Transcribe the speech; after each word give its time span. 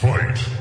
Fight! 0.00 0.59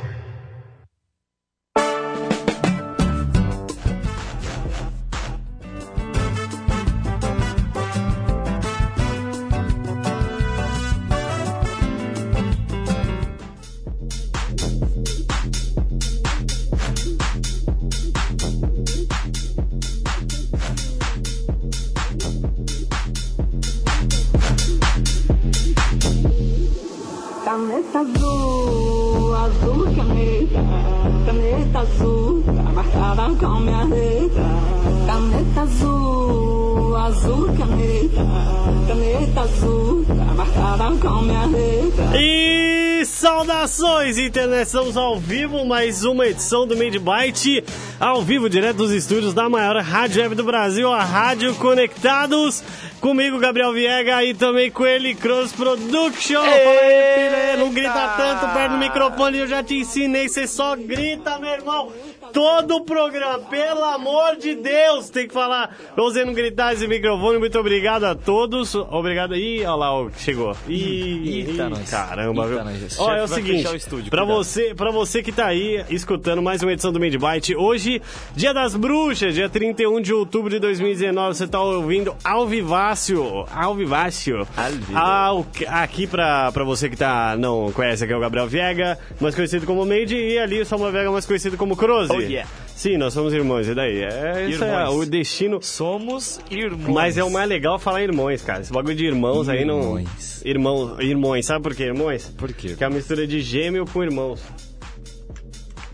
Saudações, 43.39 44.17
internet! 44.17 44.65
Estamos 44.65 44.97
ao 44.97 45.17
vivo, 45.17 45.65
mais 45.65 46.03
uma 46.03 46.27
edição 46.27 46.67
do 46.67 46.75
Made 46.75 46.99
Byte, 46.99 47.63
ao 47.97 48.21
vivo, 48.21 48.49
direto 48.49 48.75
dos 48.75 48.91
estúdios 48.91 49.33
da 49.33 49.47
maior 49.47 49.77
rádio 49.77 50.21
web 50.21 50.35
do 50.35 50.43
Brasil, 50.43 50.91
a 50.91 51.05
Rádio 51.05 51.55
Conectados. 51.55 52.61
Comigo, 52.99 53.39
Gabriel 53.39 53.71
Viega, 53.71 54.21
e 54.25 54.33
também 54.33 54.69
com 54.69 54.85
ele, 54.85 55.15
Cross 55.15 55.53
Production. 55.53 56.41
Fala 56.41 56.53
aí, 56.53 57.29
filha, 57.29 57.57
Não 57.57 57.71
grita 57.71 58.13
tanto 58.17 58.53
perto 58.53 58.71
do 58.73 58.77
microfone, 58.77 59.37
eu 59.37 59.47
já 59.47 59.63
te 59.63 59.75
ensinei, 59.75 60.27
você 60.27 60.45
só 60.45 60.75
grita, 60.75 61.39
meu 61.39 61.49
irmão. 61.49 61.93
Todo 62.33 62.75
o 62.77 62.81
programa, 62.81 63.39
pelo 63.39 63.83
amor 63.83 64.35
de 64.37 64.55
Deus, 64.55 65.09
tem 65.09 65.27
que 65.27 65.33
falar. 65.33 65.75
Você 65.95 66.23
não 66.23 66.33
gritar 66.33 66.73
esse 66.73 66.87
microfone, 66.87 67.39
muito 67.39 67.57
obrigado 67.59 68.03
a 68.05 68.15
todos. 68.15 68.75
Obrigado. 68.75 69.35
Ih, 69.35 69.63
olha 69.65 69.75
lá, 69.75 70.11
chegou. 70.17 70.55
Ih, 70.67 71.47
Eita, 71.47 71.51
ih, 71.65 71.69
nós. 71.69 71.89
caramba, 71.89 72.43
Eita, 72.43 72.55
viu? 72.55 72.63
nós. 72.65 72.99
Ó, 72.99 73.11
é 73.13 73.23
o 73.23 73.27
seguinte, 73.27 73.67
o 73.67 73.75
estúdio, 73.75 74.09
pra 74.09 74.21
cuidado. 74.21 74.37
você, 74.43 74.73
pra 74.75 74.91
você 74.91 75.23
que 75.23 75.31
tá 75.31 75.47
aí 75.47 75.83
escutando 75.89 76.41
mais 76.41 76.61
uma 76.61 76.71
edição 76.71 76.91
do 76.91 76.99
Made 76.99 77.17
Byte, 77.17 77.55
hoje, 77.55 78.01
dia 78.35 78.53
das 78.53 78.75
bruxas, 78.75 79.33
dia 79.33 79.49
31 79.49 80.01
de 80.01 80.13
outubro 80.13 80.49
de 80.49 80.59
2019, 80.59 81.35
você 81.35 81.47
tá 81.47 81.61
ouvindo 81.61 82.15
ao 82.23 82.45
vivácio, 82.47 83.45
ao 83.53 83.75
vivácio. 83.75 84.47
Ao 84.55 84.71
vivo. 84.71 84.97
Ao- 84.97 85.45
aqui 85.67 86.07
pra, 86.07 86.51
pra 86.51 86.63
você 86.63 86.89
que 86.89 86.95
tá, 86.95 87.35
não 87.37 87.71
conhece, 87.71 88.03
aqui 88.03 88.13
é 88.13 88.17
o 88.17 88.19
Gabriel 88.19 88.47
Viega, 88.47 88.97
mais 89.19 89.35
conhecido 89.35 89.65
como 89.65 89.85
Made, 89.85 90.15
e 90.15 90.37
ali 90.37 90.61
o 90.61 90.65
Samuel 90.65 90.91
Viega, 90.91 91.11
mais 91.11 91.25
conhecido 91.25 91.57
como 91.57 91.75
Croze. 91.75 92.09
Oh, 92.27 92.31
yeah. 92.31 92.49
Sim, 92.67 92.95
nós 92.97 93.13
somos 93.13 93.33
irmãos, 93.33 93.67
e 93.67 93.75
daí? 93.75 94.03
É, 94.03 94.47
isso 94.47 94.63
é 94.63 94.67
Irmãos. 94.69 94.95
o 94.95 95.05
destino... 95.05 95.61
Somos 95.61 96.39
irmãos. 96.49 96.93
Mas 96.93 97.17
é 97.17 97.23
o 97.23 97.29
mais 97.29 97.49
legal 97.49 97.77
falar 97.77 98.01
irmãos, 98.01 98.41
cara. 98.41 98.61
Esse 98.61 98.71
bagulho 98.71 98.95
de 98.95 99.05
irmãos 99.05 99.49
aí 99.49 99.65
não. 99.65 99.99
Irmãos. 99.99 100.41
Irmãos. 100.45 100.99
Irmãos, 100.99 101.45
sabe 101.45 101.61
por 101.61 101.75
quê, 101.75 101.83
irmãos? 101.83 102.33
Por 102.37 102.53
quê? 102.53 102.75
Que 102.77 102.83
é 102.83 102.87
a 102.87 102.89
mistura 102.89 103.27
de 103.27 103.41
gêmeo 103.41 103.85
com 103.85 104.01
irmãos. 104.01 104.41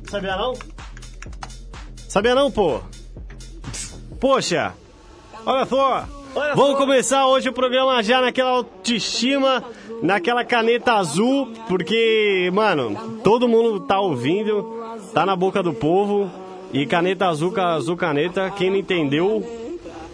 Sabia 0.09 0.37
não? 0.37 0.53
Sabia 2.07 2.35
não, 2.35 2.51
pô? 2.51 2.81
Poxa! 4.19 4.73
Olha 5.45 5.65
só! 5.65 6.07
Olha 6.35 6.53
Vamos 6.53 6.73
só. 6.73 6.77
começar 6.77 7.27
hoje 7.27 7.49
o 7.49 7.53
programa 7.53 8.03
já 8.03 8.21
naquela 8.21 8.51
autoestima, 8.51 9.63
naquela 10.01 10.43
caneta 10.43 10.93
azul, 10.93 11.51
porque, 11.67 12.49
mano, 12.53 13.19
todo 13.23 13.47
mundo 13.47 13.79
tá 13.81 13.99
ouvindo, 13.99 14.83
tá 15.13 15.25
na 15.25 15.35
boca 15.35 15.61
do 15.63 15.73
povo, 15.73 16.29
e 16.73 16.85
caneta 16.85 17.27
azul 17.27 17.53
azul 17.59 17.95
caneta, 17.95 18.51
quem 18.51 18.69
não 18.69 18.77
entendeu, 18.77 19.43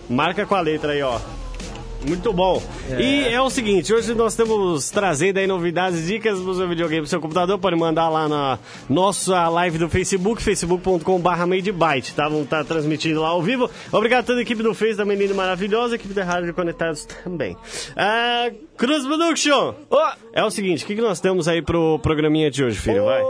marca 0.09 0.45
com 0.45 0.55
a 0.55 0.61
letra 0.61 0.93
aí, 0.93 1.01
ó. 1.01 1.19
Muito 2.07 2.33
bom. 2.33 2.61
E 2.99 3.25
é 3.27 3.39
o 3.39 3.49
seguinte, 3.49 3.93
hoje 3.93 4.13
nós 4.15 4.33
estamos 4.33 4.89
trazendo 4.89 5.37
aí 5.37 5.45
novidades, 5.45 6.07
dicas 6.07 6.39
do 6.39 6.53
seu 6.55 6.67
videogame 6.67 7.01
pro 7.01 7.09
seu 7.09 7.21
computador. 7.21 7.59
Pode 7.59 7.75
mandar 7.75 8.09
lá 8.09 8.27
na 8.27 8.59
nossa 8.89 9.47
live 9.49 9.77
do 9.77 9.87
Facebook, 9.87 10.41
facebook.com.br 10.41 11.45
MadeByte, 11.45 12.15
tá? 12.15 12.27
Vamos 12.27 12.45
estar 12.45 12.65
transmitindo 12.65 13.21
lá 13.21 13.29
ao 13.29 13.41
vivo. 13.41 13.69
Obrigado 13.91 14.21
a 14.21 14.23
toda 14.23 14.39
a 14.39 14.41
equipe 14.41 14.63
do 14.63 14.73
Face, 14.73 14.95
da 14.95 15.05
Menina 15.05 15.33
Maravilhosa, 15.33 15.93
a 15.93 15.97
equipe 15.97 16.13
da 16.13 16.23
Rádio 16.23 16.53
Conectados 16.53 17.05
também. 17.23 17.55
Ah, 17.95 18.49
Cruz 18.77 19.05
Production! 19.05 19.75
Ó, 19.89 20.11
É 20.33 20.43
o 20.43 20.49
seguinte, 20.49 20.83
o 20.83 20.87
que, 20.87 20.95
que 20.95 21.01
nós 21.01 21.19
temos 21.19 21.47
aí 21.47 21.61
pro 21.61 21.99
programinha 21.99 22.49
de 22.49 22.63
hoje, 22.63 22.79
filho? 22.79 23.05
Vai. 23.05 23.21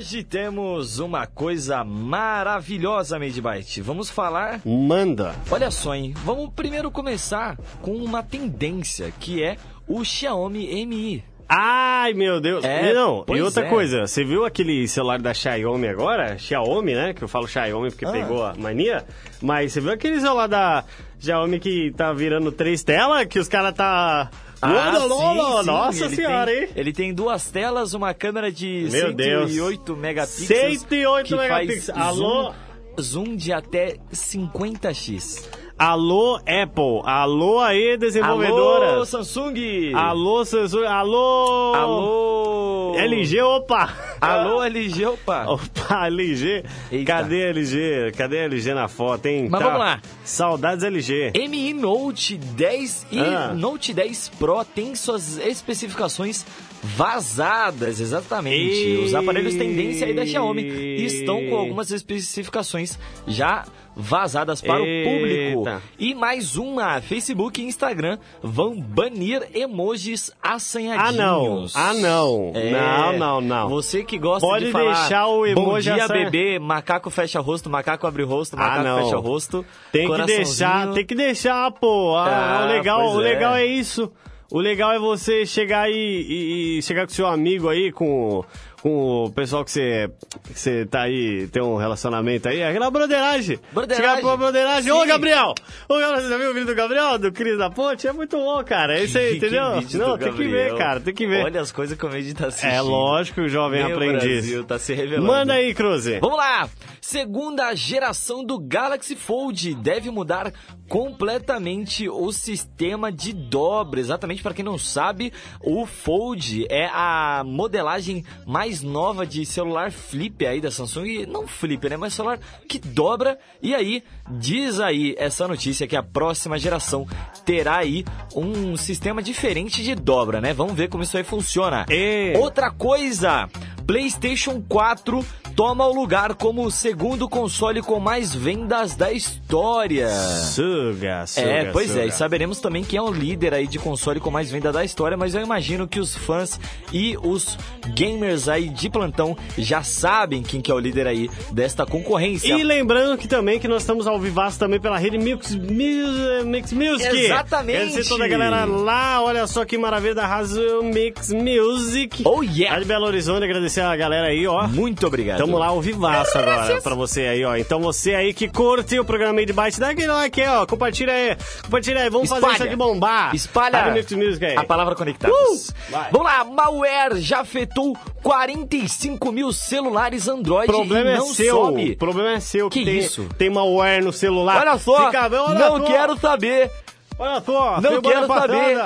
Hoje 0.00 0.24
temos 0.24 0.98
uma 0.98 1.26
coisa 1.26 1.84
maravilhosa, 1.84 3.18
Made 3.18 3.38
Byte. 3.38 3.82
Vamos 3.82 4.08
falar. 4.08 4.62
Manda. 4.64 5.34
Olha 5.50 5.70
só, 5.70 5.94
hein? 5.94 6.14
Vamos 6.24 6.54
primeiro 6.56 6.90
começar 6.90 7.58
com 7.82 7.96
uma 7.96 8.22
tendência 8.22 9.12
que 9.20 9.42
é 9.42 9.58
o 9.86 10.02
Xiaomi 10.02 10.86
Mi. 10.86 11.22
Ai, 11.46 12.14
meu 12.14 12.40
Deus. 12.40 12.64
É, 12.64 12.90
e 12.90 12.94
não, 12.94 13.26
e 13.28 13.42
outra 13.42 13.66
é. 13.66 13.68
coisa, 13.68 14.06
você 14.06 14.24
viu 14.24 14.46
aquele 14.46 14.88
celular 14.88 15.20
da 15.20 15.34
Xiaomi 15.34 15.88
agora? 15.88 16.38
Xiaomi, 16.38 16.94
né? 16.94 17.12
Que 17.12 17.22
eu 17.22 17.28
falo 17.28 17.46
Xiaomi 17.46 17.90
porque 17.90 18.06
Ah. 18.06 18.10
pegou 18.10 18.42
a 18.42 18.54
mania. 18.54 19.04
Mas 19.42 19.74
você 19.74 19.82
viu 19.82 19.92
aquele 19.92 20.18
celular 20.18 20.46
da 20.46 20.82
Xiaomi 21.18 21.60
que 21.60 21.92
tá 21.94 22.10
virando 22.14 22.50
três 22.50 22.82
telas? 22.82 23.26
Que 23.26 23.38
os 23.38 23.48
caras 23.48 23.74
tá... 23.74 24.30
Lola, 24.62 25.04
Lola, 25.04 25.60
Ah, 25.60 25.62
sim, 25.62 25.66
Nossa 25.66 26.04
ele 26.06 26.16
senhora, 26.16 26.50
tem, 26.50 26.62
hein? 26.62 26.68
Ele 26.76 26.92
tem 26.92 27.14
duas 27.14 27.50
telas, 27.50 27.94
uma 27.94 28.12
câmera 28.12 28.52
de 28.52 28.88
Meu 28.90 29.12
Deus. 29.12 29.50
108 29.52 29.96
megapixels. 29.96 30.80
108 30.80 31.26
que 31.26 31.36
faz 31.36 31.48
megapixels. 31.50 31.98
Alô? 31.98 32.52
Zoom 33.00 33.36
de 33.36 33.52
até 33.52 33.96
50x. 34.12 35.48
Alô, 35.80 36.36
Apple. 36.36 37.00
Alô 37.04 37.58
aí, 37.58 37.96
desenvolvedoras. 37.96 38.92
Alô, 38.92 39.06
Samsung! 39.06 39.94
Alô, 39.94 40.44
Samsung. 40.44 40.84
Alô... 40.84 41.74
Alô! 41.74 42.94
LG, 42.98 43.40
opa! 43.40 43.88
Alô, 44.20 44.62
LG, 44.62 45.06
opa! 45.06 45.46
Opa, 45.48 46.06
LG. 46.06 46.64
Eita. 46.92 47.04
Cadê 47.06 47.48
LG? 47.48 48.12
Cadê 48.14 48.40
a 48.40 48.42
LG 48.42 48.74
na 48.74 48.88
foto, 48.88 49.24
hein? 49.24 49.48
Mas 49.50 49.62
vamos 49.62 49.78
lá. 49.78 50.02
Saudades 50.22 50.84
LG. 50.84 51.32
Mi 51.48 51.72
Note 51.72 52.36
10 52.36 53.06
e 53.10 53.18
Ah. 53.18 53.54
Note 53.54 53.94
10 53.94 54.32
Pro 54.38 54.62
tem 54.62 54.94
suas 54.94 55.38
especificações 55.38 56.44
vazadas, 56.82 58.00
exatamente. 58.00 58.74
Eita. 58.74 59.02
Os 59.06 59.14
aparelhos 59.14 59.54
tendência 59.54 60.06
aí 60.06 60.12
da 60.12 60.26
Xiaomi 60.26 60.62
estão 61.06 61.48
com 61.48 61.56
algumas 61.56 61.90
especificações 61.90 62.98
já 63.26 63.64
vazadas 63.96 64.60
para 64.60 64.80
Eita. 64.80 65.08
o 65.10 65.12
público. 65.12 65.82
E 65.98 66.14
mais 66.14 66.56
uma, 66.56 67.00
Facebook 67.00 67.60
e 67.60 67.64
Instagram 67.66 68.18
vão 68.42 68.80
banir 68.80 69.48
emojis 69.54 70.30
Ah, 70.42 70.48
não. 70.50 70.54
assanhadinhos. 70.56 71.76
Ah, 71.76 71.94
não. 71.94 72.52
É, 72.54 72.70
Não, 72.70 73.12
não, 73.18 73.40
não. 73.40 73.68
Você 73.68 74.04
que 74.04 74.18
gosta 74.18 74.46
Pode 74.46 74.66
de 74.66 74.72
falar 74.72 75.00
deixar 75.00 75.26
o 75.26 75.40
bom 75.54 75.62
emoji 75.62 75.92
dia, 75.92 76.04
assanha- 76.04 76.24
bebê, 76.30 76.58
macaco 76.58 77.10
fecha 77.10 77.40
rosto, 77.40 77.68
macaco 77.68 78.06
abre 78.06 78.22
rosto, 78.22 78.54
Ah, 78.54 78.60
macaco 78.60 78.84
não. 78.84 78.98
fecha 79.04 79.16
rosto. 79.16 79.66
Tem 79.92 80.08
que 80.10 80.22
deixar, 80.24 80.92
tem 80.92 81.04
que 81.04 81.14
deixar, 81.14 81.70
pô. 81.72 82.16
Ah, 82.16 82.60
Ah, 82.60 82.64
o 82.64 82.68
legal, 82.68 83.14
o 83.16 83.20
é. 83.20 83.24
legal 83.24 83.54
é 83.56 83.66
isso. 83.66 84.10
O 84.52 84.58
legal 84.58 84.90
é 84.92 84.98
você 84.98 85.46
chegar 85.46 85.82
aí 85.82 85.92
e, 85.94 86.78
e 86.78 86.82
chegar 86.82 87.06
com 87.06 87.12
seu 87.12 87.24
amigo 87.28 87.68
aí, 87.68 87.92
com, 87.92 88.44
com 88.82 89.24
o 89.24 89.30
pessoal 89.30 89.64
que 89.64 89.70
você, 89.70 90.10
que 90.52 90.58
você 90.58 90.86
tá 90.86 91.02
aí, 91.02 91.46
tem 91.48 91.62
um 91.62 91.76
relacionamento 91.76 92.48
aí, 92.48 92.62
aquela 92.62 92.90
broderagem. 92.90 93.58
Broderagem. 93.72 94.06
Chegar 94.06 94.20
pra 94.22 94.36
broderagem. 94.36 94.90
Ô. 94.92 95.04
Gabriel! 95.06 95.54
Ô, 95.88 95.94
Gabriel, 95.98 96.20
você 96.22 96.28
já 96.30 96.38
viu 96.38 96.50
o 96.50 96.54
vídeo 96.54 96.66
do 96.68 96.74
Gabriel, 96.74 97.18
do 97.18 97.32
Cris 97.32 97.58
da 97.58 97.68
Ponte? 97.70 98.06
É 98.08 98.12
muito 98.12 98.36
bom, 98.36 98.62
cara. 98.64 98.98
É 98.98 99.04
isso 99.04 99.18
aí, 99.18 99.32
Que 99.32 99.36
entendeu? 99.38 99.80
vídeo 99.80 99.98
Não, 99.98 100.16
tem 100.18 100.32
que 100.32 100.44
Gabriel. 100.44 100.50
ver, 100.72 100.78
cara, 100.78 101.00
tem 101.00 101.14
que 101.14 101.26
ver. 101.26 101.44
Olha 101.44 101.60
as 101.60 101.72
coisas 101.72 101.98
que 101.98 102.06
o 102.06 102.10
Medi 102.10 102.32
tá 102.34 102.46
assistindo. 102.46 102.70
é 102.72 102.80
lógico 102.80 103.34
que 103.40 103.46
o 103.46 103.48
jovem 103.48 103.84
Meu 103.84 103.96
aprendiz. 103.96 104.22
Brasil 104.22 104.64
tá 104.64 104.78
se 104.78 104.94
revelando. 104.94 105.26
Manda 105.26 105.54
aí, 105.54 105.74
Cruze. 105.74 106.18
Vamos 106.20 106.36
lá! 106.38 106.68
Segunda 107.00 107.74
geração 107.74 108.44
do 108.44 108.58
Galaxy 108.58 109.16
Fold 109.16 109.74
deve 109.74 110.10
mudar 110.10 110.52
completamente 110.88 112.08
o 112.08 112.30
sistema 112.30 113.10
de 113.10 113.32
dobra. 113.32 113.98
Exatamente 113.98 114.42
para 114.42 114.54
quem 114.54 114.64
não 114.64 114.78
sabe, 114.78 115.32
o 115.60 115.86
Fold 115.86 116.66
é 116.70 116.86
a 116.92 117.42
modelagem 117.44 118.24
mais 118.46 118.69
nova 118.82 119.26
de 119.26 119.44
celular 119.44 119.90
flip 119.90 120.46
aí 120.46 120.60
da 120.60 120.70
Samsung. 120.70 121.26
Não 121.26 121.46
flip, 121.46 121.88
né? 121.88 121.96
Mas 121.96 122.14
celular 122.14 122.38
que 122.68 122.78
dobra. 122.78 123.38
E 123.60 123.74
aí, 123.74 124.02
diz 124.38 124.80
aí 124.80 125.14
essa 125.18 125.46
notícia 125.48 125.86
que 125.86 125.96
a 125.96 126.02
próxima 126.02 126.58
geração 126.58 127.06
terá 127.44 127.78
aí 127.78 128.04
um 128.34 128.76
sistema 128.76 129.22
diferente 129.22 129.82
de 129.82 129.94
dobra, 129.94 130.40
né? 130.40 130.52
Vamos 130.52 130.74
ver 130.74 130.88
como 130.88 131.02
isso 131.02 131.16
aí 131.16 131.24
funciona. 131.24 131.84
E- 131.88 132.34
Outra 132.36 132.70
coisa, 132.70 133.48
PlayStation 133.86 134.62
4 134.68 135.24
toma 135.56 135.84
o 135.86 135.92
lugar 135.92 136.34
como 136.36 136.64
o 136.64 136.70
segundo 136.70 137.28
console 137.28 137.82
com 137.82 137.98
mais 137.98 138.34
vendas 138.34 138.94
da 138.94 139.12
história 139.12 139.40
história. 139.50 140.08
Suga, 140.08 141.26
suga, 141.26 141.46
É, 141.48 141.64
pois 141.72 141.88
suga. 141.88 142.02
é, 142.02 142.06
e 142.06 142.12
saberemos 142.12 142.60
também 142.60 142.84
quem 142.84 142.98
é 142.98 143.02
o 143.02 143.10
líder 143.12 143.52
aí 143.52 143.66
de 143.66 143.80
console 143.80 144.20
com 144.20 144.30
mais 144.30 144.48
venda 144.48 144.70
da 144.70 144.84
história, 144.84 145.16
mas 145.16 145.34
eu 145.34 145.42
imagino 145.42 145.88
que 145.88 145.98
os 145.98 146.14
fãs 146.14 146.58
e 146.92 147.16
os 147.20 147.58
gamers 147.96 148.48
aí 148.48 148.68
de 148.68 148.88
plantão 148.88 149.36
já 149.58 149.82
sabem 149.82 150.40
quem 150.40 150.60
que 150.60 150.70
é 150.70 150.74
o 150.74 150.78
líder 150.78 151.08
aí 151.08 151.28
desta 151.50 151.84
concorrência. 151.84 152.54
E 152.56 152.62
lembrando 152.62 153.18
que 153.18 153.26
também 153.26 153.58
que 153.58 153.66
nós 153.66 153.82
estamos 153.82 154.06
ao 154.06 154.19
vivaço 154.20 154.58
também 154.58 154.78
pela 154.80 154.98
rede 154.98 155.18
Mix, 155.18 155.54
Mix, 155.54 156.44
Mix 156.44 156.72
Music. 156.72 157.16
Exatamente. 157.16 157.86
Dizer 157.86 158.08
toda 158.08 158.24
a 158.24 158.28
galera 158.28 158.64
lá, 158.64 159.22
olha 159.22 159.46
só 159.46 159.64
que 159.64 159.76
maravilha 159.78 160.14
da 160.14 160.26
Razo 160.26 160.60
Mix 160.82 161.32
Music. 161.32 162.22
Oh 162.24 162.40
Lá 162.40 162.46
yeah! 162.52 162.78
de 162.78 162.84
Belo 162.84 163.06
Horizonte, 163.06 163.44
agradecer 163.44 163.80
a 163.80 163.94
galera 163.96 164.28
aí, 164.28 164.46
ó. 164.46 164.66
Muito 164.68 165.06
obrigado. 165.06 165.38
Tamo 165.38 165.58
lá 165.58 165.66
ao 165.68 165.80
vivaço 165.80 166.36
agora 166.38 166.80
pra 166.80 166.94
você 166.94 167.22
aí, 167.22 167.44
ó. 167.44 167.56
Então 167.56 167.80
você 167.80 168.14
aí 168.14 168.32
que 168.34 168.48
curte 168.48 168.98
o 168.98 169.04
programa 169.04 169.34
Made 169.34 169.52
Byte, 169.52 169.80
dá 169.80 169.90
aquele 169.90 170.08
like 170.08 170.40
aí, 170.40 170.48
ó. 170.48 170.66
Compartilha 170.66 171.12
aí. 171.12 171.36
Compartilha 171.64 172.02
aí. 172.02 172.10
Vamos 172.10 172.28
fazer 172.28 172.40
Espalha. 172.40 172.54
isso 172.54 172.64
aqui 172.64 172.76
bombar. 172.76 173.34
Espalha 173.34 173.78
Rádio 173.78 173.94
Mix 173.94 174.12
Music 174.12 174.44
aí. 174.44 174.56
a 174.56 174.64
palavra 174.64 174.94
conectados. 174.94 175.68
Uh! 175.68 175.72
Vamos 176.12 176.26
lá, 176.26 176.44
malware 176.44 177.16
já 177.20 177.40
afetou 177.40 177.96
45 178.22 179.32
mil 179.32 179.52
celulares 179.52 180.28
Android 180.28 180.70
O 180.70 180.74
problema 180.76 181.10
e 181.10 181.14
é 181.14 181.20
seu. 181.20 181.54
sobe. 181.56 181.90
O 181.92 181.96
problema 181.96 182.32
é 182.32 182.40
seu. 182.40 182.68
Que 182.70 182.84
tem, 182.84 182.98
isso? 182.98 183.26
Tem 183.38 183.50
malware 183.50 184.02
no 184.04 184.09
celular. 184.12 184.66
Olha 184.66 184.78
só, 184.78 185.06
Fica 185.06 185.26
olha 185.42 185.58
não 185.58 185.78
só. 185.78 185.84
quero 185.84 186.18
saber, 186.18 186.70
Olha 187.18 187.40
só. 187.40 187.80
não 187.80 188.00
quero 188.02 188.26
saber 188.26 188.76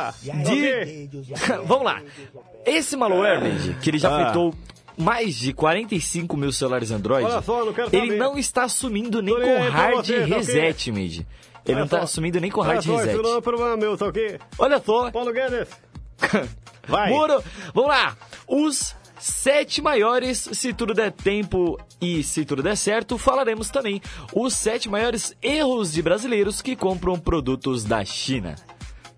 de... 0.45 1.09
Vamos 1.67 1.85
lá, 1.85 2.03
esse 2.67 2.97
malware, 2.97 3.41
que 3.81 3.91
ele 3.91 3.99
já 3.99 4.11
Ah. 4.11 4.23
afetou 4.25 4.55
mais 4.97 5.35
de 5.35 5.53
45 5.53 6.37
mil 6.37 6.53
celulares 6.53 6.91
Android, 6.91 7.29
só, 7.43 7.65
não 7.65 7.75
ele 7.93 8.17
não 8.17 8.39
está 8.39 8.65
assumindo 8.65 9.21
nem 9.21 9.35
Tô 9.35 9.41
nem 9.41 9.57
com 9.67 9.71
hard 9.71 9.97
você, 9.97 10.21
tá 10.27 10.37
reset, 10.37 10.93
Mandy. 10.93 11.27
Ele 11.67 11.73
Olha 11.73 11.77
não 11.79 11.85
está 11.87 12.01
assumindo 12.01 12.41
nem 12.41 12.51
com 12.51 12.61
Olha 12.61 12.75
hard 12.75 12.85
só, 12.85 12.97
reset. 12.97 13.13
Isso 13.15 13.23
não 13.23 13.39
é 13.39 13.41
problema 13.41 13.77
meu, 13.77 13.97
tá 13.97 14.07
ok? 14.07 14.39
Olha 14.59 14.83
só, 14.85 15.11
Paulo 15.11 15.33
Guedes. 15.33 15.69
Vai. 16.87 17.09
Moro. 17.11 17.43
Vamos 17.73 17.89
lá. 17.91 18.17
Os 18.47 18.95
sete 19.25 19.81
maiores, 19.81 20.51
se 20.53 20.75
tudo 20.75 20.93
der 20.93 21.11
tempo 21.11 21.79
e 21.99 22.23
se 22.23 22.45
tudo 22.45 22.63
der 22.63 22.77
certo, 22.77 23.17
falaremos 23.17 23.71
também 23.71 24.03
os 24.35 24.53
sete 24.55 24.87
maiores 24.87 25.35
erros 25.43 25.93
de 25.93 26.03
brasileiros 26.03 26.61
que 26.61 26.77
compram 26.77 27.19
produtos 27.19 27.85
da 27.85 28.05
China. 28.05 28.55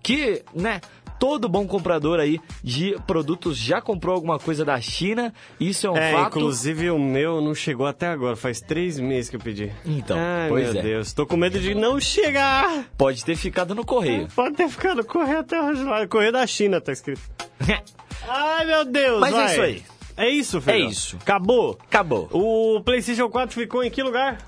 Que, 0.01 0.43
né? 0.55 0.79
Todo 1.19 1.49
bom 1.49 1.65
comprador 1.67 2.19
aí 2.19 2.39
de 2.63 2.95
produtos 3.07 3.57
já 3.57 3.81
comprou 3.81 4.13
alguma 4.15 4.37
coisa 4.39 4.63
da 4.63 4.79
China. 4.79 5.33
Isso 5.59 5.87
é 5.87 5.91
um 5.91 5.97
É, 5.97 6.11
fato. 6.13 6.37
inclusive 6.37 6.89
o 6.91 6.99
meu 6.99 7.41
não 7.41 7.53
chegou 7.55 7.85
até 7.87 8.07
agora, 8.07 8.35
faz 8.35 8.61
três 8.61 8.99
meses 8.99 9.29
que 9.29 9.35
eu 9.35 9.39
pedi. 9.39 9.71
Então, 9.83 10.15
Ai, 10.17 10.47
pois 10.47 10.71
meu 10.71 10.79
é. 10.79 10.83
Deus, 10.83 11.11
tô 11.13 11.25
com 11.25 11.35
medo 11.35 11.59
de 11.59 11.73
não 11.75 11.99
chegar. 11.99 12.85
Pode 12.97 13.25
ter 13.25 13.35
ficado 13.35 13.73
no 13.75 13.83
correio. 13.83 14.27
Pode 14.35 14.55
ter 14.55 14.69
ficado 14.69 15.03
correio 15.03 15.39
até 15.39 15.59
hoje 15.59 15.83
lá. 15.83 16.07
Correio 16.07 16.31
da 16.31 16.45
China, 16.47 16.79
tá 16.79 16.93
escrito. 16.93 17.21
Ai, 18.29 18.65
meu 18.65 18.85
Deus, 18.85 19.19
Mas 19.19 19.33
é 19.33 19.37
vai. 19.37 19.51
isso 19.51 19.61
aí. 19.61 19.83
É 20.17 20.27
isso, 20.29 20.59
filho. 20.59 20.75
É 20.75 20.79
isso. 20.79 21.15
Acabou. 21.21 21.77
Acabou. 21.87 22.27
O 22.33 22.81
PlayStation 22.81 23.29
4 23.29 23.53
ficou 23.55 23.83
em 23.83 23.89
que 23.91 24.01
lugar? 24.03 24.39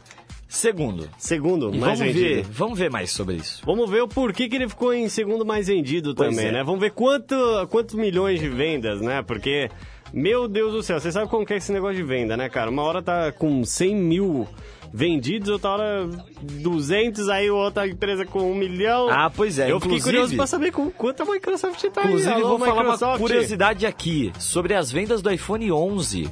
Segundo. 0.48 1.08
Segundo, 1.20 1.68
E 1.72 1.78
mais 1.78 2.00
vamos 2.00 2.14
vendido. 2.16 2.36
ver, 2.36 2.44
vamos 2.50 2.80
ver 2.80 2.90
mais 2.90 3.12
sobre 3.12 3.36
isso. 3.36 3.62
Vamos 3.64 3.88
ver 3.88 4.02
o 4.02 4.08
porquê 4.08 4.50
que 4.50 4.56
ele 4.56 4.68
ficou 4.68 4.92
em 4.92 5.08
segundo 5.08 5.46
mais 5.46 5.68
vendido 5.68 6.16
Pois 6.16 6.30
também, 6.36 6.48
é. 6.50 6.52
né? 6.54 6.64
Vamos 6.64 6.80
ver 6.80 6.90
quanto, 6.92 7.36
quantos 7.70 7.94
milhões 7.94 8.40
de 8.40 8.50
vendas, 8.50 9.00
né? 9.00 9.22
Porque, 9.22 9.70
meu 10.12 10.48
Deus 10.48 10.74
do 10.74 10.82
céu, 10.82 11.00
você 11.00 11.12
sabe 11.12 11.30
como 11.30 11.46
que 11.46 11.54
é 11.54 11.58
esse 11.58 11.72
negócio 11.72 11.98
de 11.98 12.04
venda, 12.04 12.36
né, 12.36 12.50
cara? 12.50 12.72
Uma 12.72 12.82
hora 12.82 13.00
tá 13.00 13.32
com 13.32 13.64
100 13.64 13.96
mil 13.96 14.48
vendidos, 14.94 15.50
outra 15.50 15.70
hora 15.72 16.10
200, 16.42 17.30
aí 17.30 17.50
outra 17.50 17.88
empresa 17.88 18.26
com 18.26 18.52
um 18.52 18.56
milhão. 18.56 19.10
Ah, 19.10 19.30
pois 19.30 19.60
é, 19.60 19.72
Eu 19.72 19.80
fiquei 19.80 20.00
curioso 20.02 20.36
pra 20.36 20.48
saber 20.48 20.72
com 20.72 20.90
quanto 20.90 21.24
a 21.24 21.26
Microsoft 21.26 21.84
tá 21.90 22.04
Inclusive, 22.04 22.30
aí. 22.30 22.42
Alô, 22.42 22.58
vou 22.58 22.60
falar 22.60 22.74
uma 22.74 22.94
Microsoft. 22.94 23.20
curiosidade 23.20 23.86
aqui 23.86 24.32
sobre 24.40 24.74
as 24.74 24.92
vendas 24.92 25.22
do 25.22 25.32
iPhone 25.32 25.72
11. 25.72 26.30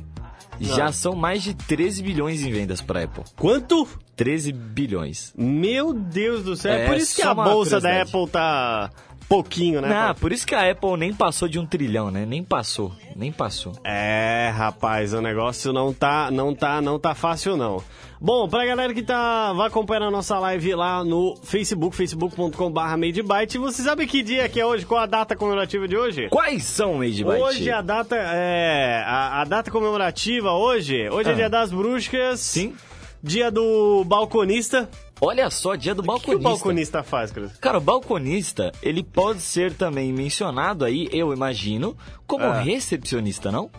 Já 0.60 0.92
são 0.92 1.14
mais 1.14 1.44
de 1.44 1.54
13 1.54 2.02
bilhões 2.02 2.42
em 2.42 2.52
vendas 2.52 2.82
para 2.82 3.04
Apple. 3.04 3.24
Quanto? 3.36 3.88
13 4.16 4.52
bilhões. 4.52 5.32
Meu 5.38 5.94
Deus 5.94 6.44
do 6.44 6.56
céu. 6.56 6.74
É, 6.74 6.84
É, 6.86 6.88
por 6.88 6.98
isso 6.98 7.16
que 7.16 7.22
a 7.22 7.34
bolsa 7.34 7.80
da. 7.80 8.02
Apple 8.02 8.28
tá 8.28 8.90
pouquinho, 9.28 9.82
né? 9.82 9.90
Não, 9.90 10.16
por 10.16 10.32
isso 10.32 10.46
que 10.48 10.56
a 10.56 10.70
Apple 10.72 10.98
nem 10.98 11.14
passou 11.14 11.48
de 11.48 11.60
um 11.60 11.66
trilhão, 11.66 12.10
né? 12.10 12.26
Nem 12.26 12.44
passou, 12.44 12.92
nem 13.16 13.32
passou. 13.32 13.74
É, 13.84 14.52
rapaz, 14.56 15.14
o 15.14 15.22
negócio 15.22 15.74
não 15.74 15.94
tá, 15.94 16.30
não 16.32 16.54
tá, 16.56 16.82
não 16.82 16.98
tá 17.00 17.14
fácil 17.14 17.58
não. 17.58 17.84
Bom, 18.20 18.48
pra 18.50 18.66
galera 18.66 18.94
que 18.96 19.04
tá, 19.04 19.54
vai 19.54 19.68
acompanhar 19.68 20.04
a 20.08 20.10
nossa 20.12 20.40
live 20.40 20.74
lá 20.74 21.04
no 21.04 21.36
Facebook, 21.44 21.96
facebook.com.br 21.96 22.80
MadeByte, 22.98 23.60
você 23.60 23.84
sabe 23.84 24.08
que 24.08 24.24
dia 24.24 24.50
que 24.50 24.60
é 24.60 24.66
hoje? 24.66 24.86
Qual 24.88 25.00
a 25.00 25.06
data 25.06 25.36
comemorativa 25.36 25.88
de 25.88 25.96
hoje? 25.96 26.28
Quais 26.30 26.64
são, 26.64 26.96
Made 26.96 27.24
Byte? 27.24 27.42
Hoje 27.42 27.70
a 27.70 27.82
data 27.82 28.16
é 28.16 29.04
a, 29.06 29.42
a 29.42 29.44
data 29.44 29.70
comemorativa 29.70 30.52
hoje. 30.54 31.08
Hoje 31.10 31.30
é 31.30 31.34
Ah. 31.34 31.36
dia 31.36 31.50
das 31.50 31.72
bruxas. 31.72 32.40
Sim. 32.40 32.74
Dia 33.22 33.52
do 33.52 34.04
balconista. 34.06 34.90
Olha 35.20 35.50
só, 35.50 35.76
dia 35.76 35.96
do 35.96 36.02
O 36.02 36.04
que 36.04 36.10
o 36.10 36.14
balconista. 36.14 36.50
balconista 36.50 37.04
faz, 37.04 37.32
Cris? 37.32 37.52
Cara, 37.58 37.80
o 37.80 37.82
balconista, 37.82 38.72
ele 38.84 39.02
pode 39.04 39.42
ser 39.42 39.74
também 39.74 40.14
mencionado 40.14 40.86
aí, 40.86 41.10
eu 41.12 41.34
imagino, 41.34 41.98
como 42.28 42.44
Ah. 42.46 42.60
recepcionista, 42.60 43.52
não? 43.52 43.70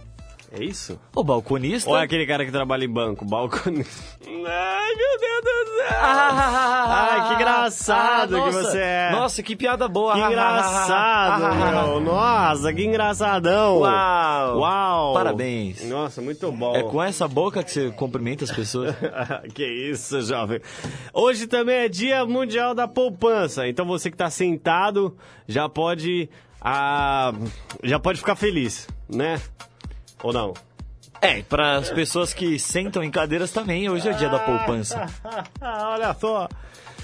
É 0.51 0.65
isso? 0.65 0.99
O 1.15 1.23
balconista... 1.23 1.91
Ou 1.91 1.97
é 1.97 2.03
aquele 2.03 2.27
cara 2.27 2.45
que 2.45 2.51
trabalha 2.51 2.85
em 2.85 2.89
banco, 2.89 3.25
balconista? 3.25 4.03
Ai, 4.27 4.95
meu 4.95 5.19
Deus 5.21 5.43
do 5.43 5.77
céu! 5.77 5.99
Ah, 6.01 7.11
Ai, 7.11 7.29
que 7.29 7.35
engraçado 7.35 8.29
que 8.31 8.41
nossa. 8.41 8.63
você 8.63 8.79
é. 8.79 9.11
Nossa, 9.13 9.43
que 9.43 9.55
piada 9.57 9.87
boa. 9.89 10.15
Que 10.15 10.21
engraçado, 10.21 11.55
meu. 11.55 12.01
Nossa, 12.01 12.73
que 12.73 12.85
engraçadão. 12.85 13.81
Uau. 13.81 14.59
Uau. 14.61 15.15
Parabéns. 15.15 15.85
Nossa, 15.85 16.23
muito 16.23 16.51
bom. 16.51 16.75
É 16.75 16.83
com 16.83 17.03
essa 17.03 17.29
boca 17.29 17.63
que 17.63 17.71
você 17.71 17.91
cumprimenta 17.91 18.45
as 18.45 18.51
pessoas. 18.51 18.95
que 19.55 19.67
isso, 19.67 20.21
jovem. 20.23 20.61
Hoje 21.13 21.47
também 21.47 21.77
é 21.77 21.89
Dia 21.89 22.25
Mundial 22.25 22.75
da 22.75 22.89
Poupança. 22.89 23.69
Então 23.69 23.87
você 23.87 24.11
que 24.11 24.15
está 24.15 24.31
sentado 24.31 25.15
já 25.47 25.69
pode, 25.69 26.31
ah, 26.61 27.33
já 27.83 27.99
pode 27.99 28.19
ficar 28.19 28.35
feliz, 28.35 28.89
né? 29.09 29.41
Ou 30.23 30.33
não? 30.33 30.55
É, 31.21 31.43
para 31.43 31.77
as 31.77 31.91
pessoas 31.91 32.33
que 32.33 32.59
sentam 32.59 33.03
em 33.03 33.11
cadeiras 33.11 33.51
também, 33.51 33.89
hoje 33.89 34.09
é 34.09 34.13
dia 34.13 34.29
da 34.29 34.39
poupança. 34.39 35.07
Olha 35.61 36.15
só. 36.15 36.49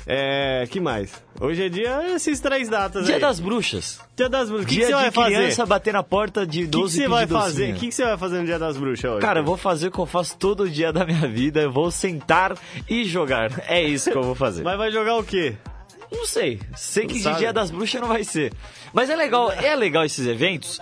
É, 0.06 0.66
que 0.70 0.80
mais? 0.80 1.10
Hoje 1.40 1.64
é 1.64 1.68
dia 1.68 2.14
esses 2.14 2.38
três 2.38 2.68
datas 2.68 3.06
Dia 3.06 3.14
aí. 3.14 3.20
das 3.20 3.40
bruxas. 3.40 3.98
Dia 4.14 4.28
das 4.28 4.50
bruxas. 4.50 4.66
O 4.66 4.68
que, 4.68 4.76
que 4.80 4.86
você 4.86 4.92
vai 4.92 5.10
fazer? 5.10 5.34
criança 5.34 5.66
bater 5.66 5.92
na 5.94 6.02
porta 6.02 6.46
de 6.46 6.60
O 6.60 6.62
que, 6.64 6.70
que 6.70 6.78
12 6.78 6.96
você 6.96 7.08
vai 7.08 7.26
fazer? 7.26 7.70
O 7.72 7.74
que, 7.78 7.86
que 7.88 7.94
você 7.94 8.04
vai 8.04 8.18
fazer 8.18 8.38
no 8.38 8.44
Dia 8.44 8.58
das 8.58 8.76
Bruxas 8.76 9.10
hoje? 9.10 9.20
Cara, 9.22 9.40
eu 9.40 9.44
vou 9.44 9.56
fazer 9.56 9.88
o 9.88 9.90
que 9.90 9.98
eu 9.98 10.06
faço 10.06 10.36
todo 10.36 10.68
dia 10.68 10.92
da 10.92 11.06
minha 11.06 11.26
vida. 11.26 11.62
Eu 11.62 11.72
vou 11.72 11.90
sentar 11.90 12.54
e 12.88 13.04
jogar. 13.04 13.50
É 13.66 13.82
isso 13.82 14.10
que 14.10 14.16
eu 14.16 14.22
vou 14.22 14.34
fazer. 14.34 14.62
Mas 14.64 14.76
vai 14.76 14.92
jogar 14.92 15.16
o 15.16 15.24
quê? 15.24 15.56
Não 16.12 16.26
sei. 16.26 16.60
Sei 16.76 17.06
que 17.06 17.18
de? 17.18 17.34
Dia 17.38 17.52
das 17.52 17.70
Bruxas 17.70 17.98
não 17.98 18.08
vai 18.08 18.24
ser. 18.24 18.52
Mas 18.92 19.08
é 19.08 19.16
legal, 19.16 19.50
é 19.50 19.74
legal 19.74 20.04
esses 20.04 20.26
eventos 20.26 20.80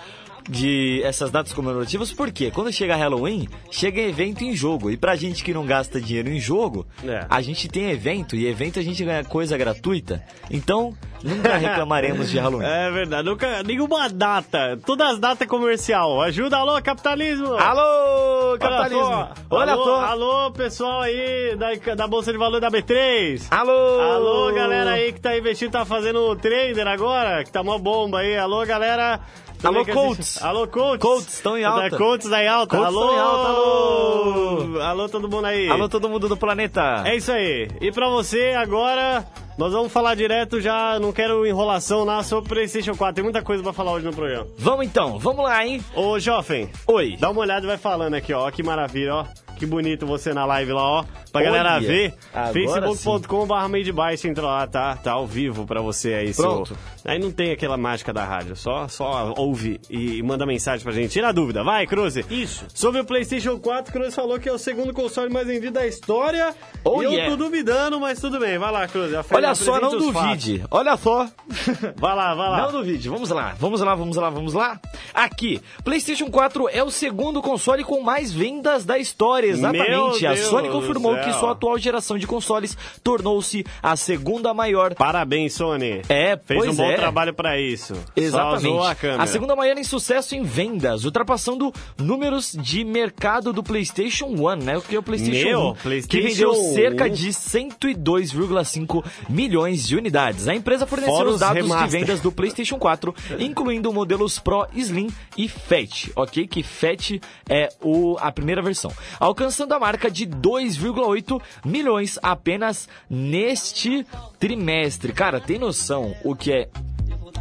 de 0.49 1.01
essas 1.05 1.31
datas 1.31 1.53
comemorativas, 1.53 2.13
porque 2.13 2.51
quando 2.51 2.73
chega 2.73 2.97
Halloween, 2.97 3.49
chega 3.71 4.01
evento 4.01 4.43
em 4.45 4.55
jogo. 4.55 4.91
E 4.91 4.97
pra 4.97 5.15
gente 5.17 5.43
que 5.45 5.55
não 5.55 5.65
gasta 5.65 6.01
dinheiro 6.01 6.29
em 6.31 6.41
jogo, 6.41 6.87
É. 7.07 7.27
a 7.29 7.41
gente 7.41 7.69
tem 7.69 7.91
evento, 7.91 8.35
e 8.37 8.47
evento 8.47 8.79
a 8.79 8.83
gente 8.83 9.05
ganha 9.05 9.25
coisa 9.25 9.57
gratuita. 9.57 10.23
Então, 10.51 10.93
nunca 11.23 11.57
reclamaremos 11.57 12.31
de 12.31 12.39
Halloween. 12.39 12.67
É 12.67 12.91
verdade, 12.91 13.29
nunca, 13.29 13.63
nenhuma 13.63 14.09
data, 14.09 14.79
todas 14.85 15.13
as 15.13 15.19
datas 15.19 15.47
comercial. 15.49 16.21
Ajuda, 16.23 16.57
alô, 16.59 16.81
capitalismo! 16.83 17.55
Alô, 17.55 18.59
capitalismo! 18.59 19.29
Olha 19.51 19.73
alô, 19.73 19.85
só! 19.85 20.01
alô, 20.05 20.51
pessoal 20.53 21.03
aí 21.03 21.57
da, 21.57 21.95
da 21.95 22.07
Bolsa 22.07 22.33
de 22.33 22.39
Valor 22.39 22.61
da 22.61 22.71
B3. 22.71 23.47
Alô! 23.51 24.01
Alô, 24.01 24.53
galera 24.55 24.91
aí 24.93 25.13
que 25.13 25.21
tá 25.21 25.37
investindo, 25.37 25.71
tá 25.73 25.85
fazendo 25.85 26.35
trader 26.37 26.87
agora, 26.87 27.45
que 27.45 27.53
tá 27.53 27.63
mó 27.63 27.79
bomba 27.79 28.21
aí. 28.21 28.37
Alô, 28.37 28.65
galera. 28.67 29.21
Também 29.63 29.85
Alô, 29.85 29.93
Colts. 29.95 30.43
Alô, 30.43 30.67
Colts. 30.67 31.01
Colts, 31.01 31.35
estão 31.35 31.57
em 31.57 31.65
alta. 31.65 31.91
Da 31.91 31.97
Colts 31.97 32.29
tá 32.29 32.43
em 32.43 32.49
alta. 32.49 32.77
Colts 32.77 32.95
alô, 32.95 33.15
em 33.15 33.19
alta, 33.19 33.49
alô. 33.49 34.81
Alô, 34.81 35.09
todo 35.09 35.29
mundo 35.29 35.47
aí. 35.47 35.69
Alô, 35.69 35.89
todo 35.89 36.09
mundo 36.09 36.29
do 36.29 36.37
planeta! 36.37 37.03
É 37.07 37.17
isso 37.17 37.31
aí. 37.31 37.71
E 37.81 37.93
pra 37.93 38.09
você, 38.09 38.55
agora, 38.59 39.25
nós 39.63 39.73
vamos 39.73 39.93
falar 39.93 40.17
direto 40.17 40.61
já, 40.61 40.99
não 40.99 41.13
quero 41.13 41.47
enrolação 41.47 42.03
lá 42.03 42.21
sobre 42.25 42.47
o 42.47 42.49
PlayStation 42.49 42.97
4. 42.97 43.15
Tem 43.15 43.23
muita 43.23 43.43
coisa 43.43 43.63
pra 43.63 43.73
falar 43.73 43.93
hoje 43.93 44.05
no 44.05 44.13
programa. 44.13 44.45
Vamos 44.59 44.85
então, 44.85 45.21
vamos 45.21 45.45
lá, 45.45 45.65
hein? 45.65 45.81
Ô, 45.95 46.19
Jovem, 46.19 46.69
Oi. 46.85 47.17
dá 47.17 47.31
uma 47.31 47.43
olhada 47.43 47.65
e 47.65 47.69
vai 47.69 47.79
falando 47.79 48.15
aqui, 48.15 48.33
ó. 48.33 48.51
Que 48.51 48.61
maravilha, 48.61 49.15
ó. 49.15 49.25
que 49.57 49.65
bonito 49.67 50.05
você 50.05 50.35
na 50.35 50.45
live 50.45 50.73
lá, 50.73 50.83
ó. 50.83 51.05
Pra 51.31 51.41
Olha, 51.41 51.51
galera 51.53 51.79
ver. 51.79 52.13
facebook.com.br 52.53 53.55
MadeByte, 53.69 54.27
entra 54.29 54.45
lá, 54.45 54.67
tá? 54.67 54.97
Tá 54.97 55.13
ao 55.13 55.27
vivo 55.27 55.65
pra 55.65 55.81
você 55.81 56.15
aí. 56.15 56.35
seu- 56.35 56.45
Pronto. 56.45 56.77
Aí 57.05 57.19
não 57.19 57.31
tem 57.31 57.53
aquela 57.53 57.77
mágica 57.77 58.13
da 58.13 58.25
rádio, 58.25 58.55
só, 58.57 58.87
só 58.89 59.33
ouve 59.37 59.81
e 59.89 60.23
manda 60.23 60.45
mensagem 60.45 60.83
pra 60.83 60.93
gente. 60.93 61.11
Tira 61.13 61.29
a 61.29 61.33
dúvida, 61.33 61.63
vai, 61.63 61.87
Cruze. 61.87 62.25
Isso. 62.29 62.65
Sobre 62.75 63.01
o 63.01 63.05
PlayStation 63.05 63.59
4, 63.59 63.93
Cruz 63.93 64.15
falou 64.15 64.39
que 64.39 64.49
é 64.49 64.53
o 64.53 64.59
segundo 64.59 64.93
console 64.93 65.33
mais 65.33 65.47
vendido 65.47 65.73
da 65.73 65.87
história. 65.87 66.55
Oh, 66.85 67.01
e 67.01 67.05
eu 67.07 67.13
yeah. 67.13 67.31
tô 67.31 67.37
duvidando, 67.37 67.99
mas 68.01 68.21
tudo 68.21 68.39
bem. 68.41 68.59
Vai 68.59 68.73
lá, 68.73 68.87
Cruz. 68.89 69.13
Olha 69.31 69.52
só, 69.55 69.81
não 69.81 69.97
duvide. 69.97 70.65
Olha 70.71 70.97
só. 70.97 71.29
Vai 71.97 72.17
lá, 72.17 72.35
vai 72.35 72.51
lá. 72.51 72.63
Não 72.63 72.73
duvide, 72.73 73.09
vamos 73.09 73.31
lá, 73.31 73.55
vamos 73.59 73.81
lá, 73.81 73.95
vamos 73.95 74.17
lá, 74.17 74.31
vamos 74.31 74.55
lá. 74.55 74.81
Aqui, 75.15 75.61
PlayStation 75.85 76.31
4 76.31 76.69
é 76.71 76.83
o 76.83 76.91
segundo 76.91 77.43
console 77.43 77.85
com 77.85 78.01
mais 78.01 78.33
vendas 78.33 78.85
da 78.85 78.99
história, 78.99 79.47
exatamente. 79.49 80.27
A 80.27 80.37
Sony 80.37 80.69
confirmou 80.69 81.17
que 81.19 81.33
sua 81.35 81.53
atual 81.53 81.79
geração 81.79 82.19
de 82.19 82.27
consoles 82.27 82.77
tornou-se 83.03 83.65
a 83.83 83.97
segunda 83.97 84.53
maior. 84.55 84.95
Parabéns, 84.95 85.55
Sony. 85.55 86.03
É, 86.09 86.39
Fez 86.45 86.69
um 86.69 86.75
bom 86.75 86.91
é. 86.91 86.97
trabalho 86.97 87.35
pra 87.35 87.61
isso. 87.61 87.95
Exatamente. 88.17 88.87
a 88.87 88.95
câmera. 88.95 89.27
segunda 89.27 89.57
maior 89.57 89.77
em 89.77 89.85
sucesso 89.85 90.35
em 90.35 90.43
vendas, 90.43 91.05
ultrapassando 91.05 91.73
números 91.99 92.53
de 92.53 92.85
mercado 92.85 93.53
do 93.53 93.63
PlayStation 93.63 94.27
1, 94.27 94.57
né? 94.57 94.79
O 94.79 94.83
que 94.83 94.95
é 94.95 94.99
o 94.99 95.03
PlayStation 95.03 95.49
Meu, 95.49 95.61
1, 95.69 95.75
que 95.75 95.83
PlayStation 95.83 96.29
vendeu 96.29 96.55
cerca 96.75 97.07
1. 97.07 97.09
de 97.11 97.29
102,5 97.31 99.05
milhões 99.33 99.87
de 99.87 99.97
unidades. 99.97 100.47
A 100.47 100.55
empresa 100.55 100.87
forneceu 100.87 101.15
Fora 101.15 101.29
os 101.29 101.35
os 101.35 101.41
dados 101.41 101.57
de 101.57 101.63
remaster. 101.63 102.01
vendas 102.01 102.21
do 102.21 102.31
PlayStation 102.31 102.79
4, 102.79 103.15
incluindo 103.39 103.93
modelos 103.93 104.39
Pro, 104.39 104.67
Slim 104.75 105.09
e 105.37 105.49
Fat, 105.49 106.11
ok? 106.15 106.47
Que 106.47 106.63
Fat 106.63 107.21
é 107.49 107.69
o, 107.81 108.17
a 108.21 108.31
primeira 108.31 108.63
versão, 108.63 108.93
alcançando 109.19 109.73
a 109.73 109.79
marca 109.79 110.11
de 110.11 110.27
2,8 110.27 111.41
milhões 111.65 112.19
apenas 112.23 112.89
neste 113.09 114.07
trimestre. 114.39 115.13
Cara, 115.13 115.41
tem 115.41 115.59
noção 115.59 116.15
o 116.23 116.37
que 116.37 116.53
é 116.53 116.69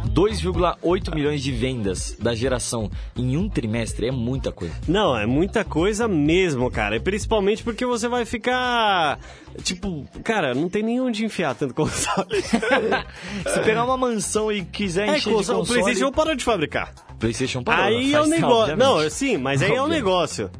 2,8 0.08 1.14
milhões 1.14 1.42
de 1.42 1.52
vendas 1.52 2.16
da 2.18 2.34
geração 2.34 2.90
em 3.16 3.36
um 3.36 3.48
trimestre 3.48 4.08
é 4.08 4.10
muita 4.12 4.50
coisa. 4.52 4.74
Não, 4.86 5.16
é 5.16 5.26
muita 5.26 5.64
coisa 5.64 6.06
mesmo, 6.08 6.70
cara. 6.70 6.96
E 6.96 7.00
principalmente 7.00 7.62
porque 7.62 7.84
você 7.86 8.08
vai 8.08 8.24
ficar. 8.24 9.18
Tipo, 9.62 10.06
cara, 10.24 10.54
não 10.54 10.68
tem 10.68 10.82
nem 10.82 11.00
onde 11.00 11.24
enfiar 11.24 11.54
tanto 11.54 11.74
console. 11.74 12.42
Se 12.42 13.60
pegar 13.64 13.84
uma 13.84 13.96
mansão 13.96 14.50
e 14.50 14.64
quiser 14.64 15.08
É, 15.08 15.16
encher 15.16 15.30
de 15.30 15.36
console, 15.36 15.56
o 15.56 15.60
console, 15.60 15.80
PlayStation 15.82 16.12
parou 16.12 16.34
de 16.34 16.44
fabricar. 16.44 16.92
PlayStation 17.18 17.62
parou, 17.62 17.84
aí 17.84 18.14
é 18.14 18.20
o 18.20 18.26
negócio. 18.26 18.76
Não, 18.76 19.08
sim, 19.10 19.36
mas 19.36 19.62
aí 19.62 19.68
é 19.68 19.72
o 19.72 19.84
Obviamente. 19.84 19.98
negócio. 20.04 20.50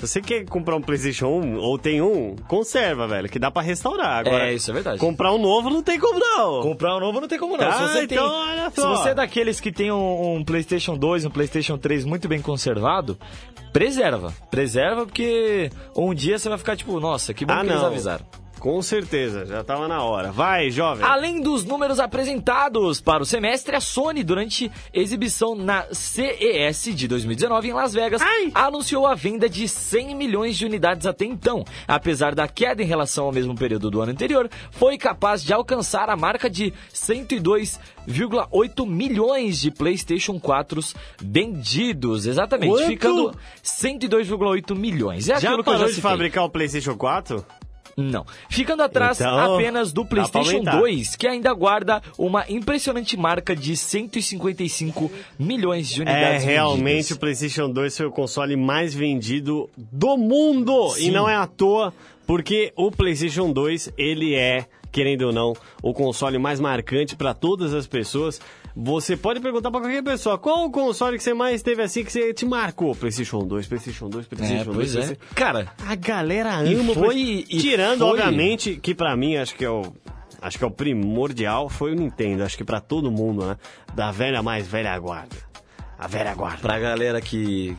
Se 0.00 0.06
você 0.08 0.20
quer 0.22 0.44
comprar 0.46 0.76
um 0.76 0.80
PlayStation 0.80 1.26
1 1.28 1.58
ou 1.58 1.78
tem 1.78 2.00
um, 2.00 2.34
conserva, 2.48 3.06
velho, 3.06 3.28
que 3.28 3.38
dá 3.38 3.50
pra 3.50 3.60
restaurar. 3.62 4.20
Agora, 4.20 4.50
É, 4.50 4.54
isso 4.54 4.70
é 4.70 4.74
verdade. 4.74 4.98
Comprar 4.98 5.32
um 5.32 5.38
novo 5.38 5.68
não 5.68 5.82
tem 5.82 5.98
como 6.00 6.18
não. 6.18 6.62
Comprar 6.62 6.96
um 6.96 7.00
novo 7.00 7.20
não 7.20 7.28
tem 7.28 7.38
como 7.38 7.56
não. 7.56 7.68
Ah, 7.68 7.72
se 7.72 7.82
você, 7.92 8.02
então, 8.04 8.28
tem, 8.28 8.38
olha 8.38 8.70
se 8.70 8.80
só. 8.80 8.96
você 8.96 9.08
é 9.10 9.14
daqueles 9.14 9.60
que 9.60 9.70
tem 9.70 9.92
um, 9.92 10.36
um 10.36 10.44
PlayStation 10.44 10.96
2, 10.96 11.26
um 11.26 11.30
PlayStation 11.30 11.76
3 11.76 12.04
muito 12.06 12.26
bem 12.28 12.40
conservado, 12.40 13.18
preserva. 13.72 14.32
Preserva 14.50 15.04
porque 15.04 15.70
um 15.96 16.14
dia 16.14 16.38
você 16.38 16.48
vai 16.48 16.58
ficar 16.58 16.76
tipo, 16.76 16.98
nossa, 16.98 17.34
que 17.34 17.44
bom 17.44 17.52
Ah, 17.52 17.60
que 17.60 17.66
eles 17.66 17.76
não. 17.80 17.86
avisaram. 17.86 18.24
Com 18.60 18.82
certeza, 18.82 19.46
já 19.46 19.64
tava 19.64 19.88
na 19.88 20.02
hora. 20.04 20.30
Vai, 20.30 20.70
jovem. 20.70 21.02
Além 21.04 21.40
dos 21.40 21.64
números 21.64 21.98
apresentados 21.98 23.00
para 23.00 23.22
o 23.22 23.26
semestre, 23.26 23.74
a 23.74 23.80
Sony, 23.80 24.22
durante 24.22 24.70
exibição 24.92 25.54
na 25.54 25.86
CES 25.90 26.94
de 26.94 27.08
2019 27.08 27.68
em 27.68 27.72
Las 27.72 27.94
Vegas, 27.94 28.20
Ai. 28.20 28.52
anunciou 28.54 29.06
a 29.06 29.14
venda 29.14 29.48
de 29.48 29.66
100 29.66 30.14
milhões 30.14 30.58
de 30.58 30.66
unidades 30.66 31.06
até 31.06 31.24
então. 31.24 31.64
Apesar 31.88 32.34
da 32.34 32.46
queda 32.46 32.82
em 32.82 32.86
relação 32.86 33.24
ao 33.24 33.32
mesmo 33.32 33.54
período 33.54 33.90
do 33.90 34.02
ano 34.02 34.12
anterior, 34.12 34.48
foi 34.70 34.98
capaz 34.98 35.42
de 35.42 35.54
alcançar 35.54 36.10
a 36.10 36.16
marca 36.16 36.50
de 36.50 36.72
102,8 36.94 38.86
milhões 38.86 39.58
de 39.58 39.70
PlayStation 39.70 40.38
4 40.38 40.80
vendidos. 41.22 42.26
Exatamente, 42.26 42.72
Quanto? 42.74 42.86
ficando 42.86 43.34
102,8 43.64 44.76
milhões. 44.76 45.28
É 45.28 45.40
já 45.40 45.48
aquilo 45.48 45.62
que 45.64 45.70
eu 45.70 45.72
parou 45.72 45.88
já 45.88 45.94
de 45.94 46.00
fabricar 46.02 46.44
o 46.44 46.50
PlayStation 46.50 46.94
4? 46.94 47.44
Não. 47.96 48.24
Ficando 48.48 48.82
atrás 48.82 49.20
Então, 49.20 49.54
apenas 49.54 49.92
do 49.92 50.04
PlayStation 50.06 50.56
aumentar. 50.56 50.78
2, 50.78 51.16
que 51.16 51.26
ainda 51.26 51.52
guarda 51.52 52.02
uma 52.18 52.44
impressionante 52.48 53.16
marca 53.16 53.54
de 53.54 53.76
155 53.76 55.10
milhões 55.38 55.88
de 55.88 56.00
É, 56.00 56.04
unidades. 56.04 56.44
realmente 56.44 56.86
o 56.86 56.98
vendidas. 56.98 57.18
PlayStation 57.18 57.70
2 57.70 57.96
foi 57.96 58.06
o 58.06 58.10
console 58.10 58.56
mais 58.56 58.94
vendido 58.94 59.68
do 59.76 60.16
mundo. 60.16 60.88
E 60.96 61.02
Sim. 61.04 61.10
não 61.10 61.28
é 61.28 61.34
à 61.36 61.46
toa, 61.46 61.92
porque 62.26 62.72
o 62.76 62.90
PlayStation 62.90 63.52
2, 63.52 63.92
ele 63.98 64.34
é, 64.34 64.66
querendo 64.92 65.22
ou 65.26 65.32
não, 65.32 65.54
o 65.82 65.92
console 65.92 66.38
mais 66.38 66.58
marcante 66.60 67.16
para 67.16 67.34
todas 67.34 67.72
as 67.74 67.86
pessoas. 67.86 68.40
Você 68.76 69.16
pode 69.16 69.40
perguntar 69.40 69.70
para 69.70 69.80
qualquer 69.80 70.02
pessoa, 70.02 70.38
qual 70.38 70.64
o 70.66 70.70
console 70.70 71.16
que 71.16 71.22
você 71.22 71.34
mais 71.34 71.62
teve 71.62 71.82
assim 71.82 72.04
que 72.04 72.12
você 72.12 72.32
te 72.32 72.46
marcou? 72.46 72.94
PlayStation 72.94 73.44
2, 73.44 73.66
PlayStation 73.66 74.08
2, 74.08 74.26
É, 74.26 74.28
PlayStation 74.28 74.64
2. 74.72 74.76
pois 74.76 74.90
é. 74.90 74.92
PlayStation- 75.06 75.34
Cara, 75.34 75.72
A 75.86 75.94
galera 75.94 76.64
E 76.64 76.74
ama 76.74 76.92
o 76.92 76.94
foi- 76.94 77.16
e 77.48 77.58
Tirando, 77.58 77.98
foi- 78.00 78.08
obviamente, 78.10 78.76
que 78.76 78.94
pra 78.94 79.16
mim 79.16 79.36
acho 79.36 79.54
que 79.54 79.64
é 79.64 79.70
o. 79.70 79.82
Acho 80.42 80.56
que 80.56 80.64
é 80.64 80.66
o 80.66 80.70
primordial 80.70 81.68
foi 81.68 81.92
o 81.92 81.94
Nintendo. 81.94 82.44
Acho 82.44 82.56
que 82.56 82.64
pra 82.64 82.80
todo 82.80 83.10
mundo, 83.10 83.44
né? 83.44 83.56
Da 83.94 84.10
velha 84.10 84.42
mais 84.42 84.66
velha 84.66 84.98
guarda. 84.98 85.36
A 85.98 86.06
velha 86.06 86.32
guarda. 86.34 86.58
pra 86.62 86.78
galera 86.78 87.20
que. 87.20 87.76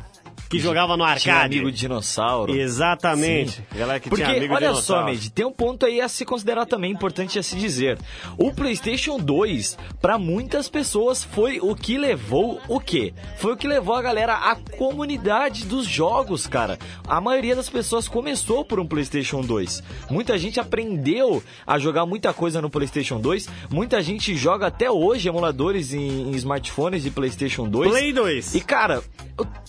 Que 0.52 0.60
jogava 0.60 0.98
no 0.98 1.04
Tinha 1.16 1.34
arcade. 1.36 1.58
amigo 1.60 1.72
dinossauro. 1.72 2.54
Exatamente. 2.54 3.52
Sim. 3.54 3.64
Galera 3.80 4.00
que 4.00 4.10
Porque, 4.10 4.24
tinha 4.24 4.36
amigo 4.38 4.54
olha 4.54 4.68
dinossauro. 4.68 5.06
só, 5.08 5.12
Med, 5.12 5.32
tem 5.32 5.46
um 5.46 5.52
ponto 5.52 5.86
aí 5.86 6.02
a 6.02 6.10
se 6.10 6.26
considerar 6.26 6.66
também 6.66 6.92
importante 6.92 7.40
a 7.40 7.44
se 7.44 7.56
dizer. 7.56 7.98
O 8.38 8.52
PlayStation 8.54 9.18
2, 9.18 9.78
para 10.02 10.18
muitas 10.18 10.68
pessoas, 10.70 11.24
foi 11.24 11.60
o 11.62 11.74
que 11.76 11.98
levou 11.98 12.60
o 12.68 12.80
quê? 12.80 13.14
Foi 13.38 13.54
o 13.54 13.58
que 13.58 13.68
levou 13.68 13.96
a 13.96 14.02
galera 14.02 14.34
à 14.36 14.56
comunidade 14.78 15.66
dos 15.66 15.86
jogos, 15.86 16.48
cara. 16.48 16.78
A 17.08 17.22
maioria 17.22 17.56
das 17.56 17.70
pessoas 17.70 18.08
começou 18.08 18.66
por 18.66 18.80
um 18.80 18.86
PlayStation 18.86 19.42
2. 19.42 19.82
Muita 20.10 20.38
gente 20.38 20.60
aprendeu 20.60 21.42
a 21.66 21.80
jogar 21.80 22.06
muita 22.06 22.34
coisa 22.34 22.62
no 22.62 22.70
PlayStation 22.70 23.20
2. 23.22 23.48
Muita 23.70 24.02
gente 24.02 24.36
joga 24.36 24.68
até 24.68 24.92
hoje 24.92 25.30
emuladores 25.30 25.94
em, 25.94 26.24
em 26.30 26.32
smartphones 26.32 27.04
de 27.04 27.10
PlayStation 27.12 27.70
2. 27.70 27.90
Play 27.90 28.12
2. 28.12 28.56
E 28.56 28.60
cara, 28.62 29.02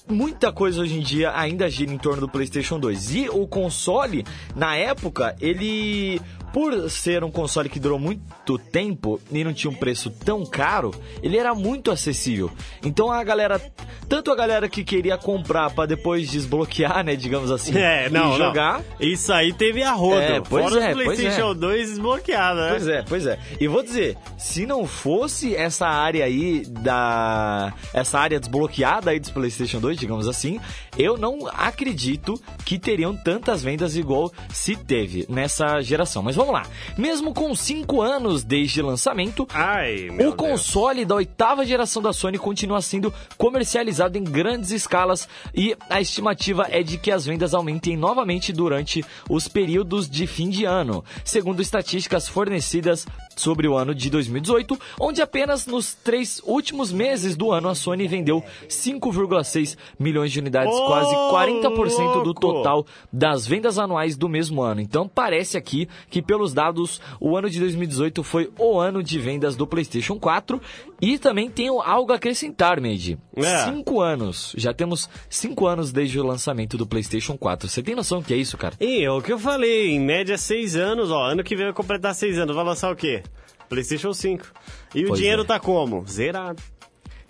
muita 0.09 0.51
coisa 0.51 0.72
hoje 0.79 0.99
em 0.99 1.01
dia 1.01 1.33
ainda 1.35 1.69
gira 1.69 1.93
em 1.93 1.99
torno 1.99 2.21
do 2.23 2.29
PlayStation 2.29 2.79
2. 2.79 3.15
E 3.15 3.29
o 3.29 3.47
console, 3.47 4.25
na 4.55 4.77
época, 4.77 5.37
ele. 5.41 6.21
Por 6.53 6.91
ser 6.91 7.25
um 7.25 7.31
console 7.31 7.69
que 7.69 7.81
durou 7.81 7.99
muito 7.99 8.59
tempo 8.59 9.21
e 9.31 9.43
não 9.43 9.53
tinha 9.53 9.71
um 9.71 9.75
preço 9.75 10.11
tão 10.11 10.45
caro, 10.45 10.93
ele 11.23 11.39
era 11.39 11.55
muito 11.55 11.91
acessível. 11.91 12.51
Então 12.85 13.11
a 13.11 13.23
galera, 13.25 13.61
tanto 14.09 14.31
a 14.31 14.37
galera 14.37 14.69
que 14.69 14.85
queria 14.85 15.17
comprar 15.17 15.71
pra 15.71 15.87
depois 15.87 16.31
desbloquear, 16.31 17.05
né, 17.05 17.17
digamos 17.17 17.51
assim, 17.51 17.77
É, 17.77 18.11
não, 18.11 18.35
e 18.35 18.39
jogar, 18.39 18.79
não. 18.79 18.85
Isso 19.01 19.33
aí 19.33 19.53
teve 19.53 19.83
a 19.83 19.93
rodo. 19.93 20.21
É, 20.21 20.41
pois 20.41 20.69
Fora 20.69 20.85
é, 20.85 20.91
o 20.91 20.95
pois 20.95 21.07
PlayStation 21.07 21.51
é. 21.53 21.55
2 21.55 21.89
desbloqueado, 21.89 22.61
né? 22.61 22.69
Pois 22.71 22.89
é, 22.89 23.03
pois 23.09 23.27
é. 23.27 23.39
E 23.61 23.67
vou 23.67 23.83
dizer, 23.83 24.17
se 24.37 24.67
não 24.67 24.87
fosse 24.87 25.55
essa 25.57 25.87
área 25.87 26.25
aí 26.25 26.65
da. 26.67 27.73
Essa 27.95 28.19
área 28.19 28.39
desbloqueada 28.39 29.11
aí 29.11 29.19
dos 29.19 29.31
PlayStation 29.31 29.81
2, 29.81 29.99
digamos 29.99 30.29
assim, 30.29 30.61
eu 30.99 31.17
não 31.17 31.47
acredito 31.47 32.41
que 32.65 32.79
teriam 32.79 33.17
tantas 33.17 33.63
vendas 33.63 33.97
igual 33.97 34.33
se 34.53 34.77
teve 34.77 35.27
nessa 35.29 35.81
geração. 35.81 36.23
Mas 36.23 36.37
vamos 36.45 36.55
lá. 36.55 36.67
Mesmo 36.99 37.33
com 37.33 37.55
5 37.55 38.03
anos 38.03 38.43
desde 38.43 38.83
lançamento, 38.83 39.47
Ai, 39.55 40.09
o 40.27 40.33
console 40.35 41.05
da 41.05 41.15
oitava 41.15 41.65
geração 41.65 42.03
da 42.03 42.13
Sony 42.13 42.39
continua 42.39 42.81
sendo 42.83 43.15
comercializado 43.39 44.19
em 44.19 44.25
grandes 44.25 44.71
escalas 44.71 45.29
e 45.55 45.77
a 45.89 46.01
estimativa 46.01 46.67
é 46.69 46.83
de 46.83 46.99
que 46.99 47.11
as 47.11 47.25
vendas 47.25 47.55
aumentem 47.55 47.97
novamente 47.97 48.53
durante 48.53 49.05
os 49.29 49.47
períodos 49.47 50.11
de 50.11 50.27
fim 50.27 50.51
de 50.51 50.65
ano, 50.65 51.05
segundo 51.25 51.63
estatísticas 51.63 52.29
fornecidas 52.29 53.07
sobre 53.37 53.69
o 53.69 53.77
ano 53.77 53.95
de 53.95 54.11
2018, 54.11 54.79
onde 55.01 55.23
apenas 55.23 55.67
nos 55.67 55.95
três 55.95 56.41
últimos 56.45 56.93
meses 56.93 57.37
do 57.37 57.51
ano 57.53 57.69
a 57.69 57.75
Sony 57.75 58.07
vendeu 58.07 58.43
5,6 58.69 59.77
milhões 59.99 60.33
de 60.33 60.39
unidades, 60.39 60.75
Ô, 60.75 60.87
quase 60.87 61.15
40% 61.15 62.23
do 62.23 62.25
louco! 62.25 62.35
total 62.35 62.87
das 63.13 63.47
vendas 63.47 63.79
anuais 63.79 64.17
do 64.17 64.29
mesmo 64.29 64.63
ano. 64.63 64.81
Então 64.81 65.09
parece 65.09 65.57
aqui 65.57 65.89
que 66.11 66.23
pelos 66.23 66.53
dados 66.53 67.01
o 67.21 67.37
ano 67.37 67.49
de 67.49 67.59
2018 67.61 68.23
foi 68.23 68.51
o 68.59 68.79
ano 68.79 69.03
de 69.03 69.19
vendas 69.19 69.57
do 69.57 69.67
PlayStation 69.67 70.19
4 70.19 70.61
e 71.03 71.19
também 71.19 71.51
tenho 71.51 71.81
algo 71.81 72.13
a 72.13 72.17
acrescentar, 72.17 72.81
Meiji. 72.81 73.19
É. 73.35 73.65
Cinco 73.65 74.01
anos. 74.01 74.55
Já 74.57 74.73
temos 74.73 75.11
cinco 75.29 75.67
anos 75.67 75.91
desde 75.91 76.21
o 76.21 76.25
lançamento 76.25 76.79
do 76.79 76.87
PlayStation 76.87 77.37
4. 77.37 77.69
Você 77.69 77.83
tem 77.83 77.97
noção 77.97 78.21
do 78.21 78.25
que 78.25 78.33
é 78.33 78.37
isso, 78.37 78.57
cara? 78.57 78.77
E 78.81 79.03
é 79.05 79.11
o 79.11 79.21
que 79.21 79.33
eu 79.33 79.39
falei, 79.39 79.91
em 79.91 79.99
média 79.99 80.39
seis 80.39 80.77
anos, 80.77 81.11
ó. 81.11 81.25
Ano 81.25 81.43
que 81.43 81.57
vem 81.57 81.67
vai 81.67 81.75
completar 81.75 82.15
seis 82.15 82.39
anos. 82.39 82.55
Vai 82.55 82.65
lançar 82.65 82.93
o 82.93 82.97
quê? 82.97 83.25
PlayStation 83.69 84.13
5. 84.13 84.47
E 84.95 85.05
o 85.05 85.09
Pois 85.09 85.19
dinheiro 85.19 85.43
é. 85.43 85.45
tá 85.45 85.59
como? 85.59 86.07
Zerado. 86.07 86.63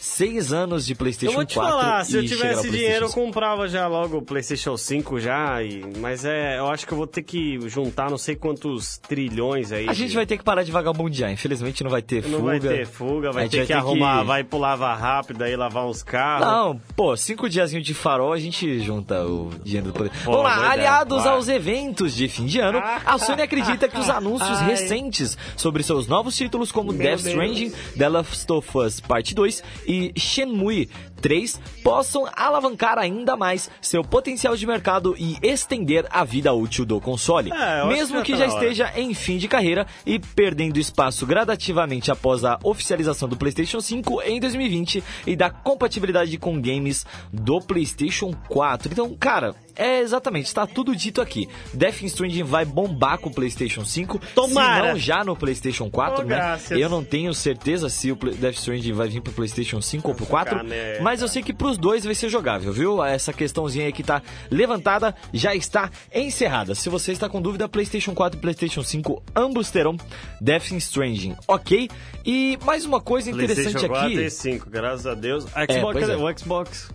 Seis 0.02 0.52
anos 0.52 0.84
de 0.84 0.94
PlayStation 0.96 1.32
Eu 1.32 1.36
vou 1.36 1.44
te 1.44 1.54
4 1.54 1.70
falar, 1.78 2.04
se 2.04 2.16
eu 2.16 2.22
tivesse 2.26 2.42
dinheiro, 2.44 2.56
eu 2.62 2.70
PlayStation 2.72 3.08
5. 3.08 3.20
comprava 3.24 3.68
já 3.68 3.86
logo 3.86 4.16
o 4.18 4.22
PlayStation 4.22 4.76
5 4.76 5.20
já, 5.20 5.62
e, 5.62 5.80
mas 5.98 6.24
é, 6.24 6.58
eu 6.58 6.66
acho 6.66 6.84
que 6.86 6.92
eu 6.92 6.98
vou 6.98 7.06
ter 7.06 7.22
que 7.22 7.58
juntar 7.68 8.10
não 8.10 8.18
sei 8.18 8.34
quantos 8.34 8.98
trilhões 8.98 9.70
aí. 9.70 9.88
A 9.88 9.92
gente 9.92 10.08
de- 10.10 10.16
vai 10.16 10.26
ter 10.26 10.36
que 10.38 10.42
parar 10.42 10.64
de 10.64 10.72
vagabundear. 10.72 11.30
Infelizmente 11.30 11.84
não 11.84 11.90
vai 11.90 12.02
ter 12.02 12.22
Não 12.26 12.40
fuga. 12.40 12.42
vai 12.42 12.60
ter 12.60 12.86
fuga, 12.86 13.30
vai 13.32 13.42
gente 13.44 13.52
ter 13.52 13.56
vai 13.58 13.66
que 13.66 13.72
ter 13.72 13.78
arrumar, 13.78 14.18
que- 14.20 14.26
vai 14.26 14.44
pro 14.44 14.58
lavar 14.58 14.98
rápido 14.98 15.42
aí, 15.42 15.54
lavar 15.54 15.86
uns 15.86 16.02
carros. 16.02 16.46
Não, 16.46 16.80
pô, 16.96 17.16
cinco 17.16 17.48
diazinho 17.48 17.80
de 17.82 17.94
farol 17.94 18.32
a 18.32 18.38
gente 18.38 18.80
junta 18.80 19.24
o 19.24 19.50
dinheiro 19.62 19.88
do 19.88 19.92
poder. 19.92 20.10
Pô, 20.24 20.32
Vamos 20.32 20.44
lá, 20.44 20.70
aliados 20.72 21.22
vai. 21.24 21.32
aos 21.32 21.48
eventos 21.48 22.14
de 22.16 22.26
fim 22.28 22.46
de 22.46 22.58
ano, 22.58 22.80
a 22.82 23.18
Sony 23.18 23.42
acredita 23.42 23.86
que 23.88 23.98
os 24.00 24.08
anúncios 24.10 24.58
Ai. 24.58 24.70
recentes 24.70 25.38
sobre 25.56 25.82
seus 25.84 26.06
novos 26.08 26.36
títulos 26.36 26.72
como 26.72 26.92
Meu 26.92 27.02
Death. 27.06 27.20
Stranding, 27.20 27.70
The 27.96 28.08
Last 28.08 28.50
of 28.52 28.78
Us 28.78 28.98
Parte 29.00 29.34
2 29.34 29.62
e 29.92 30.12
Shenmue 30.16 30.88
3 31.22 31.58
possam 31.82 32.28
alavancar 32.36 32.98
ainda 32.98 33.36
mais 33.36 33.70
seu 33.80 34.02
potencial 34.02 34.56
de 34.56 34.66
mercado 34.66 35.14
e 35.18 35.38
estender 35.42 36.04
a 36.10 36.24
vida 36.24 36.52
útil 36.52 36.84
do 36.84 37.00
console. 37.00 37.50
É, 37.52 37.86
Mesmo 37.86 38.22
que 38.22 38.32
já 38.36 38.42
já 38.42 38.48
tá 38.48 38.54
hora. 38.54 38.64
esteja 38.64 38.92
em 39.00 39.14
fim 39.14 39.38
de 39.38 39.46
carreira 39.48 39.86
e 40.04 40.18
perdendo 40.18 40.78
espaço 40.78 41.24
gradativamente 41.24 42.10
após 42.10 42.44
a 42.44 42.58
oficialização 42.64 43.28
do 43.28 43.36
PlayStation 43.36 43.80
5 43.80 44.20
em 44.22 44.40
2020 44.40 45.02
e 45.26 45.36
da 45.36 45.48
compatibilidade 45.48 46.36
com 46.38 46.60
games 46.60 47.06
do 47.32 47.60
PlayStation 47.60 48.32
4. 48.48 48.90
Então, 48.92 49.14
cara, 49.14 49.54
é 49.76 50.00
exatamente, 50.00 50.46
está 50.46 50.66
tudo 50.66 50.94
dito 50.96 51.20
aqui. 51.20 51.48
Death 51.72 52.02
Stranding 52.02 52.42
vai 52.42 52.64
bombar 52.64 53.18
com 53.18 53.28
o 53.30 53.32
PlayStation 53.32 53.84
5, 53.84 54.20
Tomara. 54.34 54.82
se 54.86 54.88
não 54.92 54.98
já 54.98 55.24
no 55.24 55.36
PlayStation 55.36 55.88
4, 55.90 56.20
Oh, 56.20 56.22
né? 56.28 56.34
graças. 56.36 56.78
Eu 56.78 56.88
não 56.88 57.02
tenho 57.04 57.32
certeza 57.32 57.88
se 57.88 58.10
o 58.10 58.16
Death 58.16 58.56
Stranding 58.56 58.92
vai 58.92 59.08
vir 59.08 59.20
pro 59.20 59.32
PlayStation 59.32 59.80
5 59.80 60.08
ou 60.08 60.14
pro 60.14 60.26
4, 60.26 60.56
Caneta. 60.56 61.02
mas 61.02 61.11
eu 61.20 61.28
sei 61.28 61.42
que 61.42 61.52
pros 61.52 61.76
dois 61.76 62.04
vai 62.04 62.14
ser 62.14 62.28
jogável, 62.28 62.72
viu? 62.72 63.04
Essa 63.04 63.32
questãozinha 63.32 63.86
aí 63.86 63.92
que 63.92 64.02
tá 64.02 64.22
levantada 64.50 65.14
já 65.32 65.54
está 65.54 65.90
encerrada. 66.14 66.74
Se 66.74 66.88
você 66.88 67.12
está 67.12 67.28
com 67.28 67.42
dúvida, 67.42 67.68
PlayStation 67.68 68.14
4 68.14 68.38
e 68.38 68.40
PlayStation 68.40 68.82
5 68.82 69.22
ambos 69.34 69.70
terão 69.70 69.96
Death 70.40 70.70
Stranding, 70.72 71.36
ok? 71.46 71.90
E 72.24 72.58
mais 72.64 72.84
uma 72.84 73.00
coisa 73.00 73.30
interessante 73.30 73.72
PlayStation 73.72 73.88
4 73.88 74.06
aqui. 74.06 74.20
e 74.22 74.30
5, 74.30 74.70
graças 74.70 75.06
a 75.06 75.14
Deus. 75.14 75.44
Xbox, 75.44 75.82
pois 75.92 76.06
cadê? 76.06 76.12
é. 76.12 76.16
o 76.16 76.38
Xbox. 76.38 76.90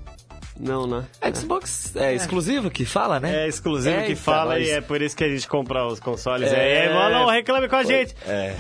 Não, 0.60 0.88
né? 0.88 1.06
Xbox 1.36 1.96
é 1.96 2.16
exclusivo 2.16 2.72
que 2.72 2.84
fala, 2.84 3.20
né? 3.20 3.44
É 3.44 3.48
exclusivo 3.48 3.96
É, 3.96 4.06
que 4.06 4.14
então, 4.14 4.24
fala 4.24 4.56
mas- 4.56 4.68
e 4.68 4.72
é 4.72 4.82
por 4.82 5.02
isso 5.02 5.16
que 5.16 5.24
a 5.24 5.30
gente 5.30 5.48
compra 5.48 5.86
os 5.86 6.00
consoles. 6.00 6.52
É. 6.52 6.56
É, 6.56 6.86
é 6.86 6.94
não, 7.12 7.28
reclame 7.28 7.70
com 7.70 7.76
a 7.76 7.84
gente. 7.84 8.16
É. 8.26 8.56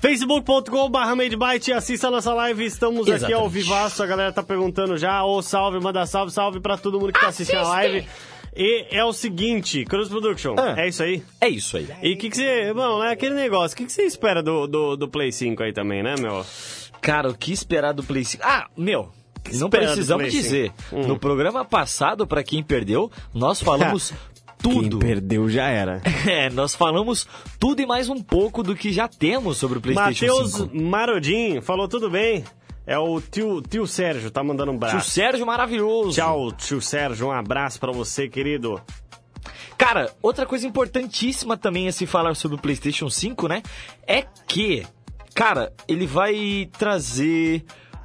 facebook.com.br 0.00 0.98
MadeByte, 1.16 1.72
assista 1.72 2.08
a 2.08 2.10
nossa 2.10 2.32
live, 2.34 2.64
estamos 2.64 3.02
aqui 3.02 3.12
Exatamente. 3.12 3.40
ao 3.40 3.48
vivaço, 3.48 4.02
a 4.02 4.06
galera 4.06 4.32
tá 4.32 4.42
perguntando 4.42 4.96
já, 4.96 5.24
ô 5.24 5.40
salve, 5.42 5.80
manda 5.80 6.04
salve, 6.06 6.30
salve 6.32 6.60
pra 6.60 6.76
todo 6.76 7.00
mundo 7.00 7.12
que 7.12 7.20
tá 7.20 7.28
assistindo 7.28 7.58
a 7.58 7.68
live. 7.68 8.06
E 8.56 8.86
é 8.92 9.04
o 9.04 9.12
seguinte, 9.12 9.84
Cruz 9.84 10.08
Production, 10.08 10.54
Ah. 10.58 10.74
é 10.78 10.88
isso 10.88 11.02
aí? 11.02 11.22
É 11.40 11.48
isso 11.48 11.76
aí. 11.76 11.88
E 12.02 12.12
o 12.12 12.16
que 12.18 12.30
que 12.30 12.36
você, 12.36 12.72
bom, 12.72 13.02
é 13.02 13.12
aquele 13.12 13.34
negócio, 13.34 13.74
o 13.74 13.78
que 13.78 13.86
que 13.86 13.92
você 13.92 14.02
espera 14.02 14.42
do, 14.42 14.66
do, 14.66 14.96
do 14.96 15.08
Play 15.08 15.32
5 15.32 15.62
aí 15.62 15.72
também, 15.72 16.02
né, 16.02 16.14
meu? 16.20 16.44
Cara, 17.00 17.28
o 17.30 17.34
que 17.34 17.52
esperar 17.52 17.92
do 17.92 18.02
Play 18.04 18.24
5? 18.24 18.42
Ah, 18.46 18.68
meu. 18.76 19.08
Não 19.54 19.68
precisamos 19.68 20.32
dizer. 20.32 20.72
5? 20.90 20.96
Hum. 21.02 21.06
No 21.08 21.18
programa 21.18 21.64
passado, 21.64 22.26
pra 22.26 22.42
quem 22.44 22.62
perdeu, 22.62 23.10
nós 23.34 23.60
falamos 23.60 24.12
tudo. 24.70 24.98
perdeu 24.98 25.48
já 25.48 25.68
era. 25.68 26.02
É, 26.26 26.48
nós 26.48 26.74
falamos 26.74 27.26
tudo 27.60 27.82
e 27.82 27.86
mais 27.86 28.08
um 28.08 28.22
pouco 28.22 28.62
do 28.62 28.74
que 28.74 28.92
já 28.92 29.06
temos 29.06 29.58
sobre 29.58 29.76
o 29.78 29.80
PlayStation 29.80 30.26
Matheus 30.26 30.52
5. 30.54 30.74
Marodin 30.74 31.60
falou 31.60 31.86
tudo 31.86 32.08
bem. 32.10 32.42
É 32.86 32.98
o 32.98 33.20
tio, 33.20 33.62
tio 33.62 33.86
Sérgio, 33.86 34.30
tá 34.30 34.42
mandando 34.42 34.72
um 34.72 34.78
Tio 34.78 34.88
abraço. 34.88 35.10
Sérgio 35.10 35.46
maravilhoso. 35.46 36.12
Tchau, 36.12 36.52
tio 36.52 36.80
Sérgio, 36.80 37.28
um 37.28 37.32
abraço 37.32 37.78
pra 37.78 37.92
você, 37.92 38.28
querido. 38.28 38.80
Cara, 39.76 40.10
outra 40.22 40.46
coisa 40.46 40.66
importantíssima 40.66 41.56
também 41.56 41.88
a 41.88 41.92
se 41.92 42.06
falar 42.06 42.34
sobre 42.34 42.56
o 42.56 42.60
PlayStation 42.60 43.08
5, 43.10 43.48
né? 43.48 43.62
É 44.06 44.24
que, 44.46 44.86
cara, 45.34 45.72
ele 45.88 46.06
vai 46.06 46.68
trazer 46.78 47.64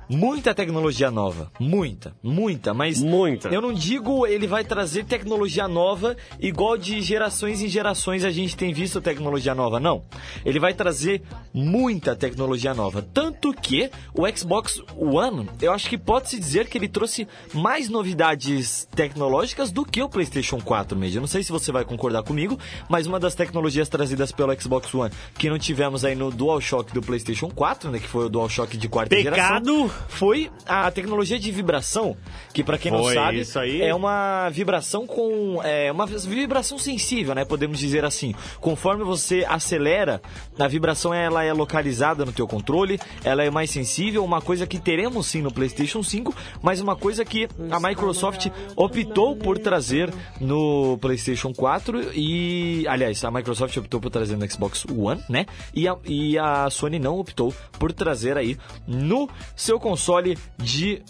muita 0.10 0.54
tecnologia 0.54 1.12
nova. 1.12 1.52
Muita, 1.60 2.16
muita, 2.22 2.74
mas. 2.74 3.00
Muita. 3.00 3.50
Eu 3.50 3.62
não 3.62 3.72
digo 3.72 4.26
ele 4.26 4.48
vai 4.48 4.64
trazer 4.64 5.06
tecnologia 5.06 5.68
nova 5.68 6.18
igual 6.40 6.78
de 6.78 7.02
gerações 7.02 7.62
em 7.62 7.68
gerações 7.68 8.24
a 8.26 8.32
gente 8.32 8.58
tem 8.58 8.74
visto 8.74 9.00
tecnologia 9.00 9.54
nova, 9.54 9.80
não. 9.80 10.04
Ele 10.44 10.60
vai 10.60 10.74
trazer 10.74 11.22
muita 11.54 12.16
tecnologia 12.16 12.74
nova. 12.74 13.02
Tanto 13.02 13.54
que 13.54 13.90
o 14.14 14.28
Xbox 14.36 14.82
One, 14.98 15.50
eu 15.62 15.72
acho 15.72 15.88
que 15.90 15.98
pode-se 15.98 16.40
dizer 16.40 16.68
que 16.68 16.78
ele 16.78 16.88
trouxe 16.88 17.28
mais 17.54 17.90
novidades 17.90 18.88
tecnológicas 18.96 19.72
do 19.72 19.86
que 19.86 20.02
o 20.02 20.10
PlayStation 20.10 20.60
4 20.60 20.98
mesmo. 20.98 21.18
Eu 21.18 21.22
não 21.22 21.28
sei 21.28 21.44
se 21.44 21.52
você 21.52 21.72
vai 21.72 21.86
concordar 21.86 22.24
comigo, 22.24 22.58
mas 22.88 23.06
uma 23.06 23.20
das 23.20 23.36
tecnologias 23.36 23.88
trazidas 23.90 24.32
pelo 24.32 24.60
Xbox 24.60 24.94
One 24.94 25.14
que 25.38 25.50
não 25.50 25.60
tivemos 25.60 26.04
aí 26.04 26.16
no 26.16 26.32
DualShock 26.32 26.94
do 26.94 27.02
PlayStation 27.02 27.50
4, 27.50 27.92
né, 27.92 28.00
que 28.00 28.08
foi 28.08 28.26
o 28.26 28.30
DualShock 28.30 28.78
de 28.78 28.88
quarta 28.88 29.16
Pecado. 29.16 29.36
geração, 29.36 29.92
foi 30.08 30.50
a 30.66 30.90
tecnologia 30.92 31.40
de 31.40 31.52
vibração, 31.52 32.16
que 32.54 32.64
pra 32.64 32.78
quem 32.78 32.92
não 32.92 33.04
Foi, 33.04 33.14
sabe, 33.14 33.40
isso 33.42 33.60
aí. 33.60 33.82
é 33.82 33.94
uma 33.94 34.50
vibração 34.50 35.06
com 35.06 35.62
é 35.64 35.92
uma 35.92 36.06
vibração 36.06 36.78
sensível, 36.78 37.36
né, 37.36 37.46
podemos 37.46 37.80
dizer 37.80 38.06
assim. 38.06 38.34
Conforme 38.60 39.04
você 39.04 39.46
acelera, 39.48 40.22
a 40.58 40.68
vibração 40.68 41.14
ela 41.14 41.44
é 41.44 41.52
localizada 41.54 42.26
no 42.26 42.32
teu 42.32 42.48
controle, 42.48 43.00
ela 43.24 43.44
é 43.44 43.50
mais 43.50 43.70
sensível, 43.70 44.24
uma 44.24 44.42
coisa 44.42 44.66
que 44.66 44.80
teremos 44.80 45.28
sim 45.28 45.42
no 45.42 45.52
PlayStation 45.52 46.04
5, 46.04 46.34
mas 46.62 46.82
uma 46.82 46.96
coisa 46.96 47.24
que 47.26 47.48
a 47.72 47.80
Microsoft 47.80 48.48
optou 48.76 49.36
por 49.36 49.58
trazer 49.58 50.14
no 50.40 50.98
PlayStation 51.00 51.54
4 51.54 52.12
e, 52.14 52.86
aliás, 52.88 53.24
a 53.24 53.32
Microsoft 53.32 53.76
optou 53.78 54.00
por 54.00 54.10
trazer 54.10 54.38
no 54.38 54.50
Xbox 54.50 54.86
One, 54.86 55.22
né? 55.30 55.46
E 55.74 55.88
a, 55.88 55.96
e 56.06 56.38
a 56.38 56.70
Sony 56.70 57.00
não 57.00 57.20
optou 57.20 57.54
por 57.78 57.92
trazer 57.94 58.38
aí 58.38 58.58
no 58.88 59.30
seu 59.56 59.80
console 59.90 60.38
de 60.56 61.02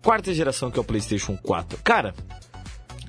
quarta 0.00 0.32
geração 0.32 0.70
que 0.70 0.78
é 0.78 0.80
o 0.80 0.84
PlayStation 0.84 1.36
4. 1.36 1.80
Cara, 1.82 2.14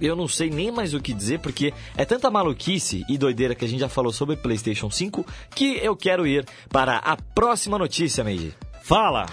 eu 0.02 0.16
não 0.16 0.28
sei 0.28 0.50
nem 0.50 0.72
mais 0.72 0.96
o 0.96 1.00
que 1.00 1.14
dizer, 1.14 1.40
porque 1.40 1.72
é 1.96 2.04
tanta 2.04 2.32
maluquice 2.32 3.06
e 3.08 3.16
doideira 3.16 3.54
que 3.54 3.64
a 3.64 3.68
gente 3.68 3.82
já 3.82 3.90
falou 3.90 4.12
sobre 4.12 4.36
PlayStation 4.36 4.90
5 4.90 5.24
que 5.54 5.78
eu 5.84 5.96
quero 5.96 6.26
ir 6.26 6.48
para 6.70 6.98
a 6.98 7.16
próxima 7.16 7.78
notícia, 7.78 8.24
Meiji. 8.24 8.56
Fala. 8.90 9.28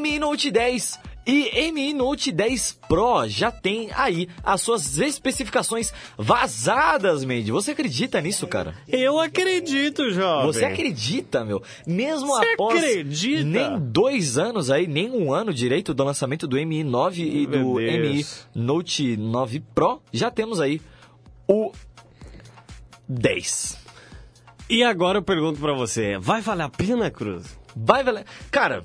Mi 0.00 0.20
Note 0.20 0.52
10 0.52 1.00
e 1.26 1.72
Mi 1.72 1.92
Note 1.92 2.30
10 2.30 2.78
Pro 2.88 3.26
já 3.26 3.50
tem 3.50 3.90
aí 3.92 4.28
as 4.40 4.60
suas 4.60 4.96
especificações 4.98 5.92
vazadas, 6.16 7.24
Meiji. 7.24 7.50
Você 7.50 7.72
acredita 7.72 8.20
nisso, 8.20 8.46
cara? 8.46 8.76
Eu 8.86 9.18
acredito, 9.18 10.12
jovem. 10.12 10.46
Você 10.46 10.64
acredita, 10.64 11.44
meu? 11.44 11.60
Mesmo 11.84 12.28
Você 12.28 12.52
após 12.52 12.78
acredita? 12.78 13.42
nem 13.42 13.80
dois 13.80 14.38
anos 14.38 14.70
aí, 14.70 14.86
nem 14.86 15.10
um 15.10 15.32
ano 15.32 15.52
direito 15.52 15.92
do 15.92 16.04
lançamento 16.04 16.46
do 16.46 16.54
Mi 16.64 16.84
9 16.84 17.20
e 17.20 17.46
do. 17.48 17.74
Mi 17.74 18.24
Note 18.54 19.16
9 19.16 19.60
Pro, 19.74 20.00
já 20.12 20.30
temos 20.30 20.60
aí 20.60 20.80
o 21.48 21.72
10. 23.08 23.76
E 24.70 24.84
agora 24.84 25.18
eu 25.18 25.22
pergunto 25.22 25.58
pra 25.58 25.72
você, 25.74 26.16
vai 26.16 26.40
valer 26.40 26.62
a 26.62 26.68
pena, 26.68 27.10
Cruz? 27.10 27.63
Vai 27.76 28.02
valer. 28.04 28.24
Cara, 28.50 28.82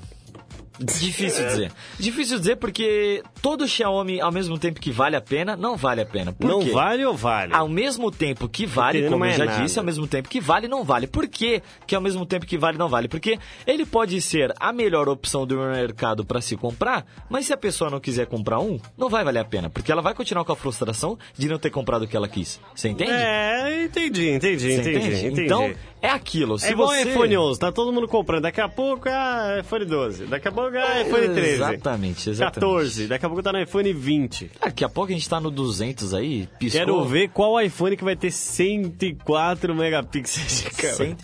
difícil 0.79 1.45
dizer. 1.47 1.71
Difícil 1.99 2.39
dizer 2.39 2.55
porque 2.57 3.21
todo 3.41 3.67
Xiaomi, 3.67 4.21
ao 4.21 4.31
mesmo 4.31 4.57
tempo 4.57 4.79
que 4.79 4.91
vale 4.91 5.15
a 5.15 5.21
pena, 5.21 5.55
não 5.55 5.75
vale 5.75 6.01
a 6.01 6.05
pena. 6.05 6.31
Por 6.31 6.47
Não 6.47 6.59
quê? 6.59 6.71
vale 6.71 7.05
ou 7.05 7.15
vale? 7.15 7.53
Ao 7.53 7.67
mesmo 7.67 8.11
tempo 8.11 8.47
que 8.47 8.65
vale, 8.65 9.07
como 9.09 9.25
eu 9.25 9.31
já 9.31 9.45
nada. 9.45 9.61
disse, 9.61 9.77
ao 9.79 9.85
mesmo 9.85 10.07
tempo 10.07 10.29
que 10.29 10.39
vale, 10.39 10.67
não 10.67 10.83
vale. 10.83 11.07
Por 11.07 11.27
quê 11.27 11.61
que 11.85 11.95
ao 11.95 12.01
mesmo 12.01 12.25
tempo 12.25 12.45
que 12.45 12.57
vale, 12.57 12.77
não 12.77 12.87
vale? 12.87 13.07
Porque 13.07 13.37
ele 13.67 13.85
pode 13.85 14.19
ser 14.21 14.53
a 14.59 14.71
melhor 14.71 15.09
opção 15.09 15.45
do 15.45 15.57
mercado 15.57 16.23
para 16.25 16.41
se 16.41 16.55
comprar, 16.55 17.05
mas 17.29 17.45
se 17.45 17.53
a 17.53 17.57
pessoa 17.57 17.89
não 17.89 17.99
quiser 17.99 18.25
comprar 18.27 18.59
um, 18.59 18.79
não 18.97 19.09
vai 19.09 19.23
valer 19.23 19.39
a 19.39 19.45
pena. 19.45 19.69
Porque 19.69 19.91
ela 19.91 20.01
vai 20.01 20.13
continuar 20.13 20.45
com 20.45 20.51
a 20.51 20.55
frustração 20.55 21.17
de 21.37 21.47
não 21.47 21.57
ter 21.59 21.69
comprado 21.69 22.03
o 22.03 22.07
que 22.07 22.15
ela 22.15 22.27
quis. 22.27 22.59
Você 22.75 22.89
entende? 22.89 23.11
É, 23.11 23.83
entendi, 23.85 24.29
entendi, 24.29 24.73
entendi, 24.73 24.89
entende? 24.99 25.25
entendi. 25.27 25.41
Então, 25.45 25.71
é 26.01 26.09
aquilo. 26.09 26.57
Se 26.57 26.67
é 26.67 26.71
igual 26.71 26.89
você... 26.89 27.09
iPhone 27.09 27.37
11, 27.37 27.59
tá 27.59 27.71
todo 27.71 27.91
mundo 27.91 28.07
comprando. 28.07 28.43
Daqui 28.43 28.61
a 28.61 28.69
pouco 28.69 29.09
é 29.09 29.59
iPhone 29.59 29.85
12, 29.85 30.25
daqui 30.25 30.47
a 30.47 30.51
pouco 30.51 30.68
é 30.77 31.01
iPhone 31.03 31.27
13. 31.29 31.49
Exatamente, 31.53 32.29
exatamente. 32.29 32.53
14, 32.55 33.07
daqui 33.07 33.25
a 33.25 33.29
pouco 33.29 33.43
tá 33.43 33.51
no 33.51 33.61
iPhone 33.61 33.93
20. 33.93 34.51
Daqui 34.61 34.83
a 34.83 34.89
pouco 34.89 35.11
a 35.11 35.13
gente 35.15 35.27
tá 35.29 35.39
no 35.39 35.49
200 35.51 36.13
aí, 36.13 36.47
piscou. 36.59 36.79
Quero 36.79 37.05
ver 37.05 37.29
qual 37.29 37.59
iPhone 37.61 37.95
que 37.97 38.03
vai 38.03 38.15
ter 38.15 38.31
104 38.31 39.73
megapixels 39.75 40.63
de 40.63 40.69
câmera. 40.71 40.95
Cem- 40.95 41.17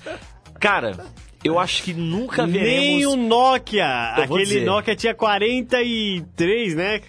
Cara, 0.60 1.06
eu 1.44 1.60
acho 1.60 1.84
que 1.84 1.94
nunca 1.94 2.48
Nem 2.48 2.62
veremos... 3.00 3.14
o 3.14 3.16
Nokia. 3.18 4.14
Aquele 4.16 4.44
dizer. 4.46 4.66
Nokia 4.66 4.96
tinha 4.96 5.14
43, 5.14 6.76
né? 6.76 7.02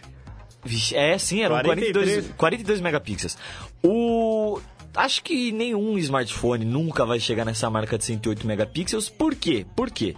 Vixe, 0.65 0.97
É, 0.97 1.17
sim, 1.19 1.43
eram 1.43 1.55
43. 1.61 1.93
42, 1.95 2.37
42 2.37 2.81
megapixels. 2.81 3.39
O... 3.83 4.59
Acho 4.95 5.23
que 5.23 5.53
nenhum 5.53 5.99
smartphone 5.99 6.65
nunca 6.65 7.05
vai 7.05 7.21
chegar 7.21 7.45
nessa 7.45 7.69
marca 7.69 7.99
de 7.99 8.05
108 8.05 8.47
megapixels. 8.47 9.11
Por 9.11 9.35
quê? 9.35 9.67
Por 9.77 9.91
quê? 9.91 10.17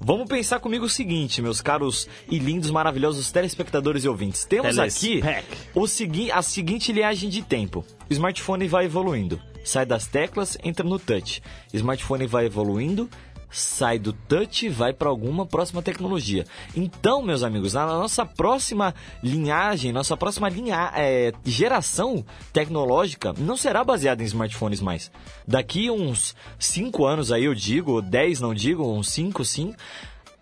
Vamos 0.00 0.28
pensar 0.28 0.60
comigo 0.60 0.86
o 0.86 0.90
seguinte, 0.90 1.40
meus 1.42 1.60
caros 1.60 2.08
e 2.28 2.38
lindos, 2.38 2.70
maravilhosos 2.70 3.30
telespectadores 3.30 4.04
e 4.04 4.08
ouvintes. 4.08 4.44
Temos 4.44 4.78
aqui 4.78 5.20
o 5.74 5.86
segui 5.86 6.30
a 6.30 6.42
seguinte 6.42 6.92
linhagem 6.92 7.28
de 7.28 7.42
tempo. 7.42 7.84
O 8.08 8.12
smartphone 8.12 8.68
vai 8.68 8.84
evoluindo. 8.84 9.40
Sai 9.64 9.86
das 9.86 10.06
teclas, 10.06 10.58
entra 10.62 10.86
no 10.86 10.98
touch. 10.98 11.42
Smartphone 11.72 12.26
vai 12.26 12.44
evoluindo, 12.46 13.08
sai 13.54 13.98
do 13.98 14.12
touch, 14.12 14.68
vai 14.68 14.92
para 14.92 15.08
alguma 15.08 15.46
próxima 15.46 15.82
tecnologia. 15.82 16.44
Então, 16.76 17.22
meus 17.22 17.42
amigos, 17.42 17.74
na 17.74 17.86
nossa 17.86 18.26
próxima 18.26 18.94
linhagem, 19.22 19.92
nossa 19.92 20.16
próxima 20.16 20.48
linha, 20.48 20.92
é, 20.94 21.32
geração 21.44 22.24
tecnológica 22.52 23.34
não 23.38 23.56
será 23.56 23.84
baseada 23.84 24.22
em 24.22 24.26
smartphones 24.26 24.80
mais. 24.80 25.10
Daqui 25.46 25.90
uns 25.90 26.34
5 26.58 27.04
anos 27.06 27.30
aí, 27.30 27.44
eu 27.44 27.54
digo, 27.54 28.02
10 28.02 28.40
não 28.40 28.54
digo, 28.54 28.86
uns 28.90 29.08
5 29.10 29.44
sim, 29.44 29.74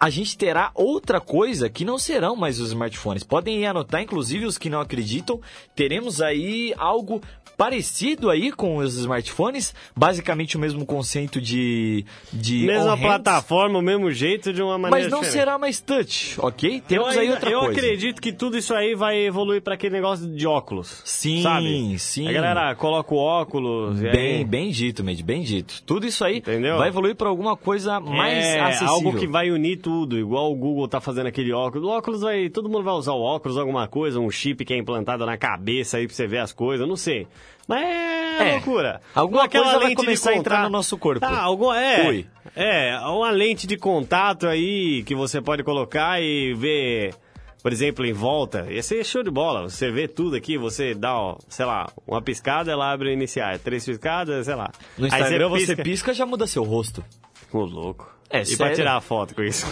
a 0.03 0.11
gente 0.11 0.37
terá 0.37 0.73
outra 0.75 1.21
coisa 1.21 1.71
que 1.71 1.85
não 1.85 1.97
serão 1.97 2.35
mais 2.35 2.59
os 2.59 2.71
smartphones. 2.71 3.23
Podem 3.23 3.65
anotar, 3.65 4.03
inclusive 4.03 4.47
os 4.47 4.59
que 4.59 4.69
não 4.69 4.81
acreditam, 4.81 5.41
teremos 5.77 6.21
aí 6.21 6.75
algo 6.77 7.21
parecido 7.63 8.29
aí 8.29 8.51
com 8.51 8.79
os 8.79 8.97
smartphones, 8.97 9.73
basicamente 9.95 10.57
o 10.57 10.61
mesmo 10.61 10.85
conceito 10.85 11.41
de 11.41 12.05
de 12.33 12.67
Mesma 12.67 12.97
plataforma, 12.99 13.79
o 13.79 13.83
mesmo 13.83 14.11
jeito, 14.11 14.53
de 14.53 14.61
uma 14.61 14.77
maneira 14.77 15.05
mas 15.05 15.13
não 15.13 15.21
diferente. 15.21 15.39
será 15.41 15.59
mais 15.59 15.81
touch, 15.81 16.35
ok? 16.41 16.77
Eu, 16.77 16.83
Temos 16.83 17.17
aí 17.17 17.31
outra 17.31 17.51
eu 17.51 17.61
coisa. 17.61 17.79
acredito 17.81 18.21
que 18.21 18.33
tudo 18.33 18.59
isso 18.59 18.75
aí 18.75 18.97
vai 18.97 19.17
evoluir 19.25 19.63
para 19.63 19.75
aquele 19.75 19.95
negócio 19.95 20.27
de 20.27 20.45
óculos. 20.45 21.03
Sim, 21.05 21.43
sabe? 21.43 21.99
sim. 22.01 22.27
A 22.29 22.33
galera 22.33 22.75
coloca 22.75 23.15
o 23.15 23.19
óculos. 23.19 24.01
Bem, 24.01 24.39
aí- 24.39 24.45
bem 24.45 24.71
dito, 24.71 25.05
Med, 25.05 25.23
bem 25.23 25.43
dito. 25.43 25.83
Tudo 25.87 26.05
isso 26.05 26.25
aí 26.25 26.39
Entendeu? 26.39 26.79
vai 26.79 26.89
evoluir 26.89 27.15
para 27.15 27.29
alguma 27.29 27.57
coisa 27.57 28.01
mais 28.01 28.45
é, 28.45 28.59
acessível. 28.61 28.93
algo 28.93 29.17
que 29.19 29.27
vai 29.29 29.53
unir 29.53 29.77
tudo, 29.77 30.19
igual 30.19 30.51
o 30.51 30.57
Google 30.57 30.89
tá 30.89 31.01
fazendo 31.01 31.29
aquele 31.29 31.53
óculos. 31.53 31.87
O 31.87 31.91
óculos 31.93 32.23
vai. 32.23 32.49
Todo 32.49 32.69
mundo 32.69 32.83
vai 32.83 32.95
usar 32.95 33.13
o 33.13 33.21
óculos, 33.23 33.57
alguma 33.57 33.87
coisa, 33.87 34.19
um 34.19 34.31
chip 34.33 34.65
que 34.65 34.75
é 34.75 34.79
implantado 34.79 35.25
na 35.25 35.37
cabeça 35.37 35.99
aí 35.99 36.07
pra 36.09 36.17
você 36.17 36.27
ver 36.27 36.39
as 36.39 36.53
coisas, 36.53 36.89
não 36.89 36.97
sei. 36.97 37.27
Mas 37.69 37.81
é, 37.85 38.49
É, 38.49 38.53
loucura. 38.55 39.01
alguma 39.15 39.45
aquela 39.45 39.65
coisa 39.65 39.79
vai 39.81 39.95
começar 39.95 40.31
a 40.31 40.37
entrar 40.37 40.63
no 40.65 40.71
nosso 40.71 40.99
corpo. 40.99 41.25
Ah, 41.25 41.41
alguma, 41.43 41.81
é. 41.81 42.09
Ui. 42.09 42.27
É, 42.57 42.99
uma 43.01 43.31
lente 43.31 43.67
de 43.67 43.77
contato 43.77 44.47
aí 44.47 45.03
que 45.05 45.15
você 45.15 45.41
pode 45.41 45.63
colocar 45.63 46.21
e 46.21 46.55
ver. 46.55 47.15
Por 47.63 47.73
exemplo, 47.73 48.05
em 48.05 48.13
volta, 48.13 48.67
ia 48.69 48.83
ser 48.83 49.05
show 49.05 49.23
de 49.23 49.31
bola. 49.31 49.63
Você 49.71 49.89
vê 49.93 50.09
tudo 50.09 50.35
aqui, 50.35 50.59
você 50.59 50.95
dá, 50.95 51.17
ó, 51.17 51.37
sei 51.49 51.65
lá, 51.65 51.89
uma 52.05 52.21
piscada, 52.21 52.73
ela 52.73 52.91
abre 52.93 53.09
o 53.09 53.13
iniciar. 53.13 53.57
Três 53.61 53.85
piscadas, 53.87 54.47
sei 54.47 54.55
lá. 54.57 54.73
No 54.99 55.05
Aí 55.07 55.21
Instagram 55.21 55.49
você 55.49 55.77
pisca, 55.77 56.13
já 56.13 56.27
muda 56.27 56.45
seu 56.49 56.65
rosto. 56.65 57.05
Ô, 57.53 57.61
louco. 57.61 58.13
É, 58.33 58.41
e 58.43 58.57
pra 58.57 58.67
sério? 58.69 58.75
tirar 58.77 58.97
a 58.97 59.01
foto 59.01 59.35
com 59.35 59.43
isso? 59.43 59.67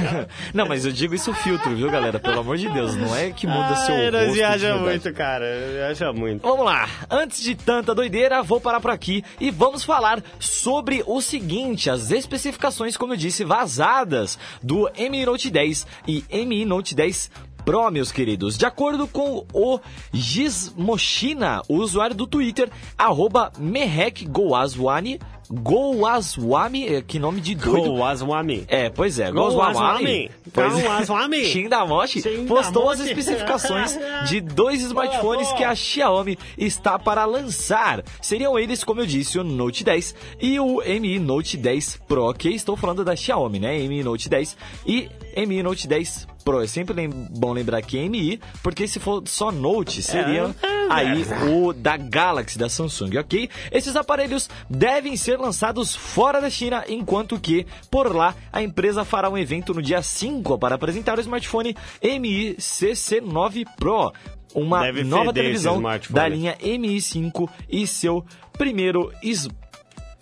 não, 0.54 0.66
mas 0.66 0.86
eu 0.86 0.92
digo 0.92 1.14
isso 1.14 1.32
filtro, 1.34 1.76
viu, 1.76 1.90
galera? 1.90 2.18
Pelo 2.18 2.40
amor 2.40 2.56
de 2.56 2.68
Deus, 2.70 2.96
não 2.96 3.14
é 3.14 3.30
que 3.30 3.46
muda 3.46 3.76
seu 3.76 3.94
Ai, 3.94 4.10
rosto. 4.10 4.32
viaja 4.32 4.76
muito, 4.76 5.12
cara. 5.12 5.44
Viaja 5.72 6.12
muito. 6.12 6.42
Vamos 6.42 6.64
lá, 6.64 6.88
antes 7.10 7.42
de 7.42 7.54
tanta 7.54 7.94
doideira, 7.94 8.42
vou 8.42 8.60
parar 8.60 8.80
por 8.80 8.90
aqui 8.90 9.22
e 9.38 9.50
vamos 9.50 9.84
falar 9.84 10.22
sobre 10.40 11.02
o 11.06 11.20
seguinte: 11.20 11.90
as 11.90 12.10
especificações, 12.10 12.96
como 12.96 13.12
eu 13.12 13.16
disse, 13.16 13.44
vazadas 13.44 14.38
do 14.62 14.90
Mi 15.10 15.26
Note 15.26 15.50
10 15.50 15.86
e 16.06 16.24
Mi 16.46 16.64
Note 16.64 16.94
10 16.94 17.30
Pro, 17.68 17.90
meus 17.90 18.10
queridos. 18.10 18.56
De 18.56 18.64
acordo 18.64 19.06
com 19.06 19.44
o 19.52 19.78
Gizmoshina, 20.10 21.60
o 21.68 21.74
usuário 21.74 22.16
do 22.16 22.26
Twitter, 22.26 22.70
arroba 22.96 23.52
mehekgoaswani, 23.58 25.20
Goaswami, 25.50 26.86
é, 26.86 27.02
que 27.02 27.18
nome 27.18 27.42
de 27.42 27.54
doido. 27.54 27.92
Goaswami. 27.92 28.64
É, 28.68 28.88
pois 28.88 29.18
é, 29.18 29.30
Goaswami. 29.30 29.72
Goswami. 29.74 30.30
Pois 30.50 30.74
é. 30.78 31.44
Shindamoshi 31.44 32.22
postou 32.48 32.88
as 32.88 33.00
especificações 33.00 33.98
de 34.26 34.40
dois 34.40 34.80
smartphones 34.82 35.52
que 35.52 35.64
a 35.64 35.74
Xiaomi 35.74 36.38
está 36.56 36.98
para 36.98 37.26
lançar. 37.26 38.02
Seriam 38.22 38.58
eles, 38.58 38.82
como 38.82 39.02
eu 39.02 39.06
disse, 39.06 39.38
o 39.38 39.44
Note 39.44 39.84
10 39.84 40.14
e 40.40 40.58
o 40.58 40.82
Mi 41.00 41.18
Note 41.18 41.58
10 41.58 42.00
Pro, 42.08 42.32
que 42.32 42.48
estou 42.48 42.78
falando 42.78 43.04
da 43.04 43.14
Xiaomi, 43.14 43.58
né? 43.58 43.78
Mi 43.88 44.02
Note 44.02 44.26
10 44.26 44.56
e 44.86 45.10
Mi 45.46 45.62
Note 45.62 45.86
10 45.86 46.24
Pro. 46.24 46.37
É 46.62 46.66
sempre 46.66 46.94
lem- 46.94 47.10
bom 47.10 47.52
lembrar 47.52 47.82
que 47.82 47.98
é 47.98 48.08
MI, 48.08 48.40
porque 48.62 48.86
se 48.88 48.98
for 48.98 49.22
só 49.26 49.52
Note, 49.52 50.02
seria 50.02 50.54
É, 50.62 50.76
aí 50.90 51.24
o 51.52 51.72
da 51.72 51.96
Galaxy, 51.96 52.58
da 52.58 52.68
Samsung, 52.68 53.18
ok? 53.18 53.48
Esses 53.70 53.94
aparelhos 53.96 54.48
devem 54.68 55.16
ser 55.16 55.38
lançados 55.38 55.94
fora 55.94 56.40
da 56.40 56.48
China, 56.50 56.84
enquanto 56.88 57.38
que, 57.38 57.66
por 57.90 58.14
lá, 58.14 58.34
a 58.52 58.62
empresa 58.62 59.04
fará 59.04 59.28
um 59.28 59.36
evento 59.38 59.74
no 59.74 59.82
dia 59.82 60.00
5 60.02 60.58
para 60.58 60.74
apresentar 60.76 61.18
o 61.18 61.20
smartphone 61.20 61.76
Mi 62.20 62.54
CC9 62.56 63.64
Pro. 63.76 64.12
Uma 64.54 64.80
Deve 64.80 65.04
nova 65.04 65.30
televisão 65.32 65.76
smartphone. 65.76 66.14
da 66.16 66.26
linha 66.28 66.56
Mi5 66.62 67.48
e 67.68 67.86
seu 67.86 68.24
primeiro 68.56 69.12
is... 69.22 69.46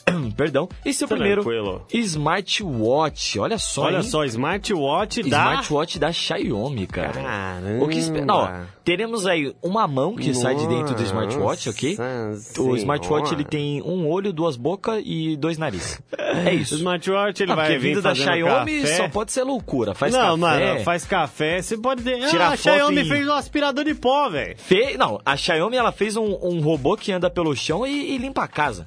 Perdão, 0.37 0.69
e 0.85 0.93
seu 0.93 1.09
primeiro 1.09 1.43
Tranquilo. 1.43 1.85
smartwatch. 1.93 3.39
Olha 3.39 3.59
só, 3.59 3.83
Olha 3.83 3.97
hein? 3.97 4.03
só, 4.03 4.25
smartwatch 4.25 5.23
da... 5.23 5.27
Smartwatch 5.27 5.99
da 5.99 6.13
Xiaomi, 6.13 6.87
cara. 6.87 7.13
Caramba. 7.21 7.85
O 7.85 7.89
que 7.89 7.99
espe- 7.99 8.21
Não, 8.25 8.49
teremos 8.85 9.27
aí 9.27 9.55
uma 9.63 9.87
mão 9.89 10.15
que 10.15 10.33
sai 10.35 10.55
de 10.55 10.67
dentro 10.69 10.95
do 10.95 11.03
smartwatch, 11.03 11.69
ok? 11.71 11.97
Nossa 11.97 12.63
O 12.63 12.77
smartwatch 12.77 13.33
ele 13.35 13.45
tem 13.45 13.83
um 13.83 14.09
olho, 14.09 14.33
duas 14.33 14.57
bocas 14.57 15.03
e 15.05 15.37
dois 15.37 15.59
narizes. 15.59 16.01
É 16.17 16.51
O 16.51 16.55
isso. 16.55 16.75
smartwatch 16.77 17.41
ele 17.43 17.49
Não, 17.51 17.57
vai 17.57 17.71
vir 17.71 17.79
vindo 17.81 18.03
da 18.03 18.15
Xiaomi 18.15 18.81
café. 18.83 18.97
só 18.97 19.09
pode 19.09 19.33
ser 19.33 19.43
loucura. 19.43 19.95
Faz 19.95 20.13
não, 20.13 20.39
café. 20.39 20.67
mano, 20.75 20.81
faz 20.85 21.05
café. 21.05 21.61
Você 21.63 21.77
pode 21.77 22.03
ter. 22.03 22.29
Tirar 22.29 22.51
ah, 22.51 22.53
a 22.53 22.57
Xiaomi 22.57 23.01
e- 23.01 23.09
fez 23.09 23.27
um 23.27 23.33
aspirador 23.33 23.85
de 23.85 23.95
pó, 23.95 24.29
velho. 24.29 24.57
Fe... 24.57 24.97
Não, 24.97 25.21
a 25.25 25.37
Xiaomi 25.37 25.77
ela 25.77 25.91
fez 25.93 26.17
um, 26.17 26.39
um 26.43 26.61
robô 26.61 26.97
que 26.97 27.11
anda 27.13 27.29
pelo 27.29 27.55
chão 27.57 27.87
e, 27.87 28.15
e 28.15 28.19
limpa 28.19 28.45
a 28.45 28.49
casa. 28.49 28.87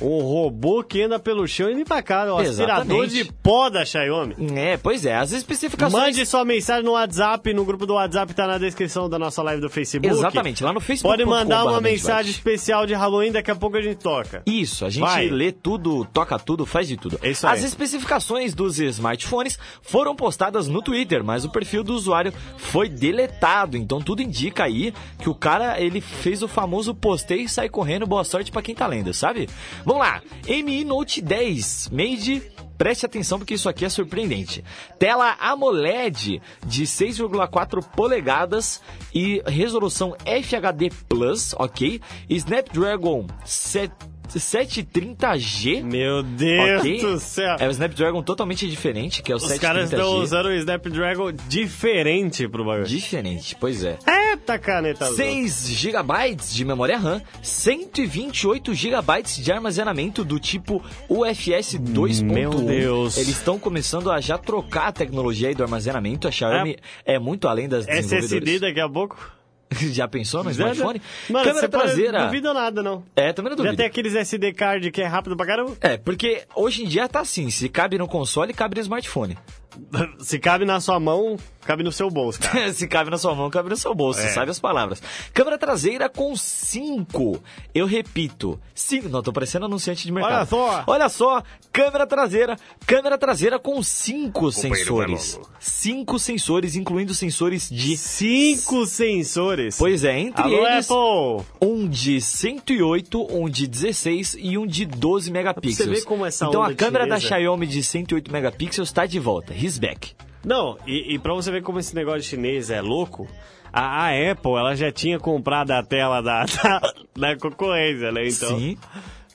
Um 0.00 0.20
robô 0.20 0.82
que 0.82 1.02
anda 1.02 1.18
pelo 1.18 1.46
chão 1.46 1.70
e 1.70 1.74
vem 1.74 1.84
pra 1.84 2.02
casa. 2.02 2.32
O 2.32 2.38
aspirador 2.38 3.04
Exatamente. 3.04 3.24
de 3.24 3.32
pó 3.32 3.68
da 3.68 3.84
Xiaomi. 3.84 4.34
É, 4.56 4.76
pois 4.76 5.06
é. 5.06 5.14
As 5.14 5.32
especificações. 5.32 5.92
Mande 6.02 6.26
sua 6.26 6.44
mensagem 6.44 6.84
no 6.84 6.92
WhatsApp, 6.92 7.52
no 7.52 7.64
grupo 7.64 7.86
do 7.86 7.94
WhatsApp, 7.94 8.32
tá 8.34 8.46
na 8.46 8.58
descrição 8.58 9.08
da 9.08 9.18
nossa 9.18 9.42
live 9.42 9.60
do 9.60 9.70
Facebook. 9.70 10.12
Exatamente, 10.12 10.64
lá 10.64 10.72
no 10.72 10.80
Facebook. 10.80 11.16
Pode 11.16 11.28
mandar 11.28 11.64
uma 11.64 11.80
mensagem 11.80 12.30
especial 12.30 12.86
de 12.86 12.94
Halloween, 12.94 13.32
daqui 13.32 13.50
a 13.50 13.54
pouco 13.54 13.76
a 13.76 13.82
gente 13.82 13.98
toca. 13.98 14.42
Isso, 14.46 14.84
a 14.84 14.90
gente 14.90 15.02
Vai. 15.02 15.28
lê 15.28 15.52
tudo, 15.52 16.04
toca 16.12 16.38
tudo, 16.38 16.66
faz 16.66 16.88
de 16.88 16.96
tudo. 16.96 17.18
É 17.22 17.30
isso 17.30 17.46
aí. 17.46 17.54
As 17.54 17.62
especificações 17.62 18.54
dos 18.54 18.78
smartphones 18.78 19.58
foram 19.82 20.16
postadas 20.16 20.66
no 20.68 20.82
Twitter, 20.82 21.22
mas 21.22 21.44
o 21.44 21.50
perfil 21.50 21.84
do 21.84 21.94
usuário 21.94 22.32
foi 22.56 22.88
deletado. 22.88 23.76
Então 23.76 24.00
tudo 24.00 24.22
indica 24.22 24.64
aí 24.64 24.92
que 25.18 25.28
o 25.28 25.34
cara 25.34 25.80
ele 25.80 26.00
fez 26.00 26.42
o 26.42 26.48
famoso 26.48 26.94
postei 26.94 27.42
e 27.42 27.48
sai 27.48 27.68
correndo. 27.68 28.06
Boa 28.06 28.24
sorte 28.24 28.50
pra 28.50 28.62
quem 28.62 28.74
tá 28.74 28.86
lendo, 28.86 29.12
sabe? 29.14 29.48
Vamos 29.84 30.02
lá. 30.02 30.22
Mi 30.46 30.84
Note 30.84 31.20
10 31.20 31.90
Made 31.90 32.52
Preste 32.82 33.06
atenção 33.06 33.38
porque 33.38 33.54
isso 33.54 33.68
aqui 33.68 33.84
é 33.84 33.88
surpreendente. 33.88 34.64
Tela 34.98 35.36
AMOLED 35.38 36.42
de 36.66 36.82
6,4 36.82 37.80
polegadas 37.80 38.82
e 39.14 39.40
resolução 39.46 40.16
FHD 40.24 40.90
Plus, 41.08 41.54
ok? 41.56 42.00
Snapdragon 42.28 43.28
7 43.44 44.11
730G. 44.38 45.82
Meu 45.82 46.22
Deus 46.22 46.80
ok? 46.80 47.00
do 47.00 47.20
céu. 47.20 47.56
É 47.58 47.66
o 47.66 47.70
Snapdragon 47.70 48.22
totalmente 48.22 48.68
diferente, 48.68 49.22
que 49.22 49.32
é 49.32 49.34
o 49.34 49.38
Os 49.38 49.58
caras 49.58 49.90
estão 49.92 50.12
730G. 50.14 50.22
usando 50.22 50.46
o 50.46 50.52
Snapdragon 50.52 51.32
diferente 51.48 52.48
pro 52.48 52.64
bagulho. 52.64 52.86
Diferente, 52.86 53.56
pois 53.58 53.84
é. 53.84 53.98
Eita 54.06 54.58
caneta 54.58 55.04
azul. 55.04 55.16
6 55.16 55.68
GB 55.70 56.34
de 56.52 56.64
memória 56.64 56.98
RAM, 56.98 57.20
128 57.42 58.74
GB 58.74 59.22
de 59.38 59.52
armazenamento 59.52 60.24
do 60.24 60.38
tipo 60.38 60.82
UFS 61.08 61.76
2.1. 61.78 62.22
Meu 62.22 62.50
Deus. 62.50 63.16
Eles 63.16 63.30
estão 63.36 63.58
começando 63.58 64.10
a 64.10 64.20
já 64.20 64.38
trocar 64.38 64.88
a 64.88 64.92
tecnologia 64.92 65.48
aí 65.48 65.54
do 65.54 65.62
armazenamento. 65.62 66.26
A 66.26 66.30
Xiaomi 66.30 66.76
é, 67.04 67.18
muito 67.18 67.48
além 67.48 67.68
das 67.68 67.86
SSD 67.86 68.20
desenvolvedoras. 68.40 68.60
daqui 68.60 68.80
a 68.80 68.88
pouco. 68.88 69.41
já 69.92 70.06
pensou 70.08 70.42
no 70.44 70.50
smartphone? 70.50 71.00
Mano, 71.28 71.44
Câmera 71.44 71.68
traseira. 71.68 72.18
Não 72.20 72.26
duvido 72.26 72.54
nada, 72.54 72.82
não. 72.82 73.04
É, 73.16 73.32
também 73.32 73.50
não 73.50 73.56
Já 73.56 73.62
duvido. 73.64 73.76
tem 73.76 73.86
aqueles 73.86 74.14
SD 74.14 74.52
card 74.52 74.90
que 74.90 75.02
é 75.02 75.06
rápido 75.06 75.36
pra 75.36 75.46
caramba. 75.46 75.76
É, 75.80 75.96
porque 75.96 76.42
hoje 76.54 76.84
em 76.84 76.88
dia 76.88 77.08
tá 77.08 77.20
assim, 77.20 77.50
se 77.50 77.68
cabe 77.68 77.98
no 77.98 78.06
console, 78.08 78.52
cabe 78.52 78.74
no 78.76 78.80
smartphone. 78.82 79.36
Se 80.20 80.38
cabe 80.38 80.64
na 80.64 80.80
sua 80.80 80.98
mão, 81.00 81.36
cabe 81.64 81.82
no 81.82 81.92
seu 81.92 82.10
bolso, 82.10 82.40
cara. 82.40 82.72
Se 82.74 82.86
cabe 82.86 83.10
na 83.10 83.18
sua 83.18 83.34
mão, 83.34 83.48
cabe 83.50 83.68
no 83.70 83.76
seu 83.76 83.94
bolso, 83.94 84.20
É. 84.20 84.28
sabe 84.28 84.50
as 84.50 84.58
palavras. 84.60 85.02
Câmera 85.32 85.58
traseira 85.58 86.08
com 86.08 86.36
5. 86.36 87.42
Eu 87.74 87.86
repito, 87.86 88.60
5. 88.74 89.08
Não, 89.08 89.22
tô 89.22 89.32
parecendo 89.32 89.66
anunciante 89.66 90.04
de 90.04 90.12
mercado. 90.12 90.34
Olha 90.34 90.46
só. 90.46 90.84
Olha 90.86 91.08
só, 91.08 91.42
câmera 91.72 92.06
traseira, 92.06 92.56
câmera 92.86 93.16
traseira 93.18 93.58
com 93.58 93.82
5 93.82 94.32
Companheiro 94.32 94.52
sensores. 94.52 95.32
Pelolo. 95.34 95.50
5 95.58 96.18
sensores, 96.18 96.76
incluindo 96.76 97.14
sensores 97.14 97.68
de... 97.70 97.96
Cinco 97.96 98.86
sensores. 98.86 99.76
Pois 99.78 100.04
é, 100.04 100.18
entre 100.18 100.42
Alô, 100.42 100.66
eles... 100.66 100.90
Apple! 100.90 101.46
Um 101.60 101.88
de 101.88 102.20
108, 102.20 103.26
um 103.34 103.48
de 103.48 103.66
16 103.66 104.36
e 104.38 104.58
um 104.58 104.66
de 104.66 104.84
12 104.84 105.30
megapixels. 105.30 105.88
Você 105.88 105.94
ver 105.94 106.04
como 106.04 106.26
essa 106.26 106.46
então 106.46 106.62
a 106.62 106.74
câmera 106.74 107.06
da 107.06 107.18
Xiaomi 107.18 107.66
de 107.66 107.82
108 107.82 108.30
megapixels 108.30 108.88
está 108.88 109.06
de 109.06 109.18
volta. 109.18 109.52
He's 109.62 109.78
back. 109.78 110.14
Não, 110.44 110.76
e, 110.86 111.14
e 111.14 111.18
pra 111.18 111.34
você 111.34 111.50
ver 111.50 111.62
como 111.62 111.78
esse 111.78 111.94
negócio 111.94 112.22
chinês 112.22 112.68
é 112.70 112.80
louco, 112.80 113.28
a, 113.72 114.06
a 114.06 114.30
Apple, 114.32 114.52
ela 114.52 114.74
já 114.74 114.90
tinha 114.90 115.18
comprado 115.20 115.70
a 115.70 115.82
tela 115.82 116.20
da, 116.20 116.44
da, 116.50 116.92
da 117.16 117.36
concorrência, 117.36 118.10
né? 118.10 118.26
Então, 118.26 118.58
Sim. 118.58 118.76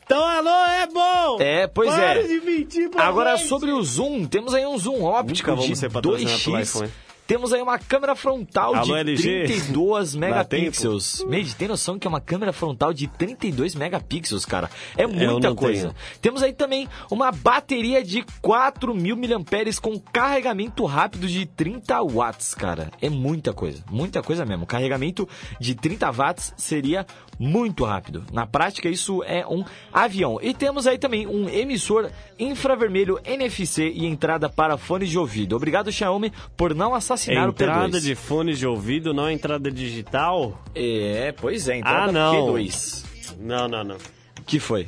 então 0.06 0.22
alô, 0.22 0.50
Apple! 0.84 1.46
É, 1.46 1.68
pois 1.68 1.90
Para 1.90 2.20
é. 2.20 2.24
de 2.24 2.42
mentir 2.42 2.90
pra 2.90 3.06
Agora, 3.06 3.38
gente. 3.38 3.48
sobre 3.48 3.72
o 3.72 3.82
zoom, 3.82 4.26
temos 4.26 4.54
aí 4.54 4.66
um 4.66 4.78
zoom 4.78 5.04
óptico 5.04 5.50
Nunca 5.50 5.62
vamos 5.62 5.68
de 5.68 5.76
ser 5.78 5.92
patrocinados 5.92 6.44
pelo 6.44 6.58
2x. 6.58 6.90
Temos 7.28 7.52
aí 7.52 7.62
uma 7.62 7.78
câmera 7.78 8.16
frontal 8.16 8.74
Alô, 8.74 8.86
de 8.86 8.94
LG? 8.94 9.44
32 9.48 10.14
Dá 10.14 10.20
megapixels. 10.20 11.26
Made, 11.28 11.56
tem 11.56 11.68
noção 11.68 12.00
que 12.00 12.08
é 12.08 12.10
uma 12.10 12.22
câmera 12.22 12.54
frontal 12.54 12.94
de 12.94 13.06
32 13.06 13.76
megapixels, 13.76 14.46
cara? 14.46 14.70
É 14.96 15.06
muita 15.06 15.54
coisa. 15.54 15.90
tenho. 15.90 15.96
Temos 16.22 16.42
aí 16.42 16.54
também 16.54 16.88
uma 17.12 17.30
bateria 17.30 18.02
de 18.02 18.24
4.000 18.42 19.18
mAh 19.18 19.82
com 19.82 20.00
carregamento 20.00 20.86
rápido 20.86 21.28
de 21.28 21.46
30 21.46 22.02
watts, 22.04 22.56
cara. 22.56 22.92
É 23.02 23.10
muita 23.10 23.52
coisa, 23.52 23.84
muita 23.92 24.24
coisa 24.24 24.46
mesmo. 24.46 24.66
Carregamento 24.66 25.28
de 25.60 25.76
30 25.76 26.10
watts 26.12 26.54
seria 26.56 27.06
muito 27.38 27.84
rápido. 27.84 28.24
Na 28.32 28.48
prática, 28.48 28.88
isso 28.88 29.22
é 29.24 29.46
um 29.46 29.66
avião. 29.92 30.40
E 30.42 30.54
temos 30.54 30.88
aí 30.88 30.98
também 30.98 31.28
um 31.28 31.50
emissor 31.50 32.10
infravermelho 32.40 33.20
NFC 33.26 33.92
e 33.94 34.06
entrada 34.06 34.48
para 34.48 34.78
fones 34.78 35.10
de 35.10 35.20
ouvido. 35.20 35.58
Obrigado, 35.58 35.92
Xiaomi, 35.92 36.32
por 36.56 36.74
não 36.74 36.96
assassinar 36.96 37.17
o 37.26 37.50
Entrada 37.50 37.98
P2. 37.98 38.02
de 38.02 38.16
fones 38.16 38.60
de 38.60 38.68
ouvido, 38.68 39.14
não 39.14 39.30
entrada 39.30 39.72
digital? 39.72 40.62
É, 40.76 41.34
pois 41.40 41.68
é, 41.68 41.78
entrada 41.78 42.10
Ah, 42.10 42.12
não. 42.12 42.34
P2. 42.54 43.06
Não, 43.40 43.68
não, 43.68 43.84
não. 43.84 43.98
Que 44.46 44.60
foi? 44.60 44.86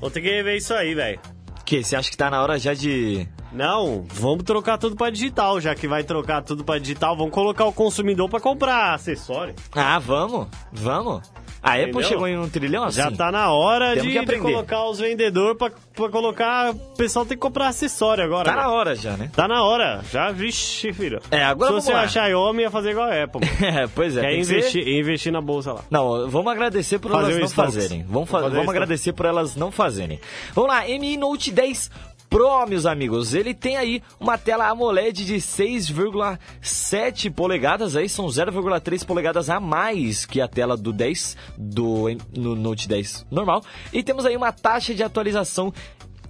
Vou 0.00 0.10
ter 0.10 0.20
que 0.20 0.28
rever 0.30 0.56
isso 0.56 0.74
aí, 0.74 0.94
velho. 0.94 1.20
Que 1.64 1.82
você 1.82 1.96
acha 1.96 2.10
que 2.10 2.16
tá 2.16 2.28
na 2.30 2.42
hora 2.42 2.58
já 2.58 2.74
de 2.74 3.26
Não, 3.52 4.04
vamos 4.12 4.44
trocar 4.44 4.76
tudo 4.78 4.96
pra 4.96 5.10
digital. 5.10 5.60
Já 5.60 5.74
que 5.74 5.86
vai 5.88 6.02
trocar 6.04 6.42
tudo 6.42 6.64
pra 6.64 6.78
digital, 6.78 7.16
vamos 7.16 7.32
colocar 7.32 7.64
o 7.64 7.72
consumidor 7.72 8.28
pra 8.28 8.40
comprar 8.40 8.94
acessório. 8.94 9.54
Ah, 9.74 9.98
vamos, 9.98 10.48
vamos. 10.72 11.22
A 11.62 11.74
Apple 11.74 11.82
Entendeu? 11.90 12.08
chegou 12.08 12.26
em 12.26 12.36
um 12.36 12.48
trilhão 12.48 12.82
assim. 12.84 12.96
Já 12.98 13.10
tá 13.10 13.30
na 13.30 13.52
hora 13.52 13.94
de, 13.94 14.18
de 14.24 14.38
colocar 14.38 14.84
os 14.88 14.98
vendedores 14.98 15.56
pra, 15.56 15.70
pra 15.94 16.08
colocar. 16.08 16.72
O 16.72 16.96
pessoal 16.96 17.24
tem 17.24 17.36
que 17.36 17.40
comprar 17.40 17.68
acessório 17.68 18.24
agora. 18.24 18.44
Tá 18.50 18.56
na 18.56 18.62
velho. 18.62 18.74
hora 18.74 18.94
já, 18.96 19.16
né? 19.16 19.30
Tá 19.34 19.46
na 19.46 19.62
hora. 19.62 20.00
Já, 20.10 20.32
vixe, 20.32 20.92
filho. 20.92 21.20
É, 21.30 21.44
agora 21.44 21.80
Se 21.80 21.86
você 21.86 21.92
lá. 21.92 22.02
a 22.02 22.08
Xiaomi, 22.08 22.62
ia 22.62 22.70
fazer 22.70 22.90
igual 22.90 23.08
a 23.08 23.22
Apple. 23.24 23.40
É, 23.62 23.86
pois 23.86 24.16
é. 24.16 24.22
Quer 24.22 24.44
ser- 24.44 24.56
investir, 24.58 24.88
investir 24.88 25.32
na 25.32 25.40
bolsa 25.40 25.72
lá. 25.72 25.80
Não, 25.88 26.28
vamos 26.28 26.50
agradecer 26.50 26.98
por 26.98 27.12
Fazer 27.12 27.32
elas 27.38 27.40
não 27.54 27.64
fazerem. 27.64 28.04
Vamos, 28.08 28.28
fa- 28.28 28.40
Vamos 28.48 28.68
agradecer 28.68 29.12
por 29.12 29.24
elas 29.26 29.54
não 29.54 29.70
fazerem. 29.70 30.20
Vamos 30.54 30.68
lá, 30.70 30.82
Mi 30.98 31.16
Note 31.16 31.52
10 31.52 31.90
Pro, 32.32 32.66
meus 32.66 32.86
amigos. 32.86 33.34
Ele 33.34 33.52
tem 33.52 33.76
aí 33.76 34.02
uma 34.18 34.38
tela 34.38 34.66
AMOLED 34.68 35.26
de 35.26 35.34
6,7 35.34 37.30
polegadas, 37.30 37.94
aí 37.94 38.08
são 38.08 38.24
0,3 38.26 39.04
polegadas 39.04 39.50
a 39.50 39.60
mais 39.60 40.24
que 40.24 40.40
a 40.40 40.48
tela 40.48 40.74
do 40.74 40.94
10 40.94 41.36
do 41.58 42.06
no 42.34 42.56
Note 42.56 42.88
10 42.88 43.26
normal. 43.30 43.62
E 43.92 44.02
temos 44.02 44.24
aí 44.24 44.34
uma 44.34 44.50
taxa 44.50 44.94
de 44.94 45.02
atualização 45.02 45.74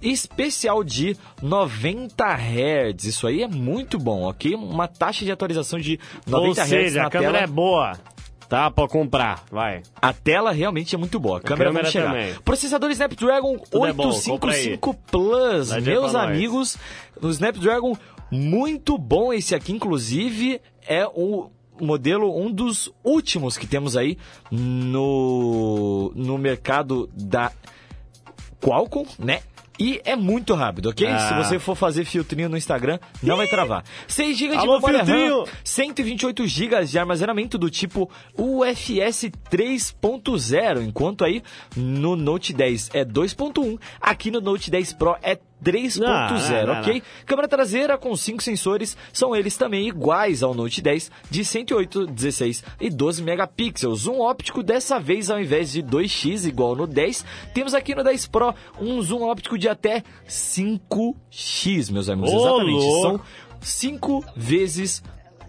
especial 0.01 0.83
de 0.83 1.15
90 1.41 2.25
Hz. 2.25 3.05
Isso 3.05 3.25
aí 3.25 3.41
é 3.41 3.47
muito 3.47 3.97
bom, 3.97 4.23
ok? 4.23 4.55
Uma 4.55 4.89
taxa 4.89 5.23
de 5.23 5.31
atualização 5.31 5.79
de 5.79 5.97
90 6.27 6.47
Ou 6.47 6.51
Hz 6.51 6.69
seja, 6.69 7.01
na 7.01 7.07
a 7.07 7.09
câmera 7.09 7.31
tela. 7.31 7.43
é 7.45 7.47
boa. 7.47 7.93
Tá? 8.49 8.69
Pra 8.69 8.87
comprar. 8.87 9.43
Vai. 9.51 9.81
A 10.01 10.13
tela 10.13 10.51
realmente 10.51 10.93
é 10.93 10.97
muito 10.97 11.19
boa. 11.19 11.37
A 11.37 11.41
câmera, 11.41 11.69
câmera 11.69 11.83
vai 11.83 11.91
chegar. 11.91 12.11
também. 12.11 12.33
Processador 12.45 12.91
Snapdragon 12.91 13.57
Tudo 13.57 13.85
é 13.85 13.93
bom, 13.93 14.09
compra 14.09 14.51
aí. 14.51 14.73
855 14.73 14.93
Plus. 15.09 15.69
Dá 15.69 15.81
Meus 15.81 16.15
amigos, 16.15 16.77
o 17.21 17.29
Snapdragon 17.29 17.95
muito 18.31 18.97
bom 18.97 19.31
esse 19.33 19.53
aqui, 19.53 19.71
inclusive 19.71 20.59
é 20.87 21.05
o 21.05 21.49
modelo 21.79 22.35
um 22.39 22.51
dos 22.51 22.91
últimos 23.03 23.57
que 23.57 23.65
temos 23.67 23.97
aí 23.97 24.17
no 24.51 26.11
no 26.15 26.37
mercado 26.37 27.09
da 27.13 27.51
Qualcomm, 28.61 29.05
né? 29.19 29.41
E 29.83 29.99
é 30.05 30.15
muito 30.15 30.53
rápido, 30.53 30.87
ok? 30.91 31.05
Ah. 31.05 31.19
Se 31.19 31.33
você 31.33 31.59
for 31.59 31.75
fazer 31.75 32.05
filtrinho 32.05 32.47
no 32.47 32.55
Instagram, 32.55 32.99
não 33.21 33.35
vai 33.35 33.49
travar. 33.49 33.83
6 34.07 34.37
GB 34.37 34.55
de 34.55 34.65
memória! 34.65 35.03
RAM, 35.03 35.43
128 35.61 36.47
GB 36.47 36.85
de 36.85 36.97
armazenamento 36.97 37.57
do 37.57 37.69
tipo 37.69 38.09
UFS 38.37 39.29
3.0, 39.51 40.87
enquanto 40.87 41.25
aí 41.25 41.43
no 41.75 42.15
Note 42.15 42.53
10 42.53 42.91
é 42.93 43.03
2.1, 43.03 43.77
aqui 43.99 44.31
no 44.31 44.39
Note 44.39 44.71
10 44.71 44.93
Pro 44.93 45.17
é 45.21 45.37
3.0, 45.63 45.99
Não, 45.99 46.73
não, 46.73 46.81
ok? 46.81 47.01
Câmera 47.25 47.47
traseira 47.47 47.97
com 47.97 48.15
5 48.15 48.43
sensores, 48.43 48.97
são 49.11 49.35
eles 49.35 49.55
também 49.57 49.87
iguais 49.87 50.43
ao 50.43 50.53
Note 50.53 50.81
10, 50.81 51.11
de 51.29 51.45
108, 51.45 52.07
16 52.07 52.63
e 52.79 52.89
12 52.89 53.23
megapixels. 53.23 54.01
Zoom 54.01 54.19
óptico 54.19 54.61
dessa 54.61 54.99
vez, 54.99 55.29
ao 55.29 55.39
invés 55.39 55.71
de 55.71 55.81
2x 55.81 56.47
igual 56.47 56.75
no 56.75 56.85
10, 56.85 57.25
temos 57.53 57.73
aqui 57.73 57.95
no 57.95 58.03
10 58.03 58.27
Pro 58.27 58.53
um 58.79 59.01
zoom 59.01 59.23
óptico 59.23 59.57
de 59.57 59.69
até 59.69 60.03
5x, 60.27 61.91
meus 61.91 62.09
amigos. 62.09 62.31
Ô, 62.31 62.37
Exatamente, 62.37 62.81
são 62.81 63.11
louco. 63.11 63.25
5 63.61 64.25
vezes 64.35 65.01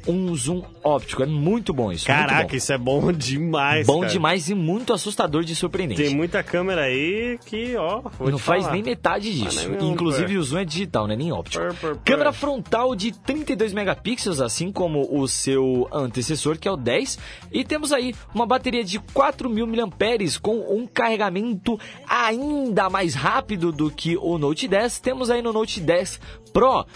um 0.06 0.34
zoom 0.34 0.62
óptico. 0.82 1.22
É 1.22 1.26
muito 1.26 1.72
bom 1.72 1.90
isso. 1.90 2.06
Caraca, 2.06 2.48
bom. 2.48 2.56
isso 2.56 2.72
é 2.72 2.78
bom 2.78 3.10
demais. 3.12 3.86
Bom 3.86 4.00
cara. 4.00 4.12
demais 4.12 4.48
e 4.48 4.54
muito 4.54 4.92
assustador 4.92 5.44
de 5.44 5.54
surpreendente. 5.54 6.02
Tem 6.02 6.14
muita 6.14 6.42
câmera 6.42 6.82
aí 6.82 7.38
que, 7.46 7.76
ó. 7.76 8.02
não 8.20 8.38
faz 8.38 8.62
falar. 8.62 8.74
nem 8.74 8.82
metade 8.82 9.32
disso. 9.32 9.70
Ah, 9.70 9.84
Inclusive 9.84 10.34
pô. 10.34 10.40
o 10.40 10.42
zoom 10.42 10.58
é 10.58 10.64
digital, 10.64 11.06
né? 11.06 11.16
Nem 11.16 11.32
óptico. 11.32 11.64
Pô, 11.80 11.88
pô. 11.88 12.00
Câmera 12.04 12.32
frontal 12.32 12.94
de 12.94 13.12
32 13.12 13.72
megapixels, 13.72 14.40
assim 14.40 14.70
como 14.70 15.08
o 15.10 15.26
seu 15.26 15.88
antecessor, 15.92 16.58
que 16.58 16.68
é 16.68 16.70
o 16.70 16.76
10. 16.76 17.18
E 17.52 17.64
temos 17.64 17.92
aí 17.92 18.14
uma 18.34 18.46
bateria 18.46 18.84
de 18.84 18.98
4.000 18.98 19.66
mAh 19.66 20.40
com 20.40 20.56
um 20.76 20.86
carregamento 20.86 21.78
ainda 22.08 22.90
mais 22.90 23.14
rápido 23.14 23.72
do 23.72 23.90
que 23.90 24.16
o 24.16 24.38
Note 24.38 24.68
10. 24.68 24.98
Temos 25.00 25.30
aí 25.30 25.42
no 25.42 25.52
Note 25.52 25.80
10 25.80 26.20
Pro 26.52 26.86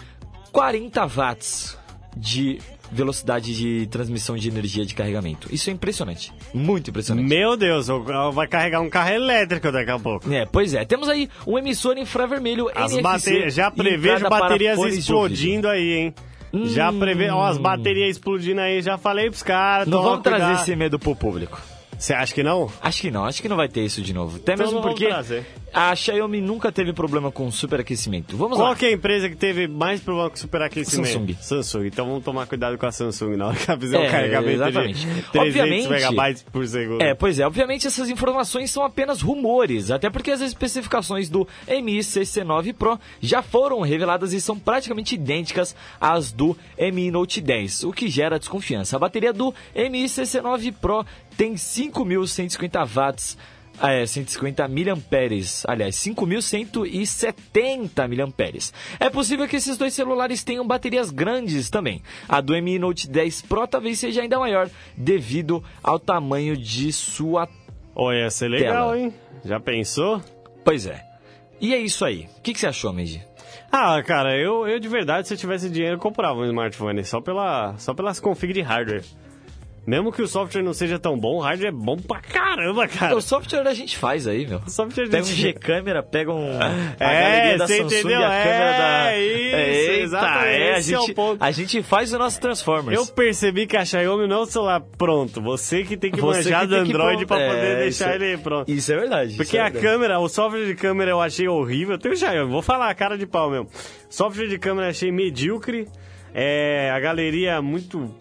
40 0.53 1.07
watts 1.07 1.79
de 2.17 2.59
velocidade 2.91 3.55
de 3.55 3.87
transmissão 3.87 4.37
de 4.37 4.49
energia 4.49 4.85
de 4.85 4.95
carregamento. 4.95 5.49
Isso 5.53 5.71
é 5.71 5.73
impressionante. 5.73 6.33
Muito 6.53 6.91
impressionante. 6.91 7.29
Meu 7.29 7.57
Deus, 7.57 7.89
vai 8.33 8.47
carregar 8.47 8.81
um 8.81 8.89
carro 8.91 9.11
elétrico 9.11 9.71
daqui 9.71 9.91
a 9.91 9.99
pouco. 9.99 10.33
É, 10.33 10.47
pois 10.47 10.75
é. 10.75 10.85
Temos 10.85 11.09
aí 11.09 11.29
um 11.47 11.59
emissor 11.59 11.97
infravermelho 11.99 12.69
As 12.75 12.93
NFC. 12.93 13.03
baterias, 13.03 13.55
já 13.55 13.71
prevejo 13.71 14.29
baterias 14.29 14.79
explodindo 14.79 15.69
aí, 15.69 15.93
hein? 15.93 16.15
Já 16.65 16.91
prevejo, 16.93 17.35
ó, 17.35 17.47
as 17.47 17.59
baterias 17.59 18.11
explodindo 18.17 18.61
aí, 18.61 18.81
já 18.81 18.97
falei 18.97 19.29
pros 19.29 19.43
caras. 19.43 19.87
Não 19.87 20.03
vamos 20.03 20.23
trazer 20.23 20.45
cuidado. 20.45 20.63
esse 20.63 20.77
medo 20.77 20.99
pro 20.99 21.15
público. 21.15 21.61
Você 21.99 22.15
acha 22.15 22.33
que 22.33 22.43
não? 22.45 22.71
Acho 22.81 23.01
que 23.03 23.11
não, 23.11 23.25
acho 23.25 23.43
que 23.43 23.49
não 23.49 23.57
vai 23.57 23.69
ter 23.69 23.85
isso 23.85 24.01
de 24.01 24.15
novo. 24.15 24.37
Até 24.37 24.55
Então 24.55 24.67
mesmo 24.67 24.81
porque 24.81 25.09
trazer. 25.09 25.45
A 25.73 25.95
Xiaomi 25.95 26.41
nunca 26.41 26.73
teve 26.73 26.93
problema 26.93 27.31
com 27.31 27.51
superaquecimento. 27.51 28.37
Vamos 28.37 28.57
Qual 28.59 28.71
lá. 28.71 28.77
que 28.77 28.87
é 28.87 28.89
a 28.89 28.93
empresa 28.93 29.29
que 29.29 29.37
teve 29.37 29.69
mais 29.69 30.01
problema 30.01 30.31
com 30.31 30.37
superaquecimento? 30.37 31.09
Samsung. 31.13 31.37
Samsung. 31.41 31.87
Então 31.87 32.07
vamos 32.07 32.25
tomar 32.25 32.47
cuidado 32.47 32.77
com 32.79 32.87
a 32.87 32.93
Samsung 32.93 33.37
na 33.37 33.49
hora 33.49 33.57
que 33.57 33.71
ela 33.71 33.79
fizer 33.81 34.01
É, 34.03 34.11
carregamento 34.11 34.51
exatamente. 34.63 34.99
de 35.01 35.07
300 35.07 35.37
Obviamente- 35.41 35.89
megabytes 35.89 36.43
por 36.51 36.67
segundo. 36.67 37.03
É, 37.03 37.15
pois 37.15 37.39
é, 37.39 37.47
obviamente 37.47 37.87
essas 37.87 38.09
informações 38.09 38.71
são 38.71 38.83
apenas 38.83 39.21
rumores, 39.21 39.91
até 39.91 40.09
porque 40.11 40.31
as 40.31 40.41
especificações 40.41 41.29
do 41.29 41.47
Mi 41.83 41.99
CC9 41.99 42.73
Pro 42.73 42.99
já 43.21 43.43
foram 43.43 43.81
reveladas 43.81 44.33
e 44.33 44.41
são 44.41 44.59
praticamente 44.59 45.15
idênticas 45.15 45.77
às 46.01 46.33
do 46.33 46.57
Mi 46.93 47.11
Note 47.11 47.41
10, 47.41 47.85
o 47.85 47.93
que 47.93 48.09
gera 48.09 48.39
desconfiança. 48.39 48.97
A 48.97 48.99
bateria 48.99 49.33
do 49.33 49.55
Mi 49.75 50.05
CC9 50.05 50.73
Pro 50.73 51.05
tem 51.37 51.55
5.150 51.55 52.85
watts. 52.87 53.37
Ah, 53.81 53.93
é, 53.93 54.05
150 54.05 54.67
miliamperes, 54.67 55.65
aliás, 55.67 55.95
5.170 55.97 58.09
miliamperes. 58.09 58.73
É 58.99 59.09
possível 59.09 59.47
que 59.47 59.57
esses 59.57 59.77
dois 59.77 59.95
celulares 59.95 60.43
tenham 60.43 60.67
baterias 60.67 61.11
grandes 61.11 61.71
também. 61.71 62.03
A 62.29 62.41
do 62.41 62.61
Mi 62.61 62.79
Note 62.79 63.09
10 63.09 63.43
Pro 63.43 63.67
talvez 63.69 63.99
seja 63.99 64.23
ainda 64.23 64.39
maior, 64.39 64.69
devido 64.97 65.63
ao 65.83 65.99
tamanho 65.99 66.57
de 66.57 66.93
sua 66.93 67.49
Olha, 67.95 68.19
ia 68.19 68.31
ser 68.31 68.49
legal, 68.49 68.93
Tela. 68.93 68.99
hein? 68.99 69.15
Já 69.45 69.61
pensou? 69.61 70.21
Pois 70.65 70.87
é. 70.87 71.05
E 71.61 71.75
é 71.75 71.79
isso 71.79 72.05
aí. 72.05 72.29
O 72.39 72.43
que, 72.43 72.53
que 72.53 72.61
você 72.61 72.69
achou, 72.69 72.93
Meiji? 72.93 73.23
Ah, 73.71 74.01
cara, 74.03 74.37
eu, 74.37 74.67
eu 74.69 74.79
de 74.79 74.89
verdade, 74.89 75.27
se 75.27 75.35
eu 75.35 75.39
tivesse 75.39 75.69
dinheiro, 75.69 75.97
eu 75.97 76.01
comprava 76.01 76.39
um 76.39 76.47
smartphone. 76.47 77.05
Só, 77.05 77.21
pela, 77.21 77.77
só 77.79 77.93
pelas 77.93 78.21
config 78.21 78.53
de 78.53 78.61
hardware. 78.61 79.03
Mesmo 79.89 80.13
que 80.13 80.21
o 80.21 80.29
software 80.29 80.63
não 80.63 80.75
seja 80.75 80.99
tão 80.99 81.19
bom, 81.19 81.37
o 81.37 81.41
hardware 81.41 81.71
é 81.71 81.73
bom 81.73 81.97
pra 81.97 82.21
caramba, 82.21 82.87
cara. 82.87 83.17
O 83.17 83.23
software 83.23 83.67
a 83.67 83.73
gente 83.73 83.97
faz 83.97 84.27
aí, 84.27 84.47
meu. 84.47 84.59
O 84.67 84.71
software 84.71 85.09
Pega 85.09 85.23
um 85.23 85.27
gente- 85.27 85.41
G-câmera, 85.41 86.03
pega 86.03 86.31
um. 86.31 86.59
a 86.61 87.05
É, 87.11 87.57
da 87.57 87.67
você 87.67 87.79
Samsung 87.79 87.95
entendeu? 87.99 88.21
e 88.21 88.25
a 88.25 88.29
câmera 88.29 88.71
É, 88.71 88.79
da. 88.79 89.19
isso, 89.19 89.57
Eita, 89.57 90.03
exatamente, 90.03 90.47
é, 90.63 90.73
a 90.73 90.77
é 90.77 90.79
o 90.79 90.83
gente, 90.83 91.15
ponto. 91.15 91.43
a 91.43 91.51
gente 91.51 91.83
faz 91.83 92.13
o 92.13 92.19
nosso 92.19 92.39
Transformers. 92.39 92.99
Eu 92.99 93.07
percebi 93.07 93.67
que 93.67 93.79
a 93.79 93.85
Xiaomi 93.87 94.29
não 94.29 94.37
é 94.37 94.41
o 94.41 94.45
celular 94.47 94.83
pronto. 94.99 95.41
Você 95.41 95.83
que 95.85 95.97
tem 95.97 96.11
que 96.11 96.21
Você 96.21 96.39
manjar 96.51 96.67
do 96.67 96.75
Android 96.77 97.25
pra 97.25 97.41
é, 97.41 97.49
poder 97.49 97.89
isso 97.89 98.01
deixar 98.05 98.13
é- 98.13 98.15
ele 98.17 98.37
pronto. 98.43 98.71
Isso 98.71 98.93
é 98.93 98.97
verdade. 98.97 99.31
Porque 99.37 99.43
isso 99.45 99.57
é 99.57 99.61
a 99.61 99.65
verdade. 99.71 99.87
câmera, 99.87 100.21
o 100.21 100.29
software 100.29 100.67
de 100.67 100.75
câmera 100.75 101.13
eu 101.13 101.21
achei 101.23 101.49
horrível. 101.49 101.95
Eu 101.95 101.99
tenho 101.99 102.15
Xiaomi, 102.15 102.51
vou 102.53 102.61
falar 102.61 102.91
a 102.91 102.95
cara 102.95 103.17
de 103.17 103.27
pau 103.27 103.51
mesmo. 103.51 103.69
Software 104.11 104.49
de 104.49 104.59
câmera 104.59 104.89
eu 104.89 104.91
achei 104.91 105.11
medíocre. 105.11 105.89
É, 106.35 106.91
a 106.95 107.01
galeria 107.01 107.61
muito 107.63 108.15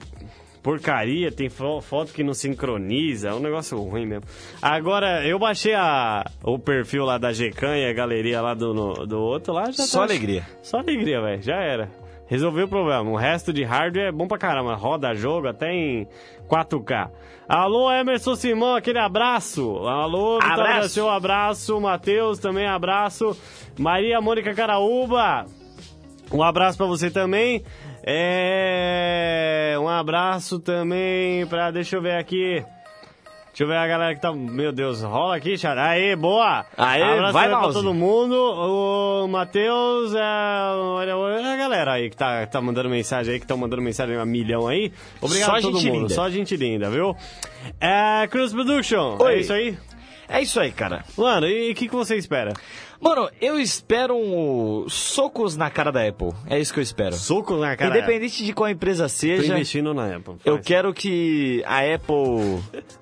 porcaria, 0.68 1.32
tem 1.32 1.48
fo- 1.48 1.80
foto 1.80 2.12
que 2.12 2.22
não 2.26 2.34
sincroniza, 2.34 3.30
é 3.30 3.34
um 3.34 3.40
negócio 3.40 3.80
ruim 3.82 4.06
mesmo. 4.06 4.26
Agora, 4.62 5.26
eu 5.26 5.40
baixei 5.40 5.74
a, 5.74 6.26
o 6.44 6.60
perfil 6.60 7.06
lá 7.06 7.18
da 7.18 7.32
Gcan 7.32 7.78
e 7.78 7.86
a 7.90 7.94
galeria 7.94 8.42
lá 8.42 8.54
do, 8.54 8.74
no- 8.74 9.08
do 9.08 9.18
outro 9.18 9.54
lá, 9.54 9.72
já 9.72 9.84
Só 9.84 10.00
tá- 10.00 10.04
alegria. 10.04 10.46
Só 10.62 10.80
alegria, 10.80 11.22
velho, 11.22 11.42
já 11.42 11.56
era. 11.56 11.90
Resolveu 12.28 12.66
o 12.66 12.68
problema. 12.68 13.10
O 13.10 13.16
resto 13.16 13.54
de 13.54 13.64
hardware 13.64 14.08
é 14.10 14.12
bom 14.12 14.28
pra 14.28 14.38
caramba. 14.38 14.76
Roda 14.76 15.16
jogo 15.16 15.48
até 15.48 15.72
em 15.72 16.06
4K. 16.50 17.10
Alô, 17.48 17.90
Emerson 17.90 18.36
Simão, 18.36 18.76
aquele 18.76 19.00
abraço. 19.00 19.88
Alô, 19.88 20.34
Vitória 20.38 20.64
Abraço. 20.66 20.90
Seu, 20.90 21.10
abraço. 21.10 21.80
Matheus, 21.80 22.40
também 22.40 22.68
abraço. 22.68 23.38
Maria 23.80 24.20
Mônica 24.20 24.54
Caraúba, 24.54 25.46
um 26.30 26.44
abraço 26.44 26.78
pra 26.78 26.86
você 26.88 27.10
também. 27.10 27.64
É... 28.10 29.76
Um 29.78 29.90
abraço 29.90 30.60
também 30.60 31.46
pra... 31.48 31.72
Deixa 31.72 31.98
eu 31.98 32.02
ver 32.02 32.16
aqui... 32.16 32.64
Deixa 33.48 33.64
eu 33.64 33.68
ver 33.68 33.76
a 33.76 33.88
galera 33.88 34.16
que 34.16 34.22
tá... 34.22 34.32
Meu 34.32 34.72
Deus, 34.72 35.02
rola 35.02 35.36
aqui, 35.36 35.58
Xara. 35.58 35.90
Aê, 35.90 36.16
boa! 36.16 36.66
Aê, 36.78 37.04
abraço 37.04 37.34
vai, 37.34 37.50
pra 37.50 37.60
todo 37.74 37.94
mundo. 37.94 38.34
O 38.34 39.28
Matheus, 39.28 40.14
é... 40.16 40.22
a 40.22 41.56
galera 41.58 41.94
aí 41.94 42.10
que 42.10 42.16
tá, 42.16 42.46
tá 42.46 42.62
mandando 42.62 42.88
mensagem 42.88 43.34
aí, 43.34 43.40
que 43.40 43.46
estão 43.46 43.58
mandando 43.58 43.82
mensagem 43.82 44.16
a 44.16 44.26
milhão 44.26 44.68
aí. 44.68 44.94
Obrigado 45.20 45.50
Só 45.50 45.58
a 45.58 45.62
todo 45.62 45.80
gente 45.80 45.92
mundo, 45.92 46.02
linda. 46.04 46.14
só 46.14 46.30
gente 46.30 46.56
linda, 46.56 46.90
viu? 46.90 47.14
É... 47.82 48.26
Cruz 48.28 48.54
Production, 48.54 49.18
Oi. 49.20 49.34
é 49.34 49.40
isso 49.40 49.52
aí? 49.52 49.78
É 50.30 50.42
isso 50.42 50.60
aí, 50.60 50.72
cara. 50.72 51.04
Mano, 51.18 51.48
e 51.48 51.72
o 51.72 51.76
que, 51.76 51.88
que 51.88 51.96
você 51.96 52.16
espera? 52.16 52.54
Mano, 53.00 53.30
eu 53.40 53.60
espero 53.60 54.16
um 54.16 54.88
socos 54.90 55.56
na 55.56 55.70
cara 55.70 55.92
da 55.92 56.06
Apple. 56.08 56.32
É 56.50 56.60
isso 56.60 56.74
que 56.74 56.80
eu 56.80 56.84
espero. 56.84 57.16
Soco 57.16 57.56
na 57.58 57.76
cara. 57.76 57.98
Independente 57.98 58.44
de 58.44 58.54
qual 58.54 58.70
empresa 58.70 59.04
Tô 59.04 59.10
seja, 59.10 59.54
investindo 59.54 59.94
na 59.94 60.16
Apple. 60.16 60.36
eu 60.44 60.56
faz. 60.56 60.66
quero 60.66 60.94
que 60.94 61.64
a 61.66 61.80
Apple 61.96 62.60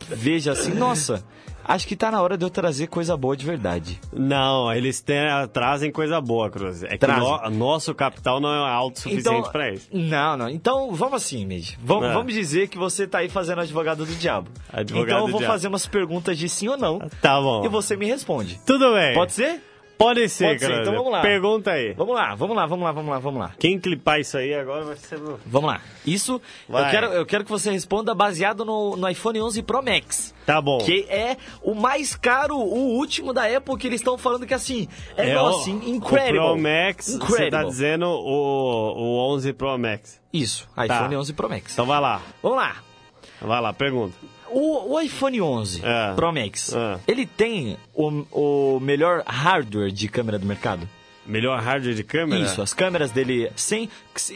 veja 0.10 0.52
assim, 0.52 0.72
nossa, 0.76 1.24
acho 1.64 1.88
que 1.88 1.96
tá 1.96 2.12
na 2.12 2.22
hora 2.22 2.38
de 2.38 2.44
eu 2.46 2.50
trazer 2.50 2.88
coisa 2.88 3.16
boa 3.16 3.36
de 3.38 3.46
verdade. 3.46 4.00
Não, 4.14 4.72
eles 4.74 5.00
têm- 5.02 5.16
trazem 5.54 5.92
coisa 5.92 6.20
boa, 6.20 6.50
Cruz. 6.50 6.84
É 6.84 6.90
que 6.90 6.98
Trazem. 6.98 7.24
no- 7.30 7.50
nosso 7.52 7.96
capital 7.96 8.40
não 8.42 8.50
é 8.54 8.70
alto 8.70 8.98
o 8.98 9.00
suficiente 9.02 9.50
pra 9.52 9.72
isso. 9.74 9.88
Não, 9.94 10.36
não. 10.38 10.50
Então, 10.50 10.92
vamos 10.94 11.24
assim, 11.24 11.46
Mid. 11.46 11.72
Vamos, 11.82 12.06
Ah. 12.10 12.14
vamos 12.14 12.34
dizer 12.34 12.68
que 12.68 12.78
você 12.78 13.08
tá 13.08 13.20
aí 13.20 13.30
fazendo 13.30 13.62
advogado 13.62 14.06
do 14.06 14.14
diabo. 14.16 14.50
Advogado 14.72 15.06
então 15.08 15.20
eu 15.26 15.28
vou 15.32 15.40
diabo. 15.40 15.54
fazer 15.54 15.68
umas 15.70 15.88
perguntas 15.88 16.38
de 16.38 16.50
sim 16.50 16.68
ou 16.68 16.78
não. 16.78 17.00
Tá 17.22 17.40
bom. 17.40 17.66
E 17.66 17.70
você 17.70 17.96
me 17.96 18.06
responde. 18.06 18.60
Tudo 18.66 18.94
bem. 18.94 19.14
Pode 19.16 19.32
ser? 19.34 19.62
Pode 19.98 20.28
ser, 20.30 20.48
Pode 20.48 20.60
ser, 20.60 20.66
Cruz. 20.68 20.82
então 20.82 20.94
vamos 20.94 21.12
lá. 21.12 21.22
Pergunta 21.22 21.72
aí. 21.72 21.94
Vamos 21.94 22.14
lá, 22.16 22.36
vamos 22.36 22.56
lá, 22.56 22.66
vamos 22.66 22.84
lá, 22.86 22.92
vamos 22.92 23.12
lá, 23.12 23.20
vamos 23.20 23.40
lá. 23.40 23.52
Quem 23.58 23.80
clipar 23.80 24.20
isso 24.20 24.38
aí 24.38 24.54
agora 24.54 24.84
vai 24.84 24.96
ser... 24.98 25.18
Vamos 25.46 25.70
lá. 25.70 25.80
Isso, 26.06 26.42
eu 26.70 26.86
quero, 26.92 27.06
eu 27.08 27.26
quero 27.26 27.44
que 27.46 27.50
você 27.50 27.72
responda 27.72 28.14
baseado 28.14 28.66
no, 28.66 28.96
no 28.98 29.08
iPhone 29.10 29.40
11 29.42 29.64
Pro 29.64 29.82
Max. 29.82 30.34
Tá 30.46 30.62
bom. 30.62 30.80
Que 30.80 31.06
é 31.10 31.38
o 31.64 31.74
mais 31.74 32.16
caro, 32.16 32.58
o 32.58 32.98
último 32.98 33.34
da 33.34 33.46
Apple, 33.46 33.78
que 33.78 33.88
eles 33.88 34.02
estão 34.02 34.18
falando 34.18 34.46
que 34.46 34.54
assim, 34.54 34.88
é, 35.16 35.32
igual 35.32 35.54
o- 35.54 35.60
assim, 35.62 35.82
incredible. 35.86 36.40
O 36.40 36.54
Pro 36.54 36.58
Max, 36.62 37.06
você 37.08 37.16
Incredible. 37.16 37.52
tá 37.52 37.64
dizendo 37.64 38.06
o, 38.08 38.94
o 38.98 39.34
11 39.34 39.54
Pro 39.54 39.78
Max. 39.78 40.20
Isso, 40.34 40.68
Tá. 40.76 40.86
iPhone 40.86 41.16
11 41.16 41.34
Pro 41.34 41.50
Max. 41.50 41.72
Então 41.74 41.86
vai 41.86 42.00
lá. 42.02 42.22
Vamos 42.44 42.58
lá. 42.58 42.76
Vai 43.42 43.62
lá, 43.62 43.72
pergunta. 43.74 44.14
O, 44.58 44.94
o 44.94 45.00
iPhone 45.02 45.42
11 45.42 45.82
É. 45.84 46.14
Pro 46.14 46.32
Max, 46.32 46.74
É. 46.74 46.98
ele 47.08 47.26
tem 47.26 47.78
o, 47.94 48.08
o 48.32 48.80
melhor 48.80 49.22
hardware 49.28 49.92
de 49.92 50.08
câmera 50.08 50.40
do 50.40 50.46
mercado? 50.46 50.88
Melhor 51.26 51.60
hardware 51.60 51.94
de 51.96 52.04
câmera? 52.04 52.42
Isso, 52.44 52.62
as 52.62 52.74
câmeras 52.74 53.12
dele, 53.12 53.52
sem 53.56 53.90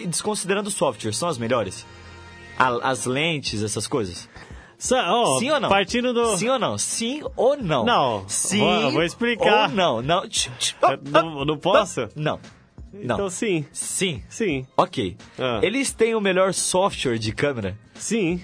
desconsiderando 0.07 0.69
o 0.69 0.71
software, 0.71 1.13
são 1.13 1.29
as 1.29 1.37
melhores? 1.37 1.85
A- 2.57 2.89
as 2.89 3.05
lentes, 3.05 3.63
essas 3.63 3.87
coisas? 3.87 4.27
Sa- 4.77 5.05
ó, 5.13 5.39
Sim 5.39 5.51
ou 5.51 5.59
não? 5.59 5.69
Partindo 5.69 6.13
do... 6.13 6.35
Sim 6.37 6.49
ou 6.49 6.59
não? 6.59 6.77
Sim 6.77 7.21
ou 7.35 7.55
não? 7.57 7.85
Não. 7.85 8.25
Sim 8.27 8.59
Vou- 8.59 8.91
vou 8.91 9.03
explicar. 9.03 9.69
ou 9.69 9.75
não? 9.75 10.01
Não. 10.01 10.23
Não- 11.11 11.45
não 11.45 11.57
posso? 11.57 12.09
Não. 12.15 12.39
Não. 12.91 13.15
Então 13.15 13.29
sim. 13.29 13.65
Sim. 13.71 14.23
Sim. 14.29 14.65
Ok. 14.75 15.15
Ah. 15.37 15.59
Eles 15.61 15.91
têm 15.93 16.15
o 16.15 16.19
melhor 16.21 16.53
software 16.53 17.17
de 17.19 17.31
câmera? 17.31 17.77
Sim. 17.93 18.41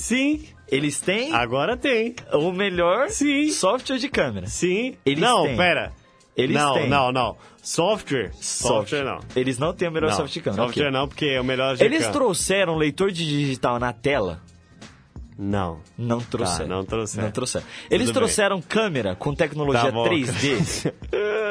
Sim. 0.00 0.42
Eles 0.66 1.00
têm 1.00 1.34
Agora 1.34 1.76
tem. 1.76 2.14
o 2.32 2.50
melhor 2.52 3.10
Sim. 3.10 3.50
software 3.50 3.98
de 3.98 4.08
câmera. 4.08 4.46
Sim. 4.46 4.96
Eles 5.04 5.20
não, 5.20 5.44
têm. 5.44 5.56
pera. 5.56 5.92
Eles 6.36 6.56
não, 6.56 6.74
têm. 6.74 6.88
não, 6.88 7.12
não. 7.12 7.36
Software. 7.62 8.32
Software 8.40 9.04
não. 9.04 9.20
Eles 9.36 9.58
não 9.58 9.74
têm 9.74 9.88
o 9.88 9.92
melhor 9.92 10.10
Não, 10.10 10.16
software 10.16 10.32
de 10.32 10.40
câmera. 10.40 10.62
Software 10.64 10.90
não, 10.90 11.06
porque 11.06 11.26
é 11.26 11.40
o 11.40 11.44
melhor 11.44 11.76
de 11.76 11.84
Eles 11.84 12.06
trouxeram 12.08 12.76
leitor 12.76 13.10
de 13.10 13.26
digital 13.26 13.78
na 13.78 13.92
tela? 13.92 14.40
Não. 15.36 15.80
Não 15.98 16.20
trouxeram. 16.20 16.68
Tá, 16.68 16.74
não 16.74 16.84
trouxeram. 16.84 17.24
Não 17.26 17.32
trouxeram. 17.32 17.66
Eles 17.90 18.06
bem. 18.06 18.14
trouxeram 18.14 18.62
câmera 18.62 19.14
com 19.14 19.34
tecnologia 19.34 19.84
Tá 19.84 19.90
bom. 19.90 20.04
3D? 20.08 20.92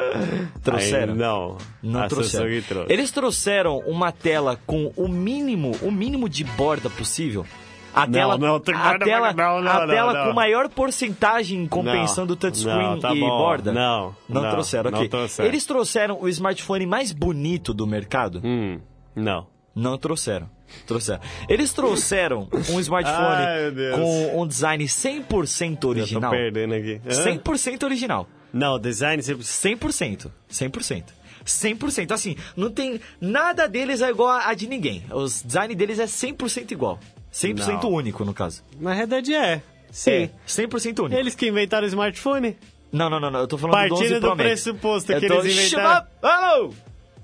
trouxeram? 0.62 1.12
Aí, 1.12 1.18
não. 1.18 1.58
Não 1.82 2.08
trouxeram. 2.08 2.62
Trouxe. 2.62 2.92
Eles 2.92 3.10
trouxeram 3.12 3.78
uma 3.86 4.10
tela 4.10 4.58
com 4.66 4.92
o 4.96 5.08
mínimo, 5.08 5.76
o 5.82 5.90
mínimo 5.90 6.28
de 6.28 6.42
borda 6.44 6.88
possível. 6.90 7.46
A 7.94 8.06
Não, 8.06 8.12
tela, 8.12 8.38
não, 8.38 8.60
tem 8.60 8.74
a 8.74 8.98
tela, 8.98 9.32
não, 9.32 9.60
não, 9.60 9.70
a 9.70 9.80
não, 9.80 9.86
tela 9.94 10.12
não. 10.12 10.26
com 10.28 10.32
maior 10.34 10.68
porcentagem 10.68 11.66
compensando 11.66 12.34
o 12.34 12.36
touchscreen 12.36 12.76
não, 12.92 13.00
tá 13.00 13.14
e 13.14 13.20
bom. 13.20 13.28
borda. 13.28 13.72
Não, 13.72 14.14
não, 14.28 14.42
não, 14.42 14.50
trouxeram. 14.50 14.90
não 14.90 14.98
ok. 14.98 15.08
trouxeram. 15.08 15.48
Eles 15.48 15.64
trouxeram 15.66 16.18
o 16.20 16.28
smartphone 16.28 16.86
mais 16.86 17.12
bonito 17.12 17.74
do 17.74 17.86
mercado. 17.86 18.40
Hum, 18.44 18.78
não. 19.14 19.46
Não 19.74 19.96
trouxeram. 19.98 20.48
Trouxeram. 20.86 21.20
Eles 21.48 21.72
trouxeram 21.72 22.48
um 22.70 22.78
smartphone 22.80 23.18
Ai, 23.44 23.72
com 23.94 24.40
um 24.42 24.46
design 24.46 24.84
100% 24.84 25.72
Eu 25.72 25.76
tô 25.78 25.88
original. 25.88 26.30
perdendo 26.30 26.74
aqui. 26.74 27.00
Hã? 27.04 27.38
100% 27.38 27.82
original. 27.84 28.28
Não, 28.52 28.78
design 28.78 29.22
sempre... 29.22 29.42
100%. 29.44 30.30
100%. 30.50 31.04
100%. 31.44 32.12
Assim, 32.12 32.36
não 32.56 32.70
tem. 32.70 33.00
Nada 33.20 33.66
deles 33.68 34.00
é 34.02 34.10
igual 34.10 34.28
a 34.28 34.52
de 34.54 34.68
ninguém. 34.68 35.02
Os 35.10 35.42
design 35.42 35.74
deles 35.74 35.98
é 35.98 36.04
100% 36.04 36.70
igual. 36.72 36.98
100% 37.32 37.82
Não. 37.84 37.90
único, 37.92 38.24
no 38.24 38.34
caso. 38.34 38.62
Na 38.80 38.94
verdade 38.94 39.34
é. 39.34 39.62
Sim. 39.90 40.10
É, 40.10 40.30
100% 40.46 41.00
único. 41.00 41.14
Eles 41.20 41.34
que 41.34 41.48
inventaram 41.48 41.84
o 41.84 41.88
smartphone. 41.88 42.56
Não, 42.92 43.08
não, 43.10 43.20
não, 43.20 43.30
não. 43.30 43.40
Eu 43.40 43.46
tô 43.48 43.56
falando 43.58 43.76
do 43.88 43.94
11 43.94 44.02
Partindo 44.02 44.20
Pro 44.20 44.30
do 44.30 44.36
Max. 44.36 44.42
pressuposto 44.48 45.12
Eu 45.12 45.20
que 45.20 45.26
tô... 45.28 45.34
eles 45.34 45.56
inventaram... 45.56 45.94
Shut 45.94 46.02
up! 46.02 46.10
Alô! 46.22 46.74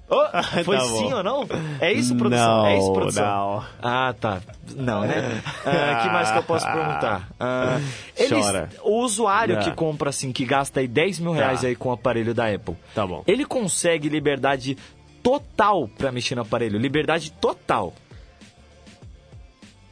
Oh, 0.08 0.24
foi 0.64 0.76
Tá 0.76 0.84
sim 0.84 1.12
ou 1.12 1.22
não? 1.24 1.48
É 1.80 1.92
isso, 1.92 2.14
produção? 2.14 2.58
Não, 2.58 2.66
é 2.66 2.78
isso, 2.78 2.92
produção? 2.92 3.24
não. 3.26 3.64
Ah, 3.82 4.14
tá. 4.20 4.40
Não, 4.76 5.00
né? 5.00 5.42
O 5.64 6.02
que 6.04 6.08
mais 6.10 6.30
que 6.30 6.38
eu 6.38 6.42
posso 6.44 6.64
perguntar? 6.64 7.28
Ah, 7.40 7.80
eles, 8.16 8.30
Chora. 8.46 8.70
o 8.84 9.00
usuário 9.02 9.56
Ah. 9.56 9.60
que 9.60 9.72
compra, 9.72 10.10
assim, 10.10 10.30
que 10.32 10.44
gasta 10.44 10.78
aí 10.78 10.86
10 10.86 11.18
mil 11.18 11.32
reais 11.32 11.62
Tá. 11.62 11.66
aí 11.66 11.74
com 11.74 11.88
o 11.88 11.92
aparelho 11.92 12.32
da 12.32 12.46
Apple, 12.46 12.76
Tá 12.94 13.04
bom. 13.04 13.24
ele 13.26 13.44
consegue 13.44 14.08
liberdade 14.08 14.76
total 15.24 15.88
pra 15.98 16.12
mexer 16.12 16.36
no 16.36 16.42
aparelho. 16.42 16.78
Liberdade 16.78 17.32
total. 17.32 17.92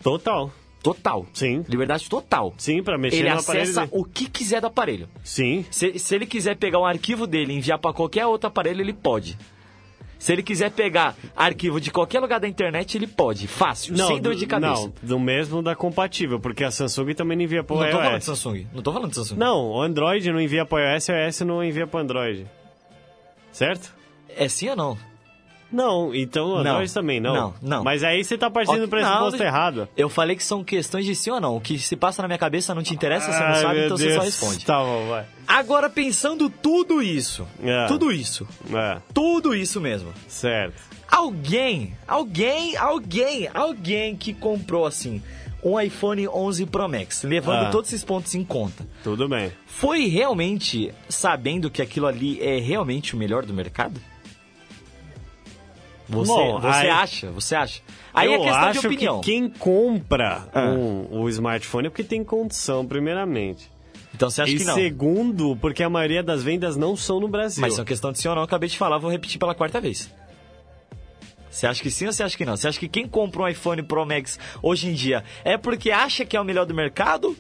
Total. 0.04 0.52
Total. 0.82 1.26
Sim. 1.32 1.64
Liberdade 1.66 2.10
total. 2.10 2.52
Sim, 2.58 2.82
pra 2.82 2.98
mexer 2.98 3.20
Ele 3.20 3.30
no 3.30 3.40
aparelho 3.40 3.62
acessa 3.62 3.80
dele. 3.86 3.92
o 3.94 4.04
que 4.04 4.28
quiser 4.28 4.60
do 4.60 4.66
aparelho. 4.66 5.08
Sim. 5.24 5.64
Se, 5.70 5.98
se 5.98 6.14
ele 6.14 6.26
quiser 6.26 6.56
pegar 6.56 6.78
um 6.78 6.84
arquivo 6.84 7.26
dele 7.26 7.54
e 7.54 7.56
enviar 7.56 7.78
para 7.78 7.94
qualquer 7.94 8.26
outro 8.26 8.48
aparelho, 8.48 8.82
ele 8.82 8.92
pode. 8.92 9.38
Se 10.18 10.32
ele 10.32 10.42
quiser 10.42 10.70
pegar 10.70 11.16
arquivo 11.34 11.80
de 11.80 11.90
qualquer 11.90 12.20
lugar 12.20 12.38
da 12.38 12.46
internet, 12.46 12.96
ele 12.96 13.06
pode. 13.06 13.46
Fácil, 13.48 13.96
sem 13.96 14.20
dor 14.20 14.34
de 14.34 14.46
cabeça. 14.46 14.82
Não, 14.82 14.92
do 15.02 15.18
mesmo 15.18 15.62
da 15.62 15.74
compatível, 15.74 16.38
porque 16.38 16.64
a 16.64 16.70
Samsung 16.70 17.14
também 17.14 17.36
não 17.36 17.44
envia 17.44 17.64
pro 17.64 17.76
Não 17.76 17.84
tô 17.86 17.90
falando 17.92 18.08
de 18.08 18.14
iOS. 18.14 18.24
Samsung. 18.24 18.66
Não 18.74 18.82
tô 18.82 18.92
falando 18.92 19.10
de 19.10 19.16
Samsung. 19.16 19.36
Não, 19.38 19.70
o 19.70 19.80
Android 19.82 20.30
não 20.30 20.40
envia 20.40 20.66
pro 20.66 20.78
iOS, 20.78 21.08
o 21.08 21.12
iOS 21.12 21.40
não 21.40 21.64
envia 21.64 21.86
pro 21.86 22.00
Android. 22.00 22.46
Certo? 23.52 23.94
É 24.36 24.48
sim 24.48 24.68
ou 24.68 24.76
não? 24.76 24.98
Não, 25.74 26.14
então 26.14 26.48
Não. 26.48 26.58
Android 26.58 26.92
também 26.94 27.20
não. 27.20 27.34
Não, 27.34 27.54
não. 27.60 27.84
Mas 27.84 28.02
aí 28.04 28.22
você 28.22 28.38
tá 28.38 28.48
partindo 28.48 28.78
do 28.78 28.84
Ok, 28.84 28.88
pressuposto 29.00 29.38
não, 29.38 29.44
errado. 29.46 29.88
Eu 29.96 30.08
falei 30.08 30.36
que 30.36 30.44
são 30.44 30.62
questões 30.62 31.04
de 31.04 31.14
sim 31.14 31.30
ou 31.30 31.40
não. 31.40 31.56
O 31.56 31.60
que 31.60 31.78
se 31.78 31.96
passa 31.96 32.22
na 32.22 32.28
minha 32.28 32.38
cabeça 32.38 32.74
não 32.74 32.82
te 32.82 32.94
interessa, 32.94 33.32
você 33.32 33.40
não 33.44 33.54
sabe, 33.56 33.84
então 33.86 33.96
você 33.96 34.14
só 34.14 34.20
Deus. 34.20 34.24
responde. 34.24 34.64
Tá 34.64 34.78
bom, 34.78 35.08
vai. 35.08 35.26
Agora, 35.48 35.90
pensando 35.90 36.48
tudo 36.48 37.02
isso, 37.02 37.46
É. 37.62 37.86
tudo 37.86 38.12
isso, 38.12 38.46
É, 38.72 38.98
tudo 39.12 39.54
isso 39.54 39.80
mesmo. 39.80 40.12
certo. 40.28 40.80
Alguém, 41.10 41.96
alguém, 42.08 42.76
alguém, 42.76 43.48
alguém 43.54 44.16
que 44.16 44.32
comprou 44.32 44.84
assim 44.86 45.22
um 45.62 45.80
iPhone 45.80 46.28
11 46.28 46.66
Pro 46.66 46.88
Max, 46.88 47.22
levando 47.22 47.66
Ah. 47.66 47.70
todos 47.70 47.90
esses 47.90 48.04
pontos 48.04 48.34
em 48.34 48.44
conta, 48.44 48.86
Tudo 49.02 49.26
bem. 49.28 49.50
foi 49.66 50.06
realmente 50.08 50.92
sabendo 51.08 51.70
que 51.70 51.80
aquilo 51.80 52.06
ali 52.06 52.38
é 52.42 52.58
realmente 52.58 53.14
o 53.14 53.18
melhor 53.18 53.46
do 53.46 53.54
mercado? 53.54 53.98
Você, 56.08 56.32
Bom, 56.32 56.60
você 56.60 56.66
aí- 56.68 56.90
acha? 56.90 57.30
Você 57.30 57.54
acha? 57.54 57.80
Aí 58.12 58.26
eu 58.28 58.34
é 58.34 58.38
questão 58.44 58.62
acho 58.68 58.80
de 58.80 58.86
opinião. 58.88 59.20
que 59.20 59.30
quem 59.30 59.48
compra 59.48 60.46
Ah. 60.52 60.66
um- 60.66 61.20
o 61.22 61.28
smartphone 61.30 61.86
é 61.86 61.90
porque 61.90 62.04
tem 62.04 62.22
condição, 62.22 62.84
primeiramente. 62.86 63.70
Então 64.14 64.28
você 64.30 64.42
acha 64.42 64.52
e 64.52 64.58
que 64.58 64.64
não? 64.64 64.74
segundo, 64.74 65.56
porque 65.56 65.82
a 65.82 65.88
maioria 65.90 66.22
das 66.22 66.42
vendas 66.42 66.76
não 66.76 66.94
são 66.94 67.18
no 67.18 67.26
Brasil. 67.26 67.60
Mas 67.62 67.74
são 67.74 67.84
questão 67.84 68.12
de 68.12 68.18
sim 68.20 68.28
ou 68.28 68.34
não, 68.34 68.42
eu 68.42 68.44
acabei 68.44 68.68
de 68.68 68.76
falar, 68.78 68.98
vou 68.98 69.10
repetir 69.10 69.38
pela 69.40 69.54
quarta 69.54 69.80
vez. 69.80 70.08
Você 71.50 71.66
acha 71.66 71.82
que 71.82 71.90
sim 71.90 72.06
ou 72.06 72.12
você 72.12 72.22
acha 72.22 72.36
que 72.36 72.44
não? 72.44 72.56
Você 72.56 72.68
acha 72.68 72.78
que 72.78 72.88
quem 72.88 73.06
compra 73.08 73.42
um 73.42 73.48
iPhone 73.48 73.82
Pro 73.82 74.04
Max 74.04 74.38
hoje 74.62 74.88
em 74.88 74.92
dia 74.92 75.22
é 75.44 75.56
porque 75.56 75.90
acha 75.90 76.24
que 76.24 76.36
é 76.36 76.40
o 76.40 76.44
melhor 76.44 76.66
do 76.66 76.74
mercado? 76.74 77.36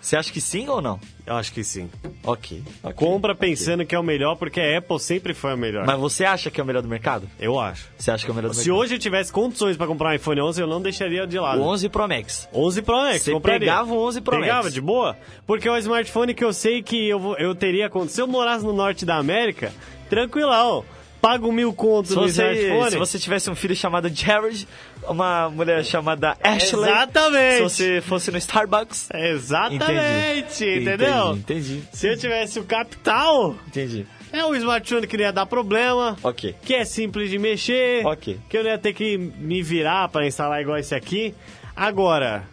Você 0.00 0.16
acha 0.16 0.32
que 0.32 0.40
sim 0.40 0.68
ou 0.68 0.80
não? 0.80 1.00
Eu 1.26 1.34
acho 1.34 1.52
que 1.52 1.64
sim. 1.64 1.90
Ok. 2.22 2.62
ok, 2.82 2.94
Compra 2.94 3.34
pensando 3.34 3.84
que 3.84 3.92
é 3.92 3.98
o 3.98 4.04
melhor, 4.04 4.36
porque 4.36 4.60
a 4.60 4.78
Apple 4.78 5.00
sempre 5.00 5.34
foi 5.34 5.50
a 5.52 5.56
melhor. 5.56 5.84
Mas 5.84 5.98
você 5.98 6.24
acha 6.24 6.48
que 6.48 6.60
é 6.60 6.62
o 6.62 6.66
melhor 6.66 6.80
do 6.80 6.88
mercado? 6.88 7.28
Eu 7.40 7.58
acho. 7.58 7.88
Você 7.98 8.12
acha 8.12 8.24
que 8.24 8.30
é 8.30 8.32
o 8.32 8.36
melhor 8.36 8.48
do 8.50 8.54
Se 8.54 8.60
mercado? 8.68 8.78
hoje 8.78 8.94
eu 8.94 8.98
tivesse 9.00 9.32
condições 9.32 9.76
pra 9.76 9.84
comprar 9.86 10.10
um 10.10 10.14
iPhone 10.14 10.40
11, 10.42 10.60
eu 10.60 10.66
não 10.68 10.80
deixaria 10.80 11.26
de 11.26 11.38
lado. 11.40 11.60
O 11.60 11.64
11 11.64 11.88
Pro 11.88 12.06
Max. 12.06 12.48
11 12.54 12.82
Pro 12.82 12.96
Max, 12.96 13.22
Você 13.22 13.32
compraria. 13.32 13.58
pegava 13.60 13.92
o 13.92 13.98
11 14.06 14.20
Pro 14.20 14.38
Pegava 14.38 14.62
Max. 14.64 14.74
de 14.74 14.80
boa? 14.80 15.16
Porque 15.44 15.66
é 15.66 15.72
o 15.72 15.76
smartphone 15.78 16.34
que 16.34 16.44
eu 16.44 16.52
sei 16.52 16.82
que 16.84 17.08
eu, 17.08 17.34
eu 17.38 17.52
teria... 17.54 17.90
Se 18.06 18.20
eu 18.22 18.28
morasse 18.28 18.64
no 18.64 18.72
norte 18.72 19.04
da 19.04 19.16
América, 19.16 19.72
tranquilão. 20.08 20.84
Pago 21.20 21.50
mil 21.50 21.72
contos 21.72 22.10
Se 22.10 22.14
no 22.16 22.22
você, 22.28 22.52
smartphone. 22.52 22.90
se 22.92 22.98
você 22.98 23.18
tivesse 23.18 23.50
um 23.50 23.56
filho 23.56 23.74
chamado 23.74 24.08
Jared, 24.08 24.68
uma 25.08 25.48
mulher 25.50 25.84
chamada 25.84 26.36
Ashley. 26.42 26.82
Exatamente. 26.90 27.56
Se 27.56 27.62
você 27.62 28.00
fosse 28.00 28.30
no 28.30 28.38
Starbucks. 28.38 29.08
Exatamente, 29.12 30.64
Entendi. 30.64 30.80
entendeu? 30.80 31.32
Entendi. 31.36 31.82
Se 31.92 32.08
eu 32.08 32.16
tivesse 32.16 32.58
o 32.58 32.64
capital, 32.64 33.54
Entendi. 33.66 34.06
é 34.32 34.44
um 34.44 34.54
smartphone 34.54 35.06
que 35.06 35.16
não 35.16 35.24
ia 35.24 35.32
dar 35.32 35.46
problema. 35.46 36.16
Ok. 36.22 36.54
Que 36.64 36.74
é 36.74 36.84
simples 36.84 37.30
de 37.30 37.38
mexer. 37.38 38.06
Ok. 38.06 38.38
Que 38.48 38.58
eu 38.58 38.64
não 38.64 38.70
ia 38.70 38.78
ter 38.78 38.92
que 38.92 39.16
me 39.18 39.62
virar 39.62 40.08
pra 40.08 40.26
instalar 40.26 40.60
igual 40.60 40.78
esse 40.78 40.94
aqui. 40.94 41.34
Agora, 41.74 42.44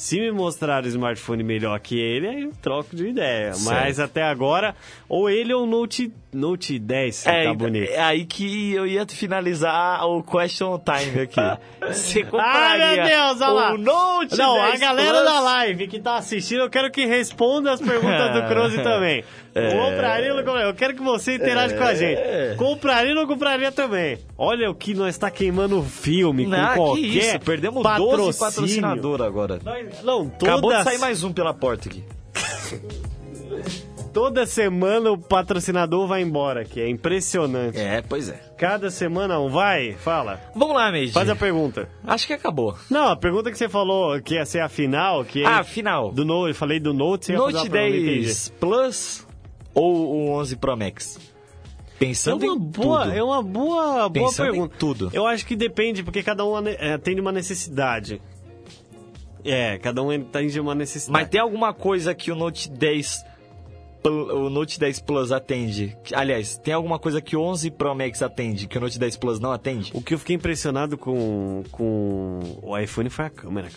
se 0.00 0.18
me 0.18 0.30
mostrar 0.32 0.82
o 0.82 0.88
smartphone 0.88 1.42
melhor 1.42 1.78
que 1.78 2.00
ele, 2.00 2.26
aí 2.26 2.42
eu 2.44 2.52
troco 2.62 2.96
de 2.96 3.08
ideia. 3.08 3.52
Certo. 3.52 3.66
Mas 3.74 4.00
até 4.00 4.22
agora, 4.22 4.74
ou 5.06 5.28
ele 5.28 5.52
ou 5.52 5.64
o 5.64 5.66
Note, 5.66 6.10
Note 6.32 6.78
10 6.78 7.26
É, 7.26 7.44
tá 7.44 7.52
bonito. 7.54 7.90
é 7.90 8.00
aí 8.00 8.24
que 8.24 8.72
eu 8.72 8.86
ia 8.86 9.04
finalizar 9.06 10.02
o 10.06 10.22
question 10.22 10.78
time 10.78 11.22
aqui. 11.24 11.40
Você 11.86 12.20
Ah, 12.20 12.24
compraria 12.30 12.94
meu 12.96 13.04
Deus, 13.04 13.40
olha 13.42 13.50
lá. 13.50 13.74
o 13.74 13.78
Note 13.78 14.38
Não, 14.38 14.62
a 14.62 14.68
10 14.68 14.80
galera 14.80 15.12
Plus? 15.20 15.24
da 15.24 15.40
live 15.40 15.86
que 15.88 15.98
tá 16.00 16.16
assistindo, 16.16 16.60
eu 16.62 16.70
quero 16.70 16.90
que 16.90 17.04
responda 17.04 17.72
as 17.72 17.80
perguntas 17.80 18.32
do 18.32 18.42
Croze 18.48 18.82
também. 18.82 19.22
É. 19.54 19.70
Compraria 19.72 20.30
ou 20.30 20.36
não 20.36 20.44
compraria? 20.44 20.68
Eu 20.68 20.74
quero 20.74 20.94
que 20.94 21.02
você 21.02 21.34
interaja 21.34 21.76
com 21.76 21.82
a 21.82 21.94
gente. 21.94 22.20
Compraria 22.56 23.10
ou 23.10 23.16
não 23.16 23.26
compraria 23.26 23.72
também? 23.72 24.18
Olha 24.38 24.70
o 24.70 24.74
que 24.74 24.94
nós 24.94 25.08
está 25.14 25.30
queimando 25.30 25.78
o 25.80 25.82
filme 25.82 26.46
Não, 26.46 26.68
com 26.68 26.74
qualquer 26.74 27.00
que 27.02 27.18
isso, 27.18 27.40
perdemos 27.40 27.82
12 27.82 27.88
patrocínio. 27.98 28.38
patrocinadores 28.38 29.26
agora. 29.26 29.58
Nós- 29.64 30.02
Não, 30.02 30.28
toda, 30.28 30.52
Acabou 30.52 30.72
de 30.76 30.84
sair 30.84 30.98
mais 30.98 31.24
um 31.24 31.32
pela 31.32 31.52
porta 31.52 31.88
aqui. 31.88 32.04
toda 34.12 34.44
semana 34.46 35.10
o 35.12 35.18
patrocinador 35.18 36.06
vai 36.06 36.22
embora 36.22 36.62
aqui. 36.62 36.80
É 36.80 36.88
impressionante. 36.88 37.78
É, 37.78 38.02
pois 38.02 38.28
é. 38.28 38.40
Cada 38.56 38.90
semana 38.90 39.38
um. 39.40 39.48
Vai, 39.48 39.94
fala. 39.94 40.40
Vamos 40.54 40.74
lá, 40.76 40.90
Meiji. 40.90 41.12
Faz 41.12 41.28
a 41.28 41.36
pergunta. 41.36 41.88
Acho 42.06 42.26
que 42.26 42.32
acabou. 42.32 42.76
Não, 42.90 43.08
a 43.08 43.16
pergunta 43.16 43.50
que 43.50 43.56
você 43.58 43.68
falou 43.68 44.20
que 44.20 44.34
ia 44.34 44.44
ser 44.44 44.60
a 44.60 44.68
final, 44.68 45.24
que 45.24 45.44
Ah, 45.44 45.62
final. 45.64 46.12
do 46.12 46.24
Note, 46.24 46.48
eu 46.50 46.54
falei 46.54 46.78
do 46.80 46.92
Note, 46.92 47.26
você 47.26 47.32
Note 47.34 47.56
a 47.56 47.60
pergunta, 47.62 47.78
não 47.78 47.86
entendi. 47.88 48.20
10 48.26 48.48
Plus 48.60 49.26
ou 49.80 50.14
o 50.14 50.30
11 50.32 50.56
Pro 50.56 50.76
Max? 50.76 51.18
É 51.18 51.98
Pensando 51.98 52.44
uma 52.46 52.54
em 52.54 52.58
boa, 52.58 53.02
tudo. 53.04 53.14
é 53.16 53.22
uma 53.22 53.42
boa, 53.42 54.08
boa 54.08 54.10
Pensando 54.10 54.50
pergunta. 54.50 54.74
tudo. 54.78 55.10
Eu 55.12 55.26
acho 55.26 55.44
que 55.44 55.54
depende, 55.54 56.02
porque 56.02 56.22
cada 56.22 56.44
um 56.44 56.66
eh, 56.66 56.94
atende 56.94 57.20
uma 57.20 57.30
necessidade. 57.32 58.20
É, 59.44 59.78
cada 59.78 60.02
um 60.02 60.10
atende 60.10 60.58
uma 60.60 60.74
necessidade. 60.74 61.12
Mas 61.24 61.28
tem 61.30 61.40
alguma 61.40 61.72
coisa 61.74 62.14
que 62.14 62.30
o 62.30 62.34
Note 62.34 62.70
10 62.70 63.24
Pl- 64.02 64.32
o 64.32 64.48
Note 64.50 64.78
10 64.80 65.00
Plus 65.00 65.30
atende? 65.30 65.94
Aliás, 66.14 66.56
tem 66.56 66.72
alguma 66.72 66.98
coisa 66.98 67.20
que 67.20 67.36
o 67.36 67.42
11 67.42 67.70
Pro 67.70 67.94
Max 67.94 68.22
atende 68.22 68.66
que 68.66 68.78
o 68.78 68.80
Note 68.80 68.98
10 68.98 69.16
Plus 69.18 69.38
não 69.38 69.52
atende? 69.52 69.90
O 69.94 70.00
que 70.00 70.14
eu 70.14 70.18
fiquei 70.18 70.36
impressionado 70.36 70.96
com, 70.96 71.62
com 71.70 72.40
o 72.62 72.78
iPhone 72.78 73.10
foi 73.10 73.26
a 73.26 73.30
câmera. 73.30 73.68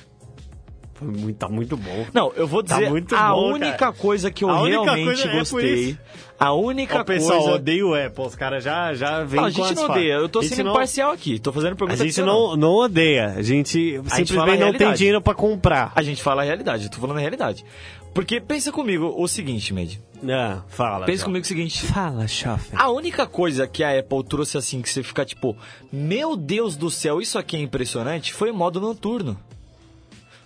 Foi 0.95 1.07
muito, 1.07 1.37
tá 1.37 1.49
muito 1.49 1.75
bom. 1.75 2.05
Não, 2.13 2.31
eu 2.35 2.47
vou 2.47 2.63
Tá 2.63 2.75
dizer 2.77 2.89
muito 2.89 3.15
a 3.15 3.29
bom, 3.33 3.53
única 3.53 3.77
cara. 3.77 3.93
coisa 3.93 4.29
que 4.31 4.43
eu 4.43 4.49
A 4.49 4.65
realmente 4.65 5.23
é 5.27 5.31
por 5.31 5.39
gostei. 5.39 5.97
a 6.39 6.53
única 6.53 6.99
Ó, 7.01 7.03
pessoal, 7.03 7.39
coisa. 7.39 7.55
odeio 7.55 7.89
o 7.89 7.95
Apple. 7.95 8.25
Os 8.25 8.35
caras 8.35 8.63
já, 8.63 8.93
já 8.93 9.23
vêm 9.23 9.39
Não, 9.41 9.47
a 9.47 9.49
gente 9.49 9.73
não 9.75 9.85
odeia. 9.85 10.13
Eu 10.13 10.29
tô 10.29 10.39
A 10.39 10.41
gente 10.43 10.55
sendo 10.55 10.65
não- 10.67 10.73
imparcial 10.73 11.11
aqui. 11.11 11.39
Tô 11.39 11.51
fazendo 11.51 11.73
A 11.73 11.75
pergunta 11.75 11.97
gente 11.97 12.07
que 12.09 12.13
você 12.13 12.21
não, 12.23 12.55
não 12.55 12.73
odeia. 12.75 13.33
A 13.35 13.41
gente 13.41 13.99
a 14.05 14.15
simplesmente 14.15 14.59
não 14.59 14.73
tem 14.73 14.93
dinheiro 14.93 15.19
pra 15.21 15.33
comprar. 15.33 15.91
A 15.95 16.03
gente 16.03 16.21
fala 16.21 16.43
a 16.43 16.45
realidade, 16.45 16.85
eu 16.85 16.91
tô 16.91 16.99
falando 16.99 17.17
a 17.17 17.21
realidade. 17.21 17.65
Porque 18.13 18.39
pensa 18.39 18.71
comigo 18.71 19.11
o 19.17 19.27
seguinte, 19.27 19.73
Med. 19.73 19.99
Ah, 20.29 20.61
fala. 20.67 21.05
Pensa 21.07 21.17
João. 21.21 21.29
comigo 21.29 21.43
o 21.43 21.47
seguinte. 21.47 21.81
Fala, 21.87 22.27
chefe. 22.27 22.69
A 22.75 22.91
única 22.91 23.25
coisa 23.25 23.65
que 23.67 23.83
a 23.83 23.97
Apple 23.99 24.23
trouxe 24.23 24.55
assim, 24.59 24.79
que 24.83 24.89
você 24.89 25.01
fica 25.01 25.25
tipo, 25.25 25.57
meu 25.91 26.37
Deus 26.37 26.77
do 26.77 26.91
céu, 26.91 27.19
isso 27.19 27.39
aqui 27.39 27.57
é 27.57 27.59
impressionante, 27.59 28.31
foi 28.31 28.51
o 28.51 28.53
modo 28.53 28.79
noturno. 28.79 29.35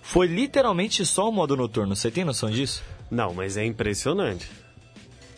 Foi 0.10 0.26
literalmente 0.26 1.06
só 1.06 1.28
o 1.30 1.32
modo 1.32 1.56
noturno, 1.58 1.96
você 1.96 2.10
tem 2.10 2.24
noção 2.24 2.50
disso? 2.50 2.82
Não, 3.12 3.34
mas 3.34 3.58
é 3.58 3.66
impressionante. 3.66 4.50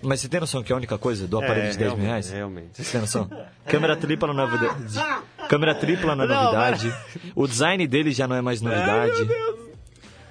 Mas 0.01 0.22
você 0.22 0.30
tem 0.30 0.39
noção 0.39 0.63
que 0.63 0.72
é 0.72 0.76
a 0.76 0.78
única 0.78 0.97
coisa 0.97 1.28
do 1.28 1.38
aparelho 1.39 1.67
É, 1.67 1.72
de 1.72 1.78
10 1.78 1.93
mil 1.95 2.05
reais? 2.05 2.30
realmente. 2.32 2.70
Você 2.74 2.91
tem 2.91 3.01
noção? 3.01 3.30
Câmera 3.65 3.95
tripla 3.97 4.34
na 4.34 4.45
novidade. 4.45 4.93
Câmera 5.49 5.76
tripla 5.76 6.15
na 6.15 6.26
Não, 6.26 6.36
novidade. 6.43 6.93
O 7.36 7.47
design 7.47 7.86
dele 7.88 8.11
já 8.11 8.28
não 8.28 8.36
é 8.36 8.41
mais 8.41 8.61
novidade. 8.61 9.28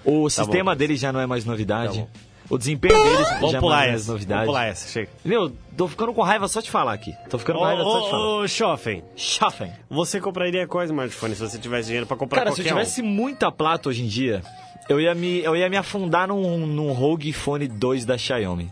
O 0.04 0.30
sistema 0.30 0.74
dele 0.74 0.96
já 0.96 1.12
não 1.12 1.20
é 1.20 1.26
mais 1.26 1.44
novidade. 1.44 1.98
Tá 1.98 2.04
bom. 2.04 2.08
O 2.48 2.56
desempenho 2.56 2.94
dele 2.94 3.24
já 3.24 3.40
não 3.40 3.58
é 3.58 3.60
mais 3.90 4.06
novidade. 4.06 4.40
Vamos 4.40 4.46
pular 4.46 4.64
essa, 4.66 4.88
chega. 4.88 5.10
Meu, 5.22 5.52
tô 5.78 5.88
ficando 5.88 6.12
com 6.12 6.20
raiva 6.22 6.46
só 6.48 6.60
de 6.60 6.70
falar 6.70 6.92
aqui. 6.92 7.14
Tô 7.30 7.38
ficando 7.38 7.60
com 7.60 7.64
raiva 7.64 7.82
só 7.82 8.00
de 8.00 8.10
falar. 8.10 8.22
ô, 8.42 8.46
Schoffen, 8.48 9.04
Schaffen. 9.16 9.72
você 9.88 10.20
compraria 10.20 10.66
qual 10.66 10.84
smartphone 10.84 11.34
se 11.34 11.40
você 11.40 11.58
tivesse 11.58 11.86
dinheiro 11.86 12.06
pra 12.06 12.16
comprar 12.16 12.40
Cara, 12.40 12.50
se 12.52 12.60
eu 12.60 12.64
qualquer 12.64 12.74
um? 12.74 12.82
tivesse 12.84 13.00
muita 13.02 13.50
plata 13.50 13.88
hoje 13.88 14.02
em 14.02 14.06
dia, 14.08 14.42
eu 14.88 15.00
ia 15.00 15.14
me, 15.14 15.38
eu 15.42 15.56
ia 15.56 15.70
me 15.70 15.76
afundar 15.78 16.28
num, 16.28 16.66
num 16.66 16.92
Rogue 16.92 17.32
Phone 17.32 17.66
2 17.66 18.04
da 18.04 18.18
Xiaomi. 18.18 18.70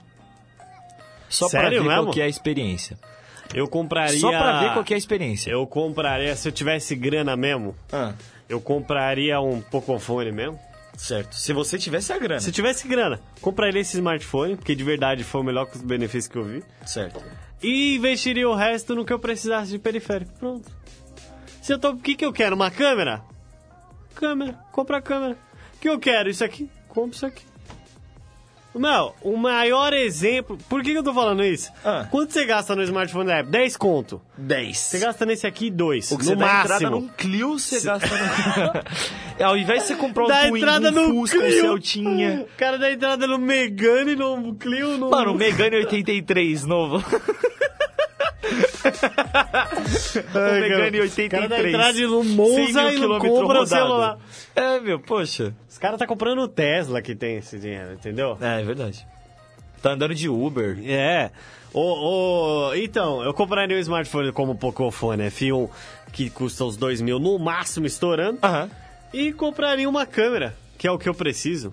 Só 1.28 1.48
pra 1.48 1.62
Sério 1.62 1.82
ver 1.82 1.88
mesmo? 1.88 2.02
qual 2.04 2.12
que 2.12 2.20
é 2.20 2.24
a 2.24 2.28
experiência. 2.28 2.98
Eu 3.54 3.68
compraria... 3.68 4.18
Só 4.18 4.28
pra 4.30 4.60
ver 4.60 4.72
qual 4.72 4.84
que 4.84 4.92
é 4.92 4.96
a 4.96 4.98
experiência. 4.98 5.50
Eu 5.50 5.66
compraria, 5.66 6.34
se 6.36 6.48
eu 6.48 6.52
tivesse 6.52 6.94
grana 6.96 7.36
mesmo, 7.36 7.74
Ah, 7.92 8.12
eu 8.48 8.60
compraria 8.60 9.40
um 9.40 9.60
Pocophone 9.60 10.32
mesmo. 10.32 10.58
Certo. 10.96 11.34
Se 11.34 11.52
você 11.52 11.78
tivesse 11.78 12.12
a 12.12 12.18
grana. 12.18 12.40
Se 12.40 12.50
tivesse 12.50 12.88
grana, 12.88 13.20
compraria 13.40 13.80
esse 13.80 13.96
smartphone, 13.96 14.56
porque 14.56 14.74
de 14.74 14.84
verdade 14.84 15.24
foi 15.24 15.40
o 15.40 15.44
melhor 15.44 15.66
custo-benefício 15.66 16.30
que 16.30 16.38
eu 16.38 16.44
vi. 16.44 16.64
Certo. 16.86 17.22
E 17.62 17.96
investiria 17.96 18.48
o 18.48 18.54
resto 18.54 18.94
no 18.94 19.04
que 19.04 19.12
eu 19.12 19.18
precisasse 19.18 19.70
de 19.70 19.78
periférico. 19.78 20.32
Pronto. 20.38 20.70
Se 21.62 21.72
eu 21.72 21.78
tô... 21.78 21.90
O 21.90 21.98
que, 21.98 22.14
que 22.14 22.24
eu 22.24 22.32
quero? 22.32 22.54
Uma 22.54 22.70
câmera? 22.70 23.22
Câmera. 24.14 24.52
Compra 24.72 24.98
a 24.98 25.02
câmera. 25.02 25.36
O 25.74 25.78
que 25.78 25.88
eu 25.88 25.98
quero? 25.98 26.28
Isso 26.28 26.44
aqui? 26.44 26.70
Compra 26.88 27.16
isso 27.16 27.26
aqui. 27.26 27.44
Não, 28.78 29.14
o 29.22 29.36
maior 29.36 29.92
exemplo... 29.92 30.58
Por 30.68 30.82
que, 30.82 30.92
que 30.92 30.98
eu 30.98 31.02
tô 31.02 31.12
falando 31.12 31.44
isso? 31.44 31.70
Ah. 31.84 32.06
Quanto 32.10 32.32
você 32.32 32.44
gasta 32.44 32.74
no 32.74 32.82
smartphone 32.82 33.26
da 33.26 33.40
Apple? 33.40 33.52
10 33.52 33.76
conto. 33.76 34.20
10. 34.36 34.76
Você 34.76 34.98
gasta 34.98 35.26
nesse 35.26 35.46
aqui 35.46 35.70
2. 35.70 36.12
O 36.12 36.18
que 36.18 36.24
no 36.24 36.30
você 36.30 36.36
dá 36.36 36.44
entrada 36.44 36.68
máximo. 36.68 36.90
num 36.90 37.08
Clio, 37.08 37.58
você 37.58 37.80
gasta 37.80 38.08
no... 38.08 39.44
Ao 39.44 39.56
invés 39.56 39.82
de 39.82 39.88
você 39.88 39.96
comprar 39.96 40.24
um 40.24 40.28
Dá 40.28 40.40
Twingo, 40.40 40.56
entrada 40.56 40.88
um 40.88 40.92
no 40.92 41.08
Fusca, 41.14 41.38
um 41.38 41.40
Clio. 41.40 41.60
Celtinha... 41.60 42.46
O 42.54 42.58
cara 42.58 42.78
dá 42.78 42.90
entrada 42.90 43.26
no 43.26 43.38
Megane, 43.38 44.14
no 44.16 44.54
Clio, 44.54 44.96
no... 44.98 45.10
Mano, 45.10 45.32
o 45.32 45.34
Megane 45.34 45.76
83 45.76 46.64
novo. 46.64 47.04
Ai, 50.34 50.58
o 50.58 50.60
Megane 50.60 50.90
cara, 50.92 51.02
83. 51.02 51.26
O 51.26 51.30
cara 51.30 51.48
dá 51.48 51.68
entrada 51.68 52.00
no 52.00 52.22
100 52.24 52.34
Monza 52.34 52.92
e 52.92 52.98
não 52.98 53.18
compra 53.18 53.30
o 53.30 53.46
rodado. 53.46 53.66
celular. 53.68 54.18
É, 54.54 54.80
meu, 54.80 54.98
poxa. 55.00 55.54
Os 55.68 55.78
caras 55.78 55.98
tá 55.98 56.06
comprando 56.06 56.40
o 56.40 56.48
Tesla 56.48 57.02
que 57.02 57.14
tem 57.14 57.36
esse 57.36 57.58
dinheiro, 57.58 57.92
entendeu? 57.92 58.38
É, 58.40 58.60
é 58.60 58.64
verdade. 58.64 59.06
Tá 59.82 59.90
andando 59.92 60.14
de 60.14 60.28
Uber. 60.28 60.78
É. 60.84 61.30
O, 61.72 61.80
o- 62.70 62.74
então, 62.74 63.22
eu 63.22 63.34
compraria 63.34 63.76
um 63.76 63.80
smartphone 63.80 64.32
como 64.32 64.52
o 64.52 64.56
Pocophone 64.56 65.24
F1, 65.24 65.68
que 66.12 66.30
custa 66.30 66.64
uns 66.64 66.76
2 66.76 67.00
mil 67.02 67.18
no 67.18 67.38
máximo 67.38 67.86
estourando, 67.86 68.38
Aham. 68.42 68.70
e 69.12 69.32
compraria 69.32 69.88
uma 69.88 70.06
câmera, 70.06 70.54
que 70.78 70.86
é 70.86 70.90
o 70.90 70.98
que 70.98 71.08
eu 71.08 71.14
preciso. 71.14 71.72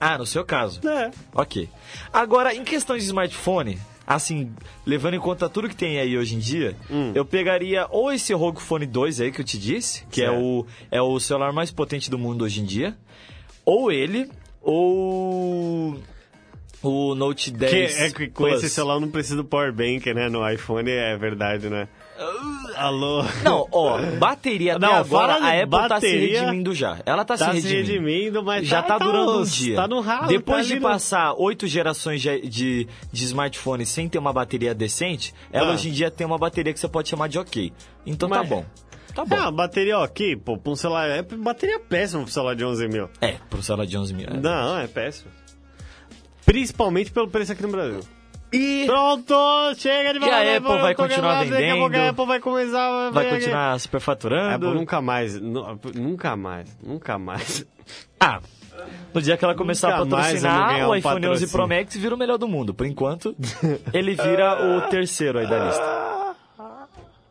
Ah, 0.00 0.16
no 0.18 0.24
seu 0.26 0.44
caso. 0.44 0.80
É. 0.88 1.10
Ok. 1.34 1.68
Agora, 2.12 2.54
em 2.54 2.64
questão 2.64 2.96
de 2.96 3.04
smartphone, 3.04 3.78
assim, 4.14 4.52
levando 4.86 5.14
em 5.14 5.20
conta 5.20 5.48
tudo 5.48 5.68
que 5.68 5.76
tem 5.76 5.98
aí 5.98 6.16
hoje 6.16 6.34
em 6.34 6.38
dia, 6.38 6.76
Hum. 6.90 7.12
eu 7.14 7.24
pegaria 7.24 7.86
ou 7.90 8.12
esse 8.12 8.32
ROG 8.32 8.60
Phone 8.60 8.86
2 8.86 9.20
aí 9.20 9.32
que 9.32 9.40
eu 9.40 9.44
te 9.44 9.58
disse, 9.58 10.04
que 10.10 10.22
é 10.22 10.30
o, 10.30 10.66
é 10.90 11.00
o 11.02 11.18
celular 11.20 11.52
mais 11.52 11.70
potente 11.70 12.10
do 12.10 12.18
mundo 12.18 12.44
hoje 12.44 12.60
em 12.60 12.64
dia, 12.64 12.96
ou 13.64 13.90
ele, 13.92 14.28
ou 14.60 15.96
o 16.82 17.14
Note 17.14 17.50
10 17.50 17.70
Que, 17.72 18.02
é 18.02 18.10
que 18.10 18.28
com 18.28 18.44
Plus. 18.44 18.58
esse 18.62 18.68
celular 18.74 18.98
não 19.00 19.08
preciso 19.08 19.36
do 19.36 19.44
power 19.44 19.72
bank, 19.72 20.12
né? 20.12 20.28
No 20.28 20.48
iPhone 20.50 20.90
é 20.90 21.16
verdade, 21.16 21.68
né? 21.68 21.86
Alô? 22.76 23.22
Não, 23.44 23.68
ó, 23.70 23.98
bateria 24.18 24.76
até 24.76 24.86
Não, 24.86 24.94
agora, 24.94 25.34
fala 25.34 25.40
de 25.40 25.46
a 25.58 25.62
Apple 25.62 25.70
tá 25.70 25.82
se 25.82 25.88
bateria, 25.88 26.40
redimindo 26.40 26.74
já. 26.74 26.98
Ela 27.04 27.24
tá, 27.24 27.36
Tá 27.36 27.52
se 27.52 27.60
se 27.60 27.68
redimindo. 27.68 28.08
redimindo, 28.08 28.42
mas 28.44 28.66
já 28.66 28.82
tá, 28.82 28.98
durando 28.98 29.40
um 29.40 29.44
dia. 29.44 29.76
Tá 29.76 29.86
no 29.88 30.00
ralo. 30.00 30.26
Depois 30.28 30.58
tá 30.58 30.66
de 30.68 30.72
ali 30.72 30.80
no- 30.80 30.88
passar 30.88 31.34
oito 31.34 31.66
gerações 31.66 32.20
de, 32.22 32.40
de, 32.48 32.88
de 33.12 33.24
smartphone 33.24 33.84
sem 33.86 34.08
ter 34.08 34.18
uma 34.18 34.32
bateria 34.32 34.74
decente, 34.74 35.34
ela 35.52 35.70
Ah. 35.70 35.74
hoje 35.74 35.88
em 35.90 35.92
dia 35.92 36.10
tem 36.10 36.26
uma 36.26 36.38
bateria 36.38 36.72
que 36.72 36.80
você 36.80 36.88
pode 36.88 37.08
chamar 37.08 37.28
de 37.28 37.38
ok. 37.38 37.72
Então 38.06 38.28
tá 38.28 38.38
Mas- 38.38 38.48
bom. 38.48 38.64
Tá 39.14 39.26
bom. 39.26 39.36
Ah, 39.36 39.50
bateria 39.50 39.98
ok, 39.98 40.36
pô, 40.36 40.56
pra 40.56 40.72
um 40.72 40.76
celular. 40.76 41.06
É 41.06 41.20
bateria 41.22 41.78
péssima 41.78 42.22
pro 42.22 42.32
celular 42.32 42.54
de 42.56 42.64
11 42.64 42.88
mil. 42.88 43.10
É, 43.20 43.32
pro 43.50 43.62
celular 43.62 43.84
de 43.84 43.98
11 43.98 44.14
mil. 44.14 44.26
é. 44.26 44.36
Não, 44.40 44.78
é 44.78 44.86
péssimo. 44.86 45.30
Principalmente 46.46 47.10
pelo 47.12 47.28
preço 47.28 47.52
aqui 47.52 47.62
no 47.62 47.68
Brasil. 47.68 48.00
E 48.52 48.84
Pronto, 48.86 49.34
chega 49.76 50.12
de 50.12 50.18
E 50.24 50.30
a 50.30 50.56
Apple 50.58 50.78
vai 50.80 50.94
continuar 50.94 51.38
querendo- 51.38 51.52
Daqui 51.52 51.64
a 51.70 51.74
pouco 51.74 51.84
a 51.86 51.88
vendendo? 51.88 52.10
Apple 52.10 52.26
vai 52.26 52.40
começar. 52.40 53.10
vai 53.10 53.24
ver 53.24 53.30
continuar 53.34 53.66
aqui. 53.68 53.74
A 53.76 53.78
superfaturando. 53.78 54.54
Apple 54.66 54.78
nunca 54.78 55.00
mais, 55.00 55.40
nu- 55.40 55.80
nunca 55.94 56.36
mais, 56.36 56.78
nunca 56.82 57.18
mais. 57.18 57.64
Ah, 58.20 58.40
no 59.12 59.20
dia 59.20 59.36
que 59.36 59.44
ela 59.44 59.54
começar 59.54 59.88
a 59.88 59.98
Nunca 59.98 60.04
vou 60.10 60.18
patrocinar, 60.18 60.68
ganhar 60.68 60.86
o 60.88 60.92
um 60.92 60.94
iPhone 60.94 61.26
11 61.26 61.48
Pro. 61.50 61.66
Max 61.66 61.96
vira 61.96 62.14
o 62.14 62.18
melhor 62.18 62.38
do 62.38 62.46
mundo. 62.46 62.72
Por 62.72 62.86
enquanto, 62.86 63.34
ele 63.92 64.14
vira 64.14 64.64
o 64.78 64.82
terceiro 64.82 65.40
aí 65.40 65.46
da 65.48 65.64
lista. 65.64 66.21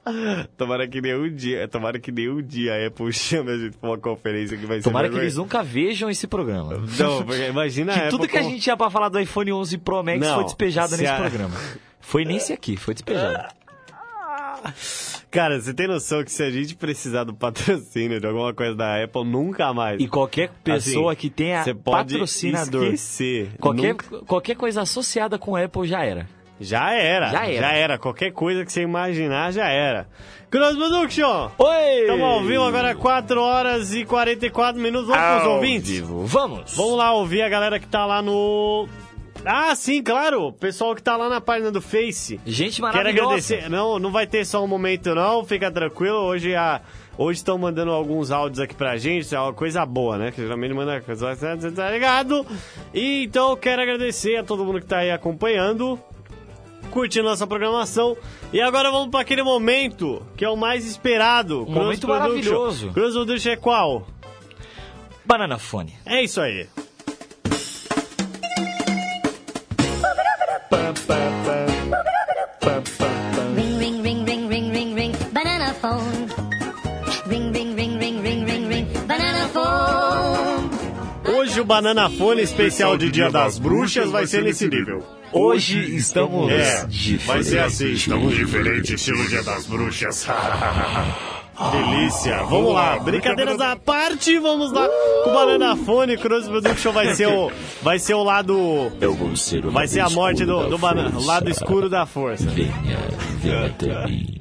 Tomara 0.58 0.88
que 0.88 1.00
nem 1.00 1.16
um 1.16 1.34
dia, 1.34 1.68
tomara 1.68 2.00
que 2.00 2.12
nem 2.12 2.28
um 2.30 2.42
dia 2.42 2.74
a 2.74 2.88
Apple 2.88 3.12
chame 3.14 3.52
a 3.52 3.58
gente 3.58 3.78
pra 3.78 3.90
uma 3.92 3.98
conferência 3.98 4.58
que 4.58 4.66
vai 4.66 4.78
ser 4.78 4.84
Tomara 4.84 5.10
que 5.10 5.16
eles 5.18 5.36
nunca 5.38 5.62
vejam 5.64 6.10
esse 6.10 6.26
programa. 6.28 6.74
Não, 7.00 7.24
porque 7.24 7.48
imagina 7.48 7.94
a 7.96 8.00
Que 8.02 8.10
tudo 8.10 8.28
que 8.28 8.38
a 8.38 8.42
com- 8.42 8.50
gente 8.50 8.62
tinha 8.62 8.76
pra 8.76 8.90
falar 8.90 9.10
do 9.10 9.20
iPhone 9.20 9.52
11 9.54 9.78
Pro 9.78 10.04
Max 10.04 10.20
Não, 10.20 10.36
foi 10.36 10.44
despejado 10.46 10.90
se 10.96 10.98
nesse 11.02 11.12
a- 11.14 11.18
programa. 11.18 11.56
Foi 12.00 12.26
nesse 12.26 12.52
aqui, 12.52 12.76
foi 12.78 12.94
despejado. 12.96 13.54
Cara, 15.30 15.60
você 15.62 15.74
tem 15.74 15.88
noção 15.88 16.24
que 16.24 16.32
se 16.32 16.44
a 16.44 16.52
gente 16.52 16.76
precisar 16.76 17.24
do 17.24 17.34
patrocínio 17.34 18.20
de 18.20 18.28
alguma 18.28 18.54
coisa 18.54 18.76
da 18.76 19.02
Apple, 19.04 19.24
nunca 19.24 19.74
mais. 19.74 20.00
E 20.02 20.08
qualquer 20.08 20.50
pessoa 20.64 21.14
Assim, 21.14 21.22
que 21.22 21.30
tenha 21.30 21.64
você 21.64 21.74
pode 21.74 22.14
patrocinador, 22.14 22.84
esquecer. 22.86 23.52
qualquer, 23.60 23.94
Nunca- 23.94 24.20
qualquer 24.26 24.56
coisa 24.56 24.82
associada 24.82 25.40
com 25.40 25.56
Apple 25.56 25.88
já 25.88 26.04
era. 26.04 26.28
Já 26.62 26.94
era, 26.94 27.28
Já 27.30 27.48
era. 27.48 27.68
Já 27.68 27.74
era. 27.74 27.98
Qualquer 27.98 28.32
coisa 28.32 28.64
que 28.64 28.72
você 28.72 28.82
imaginar, 28.84 29.52
já 29.52 29.68
era. 29.68 30.08
Cross 30.50 30.76
Production! 30.76 31.50
Oi! 31.58 32.02
Estamos 32.02 32.24
ao 32.24 32.44
vivo 32.44 32.64
agora, 32.64 32.94
4 32.94 33.42
horas 33.42 33.94
e 33.96 34.06
44 34.06 34.80
minutos. 34.82 35.08
Vamos 35.08 35.24
pros 35.26 35.44
Ao 35.48 35.56
ouvintes? 35.56 35.90
vivo. 35.90 36.26
Vamos! 36.26 36.76
Vamos 36.76 36.98
lá 36.98 37.14
ouvir 37.14 37.42
a 37.42 37.50
galera 37.50 37.80
que 37.80 37.88
tá 37.88 38.06
lá 38.06 38.22
no... 38.22 38.88
Ah, 39.44 39.74
sim, 39.74 40.04
claro. 40.04 40.44
O 40.48 40.54
pessoal 40.54 40.94
que 40.94 41.02
tá 41.02 41.18
lá 41.18 41.28
na 41.28 41.42
página 41.42 41.72
do 41.72 41.82
Face. 41.82 42.40
Gente 42.46 42.80
Quero 42.80 42.94
maravilhosa. 42.96 43.26
agradecer. 43.28 43.70
Não, 43.70 43.98
não 43.98 44.12
vai 44.12 44.28
ter 44.28 44.46
só 44.46 44.64
um 44.64 44.68
momento, 44.68 45.16
não. 45.16 45.44
Fica 45.44 45.72
tranquilo. 45.72 46.18
Hoje 46.18 46.54
a. 46.54 46.82
Hoje 47.18 47.40
estão 47.40 47.58
mandando 47.58 47.92
alguns 47.92 48.30
áudios 48.30 48.60
aqui 48.60 48.74
pra 48.76 48.98
gente, 48.98 49.34
é 49.36 49.40
uma 49.40 49.54
coisa 49.54 49.86
boa, 49.86 50.18
né? 50.18 50.32
Que 50.32 50.42
geralmente 50.42 50.74
manda 50.74 51.02
coisa, 51.02 51.36
tá 51.36 51.92
ligado? 51.92 52.46
E 52.94 53.24
então 53.26 53.56
quero 53.58 53.82
agradecer 53.82 54.38
a 54.38 54.44
todo 54.44 54.64
mundo 54.64 54.80
que 54.80 54.86
tá 54.88 55.00
aí 55.00 55.12
acompanhando, 55.12 56.00
curtindo 56.90 57.26
nossa 57.30 57.46
programação. 57.46 58.18
E 58.52 58.60
agora 58.62 58.92
vamos 58.92 59.10
pra 59.10 59.22
aquele 59.22 59.44
momento 59.44 60.22
que 60.36 60.44
é 60.46 60.50
o 60.50 60.58
mais 60.58 60.86
esperado. 60.86 61.66
Cross 61.66 61.76
momento 61.76 62.08
Production. 62.08 62.30
maravilhoso. 62.30 62.92
Cross 62.92 63.14
Production 63.14 63.52
é 63.52 63.56
qual? 63.56 64.08
Banana 65.26 65.58
Fone. 65.58 65.94
É 66.06 66.24
isso 66.24 66.42
aí. 66.42 66.68
Ring, 73.56 73.80
ring, 73.80 74.02
ring, 74.04 74.26
ring, 74.26 74.48
ring, 74.50 74.72
ring, 74.72 74.94
ring, 74.96 75.12
banana 75.34 75.74
phone. 75.74 76.51
O 81.62 81.66
Banana 81.66 82.10
Fone 82.10 82.42
especial 82.42 82.98
de 82.98 83.10
Dia 83.12 83.30
das 83.30 83.60
Bruxas 83.60 84.10
vai 84.10 84.26
ser 84.28 84.44
nesse 84.44 84.68
nível. 84.68 85.04
Hoje 85.32 85.96
estamos 85.96 86.52
É, 86.52 86.86
diferentes. 86.88 87.26
vai 87.28 87.44
ser 87.44 87.60
assim. 87.60 87.92
Estamos 87.94 88.36
diferentes, 88.36 88.90
estilo 88.92 89.26
Dia 89.28 89.44
das 89.44 89.66
Bruxas. 89.66 90.28
Delícia. 91.72 92.38
Vamos 92.46 92.74
lá, 92.74 92.98
brincadeiras 92.98 93.60
à 93.62 93.76
parte, 93.76 94.40
vamos 94.40 94.72
lá. 94.72 94.88
Com 95.24 95.30
o 95.30 95.34
Banana 95.34 95.76
Fone, 95.76 96.18
Cross 96.18 96.48
Production 96.48 96.92
vai 96.92 97.14
ser 97.14 97.28
o, 97.28 97.52
vai 97.84 98.00
ser 98.00 98.16
o 98.16 98.24
lado, 98.24 98.92
Eu 99.00 99.14
vou 99.14 99.36
ser 99.36 99.64
o 99.68 99.70
vai 99.72 99.88
ser 99.88 100.00
a 100.00 100.10
morte 100.10 100.44
do, 100.44 100.68
do 100.68 100.78
banana, 100.80 101.12
lado 101.24 101.52
escuro 101.52 101.88
da 101.88 102.08
força. 102.08 102.50
Venha, 102.50 102.72
venha 103.42 103.66
até 103.68 104.08
mim. 104.08 104.36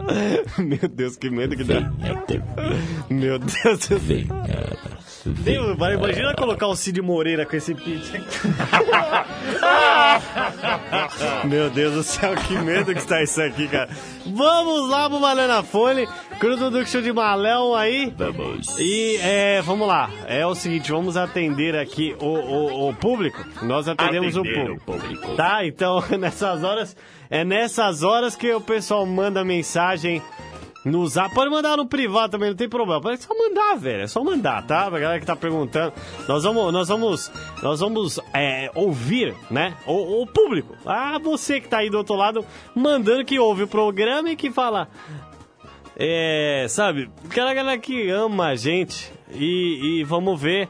Meu 0.58 0.88
Deus, 0.88 1.16
que 1.16 1.28
medo 1.28 1.54
que 1.54 1.64
dá. 1.64 1.80
Venha 1.80 2.12
até 2.14 2.38
mim. 2.38 2.44
Meu 3.10 3.38
Deus. 3.38 3.86
Venha. 4.00 4.26
Vai- 5.76 5.94
Imagina 5.94 6.34
colocar 6.34 6.66
o 6.66 6.76
Cid 6.76 7.00
Moreira 7.02 7.44
com 7.46 7.56
esse 7.56 7.74
pitch. 7.74 8.10
Meu 11.44 11.70
Deus 11.70 11.94
do 11.94 12.02
céu, 12.02 12.34
que 12.36 12.54
medo 12.58 12.92
que 12.92 12.98
está 13.00 13.22
isso 13.22 13.40
aqui, 13.42 13.68
cara. 13.68 13.88
Vamos 14.26 14.88
lá 14.88 15.08
pro 15.08 15.18
Banana 15.20 15.62
Fone, 15.62 16.06
Cruz 16.38 16.58
Production 16.58 17.02
de 17.02 17.12
Malão 17.12 17.74
aí. 17.74 18.12
Vamos. 18.16 18.78
E 18.78 19.18
é, 19.22 19.60
vamos 19.62 19.86
lá, 19.86 20.10
é 20.26 20.44
o 20.46 20.54
seguinte, 20.54 20.90
vamos 20.90 21.16
atender 21.16 21.76
aqui 21.76 22.14
o, 22.20 22.26
o, 22.26 22.88
o 22.90 22.94
público. 22.94 23.44
Nós 23.62 23.88
atendemos 23.88 24.36
o 24.36 24.40
o 24.40 24.44
público. 24.44 24.84
público. 24.84 25.34
Tá, 25.36 25.64
então 25.66 26.02
nessas 26.18 26.62
horas, 26.64 26.96
é 27.28 27.44
nessas 27.44 28.02
horas 28.02 28.34
que 28.36 28.52
o 28.52 28.60
pessoal 28.60 29.04
manda 29.06 29.44
mensagem 29.44 30.22
no 30.84 31.06
zap. 31.06 31.34
Pode 31.34 31.50
mandar 31.50 31.76
no 31.76 31.86
privado 31.86 32.32
também, 32.32 32.50
não 32.50 32.56
tem 32.56 32.68
problema. 32.68 33.12
É 33.12 33.16
só 33.16 33.34
mandar, 33.34 33.76
velho. 33.76 34.02
É 34.02 34.06
só 34.06 34.22
mandar, 34.22 34.66
tá? 34.66 34.90
Pra 34.90 34.98
galera 34.98 35.20
que 35.20 35.26
tá 35.26 35.36
perguntando. 35.36 35.92
Nós 36.28 36.42
vamos, 36.42 36.72
nós 36.72 36.88
vamos, 36.88 37.32
nós 37.62 37.80
vamos 37.80 38.20
é, 38.34 38.70
ouvir, 38.74 39.34
né? 39.50 39.76
O, 39.86 40.22
o 40.22 40.26
público. 40.26 40.76
Ah, 40.86 41.18
você 41.18 41.60
que 41.60 41.68
tá 41.68 41.78
aí 41.78 41.90
do 41.90 41.98
outro 41.98 42.14
lado, 42.14 42.44
mandando 42.74 43.24
que 43.24 43.38
ouve 43.38 43.64
o 43.64 43.68
programa 43.68 44.30
e 44.30 44.36
que 44.36 44.50
fala. 44.50 44.88
É, 45.96 46.66
sabe? 46.68 47.10
Aquela 47.24 47.52
galera 47.52 47.78
que 47.78 48.08
ama 48.08 48.46
a 48.46 48.54
gente. 48.54 49.12
E, 49.32 50.00
e 50.00 50.04
vamos 50.04 50.40
ver 50.40 50.68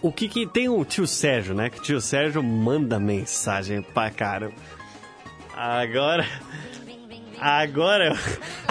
o 0.00 0.10
que 0.10 0.28
que 0.28 0.46
tem 0.46 0.68
o 0.68 0.84
tio 0.84 1.06
Sérgio, 1.06 1.54
né? 1.54 1.68
Que 1.68 1.78
o 1.78 1.82
tio 1.82 2.00
Sérgio 2.00 2.42
manda 2.42 2.98
mensagem 2.98 3.82
pra 3.82 4.10
caramba. 4.10 4.54
Agora. 5.54 6.24
Agora 7.40 8.16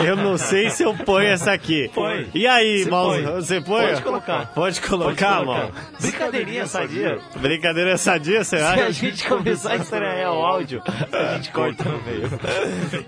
eu 0.04 0.16
não 0.16 0.38
sei 0.38 0.70
se 0.70 0.84
eu 0.84 0.94
ponho 0.94 1.28
essa 1.28 1.52
aqui. 1.52 1.90
Põe. 1.94 2.30
E 2.34 2.46
aí, 2.48 2.84
Você 2.84 2.90
mal? 2.90 3.06
põe. 3.08 3.24
Você 3.24 3.62
põe? 3.62 3.88
Pode 3.88 4.02
colocar. 4.02 4.46
Pode 4.54 4.82
colocar, 4.82 5.46
mal. 5.46 5.72
Brincadeirinha 6.00 6.66
sadia. 6.66 7.20
Brincadeira 7.38 7.98
sadia, 7.98 8.44
você 8.44 8.58
Se 8.58 8.64
a 8.64 8.70
acha? 8.72 8.92
gente 8.92 9.28
começar 9.28 9.72
a 9.72 9.76
estranhar 9.78 10.34
o 10.34 10.46
áudio, 10.46 10.82
a 11.12 11.36
gente 11.36 11.52
corta 11.52 11.84
no 11.84 12.02
meio. 12.04 12.30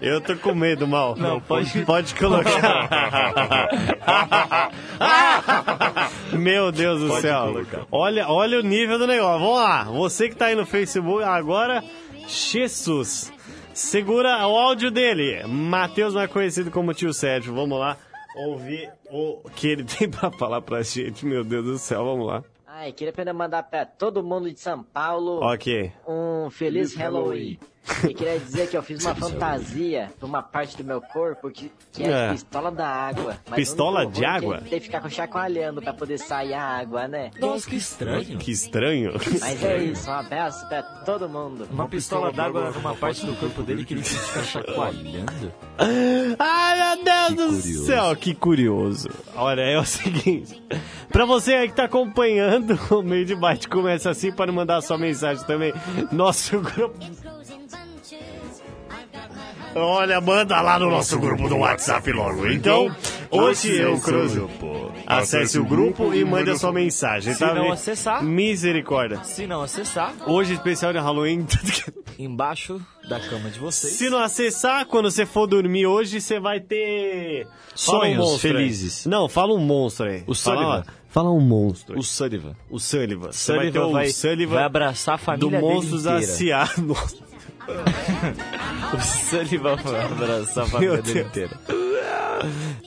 Eu 0.02 0.22
tô 0.22 0.36
com 0.36 0.54
medo, 0.56 0.88
mal. 0.88 1.16
Não, 1.18 1.40
pode- 1.42 1.80
Pode 1.86 2.14
colocar. 2.16 2.90
Meu 6.34 6.72
Deus 6.72 7.00
do 7.02 7.20
céu. 7.22 7.48
colocar. 7.48 7.82
Olha, 7.92 8.28
olha 8.28 8.60
o 8.60 8.62
nível 8.64 8.98
do 8.98 9.08
negócio. 9.08 9.40
Vamos 9.40 9.58
lá. 9.58 9.84
Você 9.84 10.30
que 10.30 10.36
tá 10.36 10.46
aí 10.48 10.56
no 10.56 10.66
Facebook 10.66 11.24
agora, 11.24 11.84
Jesus. 12.28 13.32
Segura 13.80 14.46
o 14.46 14.58
áudio 14.58 14.92
dele. 14.92 15.42
Matheus, 15.48 16.14
mais 16.14 16.30
conhecido 16.30 16.70
como 16.70 16.94
Tio 16.94 17.14
Sérgio. 17.14 17.56
Vamos 17.56 17.80
lá 17.80 17.96
ouvir 18.36 18.92
o 19.10 19.42
que 19.56 19.68
ele 19.70 19.84
tem 19.98 20.10
pra 20.10 20.30
falar 20.32 20.62
pra 20.62 20.82
gente. 20.84 21.26
Meu 21.26 21.46
Deus 21.46 21.64
do 21.66 21.78
céu, 21.78 22.04
vamos 22.04 22.28
lá. 22.28 22.44
Ai, 22.68 22.92
queria 22.92 23.12
apenas 23.12 23.34
mandar 23.34 23.64
pra 23.64 23.86
todo 23.86 24.22
mundo 24.22 24.52
de 24.52 24.60
São 24.60 24.84
Paulo 24.84 25.42
Ok. 25.42 25.92
um 26.08 26.30
um 26.46 26.50
feliz 26.50 26.94
Halloween. 26.94 27.58
E 28.04 28.14
queria 28.14 28.40
dizer 28.40 28.70
que 28.70 28.78
eu 28.78 28.84
fiz 28.84 29.04
uma 29.04 29.16
fantasia 29.16 30.12
pra 30.20 30.28
uma 30.28 30.44
parte 30.44 30.78
do 30.78 30.84
meu 30.84 31.02
corpo 31.02 31.50
que, 31.50 31.72
que 31.92 32.04
é, 32.04 32.28
É. 32.28 32.32
pistola 32.32 32.72
da 32.72 32.88
água. 32.88 33.38
Mas 33.50 33.56
Pistola 33.56 34.06
de 34.06 34.24
água? 34.24 34.58
Tem 34.60 34.80
que 34.80 34.82
ficar 34.82 35.10
chacoalhando 35.10 35.82
pra 35.82 35.92
poder 35.94 36.20
sair 36.20 36.54
a 36.54 36.62
água, 36.62 37.08
né? 37.08 37.32
Nossa, 37.40 37.68
que 37.68 37.76
estranho. 37.76 38.38
Que 38.38 38.52
estranho. 38.52 39.14
Mas 39.40 39.64
é 39.64 39.78
isso, 39.84 40.08
um 40.10 40.14
abraço 40.14 40.68
pra 40.70 40.84
todo 40.84 41.28
mundo. 41.28 41.68
Uma 41.72 41.88
pistola 41.88 42.32
d'água 42.32 42.70
numa 42.72 42.96
parte 42.96 43.26
do 43.26 43.36
corpo 43.36 43.64
dele 43.64 43.84
que 43.84 43.96
ele 43.96 44.04
fica 44.04 44.44
chacoalhando. 44.44 45.52
Ai, 46.38 46.96
meu 46.96 47.04
Deus 47.04 47.30
do 47.30 47.62
curioso. 47.62 47.86
céu, 47.86 48.16
que 48.16 48.36
curioso. 48.36 49.10
Olha, 49.36 49.62
é 49.62 49.80
o 49.80 49.84
seguinte. 49.86 50.62
Pra 51.12 51.26
você 51.26 51.54
aí 51.54 51.70
que 51.70 51.76
tá 51.76 51.86
acompanhando, 51.86 52.78
o 52.96 53.02
meio 53.02 53.26
de 53.26 53.36
bate 53.36 53.68
começa 53.68 54.10
assim 54.12 54.32
para 54.32 54.52
mandar 54.52 54.82
sua 54.82 54.98
mensagem 54.98 55.44
também. 55.46 55.74
Nosso 56.12 56.60
grupo. 56.60 56.98
Olha, 59.76 60.20
manda 60.20 60.60
lá 60.62 60.80
no 60.80 60.90
nosso 60.90 61.20
grupo 61.20 61.48
do 61.48 61.58
WhatsApp 61.58 62.12
logo. 62.12 62.48
Então, 62.48 62.94
hoje 63.30 63.76
eu 63.78 64.00
cruzo. 64.00 64.50
Acesse 65.06 65.60
o 65.60 65.66
grupo 65.66 66.14
e 66.14 66.24
mande 66.26 66.50
a 66.52 66.56
sua 66.56 66.72
mensagem, 66.72 67.34
Se 67.34 67.40
tá? 67.40 67.54
não 67.54 67.72
acessar- 67.72 68.24
Misericórdia. 68.24 69.24
Se 69.24 69.46
não 69.48 69.62
acessar, 69.62 70.14
Hoje 70.28 70.54
especial 70.54 70.92
de 70.94 71.00
Halloween. 71.00 71.46
embaixo 72.18 72.82
da 73.08 73.20
cama 73.20 73.50
de 73.50 73.60
vocês. 73.60 73.94
Se 73.94 74.10
não 74.10 74.20
acessar, 74.20 74.86
quando 74.86 75.10
você 75.10 75.26
for 75.26 75.48
dormir 75.48 75.86
hoje, 75.86 76.20
você 76.20 76.40
vai 76.40 76.60
ter. 76.60 77.46
Fala 77.76 78.00
Sonhos 78.02 78.18
monstro 78.18 78.50
aí. 78.50 78.56
felizes. 78.56 79.06
Não, 79.06 79.30
fala 79.30 79.54
um 79.54 79.60
monstro 79.60 80.06
aí. 80.08 80.24
O 80.28 80.36
fala, 80.36 80.56
Sullivan. 80.62 80.84
fala 81.10 81.32
um 81.32 81.40
monstro. 81.40 81.98
O 81.98 82.04
Sullivan. 82.04 82.56
O 82.70 82.80
Sullivan. 82.80 83.32
Você 83.32 83.54
vai 83.56 83.66
ter 83.68 83.72
Sullivan 83.74 83.88
o 83.88 83.92
vai, 83.94 84.10
Sullivan 84.10 84.56
vai 84.56 84.64
abraçar 84.64 85.14
a 85.16 85.18
do 85.18 85.24
família 85.24 85.50
dele 85.62 85.74
Monstros 85.74 86.02
inteira. 86.06 86.20
S.A. 86.22 86.70
Nossa, 86.82 87.16
O 88.94 89.00
Sullivan 89.02 89.76
vai 89.78 90.04
abraçar 90.04 90.64
a 90.64 90.68
Meu 90.68 90.72
família 90.72 91.02
dele 91.02 91.14
Deus. 91.14 91.28
inteira. 91.28 91.60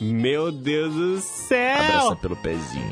Meu 0.00 0.50
Deus 0.52 0.94
do 0.94 1.20
céu! 1.20 1.76
Abraça 1.78 2.16
pelo 2.16 2.36
pezinho. 2.36 2.90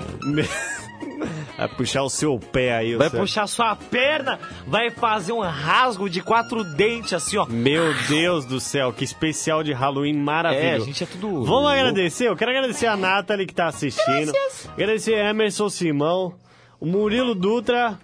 Vai 1.57 1.68
puxar 1.68 2.03
o 2.03 2.09
seu 2.11 2.38
pé 2.38 2.74
aí. 2.76 2.95
o 2.95 2.99
Vai 2.99 3.11
seu- 3.11 3.20
puxar 3.20 3.47
sua 3.47 3.74
perna, 3.76 4.38
vai 4.66 4.91
fazer 4.91 5.32
um 5.32 5.41
rasgo 5.41 6.09
de 6.09 6.22
quatro 6.22 6.62
dentes 6.64 7.12
assim, 7.12 7.36
ó. 7.36 7.47
Meu 7.47 7.93
Deus 8.09 8.45
do 8.45 8.61
céu, 8.61 8.93
que 8.93 9.05
especial 9.05 9.62
de 9.62 9.72
Halloween 9.72 10.14
É, 10.16 10.20
a 10.20 10.22
maravilhoso. 10.22 10.86
gente 10.86 11.05
é 11.05 11.07
tudo. 11.07 11.26
Vamos 11.45 11.49
louco. 11.49 11.68
agradecer, 11.68 12.28
eu 12.28 12.36
quero 12.36 12.51
agradecer 12.51 12.86
a 12.86 12.97
Nathalie 12.97 13.47
que 13.47 13.55
tá 13.55 13.66
assistindo. 13.66 14.32
Agradecer 14.72 15.14
a 15.16 15.30
Emerson 15.30 15.68
Simão, 15.68 16.34
o 16.78 16.86
Murilo 16.86 17.34
Dutra, 17.34 17.99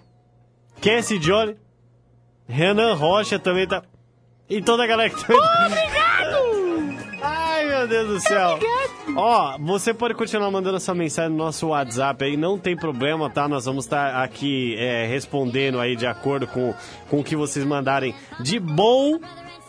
Cassie 0.81 1.17
Johnny, 1.19 1.55
Renan 2.47 2.93
Rocha 2.93 3.37
também 3.37 3.67
tá. 3.67 3.83
E 4.49 4.61
toda 4.61 4.83
a 4.83 4.87
galera 4.87 5.09
que 5.09 5.25
tá. 5.25 5.33
Obrigado! 5.33 6.57
Ai, 7.21 7.65
meu 7.65 7.87
Deus 7.87 8.07
do 8.07 8.19
céu. 8.19 8.59
Ó, 9.15 9.57
você 9.57 9.93
pode 9.93 10.13
continuar 10.13 10.51
mandando 10.51 10.77
essa 10.77 10.93
mensagem 10.93 11.31
no 11.31 11.37
nosso 11.37 11.67
WhatsApp 11.67 12.23
aí, 12.23 12.37
não 12.37 12.57
tem 12.57 12.75
problema, 12.75 13.29
tá? 13.29 13.47
Nós 13.47 13.65
vamos 13.65 13.85
estar 13.85 14.23
aqui 14.23 14.75
é, 14.77 15.05
respondendo 15.07 15.79
aí 15.79 15.95
de 15.95 16.05
acordo 16.05 16.45
com, 16.45 16.73
com 17.09 17.19
o 17.19 17.23
que 17.23 17.35
vocês 17.35 17.65
mandarem 17.65 18.13
de 18.39 18.59
bom, 18.59 19.19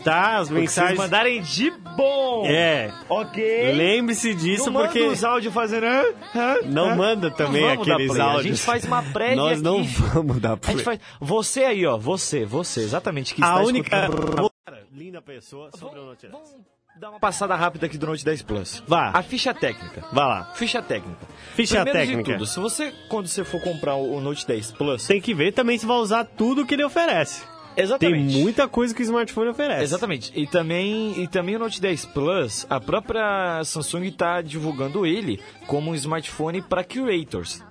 tá? 0.05 0.39
As 0.39 0.49
O 0.51 0.55
que 0.55 0.61
vocês 0.61 0.61
mensagens. 0.61 0.99
mandarem 0.99 1.43
de 1.43 1.71
bom. 1.71 2.45
É. 2.47 2.93
Ok. 3.09 3.73
Lembre-se 3.75 4.35
disso 4.35 4.71
não 4.71 4.83
porque 4.83 5.01
manda 5.01 5.13
os 5.13 5.25
áudios 5.25 5.53
fazendo. 5.55 5.85
hã? 5.87 6.05
Hã? 6.35 6.57
não 6.67 6.91
Hã? 6.91 6.97
manda 6.97 7.31
também 7.31 7.63
Não 7.63 7.69
vamos 7.71 7.89
aqueles 7.91 8.19
áudios. 8.19 8.39
A 8.41 8.43
gente 8.49 8.63
faz 8.63 8.85
uma 8.85 9.03
prévia 9.03 9.37
Nós 9.37 9.53
aqui. 9.55 9.63
não 9.63 9.83
vamos 9.85 10.41
dar 10.41 10.53
A 10.53 10.57
play. 10.57 10.77
gente 10.77 10.85
faz. 10.85 11.01
Você 11.21 11.65
aí, 11.65 11.87
ó. 11.87 11.97
Você, 11.97 12.45
você, 12.45 12.81
exatamente. 12.81 13.35
Que 13.35 13.43
A 13.43 13.47
está 13.49 13.61
única 13.63 14.05
escutando- 14.07 14.51
linda 14.93 15.21
pessoa 15.23 15.71
sobre 15.79 15.99
o 16.01 16.05
noticiário. 16.07 16.39
Vamos 16.39 16.55
dar 16.99 17.11
uma 17.11 17.21
passada 17.21 17.55
rápida 17.55 17.87
aqui 17.87 17.97
do 17.97 18.07
Note 18.07 18.25
10 18.25 18.43
Plus. 18.43 18.83
Vá. 18.87 19.11
A 19.15 19.23
ficha 19.23 19.55
técnica. 19.55 20.03
Vai 20.13 20.25
lá. 20.27 20.53
Ficha 20.57 20.83
técnica. 20.83 21.27
Ficha 21.55 21.77
Primeiro 21.85 21.99
técnica. 21.99 22.33
De 22.33 22.39
tudo, 22.39 22.47
se 22.47 22.59
você, 22.59 22.93
quando 23.09 23.29
você 23.29 23.45
for 23.45 23.61
comprar 23.63 23.95
o 23.95 24.15
o 24.17 24.21
Note 24.21 24.45
10 24.47 24.73
Plus, 24.73 25.07
Tem 25.07 25.21
que 25.21 25.33
ver 25.35 25.53
também 25.53 25.79
se 25.79 25.87
vai 25.87 25.97
usar 25.99 26.25
tudo 26.25 26.67
que 26.67 26.75
ele 26.75 26.85
oferece. 26.85 27.43
Tem 27.79 27.85
exatamente. 27.85 28.39
muita 28.39 28.67
coisa 28.67 28.93
que 28.93 29.01
o 29.01 29.05
smartphone 29.05 29.51
oferece. 29.51 29.85
Exatamente. 29.85 30.33
E 30.35 30.47
também, 30.47 31.23
e 31.23 31.29
também 31.29 31.55
o 31.55 31.59
Note 31.61 31.81
10 31.81 32.07
Plus, 32.07 32.67
a 32.69 32.81
própria 32.81 33.63
Samsung 33.65 34.07
está 34.07 34.43
divulgando 34.43 35.07
ele 35.07 35.41
como 35.67 35.93
um 35.93 35.95
smartphone 35.95 36.61
para 36.61 36.83
curators. 36.83 37.63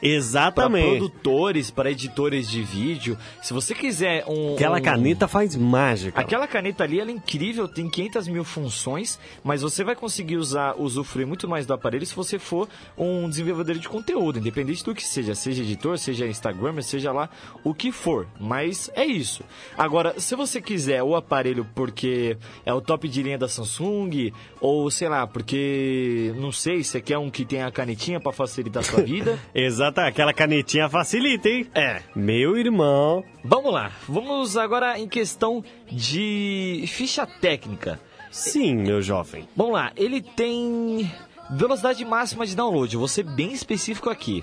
Para 0.00 0.08
Exatamente. 0.08 0.98
produtores, 0.98 1.70
para 1.70 1.90
editores 1.90 2.48
de 2.50 2.62
vídeo. 2.62 3.16
Se 3.42 3.52
você 3.52 3.74
quiser 3.74 4.24
um. 4.28 4.54
Aquela 4.54 4.78
um- 4.78 4.82
caneta 4.82 5.26
faz 5.28 5.56
mágica. 5.56 6.20
Aquela 6.20 6.46
caneta 6.46 6.84
ali, 6.84 7.00
ela 7.00 7.10
é 7.10 7.14
incrível, 7.14 7.66
tem 7.68 7.88
500 7.88 8.28
mil 8.28 8.44
funções, 8.44 9.18
mas 9.42 9.62
você 9.62 9.82
vai 9.84 9.94
conseguir 9.96 10.36
usar, 10.36 10.74
usufruir 10.78 11.26
muito 11.26 11.48
mais 11.48 11.66
do 11.66 11.72
aparelho 11.74 12.04
se 12.06 12.14
você 12.14 12.38
for 12.38 12.68
um 12.96 13.28
desenvolvedor 13.28 13.76
de 13.76 13.88
conteúdo, 13.88 14.38
independente 14.38 14.84
do 14.84 14.94
que 14.94 15.02
seja, 15.04 15.34
seja 15.34 15.62
editor, 15.62 15.98
seja 15.98 16.26
Instagram, 16.26 16.80
seja 16.82 17.12
lá 17.12 17.28
o 17.64 17.72
que 17.74 17.90
for. 17.92 18.26
Mas 18.38 18.90
é 18.94 19.04
isso. 19.04 19.42
Agora, 19.76 20.18
se 20.20 20.34
você 20.36 20.60
quiser 20.60 21.02
o 21.02 21.14
aparelho 21.16 21.66
porque 21.74 22.36
é 22.64 22.72
o 22.72 22.80
top 22.80 23.08
de 23.08 23.22
linha 23.22 23.38
da 23.38 23.48
Samsung, 23.48 24.32
ou 24.60 24.90
sei 24.90 25.08
lá, 25.08 25.26
porque 25.26 26.32
não 26.36 26.52
sei, 26.52 26.82
você 26.84 27.00
quer 27.00 27.18
um 27.18 27.30
que 27.30 27.44
tem 27.44 27.62
a 27.62 27.70
canetinha 27.70 28.20
para 28.20 28.32
facilitar 28.32 28.82
a 28.82 28.86
sua 28.86 29.02
vida. 29.04 29.38
Exata, 29.86 30.04
aquela 30.06 30.32
canetinha 30.32 30.88
facilita, 30.88 31.48
hein? 31.48 31.68
É. 31.72 32.02
Meu 32.14 32.56
irmão. 32.56 33.22
Vamos 33.44 33.72
lá, 33.72 33.92
vamos 34.08 34.56
agora 34.56 34.98
em 34.98 35.06
questão 35.06 35.62
de 35.88 36.84
ficha 36.88 37.24
técnica. 37.24 38.00
Sim, 38.28 38.74
meu 38.74 39.00
jovem. 39.00 39.48
Vamos 39.54 39.74
lá, 39.74 39.92
ele 39.96 40.20
tem 40.20 41.08
velocidade 41.50 42.04
máxima 42.04 42.44
de 42.44 42.56
download, 42.56 42.96
vou 42.96 43.06
ser 43.06 43.22
bem 43.22 43.52
específico 43.52 44.10
aqui. 44.10 44.42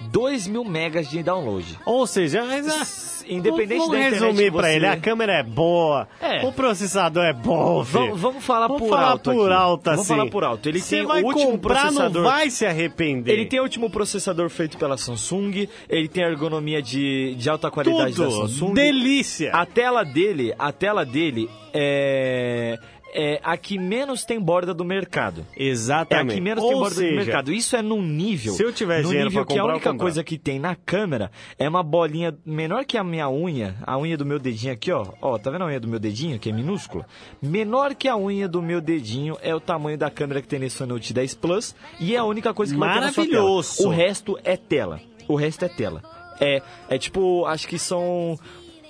2 0.00 0.46
mil 0.46 0.64
megas 0.64 1.08
de 1.08 1.22
download. 1.22 1.78
Ou 1.86 2.06
seja, 2.06 2.44
mas, 2.44 3.24
Independente 3.26 3.78
vamos 3.78 3.90
da 3.92 3.98
internet 4.00 4.20
resumir 4.22 4.50
você- 4.50 4.74
ele, 4.74 4.86
a 4.86 4.96
câmera 4.98 5.32
é 5.32 5.42
boa, 5.42 6.06
É. 6.20 6.44
o 6.46 6.52
processador 6.52 7.24
é 7.24 7.32
bom. 7.32 7.82
Vamos, 7.82 8.20
vamos 8.20 8.44
falar 8.44 8.66
Vamos 8.66 8.82
por 8.82 8.88
falar 8.90 9.08
alto 9.12 9.30
por 9.32 9.50
aqui. 9.50 9.62
alto 9.62 9.84
Vamos 9.84 10.00
assim. 10.00 10.08
falar 10.08 10.30
por 10.30 10.44
alto. 10.44 10.68
Ele 10.68 10.80
tem 10.82 11.06
vai 11.06 11.22
o 11.22 11.26
último 11.26 11.52
comprar, 11.52 11.80
processador. 11.82 12.22
não 12.22 12.30
vai 12.30 12.50
se 12.50 12.66
arrepender. 12.66 13.32
Ele 13.32 13.46
tem 13.46 13.60
o 13.60 13.62
último 13.62 13.88
processador 13.88 14.50
feito 14.50 14.76
pela 14.76 14.98
Samsung, 14.98 15.66
ele 15.88 16.06
tem 16.08 16.22
a 16.22 16.28
ergonomia 16.28 16.82
de, 16.82 17.34
de 17.36 17.48
alta 17.48 17.70
qualidade 17.70 18.14
da 18.14 18.24
tudo. 18.26 18.48
Samsung. 18.48 18.74
Delícia. 18.74 19.52
A 19.54 19.64
tela 19.64 20.04
dele, 20.04 20.52
a 20.58 20.70
tela 20.70 21.04
dele 21.06 21.48
é, 21.72 22.78
é 23.14 23.40
a 23.44 23.56
que 23.56 23.78
menos 23.78 24.24
tem 24.24 24.40
borda 24.40 24.74
do 24.74 24.84
mercado. 24.84 25.46
É 25.56 25.62
a 25.62 25.66
Exatamente. 25.68 26.34
que 26.34 26.40
menos 26.40 26.64
Ou 26.64 26.70
tem 26.70 26.78
borda 26.78 26.94
seja, 26.96 27.10
do 27.10 27.16
mercado. 27.16 27.52
Isso 27.52 27.76
é 27.76 27.82
num 27.82 28.02
nível. 28.02 28.52
se 28.52 28.62
eu 28.64 28.72
tiver 28.72 29.02
no 29.02 29.08
dinheiro 29.08 29.28
nível 29.28 29.44
pra 29.46 29.54
que 29.54 29.58
a 29.58 29.62
comprar, 29.62 29.74
única 29.74 29.90
comprar. 29.90 30.04
coisa 30.04 30.24
que 30.24 30.36
tem 30.36 30.58
na 30.58 30.74
câmera 30.74 31.30
é 31.56 31.68
uma 31.68 31.82
bolinha 31.82 32.36
menor 32.44 32.84
que 32.84 32.98
a 32.98 33.04
minha 33.04 33.30
unha, 33.30 33.76
a 33.86 33.96
unha 33.96 34.16
do 34.16 34.26
meu 34.26 34.38
dedinho 34.40 34.72
aqui, 34.72 34.90
ó. 34.90 35.06
Ó, 35.22 35.38
tá 35.38 35.50
vendo 35.50 35.62
a 35.62 35.66
unha 35.68 35.78
do 35.78 35.86
meu 35.86 36.00
dedinho, 36.00 36.38
que 36.38 36.50
é 36.50 36.52
minúscula? 36.52 37.06
Menor 37.40 37.94
que 37.94 38.08
a 38.08 38.16
unha 38.16 38.48
do 38.48 38.60
meu 38.60 38.80
dedinho 38.80 39.38
é 39.40 39.54
o 39.54 39.60
tamanho 39.60 39.96
da 39.96 40.10
câmera 40.10 40.42
que 40.42 40.48
tem 40.48 40.58
nesse 40.58 40.84
Note 40.84 41.14
10 41.14 41.34
Plus 41.34 41.74
e 42.00 42.16
é 42.16 42.18
a 42.18 42.24
única 42.24 42.52
coisa 42.52 42.74
que. 42.74 42.78
Maravilhoso. 42.80 43.86
O 43.86 43.90
resto 43.90 44.36
é 44.42 44.56
tela. 44.56 45.00
O 45.28 45.36
resto 45.36 45.64
é 45.64 45.68
tela. 45.68 46.02
É, 46.40 46.60
é 46.88 46.98
tipo, 46.98 47.46
acho 47.46 47.68
que 47.68 47.78
são 47.78 48.36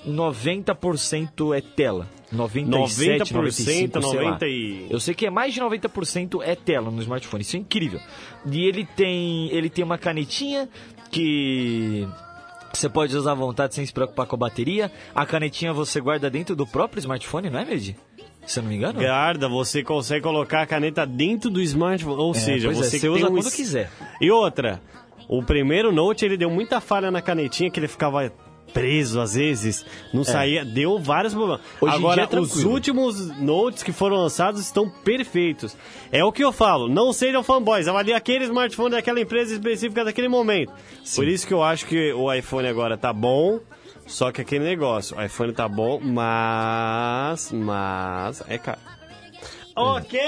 90% 0.06 1.56
é 1.56 1.60
tela. 1.60 2.08
97, 2.32 3.32
90%, 3.32 3.34
95, 3.34 4.00
sei 4.00 4.18
lá. 4.18 4.24
90 4.24 4.46
e... 4.46 4.86
Eu 4.90 5.00
sei 5.00 5.14
que 5.14 5.26
é 5.26 5.30
mais 5.30 5.54
de 5.54 5.60
90% 5.60 6.40
é 6.42 6.54
tela 6.54 6.90
no 6.90 7.00
smartphone, 7.00 7.42
isso 7.42 7.56
é 7.56 7.60
incrível. 7.60 8.00
E 8.50 8.66
ele 8.66 8.84
tem, 8.84 9.48
ele 9.52 9.68
tem 9.70 9.84
uma 9.84 9.98
canetinha 9.98 10.68
que 11.10 12.06
você 12.72 12.88
pode 12.88 13.16
usar 13.16 13.32
à 13.32 13.34
vontade 13.34 13.74
sem 13.74 13.86
se 13.86 13.92
preocupar 13.92 14.26
com 14.26 14.36
a 14.36 14.38
bateria. 14.38 14.90
A 15.14 15.24
canetinha 15.24 15.72
você 15.72 16.00
guarda 16.00 16.28
dentro 16.28 16.56
do 16.56 16.66
próprio 16.66 16.98
smartphone, 16.98 17.50
não 17.50 17.60
é, 17.60 17.64
Medi? 17.64 17.96
Se 18.46 18.58
eu 18.58 18.62
não 18.62 18.70
me 18.70 18.76
engano? 18.76 19.00
Guarda, 19.00 19.48
você 19.48 19.82
consegue 19.82 20.22
colocar 20.22 20.62
a 20.62 20.66
caneta 20.66 21.06
dentro 21.06 21.48
do 21.50 21.62
smartphone, 21.62 22.20
ou 22.20 22.34
seja, 22.34 22.68
pois 22.68 22.78
é, 22.78 22.82
você, 22.82 22.98
você 22.98 23.08
usa 23.08 23.26
um 23.26 23.32
quando 23.32 23.50
quiser. 23.50 23.90
E 24.20 24.30
outra, 24.30 24.82
o 25.28 25.42
primeiro 25.42 25.92
Note 25.92 26.24
ele 26.24 26.36
deu 26.36 26.50
muita 26.50 26.80
falha 26.80 27.10
na 27.10 27.22
canetinha 27.22 27.70
que 27.70 27.80
ele 27.80 27.88
ficava 27.88 28.30
preso 28.72 29.20
às 29.20 29.34
vezes, 29.34 29.84
não 30.12 30.24
saía, 30.24 30.64
deu 30.64 30.98
vários 30.98 31.32
problemas. 31.32 31.60
É. 31.60 31.84
Hoje 31.84 31.94
em 31.94 31.98
Agora, 31.98 32.26
dia 32.26 32.38
é 32.38 32.40
os 32.40 32.64
últimos 32.64 33.28
Notes 33.38 33.82
que 33.82 33.92
foram 33.92 34.16
lançados 34.16 34.60
estão 34.60 34.88
perfeitos. 34.88 35.76
É 36.10 36.24
o 36.24 36.32
que 36.32 36.42
eu 36.42 36.52
falo, 36.52 36.88
não 36.88 37.12
sejam 37.12 37.42
fanboys, 37.42 37.88
avalie 37.88 38.12
aquele 38.12 38.44
smartphone 38.44 38.90
daquela 38.90 39.20
empresa 39.20 39.52
específica 39.54 40.04
daquele 40.04 40.28
momento. 40.28 40.72
Por 41.14 41.28
isso 41.28 41.46
que 41.46 41.54
eu 41.54 41.62
acho 41.62 41.86
que 41.86 42.12
o 42.12 42.32
iPhone 42.32 42.66
agora 42.66 42.96
tá 42.96 43.12
bom, 43.12 43.60
só 44.06 44.30
que 44.30 44.40
aquele 44.40 44.64
negócio, 44.64 45.16
o 45.16 45.22
iPhone 45.22 45.52
tá 45.52 45.68
bom, 45.68 46.00
mas, 46.00 47.50
mas, 47.52 48.42
é 48.48 48.58
caro. 48.58 48.78
Ok! 49.76 50.20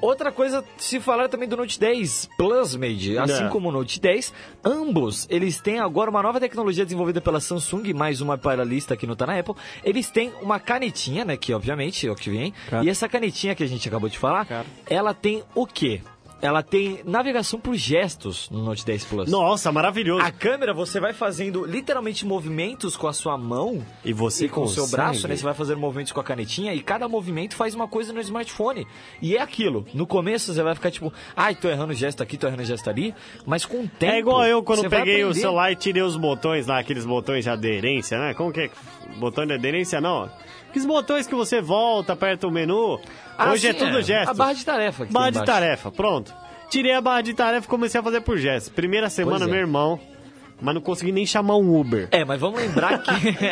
Outra 0.00 0.32
coisa, 0.32 0.64
se 0.76 0.98
falar 0.98 1.28
também 1.28 1.48
do 1.48 1.56
Note 1.56 1.78
10 1.78 2.30
Plus 2.36 2.74
Made, 2.74 3.16
assim 3.16 3.44
Não. 3.44 3.50
como 3.50 3.68
o 3.68 3.72
Note 3.72 4.00
10, 4.00 4.32
ambos, 4.64 5.26
eles 5.30 5.60
têm 5.60 5.78
agora 5.78 6.10
uma 6.10 6.22
nova 6.22 6.40
tecnologia 6.40 6.84
desenvolvida 6.84 7.20
pela 7.20 7.38
Samsung, 7.40 7.92
mais 7.94 8.20
uma 8.20 8.36
para 8.36 8.62
a 8.62 8.64
lista 8.64 8.96
que 8.96 9.06
não 9.06 9.14
tá 9.14 9.26
na 9.26 9.38
Apple. 9.38 9.54
Eles 9.84 10.10
têm 10.10 10.32
uma 10.42 10.58
canetinha, 10.58 11.24
né, 11.24 11.36
que 11.36 11.54
obviamente 11.54 12.06
é 12.06 12.10
o 12.10 12.16
que 12.16 12.28
vem. 12.30 12.52
E 12.82 12.88
essa 12.88 13.08
canetinha 13.08 13.54
que 13.54 13.62
a 13.62 13.68
gente 13.68 13.86
acabou 13.86 14.08
de 14.08 14.18
falar, 14.18 14.46
Cara. 14.46 14.66
ela 14.88 15.14
tem 15.14 15.44
o 15.54 15.64
quê? 15.66 16.00
Ela 16.42 16.60
tem 16.60 17.00
navegação 17.04 17.60
por 17.60 17.76
gestos 17.76 18.50
no 18.50 18.64
Note 18.64 18.84
10 18.84 19.04
Plus. 19.04 19.30
Nossa, 19.30 19.70
maravilhoso. 19.70 20.26
A 20.26 20.32
câmera, 20.32 20.74
você 20.74 20.98
vai 20.98 21.12
fazendo 21.12 21.64
literalmente 21.64 22.26
movimentos 22.26 22.96
com 22.96 23.06
a 23.06 23.12
sua 23.12 23.38
mão 23.38 23.80
E 24.04 24.12
você 24.12 24.46
e 24.46 24.48
com 24.48 24.62
o 24.62 24.68
seu 24.68 24.88
braço, 24.88 25.28
né? 25.28 25.36
Você 25.36 25.44
vai 25.44 25.54
fazendo 25.54 25.78
movimentos 25.78 26.10
com 26.10 26.18
a 26.18 26.24
canetinha 26.24 26.74
e 26.74 26.82
cada 26.82 27.08
movimento 27.08 27.54
faz 27.54 27.76
uma 27.76 27.86
coisa 27.86 28.12
no 28.12 28.20
smartphone. 28.20 28.84
E 29.22 29.36
é 29.36 29.40
aquilo. 29.40 29.86
No 29.94 30.04
começo 30.04 30.52
você 30.52 30.64
vai 30.64 30.74
ficar 30.74 30.90
tipo, 30.90 31.12
ai, 31.36 31.54
tô 31.54 31.68
errando 31.68 31.94
gesto 31.94 32.24
aqui, 32.24 32.36
tô 32.36 32.48
errando 32.48 32.64
gesto 32.64 32.90
ali. 32.90 33.14
Mas 33.46 33.64
com 33.64 33.84
o 33.84 33.88
tempo. 33.88 34.12
É 34.12 34.18
igual 34.18 34.44
eu 34.44 34.64
quando 34.64 34.90
peguei 34.90 35.22
o 35.24 35.32
celular 35.32 35.70
e 35.70 35.76
tirei 35.76 36.02
os 36.02 36.16
botões 36.16 36.66
lá, 36.66 36.80
aqueles 36.80 37.06
botões 37.06 37.44
de 37.44 37.50
aderência, 37.50 38.18
né? 38.18 38.34
Como 38.34 38.52
que 38.52 38.62
é? 38.62 38.70
Botão 39.16 39.46
de 39.46 39.52
aderência 39.52 40.00
não. 40.00 40.28
Aqueles 40.68 40.86
botões 40.86 41.26
que 41.26 41.34
você 41.34 41.60
volta, 41.60 42.14
aperta 42.14 42.48
o 42.48 42.50
menu. 42.50 42.98
Ah, 43.38 43.50
Hoje 43.52 43.68
é 43.68 43.72
sim, 43.72 43.78
tudo 43.78 44.02
gesto. 44.02 44.30
A 44.30 44.34
barra 44.34 44.52
de 44.52 44.64
tarefa. 44.64 45.06
Barra 45.10 45.30
de 45.30 45.44
tarefa, 45.44 45.90
pronto. 45.90 46.32
Tirei 46.70 46.92
a 46.92 47.00
barra 47.00 47.22
de 47.22 47.34
tarefa 47.34 47.66
e 47.66 47.68
comecei 47.68 48.00
a 48.00 48.02
fazer 48.02 48.20
por 48.22 48.38
gestos. 48.38 48.72
Primeira 48.72 49.10
semana, 49.10 49.44
é. 49.44 49.48
meu 49.48 49.58
irmão, 49.60 50.00
mas 50.60 50.74
não 50.74 50.80
consegui 50.80 51.12
nem 51.12 51.26
chamar 51.26 51.56
um 51.56 51.76
Uber. 51.78 52.08
É, 52.10 52.24
mas 52.24 52.40
vamos 52.40 52.60
lembrar 52.60 53.02
que 53.02 53.10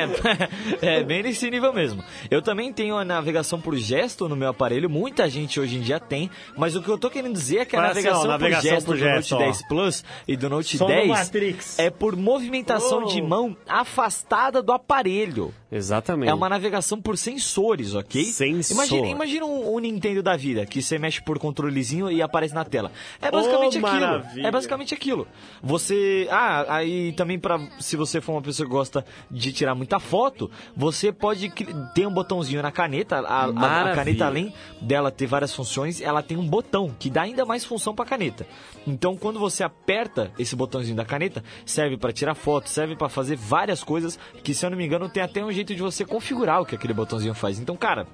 é, 0.81 1.01
é 1.01 1.05
bem 1.05 1.23
nesse 1.23 1.51
nível 1.51 1.73
mesmo. 1.73 2.03
Eu 2.31 2.41
também 2.41 2.73
tenho 2.73 2.97
a 2.97 3.05
navegação 3.05 3.61
por 3.61 3.77
gesto 3.77 4.29
no 4.29 4.37
meu 4.37 4.49
aparelho, 4.49 4.89
muita 4.89 5.29
gente 5.29 5.59
hoje 5.61 5.77
em 5.77 5.81
dia 5.81 5.99
tem, 6.01 6.31
mas 6.57 6.77
o 6.77 6.83
que 6.83 6.89
eu 6.89 6.97
tô 6.97 7.11
querendo 7.11 7.33
dizer 7.35 7.59
é 7.59 7.65
que 7.65 7.77
a 7.77 7.81
Fala 7.81 7.91
assim, 7.93 8.03
navegação, 8.03 8.25
ó, 8.25 8.29
navegação 8.29 8.63
por 8.63 8.71
gesto 8.71 8.87
por 8.87 8.95
do 8.95 8.99
gesto, 9.01 9.31
Note 9.33 9.43
ó. 9.43 9.47
10 9.47 9.69
Plus 9.69 10.05
e 10.29 10.37
do 10.37 10.49
Note 10.49 10.79
Som 10.79 10.87
do 10.87 10.93
10 10.93 11.09
Matrix. 11.09 11.79
é 11.79 11.91
por 11.91 12.17
movimentação 12.17 13.03
Oh. 13.03 13.07
de 13.07 13.21
mão 13.21 13.57
afastada 13.69 14.63
do 14.63 14.73
aparelho. 14.73 15.53
Exatamente. 15.73 16.29
É 16.31 16.35
uma 16.35 16.49
navegação 16.49 17.01
por 17.01 17.17
sensores, 17.17 17.95
ok? 17.95 18.25
Sensor. 18.25 18.75
Imagina, 18.77 19.07
imagina 19.07 19.47
um, 19.47 19.75
um 19.75 19.79
Nintendo 19.79 20.23
da 20.23 20.37
vida, 20.37 20.67
que 20.67 20.83
você 20.83 20.99
mexe 20.99 21.23
por 21.23 21.39
controlezinho 21.39 22.11
e 22.11 22.21
aparece 22.21 22.53
na 22.55 22.65
tela. 22.65 22.91
É 23.23 23.31
basicamente 23.31 23.79
Oh, 23.81 23.87
aquilo. 23.87 24.01
maravilha. 24.01 24.47
É 24.47 24.51
basicamente 24.51 24.95
aquilo. 24.95 25.29
Você. 25.63 26.27
Ah, 26.31 26.75
aí 26.77 27.13
também 27.13 27.39
para 27.39 27.61
Se 27.79 27.97
você 27.97 28.21
for 28.21 28.33
uma 28.33 28.43
pessoa 28.43 28.67
que 28.67 28.73
gosta 28.73 29.05
de 29.31 29.53
tirar 29.53 29.75
muita 29.75 30.01
foto, 30.01 30.51
você 30.77 31.13
pode 31.13 31.51
ter 31.95 32.07
um 32.07 32.13
botãozinho 32.13 32.63
na 32.63 32.73
caneta. 32.73 33.19
A, 33.21 33.45
a- 33.45 33.91
a 33.93 33.95
caneta, 33.95 34.27
além 34.27 34.53
dela 34.81 35.11
ter 35.11 35.27
várias 35.27 35.55
funções, 35.55 36.01
ela 36.01 36.23
tem 36.23 36.37
um 36.37 36.47
botão 36.47 36.95
que 36.99 37.09
dá 37.09 37.23
ainda 37.23 37.45
mais 37.45 37.65
função 37.65 37.95
para 37.95 38.05
caneta. 38.07 38.47
Então, 38.87 39.17
quando 39.17 39.39
você 39.39 39.63
aperta 39.63 40.33
esse 40.39 40.57
botãozinho 40.57 40.97
da 40.97 41.05
caneta, 41.05 41.45
serve 41.65 41.97
para 41.97 42.13
tirar 42.13 42.35
foto, 42.35 42.69
serve 42.69 42.97
para 42.97 43.09
fazer 43.09 43.37
várias 43.37 43.85
coisas 43.85 44.19
que, 44.43 44.55
se 44.55 44.65
eu 44.67 44.71
não 44.71 44.77
me 44.77 44.85
engano, 44.87 45.09
tem 45.09 45.23
até 45.23 45.45
um 45.45 45.53
jeito 45.61 45.75
de 45.75 45.83
você 45.83 46.05
configurar 46.05 46.61
o 46.61 46.67
que 46.67 46.75
aquele 46.75 46.95
botãozinho 46.95 47.35
faz. 47.35 47.59
Então, 47.59 47.77
cara, 47.77 48.07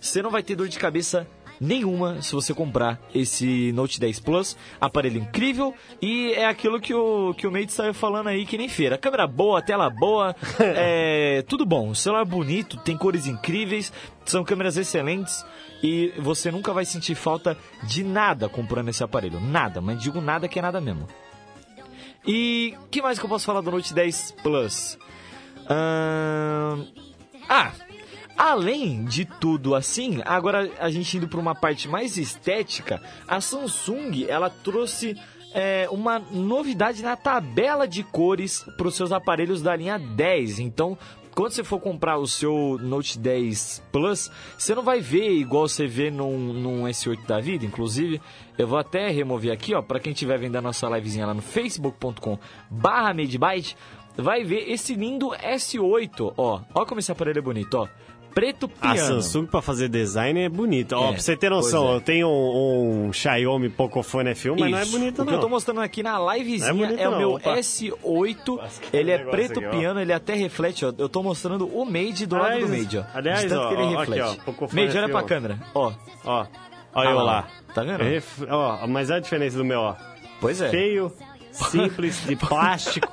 você 0.00 0.22
não 0.22 0.30
vai 0.30 0.42
ter 0.42 0.56
dor 0.56 0.68
de 0.68 0.78
cabeça 0.78 1.26
nenhuma 1.60 2.22
se 2.22 2.32
você 2.32 2.54
comprar 2.54 2.98
esse 3.14 3.70
Note 3.72 4.00
10 4.00 4.20
Plus, 4.20 4.56
aparelho 4.80 5.20
incrível 5.20 5.74
e 6.00 6.32
é 6.32 6.46
aquilo 6.46 6.80
que 6.80 6.94
o 6.94 7.34
que 7.34 7.46
o 7.46 7.52
Mate 7.52 7.70
saiu 7.70 7.92
falando 7.92 8.28
aí 8.28 8.46
que 8.46 8.56
nem 8.56 8.68
feira. 8.68 8.96
Câmera 8.96 9.26
boa, 9.26 9.60
tela 9.60 9.90
boa, 9.90 10.34
é 10.58 11.44
tudo 11.46 11.66
bom. 11.66 11.90
O 11.90 11.94
celular 11.94 12.24
bonito, 12.24 12.78
tem 12.78 12.96
cores 12.96 13.26
incríveis, 13.26 13.92
são 14.24 14.42
câmeras 14.42 14.78
excelentes 14.78 15.44
e 15.82 16.12
você 16.18 16.50
nunca 16.50 16.72
vai 16.72 16.86
sentir 16.86 17.14
falta 17.14 17.56
de 17.84 18.02
nada 18.02 18.48
comprando 18.48 18.88
esse 18.88 19.04
aparelho, 19.04 19.38
nada, 19.38 19.80
mas 19.80 20.02
digo 20.02 20.20
nada 20.20 20.48
que 20.48 20.58
é 20.58 20.62
nada 20.62 20.80
mesmo. 20.80 21.06
E 22.26 22.74
que 22.90 23.02
mais 23.02 23.18
que 23.18 23.24
eu 23.24 23.28
posso 23.28 23.44
falar 23.44 23.60
do 23.60 23.70
Note 23.70 23.92
10 23.92 24.36
Plus? 24.42 24.98
Ah, 27.48 27.72
além 28.36 29.04
de 29.04 29.24
tudo 29.24 29.74
assim, 29.74 30.20
agora 30.24 30.70
a 30.78 30.90
gente 30.90 31.16
indo 31.16 31.28
para 31.28 31.38
uma 31.38 31.54
parte 31.54 31.88
mais 31.88 32.16
estética, 32.16 33.00
a 33.28 33.40
Samsung 33.40 34.24
ela 34.28 34.50
trouxe 34.50 35.16
é, 35.52 35.88
uma 35.90 36.18
novidade 36.18 37.02
na 37.02 37.16
tabela 37.16 37.86
de 37.86 38.02
cores 38.02 38.64
para 38.76 38.88
os 38.88 38.94
seus 38.94 39.12
aparelhos 39.12 39.62
da 39.62 39.74
linha 39.76 39.98
10. 39.98 40.60
Então, 40.60 40.96
quando 41.34 41.52
você 41.52 41.62
for 41.62 41.80
comprar 41.80 42.18
o 42.18 42.26
seu 42.26 42.78
Note 42.80 43.18
10 43.18 43.82
Plus, 43.92 44.30
você 44.58 44.74
não 44.74 44.82
vai 44.82 45.00
ver 45.00 45.30
igual 45.32 45.68
você 45.68 45.86
vê 45.86 46.10
num, 46.10 46.52
num 46.52 46.82
S8 46.84 47.26
da 47.26 47.40
vida. 47.40 47.64
Inclusive, 47.64 48.20
eu 48.58 48.66
vou 48.66 48.78
até 48.78 49.08
remover 49.08 49.52
aqui, 49.52 49.74
ó, 49.74 49.82
para 49.82 50.00
quem 50.00 50.12
estiver 50.12 50.38
vendo 50.38 50.56
a 50.56 50.62
nossa 50.62 50.88
livezinha 50.88 51.26
lá 51.26 51.34
no 51.34 51.42
facebook.com/barra 51.42 53.14
vai 54.16 54.44
ver 54.44 54.70
esse 54.70 54.94
lindo 54.94 55.28
S8, 55.30 56.34
ó. 56.36 56.60
Ó 56.74 56.84
como 56.84 57.00
esse 57.00 57.10
aparelho 57.12 57.38
é 57.38 57.42
bonito, 57.42 57.74
ó. 57.74 57.88
Preto 58.32 58.70
A 58.80 58.92
piano. 58.94 59.20
Samsung 59.20 59.46
pra 59.46 59.60
fazer 59.60 59.88
design 59.88 60.38
é 60.40 60.48
bonita. 60.48 60.96
Ó, 60.96 61.08
É, 61.08 61.12
pra 61.14 61.20
você 61.20 61.36
ter 61.36 61.50
noção, 61.50 61.88
é. 61.90 61.96
eu 61.96 62.00
tenho 62.00 62.28
um, 62.28 63.06
um 63.08 63.12
Xiaomi 63.12 63.68
Pocophone 63.68 64.30
F1, 64.30 64.54
mas 64.56 64.70
não 64.70 64.78
é 64.78 64.82
Isso. 64.82 64.92
bonito 64.92 65.22
O 65.22 65.24
que 65.24 65.30
não. 65.32 65.38
eu 65.38 65.40
tô 65.40 65.48
mostrando 65.48 65.80
aqui 65.80 66.00
na 66.00 66.16
livezinha 66.36 66.72
Não 66.72 66.84
é 66.84 67.02
é, 67.02 67.08
o 67.08 67.10
não, 67.10 67.18
meu 67.18 67.30
opa. 67.34 67.56
S8. 67.56 68.56
Nossa, 68.56 68.80
que 68.82 68.96
Ele 68.96 69.10
é 69.10 69.18
preto 69.18 69.58
aqui, 69.58 69.66
ó. 69.66 69.70
piano, 69.70 70.00
ele 70.00 70.12
até 70.12 70.34
reflete, 70.34 70.84
ó. 70.84 70.92
Eu 70.96 71.08
tô 71.08 71.24
mostrando 71.24 71.66
o 71.66 71.84
Made 71.84 72.24
do 72.24 72.36
lado 72.36 72.46
Aliás, 72.52 72.70
do 72.70 72.76
Made, 72.78 72.98
ó. 72.98 73.04
aliás, 73.12 73.40
De 73.42 73.48
tanto 73.48 73.60
ó, 73.62 73.68
que 73.68 73.74
ele 73.74 73.82
ó, 73.82 73.86
aqui, 73.86 73.96
reflete. 74.12 74.22
ó, 74.22 74.44
Pocophone 74.44 74.82
Made, 74.86 74.96
olha 74.98 75.08
F1. 75.08 75.10
pra 75.10 75.22
câmera. 75.24 75.58
Ó, 75.74 75.92
Ó, 76.24 76.46
ó 76.94 77.04
eu 77.04 77.14
lá, 77.16 77.22
lá. 77.24 77.48
tá 77.74 77.82
vendo? 77.82 78.04
Ref- 78.04 78.42
Ó, 78.48 78.86
mas 78.86 79.10
olha 79.10 79.16
a 79.18 79.20
diferença 79.20 79.58
do 79.58 79.64
meu, 79.64 79.80
ó. 79.80 79.96
pois 80.40 80.60
é. 80.60 80.68
Feio, 80.70 81.12
simples, 81.52 82.24
de 82.26 82.36
plástico. 82.36 83.08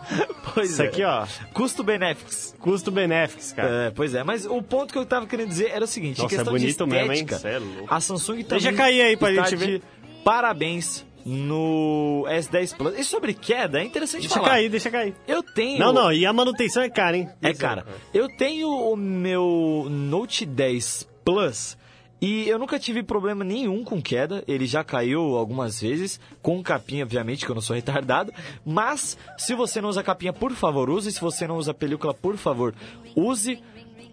Pois 0.53 0.71
Isso 0.71 0.81
é. 0.81 0.87
aqui, 0.87 1.03
ó, 1.03 1.25
Custo-benefícios. 1.53 2.55
custo-benefício, 2.59 3.55
cara. 3.55 3.69
É, 3.87 3.91
pois 3.91 4.13
é, 4.13 4.23
mas 4.23 4.45
o 4.45 4.61
ponto 4.61 4.91
que 4.91 4.97
eu 4.99 5.05
tava 5.05 5.25
querendo 5.27 5.49
dizer 5.49 5.71
era 5.71 5.83
o 5.83 5.87
seguinte, 5.87 6.21
Nossa, 6.21 6.41
é 6.41 6.43
bonito 6.43 6.85
de 6.85 6.89
mesmo, 6.89 7.11
hein? 7.13 7.19
estética, 7.23 7.37
Cê 7.39 7.49
é 7.49 7.59
louco. 7.59 7.93
a 7.93 7.99
Samsung 7.99 8.43
também 8.43 8.61
Deixa 8.63 8.73
cair 8.73 9.01
aí 9.01 9.17
pra 9.17 9.31
gente 9.33 9.55
ver. 9.55 9.81
parabéns 10.23 11.05
no 11.25 12.23
S10 12.29 12.75
Plus. 12.77 12.97
E 12.97 13.03
sobre 13.03 13.33
queda, 13.33 13.81
é 13.81 13.83
interessante 13.83 14.21
Deixa 14.21 14.35
falar. 14.35 14.49
cair, 14.49 14.69
deixa 14.69 14.89
cair. 14.89 15.13
Eu 15.27 15.43
tenho... 15.43 15.77
Não, 15.77 15.91
não, 15.91 16.13
e 16.13 16.25
a 16.25 16.31
manutenção 16.31 16.81
é 16.81 16.89
cara, 16.89 17.17
hein? 17.17 17.29
É, 17.41 17.53
cara, 17.53 17.85
eu 18.13 18.29
tenho 18.37 18.69
o 18.69 18.95
meu 18.95 19.87
Note 19.89 20.45
10 20.45 21.05
Plus 21.25 21.77
e 22.19 22.49
eu 22.49 22.57
nunca 22.57 22.79
tive 22.79 23.03
problema 23.03 23.43
nenhum 23.43 23.83
com 23.83 24.01
queda. 24.01 24.43
Ele 24.47 24.65
já 24.65 24.83
caiu 24.83 25.35
algumas 25.35 25.79
vezes, 25.79 26.19
com 26.41 26.61
capinha, 26.63 27.03
obviamente, 27.03 27.45
que 27.45 27.51
eu 27.51 27.55
não 27.55 27.61
sou 27.61 27.75
retardado. 27.77 28.33
Mas, 28.65 29.17
se 29.37 29.53
você 29.53 29.79
não 29.79 29.89
usa 29.89 30.03
capinha, 30.03 30.33
por 30.33 30.51
favor, 30.53 30.89
use. 30.89 31.11
Se 31.11 31.21
você 31.21 31.47
não 31.47 31.57
usa 31.57 31.73
película, 31.73 32.13
por 32.13 32.35
favor, 32.37 32.73
use. 33.15 33.61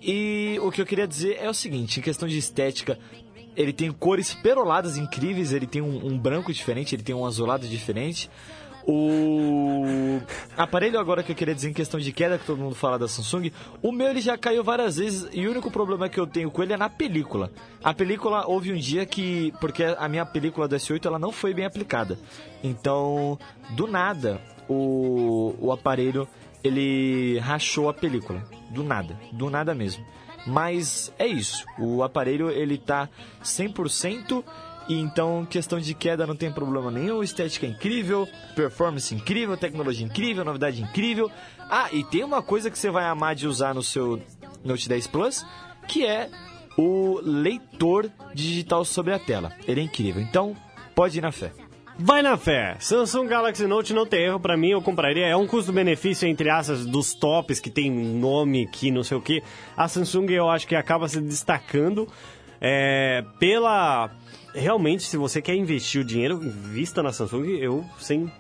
E 0.03 0.59
o 0.63 0.71
que 0.71 0.83
eu 0.83 0.87
queria 0.87 1.09
dizer 1.09 1.39
é 1.41 1.49
o 1.49 1.55
seguinte: 1.55 1.99
em 1.99 2.03
questão 2.03 2.29
de 2.29 2.37
estética, 2.37 2.99
ele 3.57 3.73
tem 3.73 3.91
cores 3.91 4.35
peroladas 4.35 4.99
incríveis, 4.99 5.53
ele 5.53 5.67
tem 5.67 5.81
um, 5.81 6.07
um 6.07 6.19
branco 6.19 6.53
diferente, 6.53 6.95
ele 6.95 7.03
tem 7.03 7.15
um 7.15 7.25
azulado 7.25 7.67
diferente. 7.67 8.31
O 8.87 10.21
aparelho 10.57 10.99
agora 10.99 11.23
que 11.23 11.33
eu 11.33 11.37
queria 11.37 11.55
dizer 11.55 11.71
em 11.71 11.73
questão 11.73 11.99
de 11.99 12.13
queda, 12.13 12.39
que 12.39 12.45
todo 12.45 12.59
mundo 12.59 12.75
fala 12.75 12.99
da 12.99 13.09
Samsung, 13.09 13.51
o 13.83 13.91
meu 13.91 14.09
ele 14.09 14.21
já 14.21 14.37
caiu 14.37 14.63
várias 14.63 14.97
vezes 14.97 15.29
e 15.33 15.47
o 15.47 15.51
único 15.51 15.71
problema 15.71 16.09
que 16.09 16.21
eu 16.21 16.27
tenho 16.27 16.51
com 16.51 16.63
ele 16.63 16.75
é 16.75 16.77
na 16.77 16.91
película. 16.91 17.51
A 17.83 17.95
película 17.95 18.47
houve 18.47 18.73
um 18.73 18.77
dia 18.77 19.07
que, 19.07 19.53
porque 19.61 19.85
a 19.85 20.09
minha 20.09 20.27
película 20.27 20.69
do 20.69 20.77
S8 20.77 21.07
ela 21.07 21.19
não 21.19 21.33
foi 21.33 21.55
bem 21.55 21.65
aplicada. 21.65 22.19
Então, 22.63 23.39
do 23.71 23.87
nada, 23.87 24.41
o, 24.69 25.55
o 25.59 25.73
aparelho 25.73 26.29
ele 26.63 27.39
rachou 27.39 27.89
a 27.89 27.95
película. 27.95 28.43
Do 28.71 28.83
nada, 28.83 29.19
do 29.33 29.49
nada 29.49 29.75
mesmo. 29.75 30.05
Mas 30.47 31.13
é 31.19 31.27
isso. 31.27 31.65
O 31.79 32.03
aparelho 32.03 32.51
ele 32.51 32.77
tá 32.77 33.09
100% 33.43 34.45
e 34.89 34.95
então 34.95 35.47
questão 35.47 35.79
de 35.79 35.95
queda 35.95 36.27
não 36.27 36.37
tem 36.37 36.53
problema 36.53 36.91
nenhum, 36.91 37.23
estética 37.23 37.67
incrível, 37.67 38.29
performance 38.55 39.15
incrível, 39.15 39.57
tecnologia 39.57 40.07
incrível, 40.07 40.45
novidade 40.45 40.83
incrível. 40.83 41.31
Ah, 41.71 41.89
e 41.93 42.05
tem 42.05 42.25
uma 42.25 42.43
coisa 42.43 42.71
que 42.71 42.79
você 42.79 42.91
vai 42.91 43.05
amar 43.05 43.35
de 43.35 43.47
usar 43.47 43.75
no 43.75 43.83
seu 43.83 44.21
Note 44.65 44.89
10 44.89 45.07
Plus, 45.07 45.47
que 45.89 46.07
é 46.07 46.31
o 46.77 47.21
leitor 47.23 48.11
digital 48.35 48.85
sobre 48.85 49.13
a 49.15 49.19
tela. 49.19 49.53
Ele 49.67 49.81
é 49.81 49.85
incrível. 49.85 50.21
Então, 50.21 50.57
pode 50.95 51.19
ir 51.19 51.23
na 51.23 51.33
fé. 51.33 51.53
Vai 51.97 52.23
na 52.23 52.37
fé. 52.37 52.77
Samsung 52.81 53.29
Galaxy 53.29 53.67
Note 53.69 53.95
não 53.95 54.05
tem 54.05 54.25
erro 54.25 54.41
pra 54.41 54.57
mim, 54.57 54.71
eu 54.71 54.83
compraria. 54.83 55.27
É 55.27 55.37
um 55.37 55.47
custo-benefício 55.47 56.27
entre 56.27 56.51
aspas 56.51 56.85
dos 56.85 57.15
tops 57.15 57.61
que 57.61 57.71
tem 57.71 57.89
nome 57.89 58.67
que 58.67 58.91
não 58.91 59.05
sei 59.05 59.17
o 59.17 59.21
que. 59.21 59.43
A 59.77 59.87
Samsung 59.87 60.27
eu 60.31 60.51
acho 60.51 60.67
que 60.67 60.75
acaba 60.75 61.07
se 61.07 61.21
destacando 61.21 62.09
é, 62.61 63.23
pela 63.39 64.11
realmente 64.55 65.03
se 65.03 65.17
você 65.17 65.43
quer 65.43 65.55
investir 65.55 66.01
o 66.01 66.05
dinheiro, 66.05 66.43
invista 66.43 67.03
na 67.03 67.13
Samsung. 67.13 67.59
Eu 67.59 67.85
sem 67.99 68.31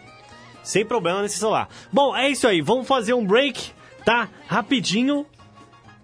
sem 0.62 0.84
problema 0.84 1.20
nesse 1.20 1.38
celular. 1.38 1.68
Bom, 1.92 2.16
é 2.16 2.30
isso 2.30 2.48
aí. 2.48 2.62
Vamos 2.62 2.88
fazer 2.88 3.12
um 3.12 3.26
break, 3.26 3.70
tá? 4.04 4.28
Rapidinho. 4.46 5.26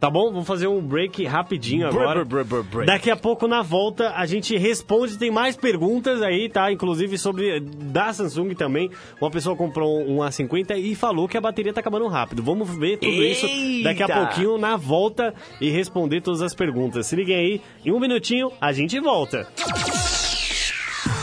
Tá 0.01 0.09
bom? 0.09 0.32
Vamos 0.32 0.46
fazer 0.46 0.66
um 0.66 0.80
break 0.80 1.26
rapidinho 1.26 1.86
agora. 1.86 2.24
Break, 2.24 2.28
break, 2.28 2.48
break, 2.48 2.68
break. 2.68 2.86
Daqui 2.86 3.11
a 3.11 3.16
pouco, 3.16 3.46
na 3.46 3.61
volta, 3.61 4.14
a 4.16 4.24
gente 4.24 4.57
responde. 4.57 5.18
Tem 5.18 5.30
mais 5.30 5.57
perguntas 5.57 6.22
aí, 6.22 6.48
tá? 6.48 6.72
Inclusive 6.72 7.18
sobre 7.18 7.61
da 7.61 8.11
Samsung 8.11 8.55
também. 8.55 8.90
Uma 9.20 9.30
pessoa 9.30 9.55
comprou 9.55 10.01
um 10.01 10.20
A50 10.20 10.78
e 10.78 10.94
falou 10.94 11.28
que 11.28 11.36
a 11.36 11.40
bateria 11.40 11.72
tá 11.72 11.80
acabando 11.80 12.09
rápido. 12.09 12.42
Vamos 12.42 12.74
ver 12.74 12.96
tudo 12.96 13.22
isso 13.22 13.46
daqui 13.82 14.03
a 14.03 14.07
Eita! 14.07 14.14
pouquinho 14.14 14.57
na 14.57 14.74
volta 14.74 15.34
e 15.61 15.68
responder 15.68 16.22
todas 16.22 16.40
as 16.40 16.55
perguntas. 16.55 17.07
Se 17.07 17.14
liguem 17.14 17.36
aí, 17.36 17.61
em 17.84 17.92
um 17.92 18.01
minutinho 18.01 18.51
a 18.59 18.72
gente 18.72 18.98
volta. 19.01 19.46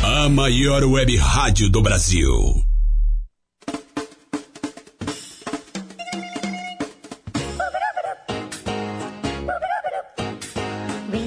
A 0.02 0.28
maior 0.28 0.84
web 0.84 1.16
rádio 1.16 1.70
do 1.70 1.80
Brasil. 1.80 2.62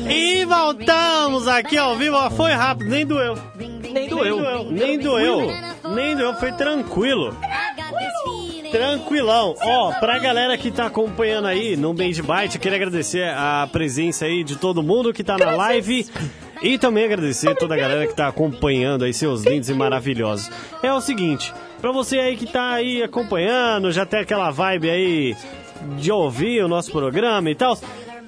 E 0.10 0.46
voltamos 0.46 1.48
aqui 1.48 1.78
ao 1.78 1.96
vivo. 1.98 2.16
Ó, 2.16 2.30
Foi 2.30 2.52
rápido, 2.52 2.90
nem 2.90 3.06
doeu. 3.06 3.36
Nem 3.58 4.10
doeu. 4.10 4.72
Nem 4.72 5.00
doeu. 5.00 5.48
Nem 5.94 6.16
doeu, 6.16 6.34
foi 6.36 6.52
tranquilo. 6.54 7.36
Tranquilão. 8.72 9.56
Ó, 9.62 9.92
pra 10.00 10.18
galera 10.18 10.58
que 10.58 10.72
tá 10.72 10.86
acompanhando 10.86 11.48
aí 11.48 11.76
no 11.76 11.94
Band 11.94 12.12
Byte, 12.24 12.58
queria 12.58 12.78
agradecer 12.78 13.28
a 13.36 13.68
presença 13.72 14.26
aí 14.26 14.44
de 14.44 14.56
todo 14.56 14.82
mundo 14.82 15.14
que 15.14 15.24
tá 15.24 15.38
na 15.38 15.52
live. 15.52 16.08
E 16.62 16.78
também 16.78 17.06
agradecer 17.06 17.56
toda 17.56 17.74
a 17.74 17.78
galera 17.78 18.08
que 18.08 18.16
tá 18.16 18.28
acompanhando 18.28 19.04
aí, 19.04 19.14
seus 19.14 19.44
lindos 19.44 19.70
e 19.70 19.74
maravilhosos. 19.74 20.50
É 20.84 20.94
o 20.94 21.02
seguinte, 21.02 21.52
pra 21.82 21.92
você 21.92 22.20
aí 22.20 22.38
que 22.38 22.46
tá 22.46 22.74
aí 22.74 23.02
acompanhando, 23.02 23.92
já 23.92 24.06
tem 24.06 24.20
aquela 24.20 24.52
vibe 24.52 24.90
aí 24.90 25.36
de 25.98 26.12
ouvir 26.12 26.64
o 26.64 26.68
nosso 26.68 26.92
programa 26.92 27.50
e 27.50 27.56
tal, 27.56 27.78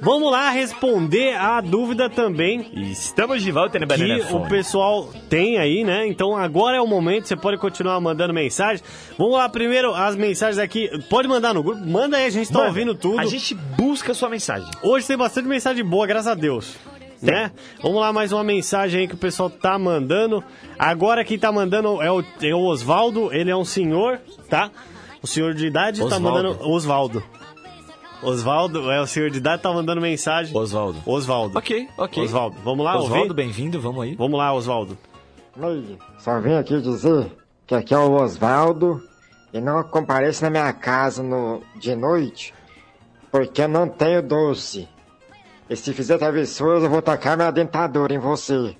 vamos 0.03 0.31
lá 0.31 0.49
responder 0.49 1.35
a 1.35 1.61
dúvida 1.61 2.09
também 2.09 2.71
Estamos 2.91 3.41
de 3.41 3.51
volta 3.51 3.79
no 3.79 3.87
Banana 3.87 4.19
que 4.19 4.33
o 4.33 4.47
pessoal 4.47 5.09
tem 5.29 5.57
aí, 5.57 5.83
né? 5.83 6.05
Então 6.07 6.35
agora 6.35 6.77
é 6.77 6.81
o 6.81 6.87
momento, 6.87 7.27
você 7.27 7.35
pode 7.35 7.57
continuar 7.57 7.99
mandando 7.99 8.33
mensagem. 8.33 8.83
Vamos 9.17 9.33
lá, 9.33 9.47
primeiro 9.49 9.93
as 9.93 10.15
mensagens 10.15 10.59
aqui. 10.59 10.89
Pode 11.09 11.27
mandar 11.27 11.53
no 11.53 11.63
grupo, 11.63 11.85
manda 11.85 12.17
aí, 12.17 12.25
a 12.25 12.29
gente 12.29 12.47
tá 12.51 12.59
Mano, 12.59 12.67
ouvindo 12.67 12.93
tudo. 12.95 13.19
A 13.19 13.25
gente 13.25 13.55
busca 13.55 14.11
a 14.11 14.15
sua 14.15 14.29
mensagem. 14.29 14.67
Hoje 14.81 15.07
tem 15.07 15.17
bastante 15.17 15.47
mensagem 15.47 15.83
boa, 15.83 16.05
graças 16.05 16.27
a 16.27 16.35
Deus. 16.35 16.75
Né? 17.21 17.51
Vamos 17.81 18.01
lá, 18.01 18.11
mais 18.11 18.33
uma 18.33 18.43
mensagem 18.43 19.01
aí 19.01 19.07
que 19.07 19.15
o 19.15 19.17
pessoal 19.17 19.49
tá 19.49 19.79
mandando. 19.79 20.43
Agora 20.77 21.23
quem 21.23 21.39
tá 21.39 21.51
mandando 21.51 22.01
é 22.01 22.11
o, 22.11 22.21
é 22.41 22.53
o 22.53 22.59
Osvaldo, 22.59 23.33
ele 23.33 23.49
é 23.49 23.55
um 23.55 23.63
senhor, 23.63 24.19
tá? 24.49 24.69
O 25.21 25.27
senhor 25.27 25.53
de 25.53 25.65
idade 25.65 25.99
tá 25.99 26.05
Osvaldo. 26.05 26.23
mandando. 26.29 26.69
Osvaldo. 26.69 27.23
Osvaldo, 28.23 28.91
é 28.91 29.01
o 29.01 29.07
senhor 29.07 29.29
de 29.29 29.37
idade, 29.37 29.61
tá 29.61 29.71
mandando 29.71 30.01
mensagem. 30.01 30.55
Osvaldo. 30.55 30.99
Osvaldo. 31.05 31.57
Ok, 31.57 31.87
ok. 31.97 32.23
Osvaldo, 32.23 32.57
vamos 32.63 32.85
lá, 32.85 32.97
Osvaldo, 32.97 33.21
ouvir? 33.21 33.33
bem-vindo, 33.33 33.79
vamos 33.79 34.03
aí. 34.03 34.15
Vamos 34.15 34.37
lá, 34.37 34.53
Osvaldo. 34.53 34.97
Oi, 35.59 35.97
só 36.17 36.39
vim 36.39 36.53
aqui 36.53 36.81
dizer 36.81 37.31
que 37.67 37.75
aqui 37.75 37.93
é 37.93 37.97
o 37.97 38.13
Osvaldo 38.13 39.01
e 39.53 39.61
não 39.61 39.83
compareça 39.83 40.45
na 40.45 40.49
minha 40.49 40.73
casa 40.73 41.21
no, 41.21 41.61
de 41.75 41.95
noite 41.95 42.53
porque 43.33 43.63
eu 43.63 43.67
não 43.67 43.89
tenho 43.89 44.21
doce. 44.21 44.87
E 45.67 45.75
se 45.75 45.91
fizer 45.91 46.19
travessuras 46.19 46.83
eu 46.83 46.89
vou 46.89 47.01
tacar 47.01 47.35
minha 47.35 47.49
dentadura 47.49 48.13
em 48.13 48.19
você. 48.19 48.75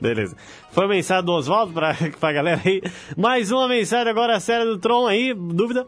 Beleza. 0.00 0.36
Foi 0.72 0.86
a 0.86 0.88
mensagem 0.88 1.24
do 1.24 1.30
Oswaldo 1.30 1.72
pra, 1.72 1.94
pra 2.18 2.32
galera 2.32 2.60
aí. 2.64 2.82
Mais 3.16 3.52
uma 3.52 3.68
mensagem 3.68 4.10
agora 4.10 4.40
séria 4.40 4.66
do 4.66 4.76
Tron 4.76 5.06
aí. 5.06 5.32
Dúvida? 5.32 5.86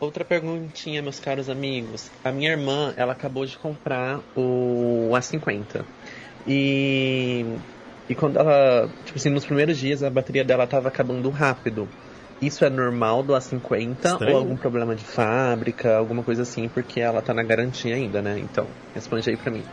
Outra 0.00 0.24
perguntinha, 0.24 1.02
meus 1.02 1.18
caros 1.18 1.48
amigos. 1.50 2.10
A 2.24 2.30
minha 2.30 2.50
irmã, 2.50 2.94
ela 2.96 3.12
acabou 3.12 3.44
de 3.44 3.58
comprar 3.58 4.20
o 4.36 5.10
A50. 5.12 5.84
E, 6.46 7.44
e 8.08 8.14
quando 8.14 8.38
ela, 8.38 8.88
tipo 9.04 9.18
assim, 9.18 9.28
nos 9.28 9.44
primeiros 9.44 9.76
dias 9.76 10.02
a 10.02 10.08
bateria 10.10 10.44
dela 10.44 10.66
tava 10.66 10.88
acabando 10.88 11.28
rápido. 11.30 11.88
Isso 12.40 12.64
é 12.64 12.70
normal 12.70 13.24
do 13.24 13.32
A50 13.32 13.96
Estranho. 14.04 14.32
ou 14.32 14.38
algum 14.38 14.56
problema 14.56 14.94
de 14.94 15.02
fábrica, 15.02 15.96
alguma 15.96 16.22
coisa 16.22 16.42
assim, 16.42 16.68
porque 16.68 17.00
ela 17.00 17.20
tá 17.20 17.34
na 17.34 17.42
garantia 17.42 17.96
ainda, 17.96 18.22
né? 18.22 18.38
Então, 18.38 18.68
responde 18.94 19.28
aí 19.28 19.36
pra 19.36 19.50
mim. 19.50 19.64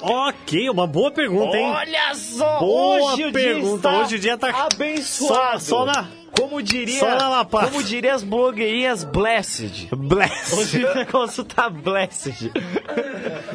Ok, 0.00 0.70
uma 0.70 0.86
boa 0.86 1.10
pergunta, 1.10 1.56
hein? 1.56 1.66
Olha 1.66 2.14
só! 2.14 2.60
Boa 2.60 3.12
hoje 3.12 3.24
o 3.24 3.32
pergunta. 3.32 3.60
dia 3.60 3.76
está 3.76 3.98
Hoje 3.98 4.14
o 4.14 4.18
dia 4.18 4.38
tá 4.38 4.68
abençoado. 4.72 5.60
Só, 5.60 5.84
só 5.84 5.84
na. 5.84 6.19
Como 6.32 6.62
diria, 6.62 7.00
como 7.48 7.82
diria 7.82 8.14
as 8.14 8.22
blogueirinhas 8.22 9.04
blessed. 9.04 9.88
Bless. 9.94 10.54
Hoje 10.54 10.84
o 10.84 10.94
negócio 10.94 11.44
tá 11.44 11.68
blessed. 11.68 12.50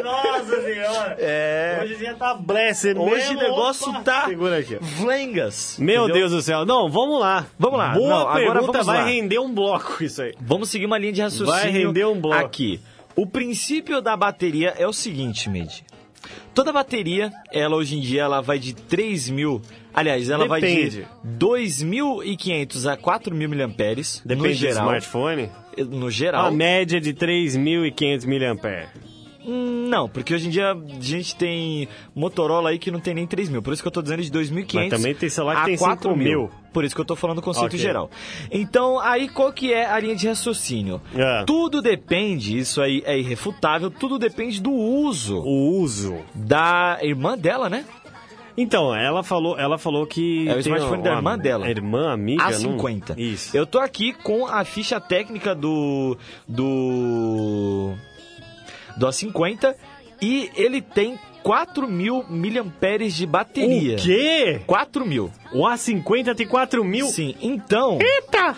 Nossa 0.03 0.61
senhora. 0.61 1.17
É. 1.19 1.79
Hoje 1.83 1.93
o 1.93 1.97
dia 1.97 2.13
tá 2.15 2.33
blessed 2.33 2.97
Hoje 2.97 3.35
o 3.35 3.39
negócio 3.39 3.89
Opa. 3.89 4.01
tá 4.01 4.25
Segura 4.25 4.59
aqui. 4.59 4.77
Vlengas. 4.81 5.77
Meu 5.79 6.03
entendeu? 6.03 6.21
Deus 6.21 6.31
do 6.31 6.41
céu. 6.41 6.65
Não, 6.65 6.89
vamos 6.89 7.19
lá. 7.19 7.45
Vamos 7.57 7.77
lá. 7.79 7.89
Boa 7.93 8.09
Não, 8.09 8.17
agora 8.27 8.35
pergunta, 8.39 8.71
vamos 8.71 8.85
vai 8.87 8.97
lá. 8.99 9.05
render 9.05 9.39
um 9.39 9.53
bloco 9.53 10.03
isso 10.03 10.21
aí. 10.21 10.33
Vamos 10.39 10.69
seguir 10.69 10.85
uma 10.85 10.97
linha 10.97 11.13
de 11.13 11.21
raciocínio. 11.21 11.51
Vai 11.51 11.69
render 11.71 12.05
um 12.05 12.19
bloco. 12.19 12.45
Aqui. 12.45 12.79
O 13.15 13.25
princípio 13.25 14.01
da 14.01 14.15
bateria 14.17 14.73
é 14.77 14.85
o 14.85 14.93
seguinte, 14.93 15.49
Med. 15.49 15.83
Toda 16.53 16.71
bateria, 16.71 17.31
ela 17.51 17.75
hoje 17.75 17.97
em 17.97 18.01
dia, 18.01 18.23
ela 18.23 18.41
vai 18.41 18.57
de 18.59 18.73
3 18.73 19.29
mil. 19.29 19.61
Aliás, 19.95 20.29
ela 20.29 20.45
vai 20.47 20.59
Depende. 20.59 21.07
de 21.23 21.45
2.500 21.45 22.85
a 22.91 22.97
4.000 22.97 23.47
miliamperes. 23.47 24.21
Depende 24.25 24.47
no 24.49 24.53
do 24.53 24.59
geral. 24.59 24.83
smartphone. 24.85 25.49
No 25.89 26.11
geral. 26.11 26.45
A 26.47 26.51
média 26.51 26.99
de 26.99 27.13
3.500 27.13 28.25
mAh. 28.61 28.89
Hum, 29.47 29.87
Não, 29.89 30.09
porque 30.09 30.33
hoje 30.33 30.47
em 30.47 30.49
dia 30.49 30.71
a 30.71 30.77
gente 30.99 31.35
tem 31.35 31.87
Motorola 32.15 32.71
aí 32.71 32.79
que 32.79 32.89
não 32.89 32.99
tem 32.99 33.13
nem 33.13 33.27
3 33.27 33.47
mil. 33.47 33.61
Por 33.61 33.73
isso 33.73 33.81
que 33.83 33.87
eu 33.87 33.91
tô 33.91 34.01
dizendo 34.01 34.23
de 34.23 34.31
2.500 34.31 34.73
Mas 34.73 34.89
também 34.89 35.13
tem 35.13 35.29
celular 35.29 35.55
que 35.57 35.61
a 35.61 35.65
tem 35.65 35.77
4 35.77 36.09
5 36.09 36.17
mil. 36.17 36.27
mil. 36.41 36.49
Por 36.73 36.83
isso 36.83 36.95
que 36.95 36.99
eu 37.01 37.05
tô 37.05 37.15
falando 37.15 37.37
o 37.37 37.41
conceito 37.43 37.67
Ok. 37.67 37.79
geral. 37.79 38.09
Então, 38.51 38.99
aí 38.99 39.29
qual 39.29 39.53
que 39.53 39.71
é 39.71 39.85
a 39.85 39.99
linha 39.99 40.15
de 40.15 40.27
raciocínio? 40.27 40.99
É. 41.15 41.43
Tudo 41.45 41.79
depende, 41.81 42.57
isso 42.57 42.81
aí 42.81 43.03
é 43.05 43.17
irrefutável, 43.19 43.91
tudo 43.91 44.17
depende 44.17 44.59
do 44.59 44.71
uso 44.71 45.37
O 45.37 45.79
uso. 45.79 46.15
da 46.33 46.97
irmã 47.03 47.37
dela, 47.37 47.69
né? 47.69 47.85
Então, 48.57 48.95
ela 48.95 49.21
falou, 49.23 49.57
ela 49.59 49.77
falou 49.77 50.05
que. 50.07 50.47
É 50.47 50.55
o 50.55 50.59
smartphone 50.59 51.03
da 51.03 51.09
uma- 51.11 51.17
irmã 51.17 51.37
dela. 51.37 51.69
Irmã, 51.69 52.11
amiga, 52.13 52.43
não- 52.59 52.77
A50. 52.77 53.15
Isso. 53.17 53.55
Eu 53.55 53.65
tô 53.65 53.79
aqui 53.79 54.13
com 54.13 54.45
a 54.47 54.63
ficha 54.63 54.99
técnica 54.99 55.53
do. 55.53 56.17
do. 56.47 57.93
do 58.97 59.07
A50 59.07 59.75
e 60.21 60.49
ele 60.55 60.81
tem 60.81 61.19
4 61.43 61.87
mil 61.87 62.23
miliamperes 62.29 63.13
de 63.13 63.25
bateria. 63.25 63.95
O 63.97 63.99
quê? 63.99 64.61
4 64.65 65.05
mil. 65.05 65.31
O 65.53 65.63
A50 65.67 66.33
tem 66.33 66.47
4 66.47 66.83
mil? 66.83 67.07
Sim, 67.07 67.35
então. 67.41 67.99
Eita! 68.01 68.55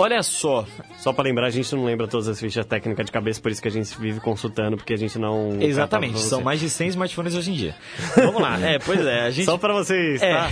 Olha 0.00 0.22
só, 0.22 0.66
Só 0.98 1.12
pra 1.12 1.24
lembrar, 1.24 1.46
a 1.46 1.50
gente 1.50 1.74
não 1.74 1.84
lembra 1.84 2.08
todas 2.08 2.26
as 2.28 2.38
fichas 2.40 2.64
técnicas 2.66 3.06
de 3.06 3.12
cabeça, 3.12 3.40
por 3.40 3.50
isso 3.50 3.60
que 3.60 3.68
a 3.68 3.70
gente 3.70 3.98
vive 4.00 4.20
consultando, 4.20 4.76
porque 4.76 4.94
a 4.94 4.96
gente 4.96 5.18
não... 5.18 5.58
exatamente, 5.60 6.18
são 6.20 6.40
mais 6.42 6.58
de 6.60 6.68
100 6.70 6.88
smartphones 6.88 7.34
hoje 7.34 7.50
em 7.50 7.54
dia. 7.54 7.74
Vamos 8.16 8.40
lá, 8.40 8.58
é, 8.60 8.78
pois 8.78 9.00
é, 9.04 9.20
a 9.22 9.30
gente... 9.30 9.44
Só 9.44 9.58
pra 9.58 9.72
vocês, 9.74 10.22
É. 10.22 10.34
tá? 10.34 10.48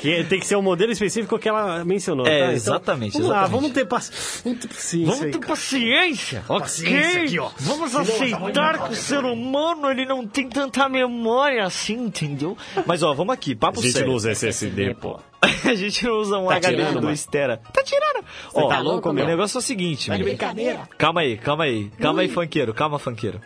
que 0.00 0.24
tem 0.24 0.40
que 0.40 0.46
ser 0.46 0.56
o 0.56 0.62
modelo 0.62 0.90
específico 0.92 1.38
que 1.38 1.48
ela 1.48 1.84
mencionou, 1.84 2.26
É, 2.26 2.30
tá? 2.30 2.36
Então, 2.44 2.52
exatamente, 2.54 3.12
Vamos 3.12 3.28
lá, 3.28 3.36
exatamente. 3.44 3.60
vamos 3.60 3.72
ter, 3.74 3.84
paci... 3.86 4.12
vamos 4.44 4.58
ter 4.60 4.68
paciência 4.68 5.06
Vamos 5.14 5.32
ter 5.32 5.46
paciência, 5.46 6.44
Paciência 6.46 7.08
ok? 7.10 7.22
aqui, 7.24 7.38
ó. 7.38 7.50
Vamos 7.58 7.94
aceitar 7.94 8.84
que 8.86 8.92
o 8.92 8.96
ser 8.96 9.24
humano 9.24 9.90
ele 9.90 10.04
não 10.06 10.26
tem 10.26 10.48
tanta 10.48 10.88
memória 10.88 11.64
assim, 11.64 11.94
entendeu? 12.06 12.56
Mas 12.86 13.02
ó, 13.02 13.14
vamos 13.14 13.32
aqui, 13.34 13.54
papo 13.54 13.78
A 13.80 13.82
gente 13.82 13.92
sério. 13.92 14.08
não 14.08 14.14
usa 14.14 14.30
SSD, 14.32 14.94
pô. 14.94 15.20
a 15.64 15.74
gente 15.74 16.04
não 16.04 16.18
usa 16.18 16.36
um 16.38 16.48
Tá 16.48 16.56
HD 16.56 16.82
mano? 16.82 17.12
Estera. 17.12 17.58
Tá 17.72 17.82
tirando. 17.84 18.07
Ó, 18.54 18.68
tá 18.68 18.78
louco, 18.80 19.10
o 19.10 19.12
meu? 19.12 19.26
negócio 19.26 19.58
é 19.58 19.60
o 19.60 19.62
seguinte, 19.62 20.10
meu. 20.10 20.18
brincadeira. 20.20 20.88
Calma 20.96 21.20
aí, 21.20 21.36
calma 21.36 21.64
aí. 21.64 21.90
Calma 22.00 22.22
aí, 22.22 22.28
funkeiro. 22.28 22.72
Calma, 22.74 22.98
funkeiro. 22.98 23.40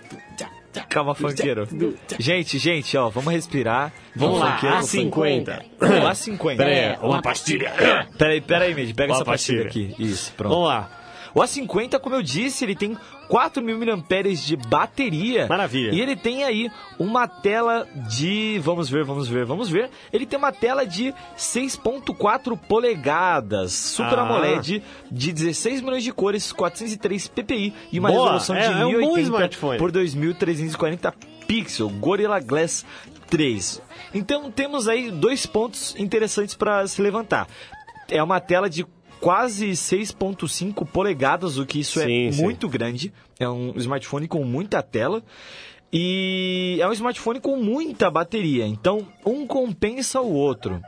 Calma, 0.88 1.14
funkeiro. 1.14 1.68
Gente, 2.18 2.56
gente, 2.58 2.96
ó, 2.96 3.10
vamos 3.10 3.32
respirar. 3.32 3.92
Vamos 4.16 4.38
lá, 4.40 4.54
funkeiro, 4.56 4.76
A50. 4.76 5.62
funkeiro. 5.78 6.06
A50. 6.08 6.56
Pera 6.56 6.70
aí, 6.70 6.76
É, 6.78 6.98
uma 7.02 7.20
pastilha. 7.20 7.72
Peraí, 8.16 8.40
peraí, 8.40 8.74
Mid, 8.74 8.94
pega 8.94 9.12
Uma 9.12 9.16
essa 9.16 9.24
pastilha 9.24 9.64
pastilha. 9.64 9.92
aqui. 9.94 10.02
Isso, 10.02 10.32
pronto. 10.34 10.52
Vamos 10.54 10.68
lá. 10.68 10.90
O 11.34 11.40
A50, 11.40 11.98
como 11.98 12.14
eu 12.14 12.22
disse, 12.22 12.64
ele 12.64 12.74
tem 12.74 12.96
4.000 13.32 13.96
mAh 13.96 14.34
de 14.34 14.56
bateria. 14.56 15.46
Maravilha. 15.46 15.94
E 15.94 16.00
ele 16.00 16.14
tem 16.14 16.44
aí 16.44 16.70
uma 16.98 17.26
tela 17.26 17.88
de. 18.10 18.58
Vamos 18.62 18.90
ver, 18.90 19.04
vamos 19.04 19.26
ver, 19.26 19.46
vamos 19.46 19.70
ver. 19.70 19.88
Ele 20.12 20.26
tem 20.26 20.38
uma 20.38 20.52
tela 20.52 20.84
de 20.84 21.14
6,4 21.34 22.56
polegadas. 22.68 23.72
Super 23.72 24.18
Ah. 24.18 24.22
AMOLED 24.22 24.82
de 25.10 25.32
16 25.32 25.80
milhões 25.80 26.04
de 26.04 26.12
cores, 26.12 26.52
403 26.52 27.26
ppi 27.28 27.72
e 27.90 27.98
uma 27.98 28.10
Boa, 28.10 28.22
resolução 28.32 28.56
é- 28.56 28.60
de 28.60 28.66
é 28.66 28.86
um 28.86 28.92
bom 29.00 29.14
1080 29.14 29.20
smartphone. 29.22 29.78
por 29.78 29.90
2.340 29.90 31.14
pixels. 31.46 31.90
Gorilla 31.92 32.38
Glass 32.38 32.84
3. 33.30 33.80
Então 34.14 34.50
temos 34.50 34.88
aí 34.88 35.10
dois 35.10 35.46
pontos 35.46 35.94
interessantes 35.98 36.54
para 36.54 36.86
se 36.86 37.00
levantar. 37.00 37.46
É 38.10 38.22
uma 38.22 38.40
tela 38.40 38.68
de 38.68 38.84
quase 39.22 39.70
6.5 39.70 40.84
polegadas, 40.84 41.56
o 41.56 41.64
que 41.64 41.78
isso 41.78 42.00
Sim, 42.00 42.26
é 42.26 42.32
sim. 42.32 42.42
muito 42.42 42.68
grande. 42.68 43.12
É 43.38 43.48
um 43.48 43.72
smartphone 43.76 44.26
com 44.26 44.44
muita 44.44 44.82
tela. 44.82 45.22
E 45.92 46.78
é 46.80 46.88
um 46.88 46.92
smartphone 46.92 47.38
com 47.38 47.56
muita 47.56 48.10
bateria. 48.10 48.66
Então, 48.66 49.06
um 49.24 49.46
compensa 49.46 50.20
o 50.20 50.32
outro. 50.32 50.82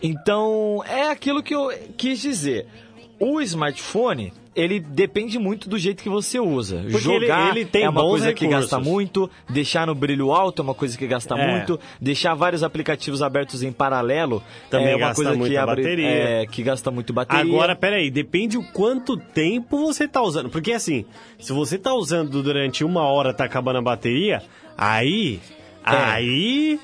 Então, 0.00 0.84
é 0.86 1.08
aquilo 1.08 1.42
que 1.42 1.54
eu 1.54 1.70
quis 1.96 2.20
dizer. 2.20 2.68
O 3.18 3.40
smartphone, 3.40 4.32
ele 4.54 4.78
depende 4.80 5.38
muito 5.38 5.68
do 5.68 5.78
jeito 5.78 6.02
que 6.02 6.08
você 6.08 6.38
usa. 6.38 6.78
Porque 6.82 6.98
Jogar 6.98 7.50
ele- 7.50 7.60
ele 7.60 7.64
tem 7.64 7.84
é 7.84 7.88
uma 7.88 8.02
coisa 8.02 8.32
que 8.34 8.44
recursos. 8.44 8.70
gasta 8.70 8.78
muito, 8.90 9.30
deixar 9.48 9.86
no 9.86 9.94
brilho 9.94 10.30
alto 10.32 10.60
é 10.60 10.64
uma 10.64 10.74
coisa 10.74 10.96
que 10.98 11.06
gasta 11.06 11.34
É. 11.34 11.50
muito, 11.50 11.80
deixar 12.00 12.34
vários 12.34 12.62
aplicativos 12.62 13.22
abertos 13.22 13.62
em 13.62 13.72
paralelo 13.72 14.42
Também 14.68 14.92
é 14.92 14.96
uma 14.96 15.14
coisa 15.14 15.36
que 15.36 15.56
abre, 15.56 15.82
bateria. 15.82 16.06
é, 16.08 16.46
que 16.46 16.62
gasta 16.62 16.90
muito 16.90 17.12
bateria. 17.12 17.42
Agora, 17.42 17.74
peraí, 17.74 18.10
depende 18.10 18.58
o 18.58 18.62
quanto 18.62 19.16
tempo 19.16 19.78
você 19.78 20.06
tá 20.06 20.20
usando. 20.22 20.50
Porque 20.50 20.72
assim, 20.72 21.04
se 21.38 21.52
você 21.52 21.78
tá 21.78 21.94
usando 21.94 22.42
durante 22.42 22.84
uma 22.84 23.02
hora, 23.02 23.32
tá 23.32 23.44
acabando 23.44 23.78
a 23.78 23.82
bateria, 23.82 24.42
aí. 24.76 25.40
É. 25.84 25.90
Aí. 25.96 26.80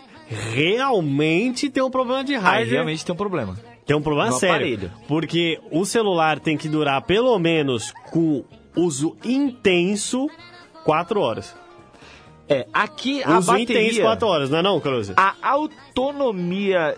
Realmente 0.53 1.71
tem 1.71 1.83
um 1.83 1.91
problema 1.91 2.23
de 2.23 2.35
aí 2.35 2.41
hardware. 2.41 2.71
realmente 2.71 3.05
tem 3.05 3.13
um 3.15 3.17
problema. 3.17 3.57
Tem 3.89 3.97
um 3.97 4.03
problema 4.03 4.31
no 4.31 4.37
sério. 4.37 4.55
aparelho. 4.55 4.93
Porque 5.09 5.59
o 5.71 5.87
celular 5.87 6.39
tem 6.39 6.59
que 6.59 6.69
durar 6.69 7.01
pelo 7.03 7.39
menos 7.39 7.91
com 8.11 8.45
uso 8.77 9.17
intenso 9.25 10.29
4 10.85 11.19
horas. 11.19 11.57
É, 12.47 12.67
aqui 12.71 13.23
a 13.25 13.39
uso 13.39 13.57
intenso 13.57 13.79
bateria, 13.79 14.03
4 14.05 14.29
horas, 14.29 14.51
não 14.51 14.59
é 14.59 14.63
não, 14.63 14.79
Cruz? 14.79 15.11
a 15.17 15.35
autonomia 15.41 16.97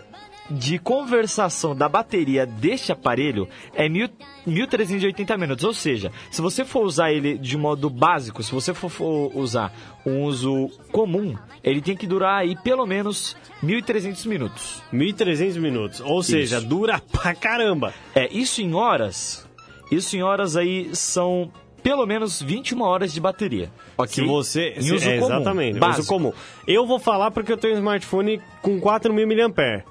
de 0.51 0.77
conversação 0.77 1.75
da 1.75 1.87
bateria 1.87 2.45
deste 2.45 2.91
aparelho 2.91 3.47
é 3.73 3.87
mil, 3.87 4.09
1380 4.45 5.37
minutos. 5.37 5.63
Ou 5.63 5.73
seja, 5.73 6.11
se 6.29 6.41
você 6.41 6.65
for 6.65 6.83
usar 6.85 7.11
ele 7.11 7.37
de 7.37 7.57
modo 7.57 7.89
básico, 7.89 8.43
se 8.43 8.51
você 8.51 8.73
for, 8.73 8.91
usar 9.35 9.73
um 10.05 10.23
uso 10.23 10.69
comum, 10.91 11.35
ele 11.63 11.81
tem 11.81 11.95
que 11.95 12.05
durar 12.05 12.41
aí 12.41 12.55
pelo 12.61 12.85
menos 12.85 13.35
1300 13.63 14.25
minutos. 14.25 14.81
1.300 14.93 15.59
minutos. 15.59 16.01
Ou 16.01 16.21
seja, 16.21 16.59
dura 16.59 17.01
pra 17.11 17.33
caramba. 17.33 17.93
É, 18.13 18.27
isso 18.31 18.61
em 18.61 18.73
horas, 18.73 19.47
isso 19.91 20.15
em 20.15 20.21
horas 20.21 20.55
aí 20.55 20.93
são 20.95 21.51
pelo 21.81 22.05
menos 22.05 22.41
21 22.41 22.81
horas 22.81 23.13
de 23.13 23.19
bateria. 23.19 23.71
Ok? 23.97 24.13
Se 24.13 24.21
você. 24.21 24.73
Em 24.77 24.91
uso 24.91 25.09
é, 25.09 25.17
comum, 25.17 25.35
Exatamente, 25.35 25.79
básico. 25.79 26.01
uso 26.01 26.09
comum. 26.09 26.33
Eu 26.67 26.85
vou 26.85 26.99
falar 26.99 27.31
porque 27.31 27.51
eu 27.51 27.57
tenho 27.57 27.75
um 27.75 27.77
smartphone 27.77 28.41
com 28.61 28.79
4.000 28.79 29.47
mAh. 29.47 29.90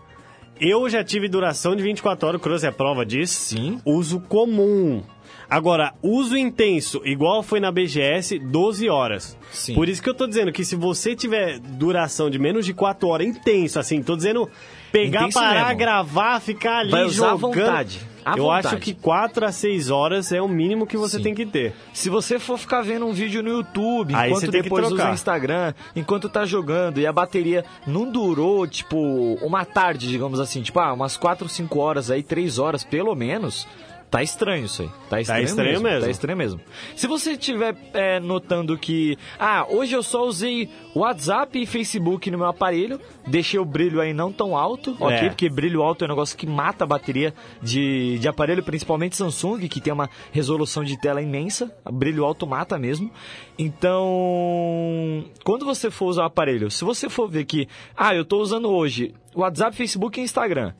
Eu 0.61 0.88
já 0.90 1.02
tive 1.02 1.28
duração 1.28 1.74
de 1.74 1.82
24 1.82 2.28
horas, 2.28 2.38
o 2.40 2.42
Cruz 2.42 2.62
é 2.64 2.70
prova 2.70 3.04
disso. 3.06 3.34
Sim. 3.56 3.80
Uso 3.84 4.20
comum. 4.20 5.02
Agora, 5.48 5.94
uso 6.00 6.36
intenso, 6.36 7.00
igual 7.04 7.42
foi 7.42 7.58
na 7.58 7.72
BGS, 7.72 8.38
12 8.38 8.88
horas. 8.88 9.36
Sim. 9.50 9.74
Por 9.74 9.88
isso 9.88 10.00
que 10.00 10.08
eu 10.08 10.14
tô 10.14 10.26
dizendo 10.28 10.52
que 10.52 10.64
se 10.64 10.76
você 10.76 11.16
tiver 11.16 11.58
duração 11.58 12.30
de 12.30 12.38
menos 12.38 12.64
de 12.64 12.72
4 12.72 13.08
horas, 13.08 13.26
intenso, 13.26 13.80
assim, 13.80 14.00
tô 14.00 14.14
dizendo 14.14 14.48
pegar, 14.92 15.22
Intenso 15.22 15.40
parar, 15.40 15.64
mesmo. 15.64 15.78
gravar, 15.78 16.40
ficar 16.40 16.78
ali 16.80 16.90
Vai 16.92 17.04
usar 17.04 17.26
à 17.26 17.30
jogando. 17.36 17.54
vontade. 17.54 18.00
À 18.24 18.36
eu 18.36 18.44
vontade. 18.44 18.66
acho 18.68 18.76
que 18.78 18.94
4 18.94 19.46
a 19.46 19.52
6 19.52 19.90
horas 19.90 20.32
é 20.32 20.40
o 20.40 20.48
mínimo 20.48 20.86
que 20.86 20.96
você 20.96 21.16
Sim. 21.18 21.22
tem 21.22 21.34
que 21.34 21.46
ter. 21.46 21.74
Se 21.92 22.08
você 22.08 22.38
for 22.38 22.58
ficar 22.58 22.82
vendo 22.82 23.06
um 23.06 23.12
vídeo 23.12 23.42
no 23.42 23.48
YouTube, 23.50 24.14
Aí 24.14 24.30
enquanto 24.30 24.50
depois 24.50 24.90
usa 24.92 25.10
o 25.10 25.14
Instagram, 25.14 25.74
enquanto 25.94 26.28
tá 26.28 26.44
jogando 26.44 26.98
e 27.00 27.06
a 27.06 27.12
bateria 27.12 27.64
não 27.86 28.10
durou, 28.10 28.66
tipo, 28.66 28.98
uma 29.42 29.64
tarde, 29.64 30.08
digamos 30.08 30.40
assim, 30.40 30.62
tipo, 30.62 30.78
ah, 30.80 30.92
umas 30.92 31.16
4, 31.16 31.48
5 31.48 31.78
horas 31.78 32.10
aí, 32.10 32.22
3 32.22 32.58
horas 32.58 32.84
pelo 32.84 33.14
menos, 33.14 33.66
tá 34.11 34.22
estranho 34.22 34.64
isso 34.64 34.82
aí. 34.82 34.90
Tá 35.08 35.20
estranho, 35.20 35.44
estranho 35.44 35.80
mesmo. 35.80 36.00
Tá 36.00 36.11
estranho 36.11 36.36
mesmo. 36.36 36.61
Se 36.96 37.06
você 37.06 37.32
estiver 37.32 37.76
é, 37.94 38.18
notando 38.18 38.76
que, 38.76 39.16
ah, 39.38 39.66
hoje 39.68 39.94
eu 39.94 40.02
só 40.02 40.24
usei 40.24 40.68
WhatsApp 40.94 41.61
e 41.61 41.66
Facebook 41.66 42.30
no 42.30 42.38
meu 42.38 42.48
aparelho, 42.48 43.00
deixei 43.26 43.61
o 43.61 43.64
brilho 43.64 44.00
aí 44.00 44.12
não 44.12 44.32
tão 44.32 44.56
alto, 44.56 44.96
ok? 44.98 45.16
É. 45.16 45.28
Porque 45.28 45.48
brilho 45.48 45.82
alto 45.82 46.04
é 46.04 46.06
um 46.06 46.11
negócio 46.11 46.36
que 46.36 46.46
mata 46.46 46.84
a 46.84 46.86
bateria 46.86 47.32
de, 47.62 48.18
de 48.18 48.28
aparelho, 48.28 48.62
principalmente 48.62 49.16
Samsung, 49.16 49.68
que 49.68 49.80
tem 49.80 49.92
uma 49.92 50.11
resolução 50.32 50.82
de 50.82 50.98
tela 50.98 51.22
imensa. 51.22 51.72
Brilho 51.92 52.24
alto 52.24 52.46
mata 52.46 52.78
mesmo. 52.78 53.11
Então, 53.58 55.24
quando 55.44 55.64
você 55.64 55.90
for 55.90 56.06
usar 56.06 56.22
o 56.22 56.26
aparelho, 56.26 56.70
se 56.70 56.84
você 56.84 57.08
for 57.08 57.28
ver 57.28 57.44
que, 57.44 57.68
ah, 57.96 58.14
eu 58.14 58.22
estou 58.22 58.40
usando 58.40 58.70
hoje 58.70 59.14
WhatsApp, 59.34 59.76
Facebook 59.76 60.18
e 60.18 60.24
Instagram, 60.24 60.72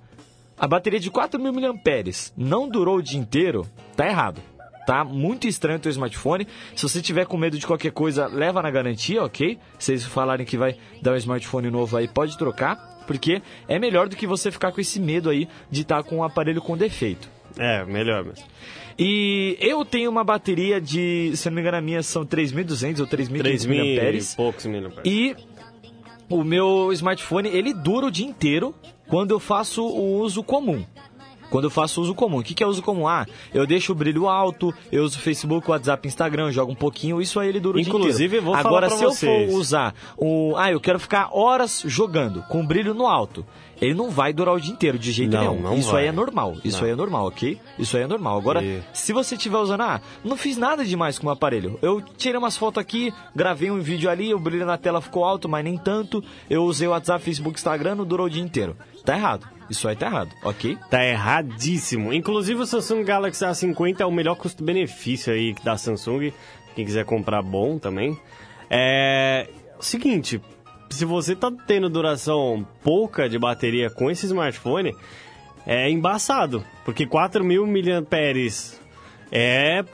a 0.61 0.69
bateria 0.69 1.01
de 1.01 1.11
4.000 1.11 1.53
mAh 1.53 2.33
não 2.37 2.69
durou 2.69 2.99
o 2.99 3.03
dia 3.03 3.19
inteiro, 3.19 3.67
tá 3.97 4.07
errado. 4.07 4.43
Tá 4.87 5.05
muito 5.05 5.47
estranho 5.47 5.79
o 5.79 5.81
teu 5.81 5.91
smartphone. 5.91 6.47
Se 6.77 6.83
você 6.83 7.01
tiver 7.01 7.25
com 7.25 7.37
medo 7.37 7.59
de 7.59 7.67
qualquer 7.67 7.93
coisa, 7.93 8.27
leva 8.27 8.61
na 8.61 8.71
garantia, 8.71 9.23
ok? 9.23 9.59
Se 9.79 9.93
eles 9.93 10.05
falarem 10.05 10.45
que 10.45 10.59
vai 10.59 10.77
dar 11.01 11.13
um 11.13 11.17
smartphone 11.17 11.71
novo 11.71 11.97
aí, 11.97 12.09
pode 12.09 12.37
trocar. 12.37 12.77
Porque 13.07 13.41
é 13.69 13.79
melhor 13.79 14.09
do 14.09 14.17
que 14.17 14.27
você 14.27 14.51
ficar 14.51 14.73
com 14.73 14.81
esse 14.81 15.01
medo 15.01 15.31
aí 15.31 15.49
de 15.71 15.83
estar 15.83 16.03
com 16.03 16.19
um 16.19 16.25
aparelho 16.25 16.61
com 16.61 16.77
defeito. 16.77 17.29
É, 17.59 17.85
melhor 17.85 18.25
mesmo. 18.25 18.45
E 18.99 19.57
eu 19.61 19.85
tenho 19.85 20.11
uma 20.11 20.23
bateria 20.23 20.81
de, 20.81 21.33
se 21.35 21.49
não 21.49 21.55
me 21.55 21.63
engano, 21.63 21.79
a 21.79 21.81
minha 21.81 22.03
são 22.03 22.25
3.200 22.25 23.01
ou 23.01 23.07
3.500 23.07 23.39
3 23.39 23.67
mil 23.67 23.85
e 23.85 23.97
mAh. 23.97 24.37
poucos 24.37 24.67
miliamperes. 24.67 24.99
E 25.05 25.35
o 26.31 26.45
meu 26.45 26.93
smartphone, 26.93 27.49
ele 27.49 27.75
dura 27.75 28.07
o 28.07 28.11
dia 28.11 28.27
inteiro 28.27 28.75
quando 29.09 29.33
eu 29.33 29.41
faço 29.41 29.85
o 29.85 30.21
uso 30.21 30.43
comum. 30.45 30.87
Quando 31.51 31.65
eu 31.65 31.71
faço 31.71 32.01
uso 32.01 32.15
comum. 32.15 32.39
O 32.39 32.43
que 32.43 32.55
que 32.55 32.63
é 32.63 32.67
uso 32.67 32.81
comum? 32.83 33.07
Ah, 33.09 33.27
eu 33.53 33.67
deixo 33.67 33.93
o 33.93 33.95
brilho 33.95 34.29
alto, 34.29 34.73
eu 34.91 35.03
uso 35.05 35.19
Facebook, 35.19 35.69
WhatsApp, 35.71 36.07
Instagram, 36.07 36.51
jogo 36.53 36.73
um 36.73 36.77
pouquinho, 36.77 37.21
isso 37.21 37.39
aí 37.41 37.49
ele 37.49 37.61
dura 37.61 37.77
o 37.77 37.81
Inclusive, 37.81 38.17
dia 38.17 38.27
inteiro. 38.27 38.37
eu 38.37 38.43
vou 38.43 38.55
falar 38.55 38.69
Agora, 38.69 38.87
pra 38.89 38.97
se 38.97 39.05
eu 39.05 39.11
vocês. 39.11 39.51
for 39.51 39.59
usar 39.59 39.95
o... 40.17 40.55
Ah, 40.57 40.71
eu 40.71 40.81
quero 40.81 40.99
ficar 41.01 41.29
horas 41.33 41.83
jogando 41.87 42.43
com 42.49 42.61
o 42.61 42.67
brilho 42.67 42.95
no 42.95 43.07
alto. 43.07 43.45
Ele 43.81 43.95
não 43.95 44.11
vai 44.11 44.31
durar 44.31 44.55
o 44.55 44.61
dia 44.61 44.73
inteiro, 44.73 44.99
de 44.99 45.11
jeito 45.11 45.33
Não, 45.33 45.41
nenhum. 45.55 45.63
não 45.63 45.75
isso 45.75 45.91
vai. 45.93 46.03
aí 46.03 46.09
é 46.09 46.13
normal. 46.13 46.55
Isso 46.63 46.79
Não. 46.81 46.85
aí 46.85 46.91
é 46.93 46.95
normal, 46.95 47.27
ok? 47.27 47.59
Isso 47.79 47.97
aí 47.97 48.03
é 48.03 48.07
normal. 48.07 48.37
Agora, 48.37 48.63
E- 48.63 48.83
se 48.93 49.11
você 49.15 49.37
estiver 49.37 49.57
usando, 49.57 49.81
ah, 49.81 50.01
não 50.23 50.37
fiz 50.37 50.59
nada 50.59 50.85
demais 50.85 51.19
com 51.19 51.29
o 51.29 51.31
aparelho. 51.31 51.79
Eu 51.81 52.03
tirei 52.19 52.37
umas 52.39 52.59
fotos 52.59 52.79
aqui, 52.79 53.11
gravei 53.35 53.71
um 53.71 53.81
vídeo 53.81 54.11
ali, 54.11 54.35
o 54.35 54.39
brilho 54.39 54.67
na 54.67 54.77
tela 54.77 55.01
ficou 55.01 55.25
alto, 55.25 55.49
mas 55.49 55.65
nem 55.65 55.79
tanto. 55.79 56.23
Eu 56.51 56.65
usei 56.65 56.87
o 56.89 56.91
WhatsApp, 56.91 57.25
Facebook, 57.25 57.59
Instagram, 57.59 57.95
não 57.95 58.05
durou 58.05 58.27
o 58.27 58.31
dia 58.31 58.43
inteiro. 58.43 58.77
Tá 59.03 59.17
errado. 59.17 59.47
Isso 59.71 59.87
aí 59.89 59.95
tá 59.95 60.07
errado, 60.07 60.35
ok? 60.43 60.77
Tá 60.91 61.05
erradíssimo. 61.05 62.13
Inclusive 62.13 62.61
o 62.61 62.67
Samsung 62.67 63.05
Galaxy 63.05 63.45
A50 63.45 64.01
é 64.01 64.05
o 64.07 64.11
melhor 64.11 64.35
custo-benefício 64.35 65.33
aí 65.33 65.55
da 65.63 65.77
Samsung. 65.77 66.33
Quem 66.75 66.85
quiser 66.85 67.05
comprar 67.05 67.41
bom 67.43 67.79
também. 67.79 68.19
É. 68.69 69.49
o 69.79 69.83
Seguinte, 69.83 70.41
se 70.91 71.05
você 71.05 71.37
tá 71.37 71.53
tendo 71.67 71.89
duração 71.89 72.67
pouca 72.83 73.29
de 73.29 73.39
bateria 73.39 73.89
com 73.91 74.11
esse 74.11 74.27
smartphone, 74.27 74.95
é 75.67 75.89
embaçado. 75.89 76.65
Porque 76.85 77.07
4 77.07 77.45
mil 77.45 77.67
miliamperes 77.67 78.81
é. 79.31 79.85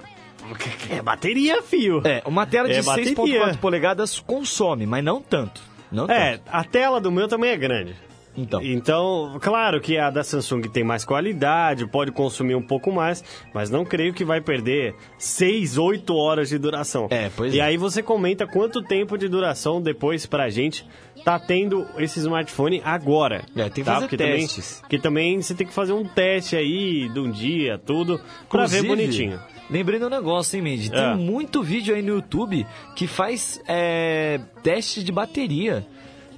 É 0.91 1.03
bateria, 1.03 1.61
fio. 1.63 2.01
É, 2.05 2.23
uma 2.25 2.47
tela 2.47 2.69
de 2.69 2.77
É 2.77 2.83
bateria. 2.83 3.15
6.4 3.15 3.59
polegadas 3.59 4.21
consome, 4.21 4.87
mas 4.87 5.05
não 5.05 5.21
tanto. 5.21 5.61
Não 5.91 6.05
É, 6.07 6.39
tanto. 6.39 6.49
a 6.51 6.65
tela 6.65 7.01
do 7.01 7.11
meu 7.11 7.27
também 7.29 7.51
é 7.51 7.57
grande. 7.57 7.95
Então. 8.37 8.61
Então, 8.63 9.39
claro 9.41 9.81
que 9.81 9.97
a 9.99 10.11
da 10.11 10.23
Samsung 10.23 10.63
tem 10.63 10.85
mais 10.85 11.05
qualidade, 11.05 11.87
pode 11.87 12.13
consumir 12.13 12.55
um 12.55 12.63
pouco 12.63 12.93
mais, 12.93 13.25
mas 13.55 13.71
não 13.71 13.85
creio 13.85 14.13
que 14.13 14.25
vai 14.25 14.41
perder 14.41 14.95
6, 15.19 15.79
8 15.79 16.15
horas 16.15 16.49
de 16.49 16.59
duração. 16.59 17.07
É, 17.11 17.31
pois 17.35 17.55
E 17.55 17.61
é. 17.61 17.63
aí 17.65 17.77
você 17.77 18.03
comenta 18.03 18.47
quanto 18.47 18.83
tempo 18.83 19.17
de 19.17 19.29
duração 19.29 19.81
depois 19.81 20.27
pra 20.27 20.51
gente 20.51 20.87
tá 21.25 21.39
tendo 21.39 21.87
esse 21.99 22.19
smartphone 22.21 22.81
agora. 22.85 23.45
É, 23.57 23.63
tem 23.65 23.71
que 23.71 23.85
tá? 23.85 23.95
fazer 23.95 24.09
Porque 24.09 24.17
testes. 24.17 24.67
Também, 24.77 24.81
porque 24.83 24.99
também 24.99 25.43
você 25.43 25.55
tem 25.55 25.67
que 25.67 25.73
fazer 25.73 25.93
um 25.93 26.05
teste 26.05 26.55
aí 26.57 27.09
de 27.09 27.19
um 27.19 27.31
dia, 27.31 27.79
tudo, 27.85 28.21
pra 28.49 28.67
ver 28.67 28.79
Inclusive, 28.85 28.89
bonitinho. 28.89 29.41
Lembrei 29.69 29.99
de 29.99 30.05
um 30.05 30.09
negócio, 30.09 30.57
hein, 30.57 30.63
Mandy? 30.63 30.91
Tem 30.91 31.01
É. 31.01 31.15
muito 31.15 31.61
vídeo 31.63 31.93
aí 31.95 32.01
no 32.03 32.15
YouTube 32.17 32.65
que 32.95 33.09
faz 33.09 33.61
é, 33.67 34.39
teste 34.63 35.03
de 35.03 35.11
bateria. 35.11 35.85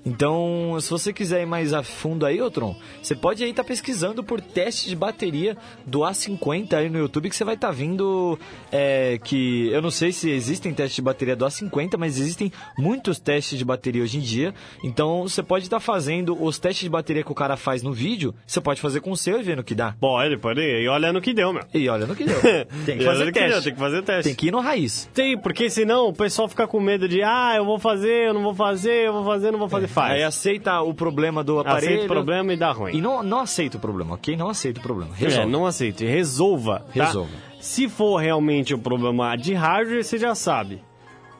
Então, 0.08 0.78
se 0.80 0.88
você 0.88 1.12
quiser 1.12 1.42
ir 1.42 1.46
mais 1.46 1.74
a 1.74 1.82
fundo 1.82 2.24
aí, 2.24 2.40
ô 2.40 2.50
Tron, 2.50 2.74
você 3.02 3.14
pode 3.14 3.44
aí 3.44 3.50
estar 3.50 3.62
pesquisando 3.62 4.24
por 4.24 4.40
teste 4.40 4.88
de 4.88 4.96
bateria 4.96 5.54
do 5.86 6.00
A50 6.00 6.72
aí 6.72 6.88
no 6.88 6.98
YouTube, 6.98 7.28
que 7.28 7.36
você 7.36 7.44
vai 7.44 7.54
estar 7.54 7.70
vendo 7.70 8.38
é, 8.72 9.18
que... 9.22 9.68
Eu 9.68 9.82
não 9.82 9.90
sei 9.90 10.10
se 10.10 10.30
existem 10.30 10.72
testes 10.72 10.96
de 10.96 11.02
bateria 11.02 11.36
do 11.36 11.44
A50, 11.44 11.98
mas 11.98 12.18
existem 12.18 12.50
muitos 12.78 13.18
testes 13.18 13.58
de 13.58 13.64
bateria 13.66 14.02
hoje 14.02 14.16
em 14.16 14.20
dia. 14.22 14.54
Então, 14.82 15.24
você 15.24 15.42
pode 15.42 15.66
estar 15.66 15.78
fazendo 15.78 16.42
os 16.42 16.58
testes 16.58 16.84
de 16.84 16.90
bateria 16.90 17.22
que 17.22 17.30
o 17.30 17.34
cara 17.34 17.58
faz 17.58 17.82
no 17.82 17.92
vídeo, 17.92 18.34
você 18.46 18.62
pode 18.62 18.80
fazer 18.80 19.00
com 19.00 19.10
o 19.10 19.16
seu 19.16 19.38
e 19.38 19.42
ver 19.42 19.58
no 19.58 19.64
que 19.64 19.74
dá. 19.74 19.94
Pode, 20.00 20.38
pode. 20.38 20.62
E 20.62 20.88
olha 20.88 21.12
no 21.12 21.20
que 21.20 21.34
deu, 21.34 21.52
meu. 21.52 21.64
E 21.74 21.86
olha 21.86 22.06
no 22.06 22.16
que 22.16 22.24
deu. 22.24 22.40
Tem 22.86 22.96
que 22.96 23.04
fazer 23.04 23.26
no 23.26 23.32
que 23.32 23.40
deu, 23.40 23.48
teste. 23.48 23.64
tem 23.64 23.74
que 23.74 23.78
fazer 23.78 24.02
teste. 24.02 24.22
Tem 24.24 24.34
que 24.34 24.48
ir 24.48 24.50
no 24.50 24.60
raiz. 24.60 25.10
Tem, 25.12 25.36
porque 25.36 25.68
senão 25.68 26.08
o 26.08 26.14
pessoal 26.14 26.48
fica 26.48 26.66
com 26.66 26.80
medo 26.80 27.06
de, 27.06 27.22
ah, 27.22 27.54
eu 27.56 27.64
vou 27.66 27.78
fazer, 27.78 28.28
eu 28.28 28.32
não 28.32 28.42
vou 28.42 28.54
fazer, 28.54 29.06
eu 29.06 29.12
vou 29.12 29.24
fazer, 29.24 29.50
não 29.50 29.58
vou 29.58 29.68
fazer. 29.68 29.88
Faz. 30.00 30.12
Aí 30.12 30.22
aceita 30.22 30.80
o 30.80 30.94
problema 30.94 31.42
do 31.44 31.58
aparelho. 31.58 31.86
Aceita 31.86 32.04
o 32.04 32.08
problema 32.08 32.52
e 32.52 32.56
dá 32.56 32.72
ruim. 32.72 32.96
E 32.96 33.00
não, 33.00 33.22
não 33.22 33.40
aceita 33.40 33.76
o 33.76 33.80
problema, 33.80 34.14
ok? 34.14 34.36
Não 34.36 34.48
aceita 34.48 34.80
o 34.80 34.82
problema. 34.82 35.12
É, 35.14 35.24
Resolve. 35.24 35.50
não 35.50 35.66
aceite. 35.66 36.04
Resolva. 36.04 36.80
tá? 36.94 37.06
Resolva. 37.06 37.30
Se 37.60 37.88
for 37.88 38.16
realmente 38.18 38.74
um 38.74 38.78
problema 38.78 39.36
de 39.36 39.54
hardware, 39.54 40.04
você 40.04 40.18
já 40.18 40.34
sabe 40.34 40.82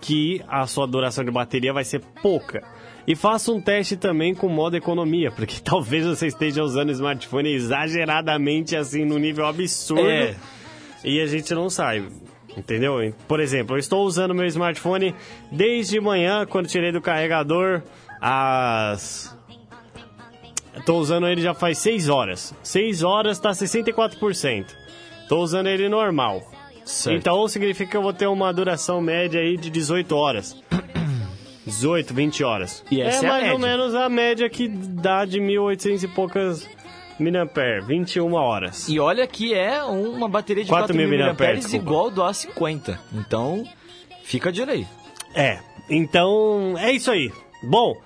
que 0.01 0.43
a 0.49 0.67
sua 0.67 0.87
duração 0.87 1.25
de 1.25 1.31
bateria 1.31 1.73
vai 1.73 1.85
ser 1.85 2.01
pouca. 2.23 2.63
E 3.07 3.17
faça 3.17 3.51
um 3.51 3.61
teste 3.61 3.97
também 3.97 4.35
com 4.35 4.49
modo 4.49 4.77
economia, 4.77 5.31
porque 5.31 5.57
talvez 5.65 6.05
você 6.05 6.27
esteja 6.27 6.63
usando 6.63 6.91
o 6.91 6.93
smartphone 6.93 7.51
exageradamente 7.53 8.77
assim, 8.77 9.05
no 9.05 9.19
nível 9.19 9.47
absurdo. 9.47 10.09
É. 10.09 10.37
E 11.05 11.21
a 11.21 11.27
gente 11.27 11.55
não 11.55 11.71
sabe. 11.71 12.09
Entendeu? 12.57 13.15
Por 13.29 13.41
exemplo, 13.41 13.77
eu 13.77 13.79
estou 13.79 14.05
usando 14.05 14.35
meu 14.35 14.47
smartphone 14.47 15.15
desde 15.51 16.01
manhã, 16.01 16.45
quando 16.45 16.67
tirei 16.67 16.91
do 16.91 17.01
carregador, 17.01 17.83
às 18.21 19.37
Tô 20.85 20.99
usando 20.99 21.27
ele 21.27 21.41
já 21.41 21.55
faz 21.55 21.79
6 21.79 22.09
horas. 22.09 22.55
6 22.63 23.03
horas 23.03 23.39
tá 23.39 23.51
64%. 23.51 24.67
Tô 25.29 25.41
usando 25.41 25.67
ele 25.67 25.89
normal. 25.89 26.43
Certo. 26.85 27.17
Então 27.17 27.47
significa 27.49 27.91
que 27.91 27.97
eu 27.97 28.03
vou 28.03 28.13
ter 28.13 28.27
uma 28.27 28.53
duração 28.53 29.01
média 29.01 29.41
aí 29.41 29.57
de 29.57 29.71
18 29.71 30.17
horas. 30.17 30.57
18, 31.67 32.15
20 32.15 32.45
horas. 32.45 32.85
É 32.91 33.19
a 33.19 33.23
mais 33.23 33.53
ou 33.53 33.59
menos 33.59 33.95
a 33.95 34.09
média 34.09 34.49
que 34.49 34.69
dá 34.69 35.27
de 35.27 35.39
1800 35.39 36.05
e 36.05 36.09
poucas 36.09 36.69
miliampere, 37.19 37.83
21 37.83 38.33
horas. 38.33 38.89
E 38.89 38.99
olha 38.99 39.27
que 39.27 39.53
é 39.53 39.83
uma 39.83 40.29
bateria 40.29 40.65
de 40.65 40.71
4.000 40.71 40.87
4.000 40.87 41.09
miliamperes, 41.09 41.75
igual 41.75 42.11
do 42.11 42.23
A50. 42.23 42.99
Então, 43.13 43.65
fica 44.23 44.51
de 44.51 44.63
olho 44.63 44.73
aí. 44.73 44.87
É, 45.35 45.59
então 45.91 46.75
é 46.79 46.91
isso 46.93 47.11
aí. 47.11 47.31
Bom, 47.63 47.97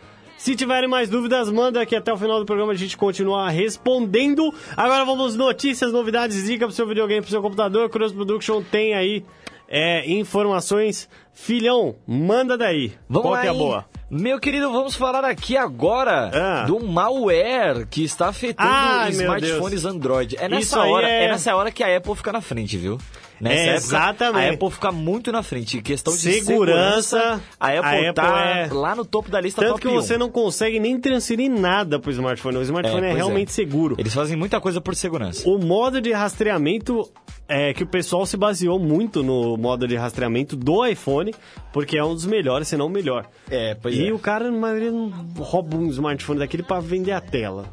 se 0.42 0.56
tiverem 0.56 0.88
mais 0.88 1.08
dúvidas, 1.08 1.50
manda 1.50 1.86
que 1.86 1.94
até 1.94 2.12
o 2.12 2.16
final 2.16 2.40
do 2.40 2.44
programa 2.44 2.72
a 2.72 2.76
gente 2.76 2.96
continua 2.96 3.48
respondendo. 3.48 4.52
Agora 4.76 5.04
vamos 5.04 5.36
notícias, 5.36 5.92
novidades, 5.92 6.44
dica 6.44 6.66
pro 6.66 6.74
seu 6.74 6.86
videogame, 6.86 7.20
pro 7.20 7.30
seu 7.30 7.40
computador. 7.40 7.88
Cross 7.88 8.12
Production 8.12 8.62
tem 8.62 8.92
aí 8.94 9.24
é, 9.68 10.10
informações. 10.10 11.08
Filhão, 11.32 11.94
manda 12.06 12.58
daí. 12.58 12.92
Vamos 13.08 13.22
Qual 13.22 13.34
lá, 13.34 13.40
que 13.40 13.46
é 13.46 13.50
a 13.50 13.52
hein? 13.52 13.84
Meu 14.14 14.38
querido, 14.38 14.70
vamos 14.70 14.94
falar 14.94 15.24
aqui 15.24 15.56
agora 15.56 16.30
Ah. 16.34 16.64
do 16.66 16.78
malware 16.84 17.86
que 17.88 18.04
está 18.04 18.28
afetando 18.28 18.70
meu 19.04 19.08
smartphones 19.10 19.86
Android. 19.86 20.36
É 20.38 20.50
nessa 20.50 20.82
hora, 20.84 21.08
é- 21.08 21.24
é... 21.24 21.28
nessa 21.30 21.56
hora 21.56 21.70
que 21.72 21.82
a 21.82 21.96
Apple 21.96 22.14
fica 22.14 22.30
na 22.30 22.42
frente, 22.42 22.76
viu? 22.76 22.98
Nessa 23.40 23.54
É, 23.56 23.62
época, 23.68 23.76
exatamente. 23.78 24.44
A 24.50 24.52
Apple 24.52 24.70
fica 24.70 24.92
muito 24.92 25.32
na 25.32 25.42
frente. 25.42 25.78
Em 25.78 25.82
questão 25.82 26.12
de 26.14 26.20
Segurança, 26.20 27.18
segurança, 27.18 27.42
a 27.58 27.66
Apple, 27.68 27.80
a 27.80 27.98
Apple 28.10 28.12
tá 28.12 28.38
é- 28.40 28.68
lá 28.70 28.94
no 28.94 29.04
topo 29.04 29.30
da 29.30 29.40
lista 29.40 29.62
Tanto 29.62 29.80
que 29.80 29.88
1. 29.88 29.94
você 29.94 30.18
não 30.18 30.28
consegue 30.30 30.78
nem 30.78 31.00
transferir 31.00 31.50
nada 31.50 31.98
pro 31.98 32.10
smartphone. 32.12 32.58
O 32.58 32.62
smartphone 32.62 32.98
é, 33.06 33.08
pois 33.08 33.16
realmente 33.16 33.50
seguro. 33.50 33.96
Eles 33.98 34.12
fazem 34.12 34.36
muita 34.36 34.60
coisa 34.60 34.78
por 34.80 34.94
segurança. 34.94 35.48
O 35.48 35.56
modo 35.58 36.00
de 36.02 36.12
rastreamento 36.12 37.10
é 37.52 37.74
que 37.74 37.82
o 37.82 37.86
pessoal 37.86 38.24
se 38.24 38.36
baseou 38.36 38.78
muito 38.78 39.22
no 39.22 39.56
modo 39.58 39.86
de 39.86 39.94
rastreamento 39.94 40.56
do 40.56 40.86
iPhone, 40.86 41.34
porque 41.72 41.98
é 41.98 42.04
um 42.04 42.14
dos 42.14 42.24
melhores, 42.24 42.68
se 42.68 42.76
não 42.76 42.86
o 42.86 42.90
melhor. 42.90 43.28
É, 43.50 43.74
pois 43.74 43.94
e 43.94 44.08
é. 44.08 44.12
o 44.12 44.18
cara, 44.18 44.50
na 44.50 44.58
maioria, 44.58 44.90
rouba 45.36 45.76
um 45.76 45.88
smartphone 45.88 46.38
daquele 46.38 46.62
pra 46.62 46.80
vender 46.80 47.12
a 47.12 47.20
tela. 47.20 47.66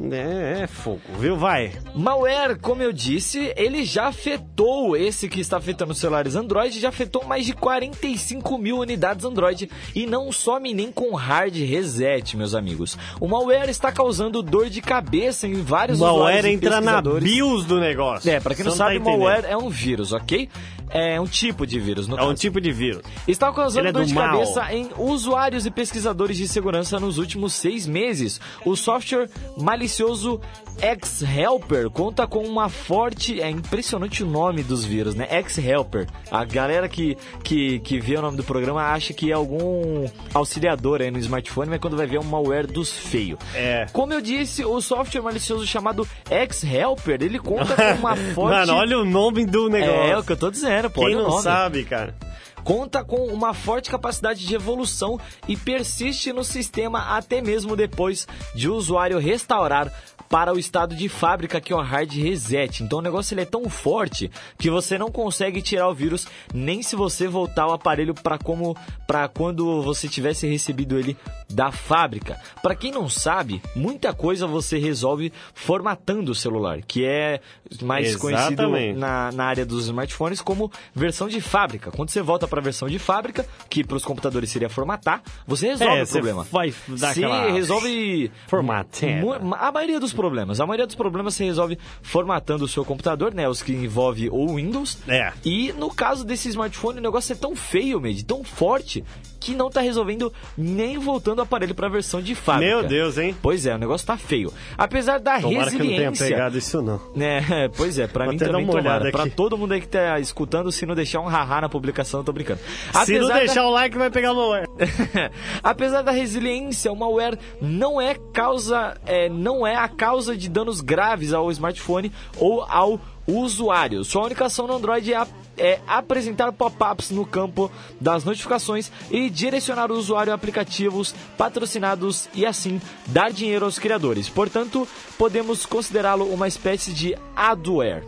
É, 0.00 0.62
é 0.62 0.66
fogo, 0.66 1.00
viu? 1.18 1.36
Vai. 1.36 1.72
Malware, 1.94 2.58
como 2.58 2.82
eu 2.82 2.92
disse, 2.92 3.52
ele 3.56 3.84
já 3.84 4.06
afetou 4.06 4.96
esse 4.96 5.28
que 5.28 5.40
está 5.40 5.58
afetando 5.58 5.92
os 5.92 5.98
celulares 5.98 6.34
Android, 6.34 6.80
já 6.80 6.88
afetou 6.88 7.24
mais 7.24 7.44
de 7.44 7.52
45 7.52 8.56
mil 8.58 8.78
unidades 8.78 9.24
Android 9.24 9.70
e 9.94 10.06
não 10.06 10.32
some 10.32 10.72
nem 10.72 10.90
com 10.90 11.14
hard 11.14 11.54
reset, 11.54 12.36
meus 12.36 12.54
amigos. 12.54 12.96
O 13.20 13.28
malware 13.28 13.68
está 13.68 13.92
causando 13.92 14.42
dor 14.42 14.70
de 14.70 14.80
cabeça 14.80 15.46
em 15.46 15.54
vários 15.54 15.98
Malware 15.98 16.38
usuários 16.38 16.46
e 16.46 16.54
entra 16.54 16.80
na. 16.80 17.02
BIOS 17.02 17.64
do 17.66 17.78
negócio. 17.78 18.30
É, 18.30 18.40
pra 18.40 18.54
quem 18.54 18.64
não 18.64 18.72
Você 18.72 18.78
tá 18.78 18.84
sabe, 18.84 18.96
entendendo. 18.96 19.18
malware 19.18 19.44
é 19.46 19.56
um 19.56 19.68
vírus, 19.68 20.12
ok? 20.12 20.48
É 20.94 21.20
um 21.20 21.26
tipo 21.26 21.66
de 21.66 21.78
vírus, 21.80 22.06
no 22.06 22.16
É 22.18 22.22
um 22.22 22.28
caso. 22.28 22.40
tipo 22.40 22.60
de 22.60 22.70
vírus. 22.70 23.02
Está 23.26 23.52
causando 23.52 23.80
Ele 23.80 23.88
é 23.88 23.92
dor 23.92 24.02
do 24.02 24.08
de 24.08 24.14
mal. 24.14 24.30
cabeça 24.32 24.72
em 24.74 24.90
usuários 24.98 25.64
e 25.66 25.70
pesquisadores 25.70 26.36
de 26.36 26.46
segurança 26.46 27.00
nos 27.00 27.18
últimos 27.18 27.54
seis 27.54 27.86
meses. 27.86 28.40
O 28.64 28.76
software 28.76 29.28
malicioso 29.56 30.40
X-Helper 30.80 31.90
conta 31.90 32.26
com 32.26 32.40
uma 32.46 32.68
forte. 32.68 33.40
É 33.40 33.48
impressionante 33.48 34.22
o 34.22 34.26
nome 34.26 34.62
dos 34.62 34.84
vírus, 34.84 35.14
né? 35.14 35.26
X-Helper. 35.30 36.06
A 36.30 36.44
galera 36.44 36.88
que, 36.88 37.16
que, 37.42 37.78
que 37.80 37.98
vê 38.00 38.16
o 38.16 38.22
nome 38.22 38.36
do 38.36 38.44
programa 38.44 38.82
acha 38.82 39.12
que 39.12 39.30
é 39.30 39.34
algum 39.34 40.06
auxiliador 40.34 41.00
aí 41.00 41.10
no 41.10 41.18
smartphone, 41.18 41.70
mas 41.70 41.80
quando 41.80 41.96
vai 41.96 42.06
ver 42.06 42.16
é 42.16 42.20
um 42.20 42.24
malware 42.24 42.66
dos 42.66 42.90
feios. 42.92 43.38
É. 43.54 43.86
Como 43.92 44.12
eu 44.12 44.20
disse, 44.20 44.64
o 44.64 44.80
software 44.80 45.22
malicioso 45.22 45.66
chamado 45.66 46.06
X-Helper 46.30 47.22
ele 47.22 47.38
conta 47.38 47.74
com 47.74 47.98
uma 48.00 48.16
forte. 48.34 48.56
Mano, 48.58 48.74
olha 48.74 48.98
o 48.98 49.04
nome 49.04 49.46
do 49.46 49.68
negócio. 49.68 49.92
É, 49.94 50.18
o 50.18 50.22
que 50.22 50.32
eu 50.32 50.36
tô 50.36 50.50
dizendo, 50.50 50.81
pô. 50.90 51.06
Quem 51.06 51.14
não 51.14 51.28
nome 51.28 51.42
sabe, 51.42 51.84
cara? 51.84 52.14
conta 52.62 53.04
com 53.04 53.26
uma 53.26 53.52
forte 53.52 53.90
capacidade 53.90 54.46
de 54.46 54.54
evolução 54.54 55.18
e 55.48 55.56
persiste 55.56 56.32
no 56.32 56.44
sistema 56.44 57.16
até 57.16 57.40
mesmo 57.40 57.76
depois 57.76 58.26
de 58.54 58.68
o 58.68 58.74
usuário 58.74 59.18
restaurar 59.18 59.92
para 60.32 60.50
o 60.50 60.58
estado 60.58 60.94
de 60.96 61.10
fábrica 61.10 61.60
que 61.60 61.74
é 61.74 61.76
o 61.76 61.80
hard 61.82 62.10
reset. 62.10 62.82
Então 62.82 63.00
o 63.00 63.02
negócio 63.02 63.34
ele 63.34 63.42
é 63.42 63.44
tão 63.44 63.68
forte 63.68 64.30
que 64.58 64.70
você 64.70 64.96
não 64.96 65.10
consegue 65.10 65.60
tirar 65.60 65.86
o 65.90 65.94
vírus 65.94 66.26
nem 66.54 66.82
se 66.82 66.96
você 66.96 67.28
voltar 67.28 67.66
o 67.66 67.72
aparelho 67.74 68.14
para 68.14 68.38
como 68.38 68.74
para 69.06 69.28
quando 69.28 69.82
você 69.82 70.08
tivesse 70.08 70.46
recebido 70.46 70.98
ele 70.98 71.14
da 71.50 71.70
fábrica. 71.70 72.40
Para 72.62 72.74
quem 72.74 72.90
não 72.90 73.10
sabe, 73.10 73.60
muita 73.76 74.14
coisa 74.14 74.46
você 74.46 74.78
resolve 74.78 75.30
formatando 75.54 76.32
o 76.32 76.34
celular, 76.34 76.80
que 76.80 77.04
é 77.04 77.40
mais 77.82 78.16
conhecido 78.16 78.62
Exatamente. 78.62 78.98
na, 78.98 79.30
na 79.32 79.44
área 79.44 79.66
dos 79.66 79.84
smartphones 79.84 80.40
como 80.40 80.72
versão 80.94 81.28
de 81.28 81.42
fábrica. 81.42 81.90
Quando 81.90 82.08
você 82.08 82.22
volta 82.22 82.48
para 82.48 82.58
a 82.58 82.62
versão 82.62 82.88
de 82.88 82.98
fábrica, 82.98 83.44
que 83.68 83.84
para 83.84 83.98
os 83.98 84.04
computadores 84.04 84.48
seria 84.48 84.70
formatar, 84.70 85.22
você 85.46 85.68
resolve 85.68 85.94
É, 85.98 86.02
o 86.04 86.08
problema. 86.08 86.46
vai 86.50 86.70
dar 86.88 87.12
Você 87.12 87.20
aquela 87.24 87.50
resolve 87.52 88.30
formatando. 88.46 89.42
mu- 89.42 89.54
a 89.54 89.70
maioria 89.70 90.00
dos 90.00 90.14
problemas. 90.22 90.60
A 90.60 90.66
maioria 90.66 90.86
dos 90.86 90.94
problemas 90.94 91.34
você 91.34 91.44
resolve 91.44 91.76
formatando 92.00 92.64
o 92.64 92.68
seu 92.68 92.84
computador, 92.84 93.34
né? 93.34 93.48
Os 93.48 93.60
que 93.60 93.72
envolve 93.72 94.28
o 94.30 94.54
Windows. 94.54 94.98
É. 95.08 95.32
E 95.44 95.72
no 95.72 95.90
caso 95.90 96.24
desse 96.24 96.48
smartphone, 96.48 97.00
o 97.00 97.02
negócio 97.02 97.32
é 97.32 97.36
tão 97.36 97.56
feio, 97.56 98.00
Med, 98.00 98.24
tão 98.24 98.44
forte, 98.44 99.04
que 99.42 99.54
não 99.54 99.68
tá 99.70 99.80
resolvendo 99.80 100.32
nem 100.56 100.98
voltando 100.98 101.36
do 101.36 101.42
aparelho 101.42 101.74
para 101.74 101.86
a 101.86 101.90
versão 101.90 102.20
de 102.22 102.34
fábrica. 102.34 102.74
Meu 102.76 102.82
Deus, 102.86 103.18
hein? 103.18 103.34
Pois 103.42 103.66
é, 103.66 103.74
o 103.74 103.78
negócio 103.78 104.06
tá 104.06 104.16
feio. 104.16 104.52
Apesar 104.76 105.18
da 105.18 105.40
Tomara 105.40 105.70
que 105.70 105.76
eu 105.76 105.78
não 105.80 105.86
tenha 105.86 106.10
resiliência. 106.10 106.26
pegado 106.28 106.58
isso, 106.58 106.80
não. 106.82 107.00
É, 107.52 107.68
pois 107.68 107.98
é, 107.98 108.06
pra 108.06 108.24
Vou 108.24 108.32
mim 108.32 108.38
também 108.38 108.64
uma 108.64 108.72
tomara. 108.72 108.96
olhada 109.04 109.10
Pra 109.10 109.22
aqui. 109.24 109.30
todo 109.30 109.56
mundo 109.58 109.72
aí 109.72 109.80
que 109.80 109.88
tá 109.88 110.18
escutando, 110.20 110.70
se 110.70 110.84
não 110.86 110.94
deixar 110.94 111.20
um 111.20 111.26
haha 111.26 111.60
na 111.62 111.68
publicação, 111.68 112.20
eu 112.20 112.24
tô 112.24 112.32
brincando. 112.32 112.60
Se 112.60 112.92
não 112.92 113.02
Apesar 113.02 113.32
da- 113.34 113.38
deixar 113.40 113.66
o 113.66 113.70
like, 113.70 113.96
vai 113.98 114.10
pegar 114.10 114.32
o 114.32 114.36
malware. 114.36 114.66
Apesar 115.62 116.02
da 116.02 116.10
resiliência, 116.12 116.92
o 116.92 116.96
malware 116.96 117.38
não 117.60 118.00
é 118.00 118.14
causa, 118.32 118.96
é, 119.06 119.28
não 119.28 119.66
é 119.66 119.74
a 119.76 119.88
causa 119.88 120.36
de 120.36 120.48
danos 120.48 120.80
graves 120.80 121.32
ao 121.32 121.50
smartphone 121.50 122.12
ou 122.36 122.62
ao 122.62 123.00
usuário. 123.26 124.04
Sua 124.04 124.24
única 124.24 124.46
ação 124.46 124.66
no 124.66 124.74
Android 124.76 125.12
é, 125.12 125.16
a- 125.16 125.26
é 125.56 125.80
apresentar 125.86 126.50
pop-ups 126.52 127.10
no 127.10 127.24
campo 127.26 127.70
das 128.00 128.24
notificações 128.24 128.90
e 129.10 129.28
direcionar 129.30 129.90
o 129.92 129.96
usuário 129.96 130.32
a 130.32 130.36
aplicativos 130.36 131.14
patrocinados 131.38 132.28
e 132.34 132.44
assim 132.46 132.80
dar 133.06 133.30
dinheiro 133.32 133.64
aos 133.64 133.78
criadores. 133.78 134.28
Portanto, 134.28 134.86
podemos 135.18 135.64
considerá-lo 135.66 136.24
uma 136.32 136.48
espécie 136.48 136.92
de 136.92 137.16
adware 137.36 138.04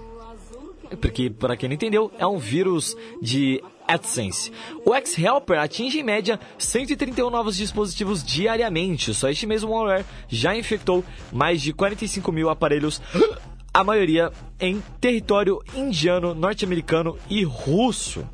porque 1.00 1.28
para 1.28 1.56
quem 1.56 1.68
não 1.68 1.74
entendeu, 1.74 2.12
é 2.18 2.26
um 2.26 2.38
vírus 2.38 2.96
de 3.20 3.60
AdSense. 3.88 4.52
O 4.84 4.94
X-Helper 4.94 5.58
atinge 5.58 5.98
em 5.98 6.04
média 6.04 6.38
131 6.56 7.30
novos 7.30 7.56
dispositivos 7.56 8.22
diariamente. 8.22 9.12
Só 9.12 9.28
este 9.28 9.44
mesmo 9.44 9.70
malware 9.70 10.04
já 10.28 10.54
infectou 10.56 11.02
mais 11.32 11.60
de 11.60 11.72
45 11.72 12.30
mil 12.30 12.48
aparelhos, 12.48 13.02
a 13.74 13.82
maioria 13.82 14.30
em 14.60 14.80
território 15.00 15.58
indiano, 15.74 16.32
norte-americano 16.32 17.18
e 17.28 17.42
russo. 17.42 18.24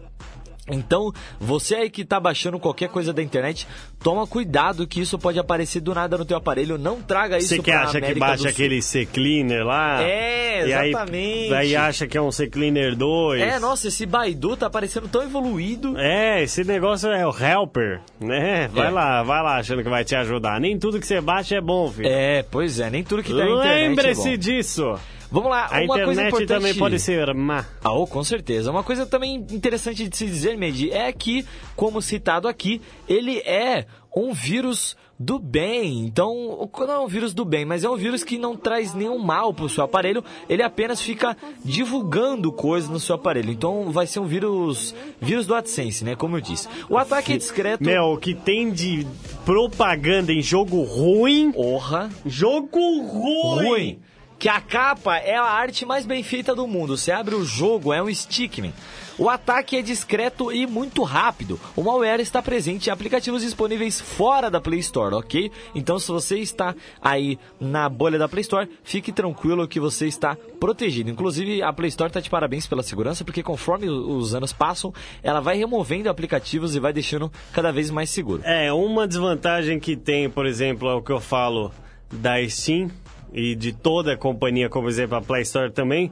Então, 0.72 1.10
você 1.40 1.74
aí 1.74 1.90
que 1.90 2.04
tá 2.04 2.20
baixando 2.20 2.56
qualquer 2.60 2.88
coisa 2.90 3.12
da 3.12 3.20
internet, 3.20 3.66
toma 4.00 4.24
cuidado 4.24 4.86
que 4.86 5.00
isso 5.00 5.18
pode 5.18 5.36
aparecer 5.36 5.80
do 5.80 5.92
nada 5.92 6.16
no 6.16 6.24
teu 6.24 6.36
aparelho. 6.36 6.78
Não 6.78 7.02
traga 7.02 7.38
isso 7.38 7.48
Você 7.48 7.58
que 7.60 7.72
acha 7.72 7.92
que 7.92 7.96
América 8.06 8.14
do 8.14 8.20
baixa 8.20 8.48
aquele 8.50 8.80
C-Cleaner 8.80 9.64
lá? 9.66 10.00
É, 10.00 10.68
e 10.68 10.72
aí- 10.72 10.90
exatamente. 10.90 11.50
Daí 11.50 11.74
acha 11.74 12.06
que 12.06 12.16
é 12.16 12.22
um 12.22 12.30
C-Cleaner 12.30 12.94
2. 12.94 13.42
É, 13.42 13.58
nossa, 13.58 13.88
esse 13.88 14.06
Baidu 14.06 14.56
tá 14.56 14.70
parecendo 14.70 15.08
tão 15.08 15.24
evoluído. 15.24 15.98
É, 15.98 16.40
esse 16.44 16.62
negócio 16.62 17.10
é 17.10 17.26
o 17.26 17.34
helper, 17.36 18.00
né? 18.20 18.68
Vai 18.68 18.86
É. 18.86 18.90
lá, 18.90 19.22
vai 19.24 19.42
lá 19.42 19.56
achando 19.56 19.82
que 19.82 19.88
vai 19.90 20.04
te 20.04 20.14
ajudar. 20.14 20.60
Nem 20.60 20.78
tudo 20.78 21.00
que 21.00 21.06
você 21.06 21.20
baixa 21.20 21.56
é 21.56 21.60
bom, 21.60 21.90
filho. 21.90 22.06
É, 22.08 22.44
pois 22.44 22.78
é, 22.78 22.88
nem 22.90 23.02
tudo 23.02 23.24
que 23.24 23.30
tá 23.32 23.38
na 23.38 23.44
internet 23.44 23.66
é 23.66 23.88
Lembre-se 23.88 24.30
bom. 24.30 24.36
disso. 24.36 24.94
Vamos 25.30 25.50
lá, 25.50 25.66
A 25.66 25.82
uma 25.82 25.86
coisa 25.86 26.12
internet 26.12 26.28
importante... 26.28 26.48
também 26.48 26.74
pode 26.74 26.98
ser 26.98 27.32
má. 27.34 27.64
Ah, 27.84 27.92
oh, 27.92 28.06
com 28.06 28.22
certeza. 28.24 28.70
Uma 28.70 28.82
coisa 28.82 29.06
também 29.06 29.36
interessante 29.50 30.08
de 30.08 30.16
se 30.16 30.26
dizer, 30.26 30.56
Medi, 30.56 30.90
é 30.90 31.12
que, 31.12 31.46
como 31.76 32.02
citado 32.02 32.48
aqui, 32.48 32.82
ele 33.08 33.38
é 33.38 33.86
um 34.14 34.32
vírus 34.32 34.96
do 35.20 35.38
bem. 35.38 36.00
Então, 36.06 36.68
não 36.78 36.92
é 36.92 36.98
um 36.98 37.06
vírus 37.06 37.34
do 37.34 37.44
bem, 37.44 37.66
mas 37.66 37.84
é 37.84 37.90
um 37.90 37.96
vírus 37.96 38.24
que 38.24 38.38
não 38.38 38.56
traz 38.56 38.94
nenhum 38.94 39.18
mal 39.18 39.52
pro 39.52 39.68
seu 39.68 39.84
aparelho. 39.84 40.24
Ele 40.48 40.62
apenas 40.62 41.00
fica 41.00 41.36
divulgando 41.62 42.50
coisas 42.50 42.88
no 42.88 42.98
seu 42.98 43.14
aparelho. 43.14 43.50
Então, 43.50 43.92
vai 43.92 44.06
ser 44.06 44.18
um 44.18 44.26
vírus, 44.26 44.94
vírus 45.20 45.46
do 45.46 45.54
AdSense, 45.54 46.04
né? 46.04 46.16
Como 46.16 46.38
eu 46.38 46.40
disse. 46.40 46.66
O 46.88 46.96
ataque 46.96 47.34
é 47.34 47.36
discreto. 47.36 47.84
Meu, 47.84 48.14
o 48.14 48.16
que 48.16 48.34
tem 48.34 48.72
de 48.72 49.06
propaganda 49.44 50.32
em 50.32 50.40
jogo 50.40 50.82
ruim. 50.82 51.52
Porra. 51.52 52.08
Jogo 52.24 52.78
ruim. 53.02 53.68
ruim. 53.68 53.98
Que 54.40 54.48
a 54.48 54.58
capa 54.58 55.18
é 55.18 55.36
a 55.36 55.44
arte 55.44 55.84
mais 55.84 56.06
bem 56.06 56.22
feita 56.22 56.54
do 56.54 56.66
mundo. 56.66 56.96
Você 56.96 57.12
abre 57.12 57.34
o 57.34 57.44
jogo, 57.44 57.92
é 57.92 58.02
um 58.02 58.08
stickman. 58.12 58.72
O 59.18 59.28
ataque 59.28 59.76
é 59.76 59.82
discreto 59.82 60.50
e 60.50 60.66
muito 60.66 61.02
rápido. 61.02 61.60
O 61.76 61.82
malware 61.82 62.22
está 62.22 62.40
presente 62.40 62.86
em 62.86 62.90
aplicativos 62.90 63.42
disponíveis 63.42 64.00
fora 64.00 64.50
da 64.50 64.58
Play 64.58 64.78
Store, 64.78 65.14
ok? 65.14 65.52
Então, 65.74 65.98
se 65.98 66.08
você 66.08 66.38
está 66.38 66.74
aí 67.02 67.38
na 67.60 67.86
bolha 67.86 68.18
da 68.18 68.30
Play 68.30 68.40
Store, 68.40 68.66
fique 68.82 69.12
tranquilo 69.12 69.68
que 69.68 69.78
você 69.78 70.06
está 70.06 70.34
protegido. 70.58 71.10
Inclusive, 71.10 71.62
a 71.62 71.70
Play 71.70 71.90
Store 71.90 72.08
está 72.08 72.20
de 72.20 72.30
parabéns 72.30 72.66
pela 72.66 72.82
segurança, 72.82 73.22
porque 73.22 73.42
conforme 73.42 73.90
os 73.90 74.34
anos 74.34 74.54
passam, 74.54 74.90
ela 75.22 75.40
vai 75.40 75.58
removendo 75.58 76.08
aplicativos 76.08 76.74
e 76.74 76.80
vai 76.80 76.94
deixando 76.94 77.30
cada 77.52 77.70
vez 77.70 77.90
mais 77.90 78.08
seguro. 78.08 78.40
É, 78.42 78.72
uma 78.72 79.06
desvantagem 79.06 79.78
que 79.78 79.98
tem, 79.98 80.30
por 80.30 80.46
exemplo, 80.46 80.88
é 80.88 80.94
o 80.94 81.02
que 81.02 81.12
eu 81.12 81.20
falo 81.20 81.70
da 82.10 82.42
Steam 82.48 82.90
e 83.32 83.54
de 83.54 83.72
toda 83.72 84.12
a 84.12 84.16
companhia, 84.16 84.68
como 84.68 84.84
por 84.84 84.90
exemplo 84.90 85.16
a 85.16 85.22
Play 85.22 85.42
Store 85.42 85.70
também, 85.70 86.10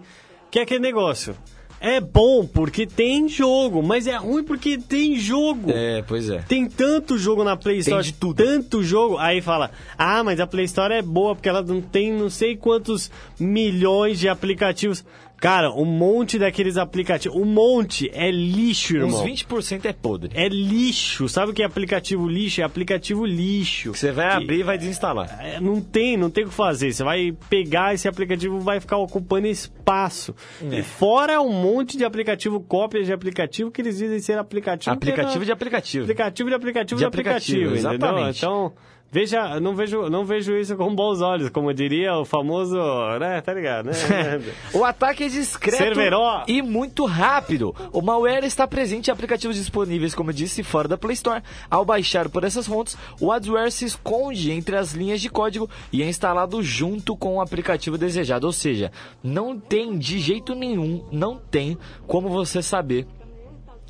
que 0.50 0.58
é 0.58 0.62
aquele 0.62 0.80
negócio. 0.80 1.34
É 1.80 2.00
bom 2.00 2.44
porque 2.44 2.86
tem 2.86 3.28
jogo, 3.28 3.82
mas 3.82 4.08
é 4.08 4.16
ruim 4.16 4.42
porque 4.42 4.78
tem 4.78 5.16
jogo. 5.16 5.70
É, 5.70 6.02
pois 6.02 6.28
é. 6.28 6.38
Tem 6.38 6.66
tanto 6.66 7.16
jogo 7.16 7.44
na 7.44 7.56
Play 7.56 7.78
Store, 7.78 8.02
de 8.02 8.12
tudo. 8.12 8.42
tanto 8.42 8.82
jogo. 8.82 9.16
Aí 9.16 9.40
fala, 9.40 9.70
ah, 9.96 10.24
mas 10.24 10.40
a 10.40 10.46
Play 10.46 10.64
Store 10.64 10.92
é 10.92 11.02
boa 11.02 11.36
porque 11.36 11.48
ela 11.48 11.62
não 11.62 11.80
tem 11.80 12.12
não 12.12 12.28
sei 12.28 12.56
quantos 12.56 13.10
milhões 13.38 14.18
de 14.18 14.28
aplicativos. 14.28 15.04
Cara, 15.40 15.70
um 15.72 15.84
monte 15.84 16.38
daqueles 16.38 16.76
aplicativos, 16.76 17.36
um 17.36 17.44
monte 17.44 18.10
é 18.12 18.30
lixo, 18.30 18.96
irmão. 18.96 19.22
Uns 19.22 19.44
20% 19.44 19.84
é 19.84 19.92
podre. 19.92 20.30
É 20.34 20.48
lixo. 20.48 21.28
Sabe 21.28 21.52
o 21.52 21.54
que 21.54 21.62
é 21.62 21.66
aplicativo 21.66 22.28
lixo? 22.28 22.60
É 22.60 22.64
aplicativo 22.64 23.24
lixo. 23.24 23.94
Você 23.94 24.10
vai 24.10 24.32
abrir 24.32 24.60
e 24.60 24.62
vai 24.64 24.76
desinstalar. 24.76 25.38
É, 25.40 25.60
não 25.60 25.80
tem, 25.80 26.16
não 26.16 26.28
tem 26.28 26.44
o 26.44 26.48
que 26.48 26.54
fazer. 26.54 26.92
Você 26.92 27.04
vai 27.04 27.32
pegar 27.48 27.94
esse 27.94 28.08
aplicativo 28.08 28.58
vai 28.58 28.80
ficar 28.80 28.96
ocupando 28.96 29.46
espaço. 29.46 30.34
É. 30.70 30.80
E 30.80 30.82
fora 30.82 31.40
um 31.40 31.52
monte 31.52 31.96
de 31.96 32.04
aplicativo, 32.04 32.60
cópias 32.60 33.06
de 33.06 33.12
aplicativo 33.12 33.70
que 33.70 33.80
eles 33.80 33.96
dizem 33.98 34.18
ser 34.18 34.38
aplicativo. 34.38 34.94
Aplicativo 34.94 35.38
que 35.38 35.44
de 35.46 35.52
aplicativo. 35.52 36.04
aplicativo 36.04 36.48
de 36.48 36.54
aplicativo 36.54 36.98
De 36.98 37.02
de 37.02 37.06
aplicativo, 37.06 37.58
aplicativo, 37.68 37.88
entendeu? 37.88 38.08
exatamente. 38.08 38.38
Então, 38.38 38.72
veja, 39.10 39.58
não 39.60 39.74
vejo, 39.74 40.08
não 40.08 40.24
vejo 40.24 40.56
isso 40.56 40.76
com 40.76 40.94
bons 40.94 41.20
olhos, 41.20 41.50
como 41.50 41.72
diria 41.72 42.14
o 42.16 42.24
famoso, 42.24 42.76
né? 43.18 43.40
Tá 43.40 43.52
ligado, 43.52 43.86
né? 43.86 43.92
O 44.74 44.84
ataque 44.84 45.24
é 45.24 45.28
discreto 45.28 45.78
Cerveró. 45.78 46.44
e 46.46 46.60
muito 46.62 47.04
rápido. 47.04 47.74
O 47.92 48.02
malware 48.02 48.44
está 48.44 48.66
presente 48.66 49.08
em 49.08 49.12
aplicativos 49.12 49.56
disponíveis, 49.56 50.14
como 50.14 50.30
eu 50.30 50.34
disse, 50.34 50.62
fora 50.62 50.88
da 50.88 50.98
Play 50.98 51.14
Store. 51.14 51.42
Ao 51.70 51.84
baixar 51.84 52.28
por 52.28 52.44
essas 52.44 52.66
fontes, 52.66 52.96
o 53.20 53.32
adware 53.32 53.72
se 53.72 53.84
esconde 53.84 54.52
entre 54.52 54.76
as 54.76 54.92
linhas 54.92 55.20
de 55.20 55.28
código 55.28 55.68
e 55.92 56.02
é 56.02 56.08
instalado 56.08 56.62
junto 56.62 57.16
com 57.16 57.36
o 57.36 57.40
aplicativo 57.40 57.96
desejado. 57.98 58.46
Ou 58.46 58.52
seja, 58.52 58.92
não 59.22 59.58
tem 59.58 59.98
de 59.98 60.18
jeito 60.18 60.54
nenhum, 60.54 61.04
não 61.10 61.36
tem 61.36 61.76
como 62.06 62.28
você 62.28 62.62
saber 62.62 63.06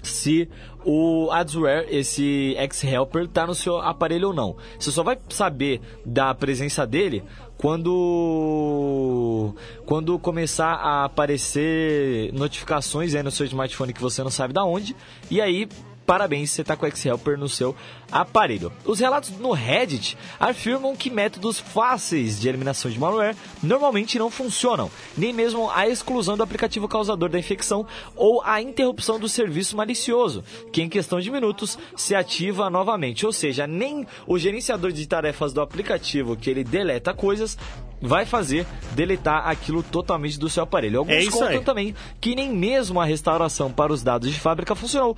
se 0.03 0.49
o 0.85 1.31
adware, 1.31 1.87
esse 1.91 2.55
X-Helper, 2.57 3.29
tá 3.29 3.47
no 3.47 3.55
seu 3.55 3.79
aparelho 3.79 4.29
ou 4.29 4.35
não. 4.35 4.57
Você 4.79 4.91
só 4.91 5.03
vai 5.03 5.19
saber 5.29 5.81
da 6.05 6.35
presença 6.35 6.87
dele 6.87 7.23
quando 7.59 9.53
quando 9.85 10.19
começar 10.19 10.75
a 10.75 11.05
aparecer 11.05 12.33
notificações 12.33 13.15
aí 13.15 13.23
no 13.23 13.31
seu 13.31 13.45
smartphone 13.47 13.93
que 13.93 14.01
você 14.01 14.23
não 14.23 14.31
sabe 14.31 14.55
da 14.55 14.65
onde. 14.65 14.95
E 15.31 15.41
aí, 15.41 15.69
parabéns, 16.09 16.51
você 16.52 16.62
está 16.62 16.74
com 16.74 16.86
o 16.86 16.89
X-Helper 16.89 17.36
no 17.36 17.51
seu 17.51 17.76
aparelho. 18.10 18.72
Os 18.82 18.98
relatos 18.98 19.28
no 19.39 19.52
Reddit 19.52 20.16
afirmam 20.40 20.97
que 20.97 21.10
métodos 21.10 21.59
fáceis 21.59 22.40
de 22.40 22.48
eliminação 22.48 22.90
de 22.90 22.98
malware 22.98 23.36
normalmente 23.62 24.18
não 24.18 24.30
funcionam, 24.30 24.90
nem 25.14 25.35
mesmo 25.35 25.70
a 25.70 25.86
exclusão 25.86 26.35
do 26.35 26.43
aplicativo 26.43 26.89
causador 26.89 27.28
da 27.28 27.39
infecção 27.39 27.86
ou 28.16 28.40
a 28.43 28.62
interrupção 28.62 29.20
do 29.20 29.28
serviço 29.28 29.76
malicioso, 29.76 30.43
que 30.72 30.80
em 30.80 30.89
questão 30.89 31.20
de 31.20 31.30
minutos 31.30 31.78
se 31.94 32.14
ativa 32.14 32.70
novamente. 32.70 33.26
Ou 33.26 33.32
seja, 33.32 33.66
nem 33.66 34.06
o 34.26 34.39
gerenciador 34.39 34.93
de 34.93 35.06
tarefas 35.06 35.52
do 35.52 35.60
aplicativo 35.60 36.36
que 36.36 36.48
ele 36.48 36.64
deleta 36.64 37.12
coisas 37.12 37.59
vai 38.01 38.24
fazer 38.24 38.64
deletar 38.93 39.48
aquilo 39.48 39.82
totalmente 39.82 40.39
do 40.39 40.48
seu 40.48 40.62
aparelho. 40.62 41.01
Alguns 41.01 41.14
É 41.14 41.30
contam 41.30 41.48
aí. 41.48 41.60
também 41.60 41.94
que 42.20 42.35
nem 42.35 42.51
mesmo 42.51 43.01
a 43.01 43.05
restauração 43.05 43.70
para 43.70 43.93
os 43.93 44.02
dados 44.02 44.30
de 44.30 44.39
fábrica 44.39 44.74
funcionou, 44.74 45.16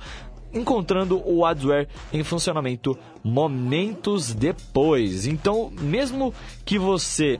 encontrando 0.53 1.21
o 1.25 1.45
adware 1.45 1.87
em 2.11 2.23
funcionamento 2.23 2.97
momentos 3.23 4.33
depois. 4.33 5.25
Então, 5.25 5.71
mesmo 5.79 6.33
que 6.65 6.77
você 6.77 7.39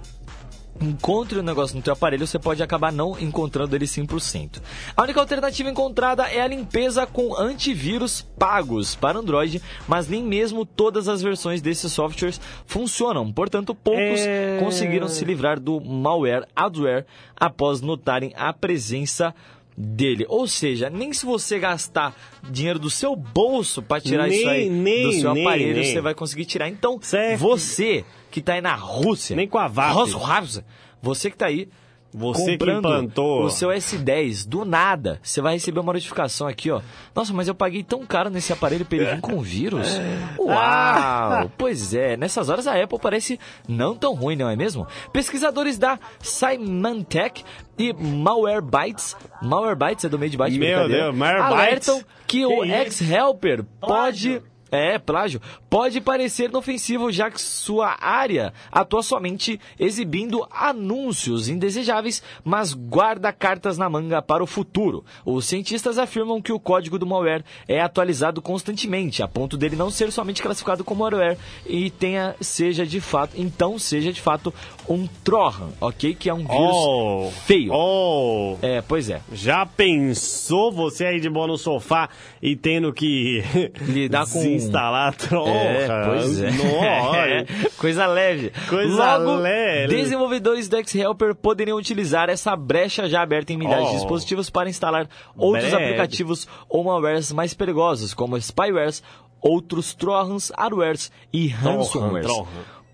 encontre 0.79 1.37
o 1.37 1.43
negócio 1.43 1.75
no 1.75 1.81
teu 1.81 1.93
aparelho, 1.93 2.25
você 2.25 2.39
pode 2.39 2.63
acabar 2.63 2.91
não 2.91 3.19
encontrando 3.19 3.75
ele 3.75 3.85
100%. 3.85 4.61
A 4.95 5.03
única 5.03 5.19
alternativa 5.19 5.69
encontrada 5.69 6.27
é 6.27 6.41
a 6.41 6.47
limpeza 6.47 7.05
com 7.05 7.35
antivírus 7.35 8.21
pagos 8.39 8.95
para 8.95 9.19
Android, 9.19 9.61
mas 9.87 10.07
nem 10.07 10.23
mesmo 10.23 10.65
todas 10.65 11.07
as 11.07 11.21
versões 11.21 11.61
desses 11.61 11.91
softwares 11.91 12.41
funcionam. 12.65 13.31
Portanto, 13.31 13.75
poucos 13.75 14.21
É. 14.21 14.57
conseguiram 14.59 15.07
se 15.07 15.23
livrar 15.23 15.59
do 15.59 15.79
malware 15.79 16.47
adware 16.55 17.05
após 17.35 17.81
notarem 17.81 18.33
a 18.35 18.51
presença 18.51 19.35
dele. 19.81 20.25
Ou 20.29 20.47
seja, 20.47 20.89
nem 20.89 21.11
se 21.11 21.25
você 21.25 21.57
gastar 21.59 22.15
dinheiro 22.49 22.77
do 22.79 22.89
seu 22.89 23.15
bolso 23.15 23.81
para 23.81 23.99
tirar 24.01 24.27
Nem- 24.27 24.37
isso 24.39 24.49
aí 24.49 24.69
nem- 24.69 25.03
do 25.03 25.13
seu 25.13 25.33
nem- 25.33 25.45
aparelho, 25.45 25.83
você 25.83 25.99
vai 26.01 26.13
conseguir 26.13 26.45
tirar. 26.45 26.69
Então, 26.69 26.99
Certo. 27.01 27.39
você 27.39 28.05
que 28.29 28.41
tá 28.41 28.53
aí 28.53 28.61
na 28.61 28.75
Rússia, 28.75 29.35
Nem 29.35 29.47
com 29.47 29.57
a 29.57 29.67
VAP. 29.67 29.93
Rússia, 29.93 30.65
você 31.01 31.31
que 31.31 31.37
tá 31.37 31.47
aí, 31.47 31.67
Você 32.13 32.57
que 32.57 32.69
implantou. 32.69 33.43
o 33.43 33.49
seu 33.49 33.69
S10, 33.69 34.47
do 34.47 34.65
nada, 34.65 35.19
você 35.23 35.41
vai 35.41 35.53
receber 35.53 35.79
uma 35.79 35.93
notificação 35.93 36.47
aqui, 36.47 36.69
ó. 36.69 36.81
Nossa, 37.15 37.33
mas 37.33 37.47
eu 37.47 37.55
paguei 37.55 37.83
tão 37.83 38.05
caro 38.05 38.29
nesse 38.29 38.51
aparelho 38.51 38.85
pra 38.85 38.97
ele 38.97 39.05
vir 39.05 39.21
com 39.21 39.39
vírus? 39.41 39.87
Uau! 40.37 41.51
Pois 41.57 41.93
é, 41.93 42.17
nessas 42.17 42.49
horas 42.49 42.67
a 42.67 42.81
Apple 42.81 42.99
parece 42.99 43.39
não 43.67 43.95
tão 43.95 44.13
ruim, 44.13 44.35
não 44.35 44.49
é 44.49 44.55
mesmo? 44.55 44.85
Pesquisadores 45.13 45.77
da 45.77 45.97
Symantec 46.19 47.43
e 47.77 47.93
Malwarebytes, 47.93 49.15
Malwarebytes 49.41 50.05
é 50.05 50.09
do 50.09 50.19
meio 50.19 50.29
de 50.29 50.37
byte, 50.37 50.59
Meu 50.59 50.87
Deus, 50.87 51.15
Malwarebytes? 51.15 51.89
alertam 51.89 52.03
que, 52.27 52.45
o 52.45 52.61
Que 52.61 52.67
isso? 52.67 53.03
X-Helper 53.03 53.63
pode... 53.79 54.41
É, 54.71 54.97
plágio. 54.97 55.41
Pode 55.69 55.99
parecer 55.99 56.49
inofensivo, 56.49 57.11
já 57.11 57.29
que 57.29 57.41
sua 57.41 57.97
área 57.99 58.53
atua 58.71 59.03
somente 59.03 59.59
exibindo 59.77 60.47
anúncios 60.49 61.49
indesejáveis, 61.49 62.23
mas 62.43 62.73
guarda 62.73 63.33
cartas 63.33 63.77
na 63.77 63.89
manga 63.89 64.21
para 64.21 64.41
o 64.43 64.47
futuro. 64.47 65.03
Os 65.25 65.45
cientistas 65.45 65.97
afirmam 65.97 66.41
que 66.41 66.53
o 66.53 66.59
código 66.59 66.97
do 66.97 67.05
malware 67.05 67.43
é 67.67 67.81
atualizado 67.81 68.41
constantemente, 68.41 69.21
a 69.21 69.27
ponto 69.27 69.57
dele 69.57 69.75
não 69.75 69.89
ser 69.89 70.11
somente 70.11 70.41
classificado 70.41 70.83
como 70.83 71.01
malware 71.03 71.37
e 71.65 71.89
tenha, 71.89 72.35
seja 72.39 72.85
de 72.85 73.01
fato, 73.01 73.33
então 73.37 73.77
seja 73.77 74.13
de 74.13 74.21
fato 74.21 74.53
um 74.87 75.05
Trojan, 75.23 75.69
ok? 75.81 76.15
Que 76.15 76.29
é 76.29 76.33
um 76.33 76.37
vírus 76.45 76.51
Oh, 76.73 77.29
feio. 77.45 77.71
Oh, 77.73 78.57
É, 78.61 78.81
pois 78.81 79.09
é. 79.09 79.21
já 79.33 79.65
pensou 79.65 80.71
você 80.71 81.05
aí 81.05 81.19
de 81.19 81.29
boa 81.29 81.47
no 81.47 81.57
sofá 81.57 82.09
e 82.41 82.55
tendo 82.55 82.93
que 82.93 83.43
Lidar 83.81 84.25
com- 84.31 84.41
instalar 84.63 85.15
troca? 85.15 85.49
É, 85.49 86.05
pois 86.05 86.41
é. 86.41 86.51
Nossa. 86.51 87.71
Coisa 87.77 88.05
leve. 88.07 88.51
Coisa 88.69 89.17
Logo, 89.17 89.35
leve. 89.41 89.95
desenvolvedores 89.95 90.67
do 90.69 90.77
X-Helper 90.77 91.35
poderiam 91.35 91.77
utilizar 91.77 92.29
essa 92.29 92.55
brecha 92.55 93.07
já 93.09 93.21
aberta 93.21 93.53
em 93.53 93.57
milhares 93.57 93.85
de 93.87 93.91
Oh. 93.95 93.97
dispositivos 93.97 94.49
para 94.49 94.69
instalar 94.69 95.07
outros 95.37 95.69
Breve. 95.69 95.83
aplicativos 95.85 96.47
ou 96.69 96.83
malwares 96.83 97.31
mais 97.31 97.53
perigosos, 97.53 98.13
como 98.13 98.37
spywares, 98.39 99.01
outros 99.41 99.93
trojans, 99.93 100.51
adwares 100.55 101.11
e 101.33 101.47
ransomwares. 101.47 102.31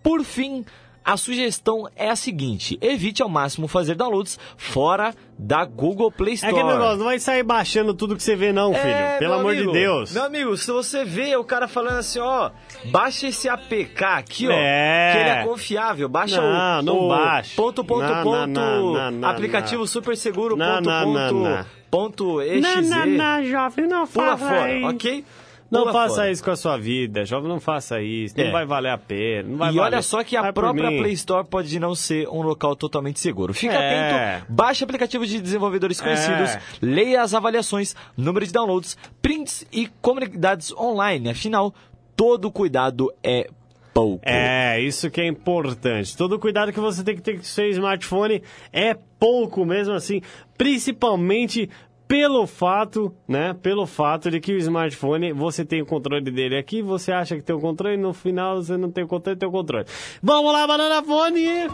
Por 0.01 0.23
fim, 0.23 0.63
a 1.07 1.15
sugestão 1.15 1.87
é 1.95 2.09
a 2.09 2.15
seguinte: 2.17 2.77
evite 2.81 3.21
ao 3.23 3.29
máximo 3.29 3.65
fazer 3.65 3.95
downloads 3.95 4.37
fora 4.57 5.15
da 5.39 5.63
Google 5.63 6.11
Play 6.11 6.33
É 6.33 6.35
Store. 6.35 6.53
aquele 6.53 6.73
negócio, 6.73 6.97
não 6.97 7.05
vai 7.05 7.17
sair 7.19 7.43
baixando 7.43 7.93
tudo 7.93 8.15
que 8.17 8.21
você 8.23 8.35
vê 8.35 8.51
não, 8.51 8.73
filho. 8.73 8.87
É, 8.89 9.17
Pelo 9.17 9.35
amor 9.35 9.53
amigo, 9.53 9.71
de 9.71 9.79
Deus. 9.79 10.11
Meu 10.11 10.25
amigo, 10.25 10.57
se 10.57 10.69
você 10.69 11.05
vê 11.05 11.33
o 11.37 11.43
cara 11.45 11.67
falando 11.67 11.99
assim, 11.99 12.19
ó, 12.19 12.51
baixa 12.91 13.27
esse 13.27 13.47
APK 13.47 14.03
aqui, 14.03 14.47
ó, 14.49 14.51
É. 14.51 15.11
que 15.13 15.17
ele 15.19 15.29
é 15.29 15.43
confiável, 15.45 16.09
baixa 16.09 16.41
Não, 16.41 16.79
o, 16.79 16.81
não 16.81 16.99
o 17.05 17.07
baixa. 17.07 17.55
ponto, 17.55 17.85
ponto, 17.85 18.01
Não, 18.01 18.23
ponto, 18.23 18.47
não, 18.47 19.11
não, 19.11 19.29
aplicativo 19.29 19.87
super 19.87 20.17
seguro, 20.17 20.57
Não, 20.57 20.75
ponto, 20.77 20.89
não, 20.89 21.03
ponto, 21.05 21.33
não, 21.35 21.55
não. 21.57 21.65
ponto, 21.89 22.41
exe, 22.41 22.59
Não, 22.61 24.05
faça 24.07 24.37
fora, 24.45 24.73
isso. 24.73 24.87
ok? 24.89 25.25
Não 25.69 25.91
faça 25.91 26.15
fora. 26.15 26.31
isso 26.31 26.43
com 26.43 26.51
a 26.51 26.55
sua 26.55 26.77
vida, 26.77 27.25
jovem, 27.25 27.49
não 27.49 27.59
faça 27.59 28.01
isso. 28.01 28.37
Não 28.37 28.45
É. 28.45 28.51
vai 28.51 28.65
valer 28.65 28.91
a 28.91 28.97
pena. 28.97 29.49
Não 29.49 29.57
vai 29.57 29.71
E 29.71 29.75
valer. 29.75 29.93
olha 29.95 30.01
só 30.01 30.23
que 30.23 30.35
a 30.37 30.41
Vai 30.43 30.53
própria. 30.53 30.87
Play 30.89 31.13
Store 31.13 31.45
pode 31.45 31.79
não 31.79 31.93
ser 31.95 32.27
um 32.29 32.41
local 32.41 32.75
totalmente 32.75 33.19
seguro. 33.19 33.53
Fica 33.53 33.73
É. 33.73 34.35
atento, 34.37 34.45
baixe 34.53 34.83
aplicativos 34.83 35.27
de 35.29 35.41
desenvolvedores 35.41 35.99
conhecidos, 35.99 36.51
É. 36.51 36.61
leia 36.81 37.21
as 37.21 37.33
avaliações, 37.33 37.95
número 38.15 38.45
de 38.45 38.51
downloads, 38.53 38.97
prints 39.21 39.65
e 39.71 39.87
comunidades 40.01 40.71
online. 40.73 41.29
Afinal, 41.29 41.73
todo 42.15 42.51
cuidado 42.51 43.11
é 43.23 43.49
pouco. 43.93 44.21
É, 44.23 44.79
isso 44.79 45.09
que 45.09 45.19
é 45.19 45.25
importante. 45.27 46.15
Todo 46.15 46.37
cuidado 46.39 46.71
que 46.71 46.79
você 46.79 47.03
tem 47.03 47.15
que 47.15 47.21
ter 47.21 47.33
com 47.33 47.41
o 47.41 47.43
seu 47.43 47.67
smartphone 47.69 48.43
é 48.71 48.95
pouco 49.19 49.65
mesmo 49.65 49.93
assim, 49.95 50.21
principalmente 50.55 51.69
pelo 52.07 52.47
fato, 52.47 53.13
né, 53.27 53.53
pelo 53.61 53.85
fato 53.85 54.31
de 54.31 54.39
que 54.39 54.53
o 54.53 54.57
smartphone, 54.57 55.33
você 55.33 55.65
tem 55.65 55.81
o 55.81 55.85
controle 55.85 56.31
dele 56.31 56.57
aqui, 56.57 56.81
você 56.81 57.11
acha 57.11 57.35
que 57.35 57.41
tem 57.41 57.55
o 57.55 57.59
controle, 57.59 57.97
no 57.97 58.13
final 58.13 58.55
você 58.61 58.77
não 58.77 58.89
tem 58.89 59.03
o 59.03 59.07
controle, 59.07 59.37
tem 59.37 59.47
o 59.49 59.51
controle. 59.51 59.85
Vamos 60.23 60.53
lá, 60.53 60.65
Banana 60.65 61.03
Fone! 61.03 61.67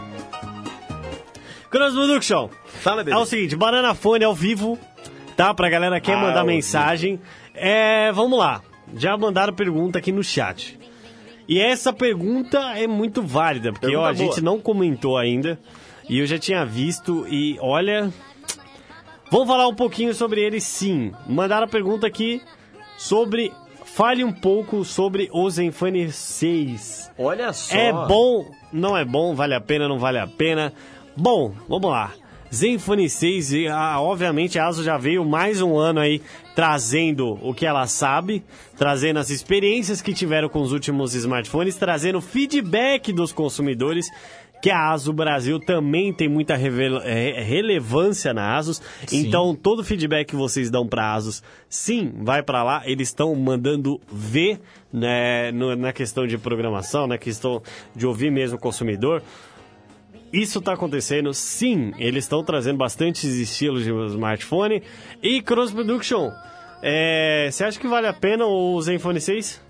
Cross 1.70 1.94
Production. 1.94 2.48
Fala, 2.66 3.02
É 3.08 3.16
o 3.16 3.24
seguinte, 3.26 3.56
Banana 3.56 3.94
Fone 3.94 4.24
ao 4.24 4.34
vivo, 4.34 4.78
tá? 5.36 5.52
Pra 5.54 5.68
galera 5.68 6.00
que 6.00 6.06
quer 6.06 6.16
Ah, 6.16 6.20
mandar 6.20 6.44
mensagem. 6.44 7.20
É, 7.54 8.12
vamos 8.12 8.38
lá. 8.38 8.62
Já 8.96 9.16
mandaram 9.16 9.52
pergunta 9.52 9.98
aqui 9.98 10.12
no 10.12 10.22
chat. 10.22 10.78
E 11.48 11.60
essa 11.60 11.92
pergunta 11.92 12.58
é 12.78 12.86
muito 12.86 13.20
válida, 13.22 13.72
porque 13.72 13.86
Pergunta 13.86 14.06
ó, 14.06 14.10
a 14.10 14.14
boa. 14.14 14.26
gente 14.32 14.42
não 14.42 14.58
comentou 14.60 15.16
ainda. 15.18 15.58
E 16.08 16.18
eu 16.18 16.26
já 16.26 16.38
tinha 16.38 16.64
visto 16.64 17.26
e 17.28 17.56
olha. 17.60 18.12
Vamos 19.34 19.48
falar 19.48 19.66
um 19.66 19.74
pouquinho 19.74 20.14
sobre 20.14 20.40
ele 20.40 20.60
sim. 20.60 21.10
Mandaram 21.26 21.64
a 21.64 21.68
pergunta 21.68 22.06
aqui 22.06 22.40
sobre. 22.96 23.52
Fale 23.84 24.22
um 24.22 24.32
pouco 24.32 24.84
sobre 24.84 25.28
o 25.32 25.50
Zenfone 25.50 26.12
6. 26.12 27.10
Olha 27.18 27.52
só. 27.52 27.74
É 27.74 27.92
bom, 27.92 28.48
não 28.72 28.96
é 28.96 29.04
bom, 29.04 29.34
vale 29.34 29.54
a 29.54 29.60
pena, 29.60 29.88
não 29.88 29.98
vale 29.98 30.20
a 30.20 30.26
pena. 30.28 30.72
Bom, 31.16 31.52
vamos 31.68 31.90
lá. 31.90 32.12
Zenfone 32.54 33.10
6, 33.10 33.52
e, 33.52 33.66
ah, 33.66 34.00
obviamente 34.00 34.56
a 34.56 34.68
ASUS 34.68 34.84
já 34.84 34.96
veio 34.96 35.24
mais 35.24 35.60
um 35.60 35.76
ano 35.76 35.98
aí 35.98 36.22
trazendo 36.54 37.36
o 37.42 37.52
que 37.52 37.66
ela 37.66 37.88
sabe, 37.88 38.44
trazendo 38.76 39.18
as 39.18 39.30
experiências 39.30 40.00
que 40.00 40.14
tiveram 40.14 40.48
com 40.48 40.60
os 40.60 40.70
últimos 40.70 41.16
smartphones, 41.16 41.74
trazendo 41.74 42.20
feedback 42.20 43.12
dos 43.12 43.32
consumidores, 43.32 44.06
que 44.64 44.70
a 44.70 44.92
ASUS 44.92 45.14
Brasil 45.14 45.60
também 45.60 46.10
tem 46.10 46.26
muita 46.26 46.54
eh, 46.54 47.42
relevância 47.42 48.32
na 48.32 48.56
ASUS. 48.56 48.80
Então, 49.12 49.54
todo 49.54 49.84
feedback 49.84 50.28
que 50.28 50.36
vocês 50.36 50.70
dão 50.70 50.88
para 50.88 51.12
ASUS, 51.12 51.42
sim, 51.68 52.14
vai 52.22 52.42
para 52.42 52.62
lá. 52.62 52.82
Eles 52.86 53.08
estão 53.08 53.34
mandando 53.34 54.00
ver 54.10 54.58
né, 54.90 55.52
na 55.52 55.92
questão 55.92 56.26
de 56.26 56.38
programação, 56.38 57.06
na 57.06 57.18
questão 57.18 57.62
de 57.94 58.06
ouvir 58.06 58.30
mesmo 58.30 58.56
o 58.56 58.58
consumidor. 58.58 59.22
Isso 60.32 60.60
está 60.60 60.72
acontecendo, 60.72 61.34
sim. 61.34 61.92
Eles 61.98 62.24
estão 62.24 62.42
trazendo 62.42 62.78
bastantes 62.78 63.22
estilos 63.34 63.84
de 63.84 63.90
smartphone. 64.14 64.82
E 65.22 65.42
Cross 65.42 65.72
Production, 65.72 66.30
é, 66.80 67.50
você 67.52 67.64
acha 67.64 67.78
que 67.78 67.86
vale 67.86 68.06
a 68.06 68.14
pena 68.14 68.46
o 68.46 68.80
Zenfone 68.80 69.20
6? 69.20 69.60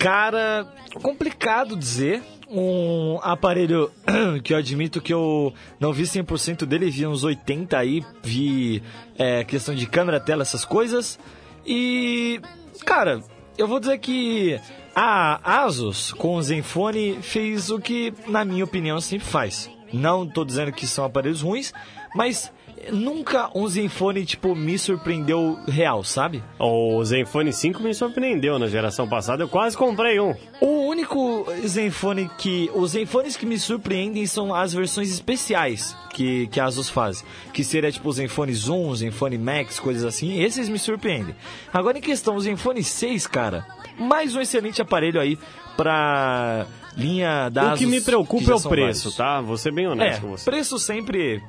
Cara, 0.00 0.66
complicado 1.00 1.76
dizer. 1.76 2.24
Um 2.54 3.18
aparelho 3.22 3.90
que 4.44 4.52
eu 4.52 4.58
admito 4.58 5.00
que 5.00 5.12
eu 5.12 5.54
não 5.80 5.90
vi 5.90 6.02
100% 6.02 6.66
dele, 6.66 6.90
vi 6.90 7.06
uns 7.06 7.24
80 7.24 7.78
aí, 7.78 8.04
vi 8.22 8.82
é, 9.18 9.42
questão 9.42 9.74
de 9.74 9.86
câmera, 9.86 10.20
tela, 10.20 10.42
essas 10.42 10.64
coisas. 10.64 11.18
E, 11.64 12.40
cara, 12.84 13.22
eu 13.56 13.66
vou 13.66 13.80
dizer 13.80 13.98
que 13.98 14.60
a 14.94 15.62
Asus 15.64 16.12
com 16.12 16.36
o 16.36 16.42
Zenfone 16.42 17.18
fez 17.22 17.70
o 17.70 17.78
que, 17.78 18.12
na 18.28 18.44
minha 18.44 18.64
opinião, 18.64 19.00
sempre 19.00 19.26
faz. 19.26 19.70
Não 19.92 20.26
tô 20.26 20.44
dizendo 20.44 20.72
que 20.72 20.86
são 20.86 21.04
aparelhos 21.04 21.42
ruins, 21.42 21.72
mas 22.14 22.52
nunca 22.90 23.50
um 23.54 23.66
Zenfone, 23.68 24.24
tipo, 24.24 24.54
me 24.54 24.78
surpreendeu 24.78 25.58
real, 25.68 26.02
sabe? 26.02 26.42
O 26.58 27.04
Zenfone 27.04 27.52
5 27.52 27.82
me 27.82 27.94
surpreendeu 27.94 28.58
na 28.58 28.66
geração 28.66 29.08
passada, 29.08 29.42
eu 29.44 29.48
quase 29.48 29.76
comprei 29.76 30.18
um. 30.18 30.34
O 30.60 30.86
único 30.88 31.46
Zenfone 31.66 32.30
que. 32.38 32.70
Os 32.74 32.92
Zenfones 32.92 33.36
que 33.36 33.46
me 33.46 33.58
surpreendem 33.58 34.26
são 34.26 34.54
as 34.54 34.72
versões 34.74 35.10
especiais 35.12 35.96
que, 36.12 36.46
que 36.48 36.58
a 36.58 36.64
Asus 36.64 36.88
faz. 36.88 37.24
Que 37.52 37.62
seria 37.62 37.92
tipo 37.92 38.08
o 38.08 38.12
Zenfone 38.12 38.52
Zoom, 38.54 38.88
o 38.88 38.96
Zenfone 38.96 39.38
Max, 39.38 39.78
coisas 39.78 40.04
assim. 40.04 40.40
Esses 40.42 40.68
me 40.68 40.78
surpreendem. 40.78 41.34
Agora 41.72 41.98
em 41.98 42.02
questão, 42.02 42.36
o 42.36 42.40
Zenfone 42.40 42.82
6, 42.82 43.26
cara. 43.26 43.66
Mais 43.98 44.34
um 44.34 44.40
excelente 44.40 44.80
aparelho 44.80 45.20
aí 45.20 45.38
pra 45.76 46.66
linha 46.96 47.48
da 47.48 47.62
o 47.62 47.66
Asus. 47.68 47.78
que 47.78 47.86
me 47.86 48.00
preocupa 48.00 48.44
já 48.44 48.52
é 48.52 48.56
o 48.56 48.60
preço, 48.68 49.10
vários. 49.10 49.16
tá? 49.16 49.40
Vou 49.40 49.56
ser 49.56 49.72
bem 49.72 49.84
É, 49.84 49.88
honesto 49.88 50.20
com 50.22 50.28
você. 50.30 50.50
preço 50.50 50.78
sempre 50.78 51.42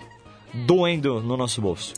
doendo 0.54 1.22
no 1.22 1.36
nosso 1.36 1.62
bolso. 1.62 1.94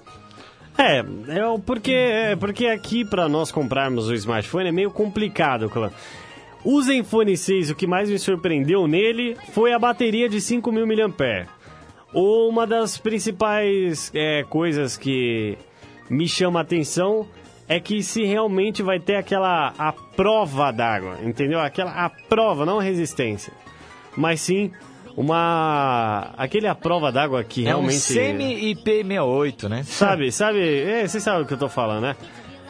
É, 0.77 0.99
é 0.99 1.57
porque, 1.65 1.93
é 1.93 2.35
porque 2.35 2.67
aqui 2.67 3.05
para 3.05 3.29
nós 3.29 3.51
comprarmos 3.51 4.07
o 4.07 4.13
smartphone 4.13 4.69
é 4.69 4.71
meio 4.71 4.91
complicado, 4.91 5.69
clã. 5.69 5.91
O 6.63 6.81
Zenfone 6.81 7.37
6, 7.37 7.69
o 7.69 7.75
que 7.75 7.85
mais 7.85 8.09
me 8.09 8.17
surpreendeu 8.17 8.87
nele 8.87 9.37
foi 9.53 9.71
a 9.71 9.79
bateria 9.79 10.27
de 10.27 10.37
5.000 10.37 11.07
mAh. 11.07 11.47
Uma 12.13 12.65
das 12.65 12.97
principais 12.97 14.11
é, 14.13 14.43
coisas 14.43 14.97
que 14.97 15.57
me 16.09 16.27
chama 16.27 16.59
a 16.59 16.63
atenção 16.63 17.27
é 17.67 17.79
que 17.79 18.01
se 18.03 18.23
realmente 18.23 18.81
vai 18.81 18.99
ter 18.99 19.15
aquela 19.15 19.73
a 19.77 19.91
prova 19.91 20.71
d'água, 20.71 21.19
entendeu? 21.23 21.59
Aquela 21.59 21.91
a 21.91 22.09
prova, 22.09 22.65
não 22.65 22.79
resistência, 22.79 23.53
mas 24.15 24.41
sim 24.41 24.71
uma 25.15 26.33
aquele 26.37 26.67
a 26.67 26.75
prova 26.75 27.11
d'água 27.11 27.43
que 27.43 27.61
É 27.61 27.75
um 27.75 27.79
realmente 27.79 27.97
semi-IP68, 27.97 29.69
né? 29.69 29.83
Sabe, 29.83 30.31
sabe, 30.31 30.59
é, 30.59 31.07
você 31.07 31.19
sabe 31.19 31.43
o 31.43 31.45
que 31.45 31.53
eu 31.53 31.57
tô 31.57 31.69
falando, 31.69 32.03
né? 32.03 32.15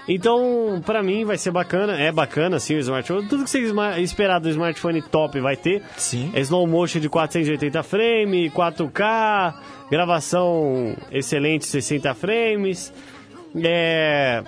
Então, 0.07 0.83
pra 0.85 1.01
mim 1.01 1.25
vai 1.25 1.35
ser 1.35 1.49
bacana, 1.49 1.99
é 1.99 2.11
bacana 2.11 2.57
assim 2.57 2.75
o 2.75 2.79
smartphone. 2.79 3.27
Tudo 3.27 3.43
que 3.43 3.49
você 3.49 3.59
esperar 3.99 4.39
do 4.39 4.47
smartphone 4.49 5.01
top 5.01 5.39
vai 5.39 5.55
ter. 5.55 5.81
Sim. 5.97 6.29
É 6.33 6.41
slow 6.41 6.67
motion 6.67 6.99
de 6.99 7.09
480 7.09 7.81
frames, 7.81 8.53
4K, 8.53 9.55
gravação 9.89 10.95
excelente 11.11 11.65
60 11.65 12.13
frames. 12.13 12.93
É 13.63 14.43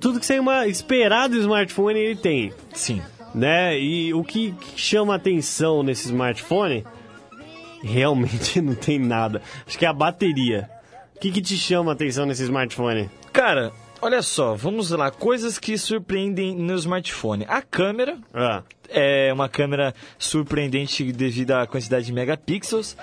tudo 0.00 0.20
que 0.20 0.26
você 0.26 0.38
esperar 0.66 1.28
do 1.28 1.36
smartphone 1.36 1.98
ele 1.98 2.16
tem, 2.16 2.52
Sim. 2.72 3.00
né? 3.34 3.78
E 3.78 4.12
o 4.12 4.22
que 4.22 4.54
chama 4.76 5.14
atenção 5.14 5.82
nesse 5.82 6.06
smartphone 6.06 6.84
realmente 7.82 8.60
não 8.62 8.74
tem 8.74 8.98
nada. 8.98 9.42
Acho 9.66 9.78
que 9.78 9.84
é 9.84 9.88
a 9.88 9.92
bateria. 9.92 10.68
O 11.14 11.18
que, 11.18 11.30
que 11.30 11.40
te 11.40 11.56
chama 11.56 11.92
atenção 11.92 12.26
nesse 12.26 12.42
smartphone? 12.42 13.08
Cara, 13.32 13.72
olha 14.02 14.20
só, 14.22 14.54
vamos 14.54 14.90
lá. 14.90 15.10
Coisas 15.10 15.58
que 15.58 15.78
surpreendem 15.78 16.54
no 16.54 16.74
smartphone. 16.74 17.46
A 17.48 17.62
câmera 17.62 18.18
Ah, 18.34 18.62
é 18.88 19.32
uma 19.32 19.48
câmera 19.48 19.94
surpreendente 20.18 21.10
devido 21.12 21.52
à 21.52 21.66
quantidade 21.66 22.06
de 22.06 22.12
megapixels. 22.12 22.96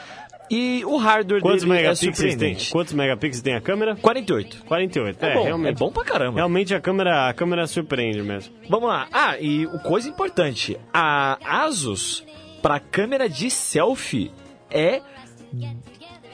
E 0.52 0.84
o 0.86 0.98
hardware 0.98 1.42
quantos 1.42 1.62
dele 1.64 1.74
é 1.74 1.76
megapixels 1.78 2.18
tem? 2.18 2.30
surpreendente. 2.32 2.72
Quantos 2.72 2.94
megapixels 2.94 3.42
tem 3.42 3.56
a 3.56 3.62
câmera? 3.62 3.96
48. 3.96 4.64
48. 4.66 5.24
É, 5.26 5.30
É, 5.32 5.34
bom, 5.34 5.44
realmente. 5.46 5.76
é 5.76 5.80
bom 5.80 5.92
pra 5.92 6.04
caramba. 6.04 6.36
Realmente 6.36 6.76
a 6.76 6.82
câmera, 6.82 7.30
a 7.30 7.34
câmera 7.34 7.66
surpreende 7.66 8.22
mesmo. 8.22 8.54
Vamos 8.70 8.90
lá. 8.90 9.08
Ah, 9.12 9.38
e 9.40 9.66
coisa 9.84 10.08
importante, 10.08 10.78
a 10.94 11.40
Asus 11.64 12.24
para 12.62 12.80
câmera 12.80 13.28
de 13.28 13.50
selfie 13.50 14.32
é 14.74 15.02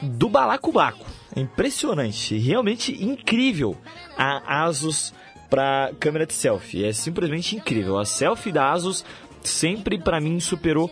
do 0.02 0.28
balacobaco. 0.28 1.06
É 1.36 1.40
impressionante, 1.40 2.36
realmente 2.38 2.92
incrível 3.04 3.76
a 4.16 4.64
Asus 4.64 5.14
para 5.48 5.92
câmera 6.00 6.26
de 6.26 6.32
selfie. 6.32 6.84
É 6.84 6.92
simplesmente 6.92 7.54
incrível. 7.54 7.98
A 7.98 8.04
selfie 8.04 8.50
da 8.50 8.72
Asus 8.72 9.04
sempre 9.42 9.98
para 9.98 10.20
mim 10.20 10.40
superou 10.40 10.90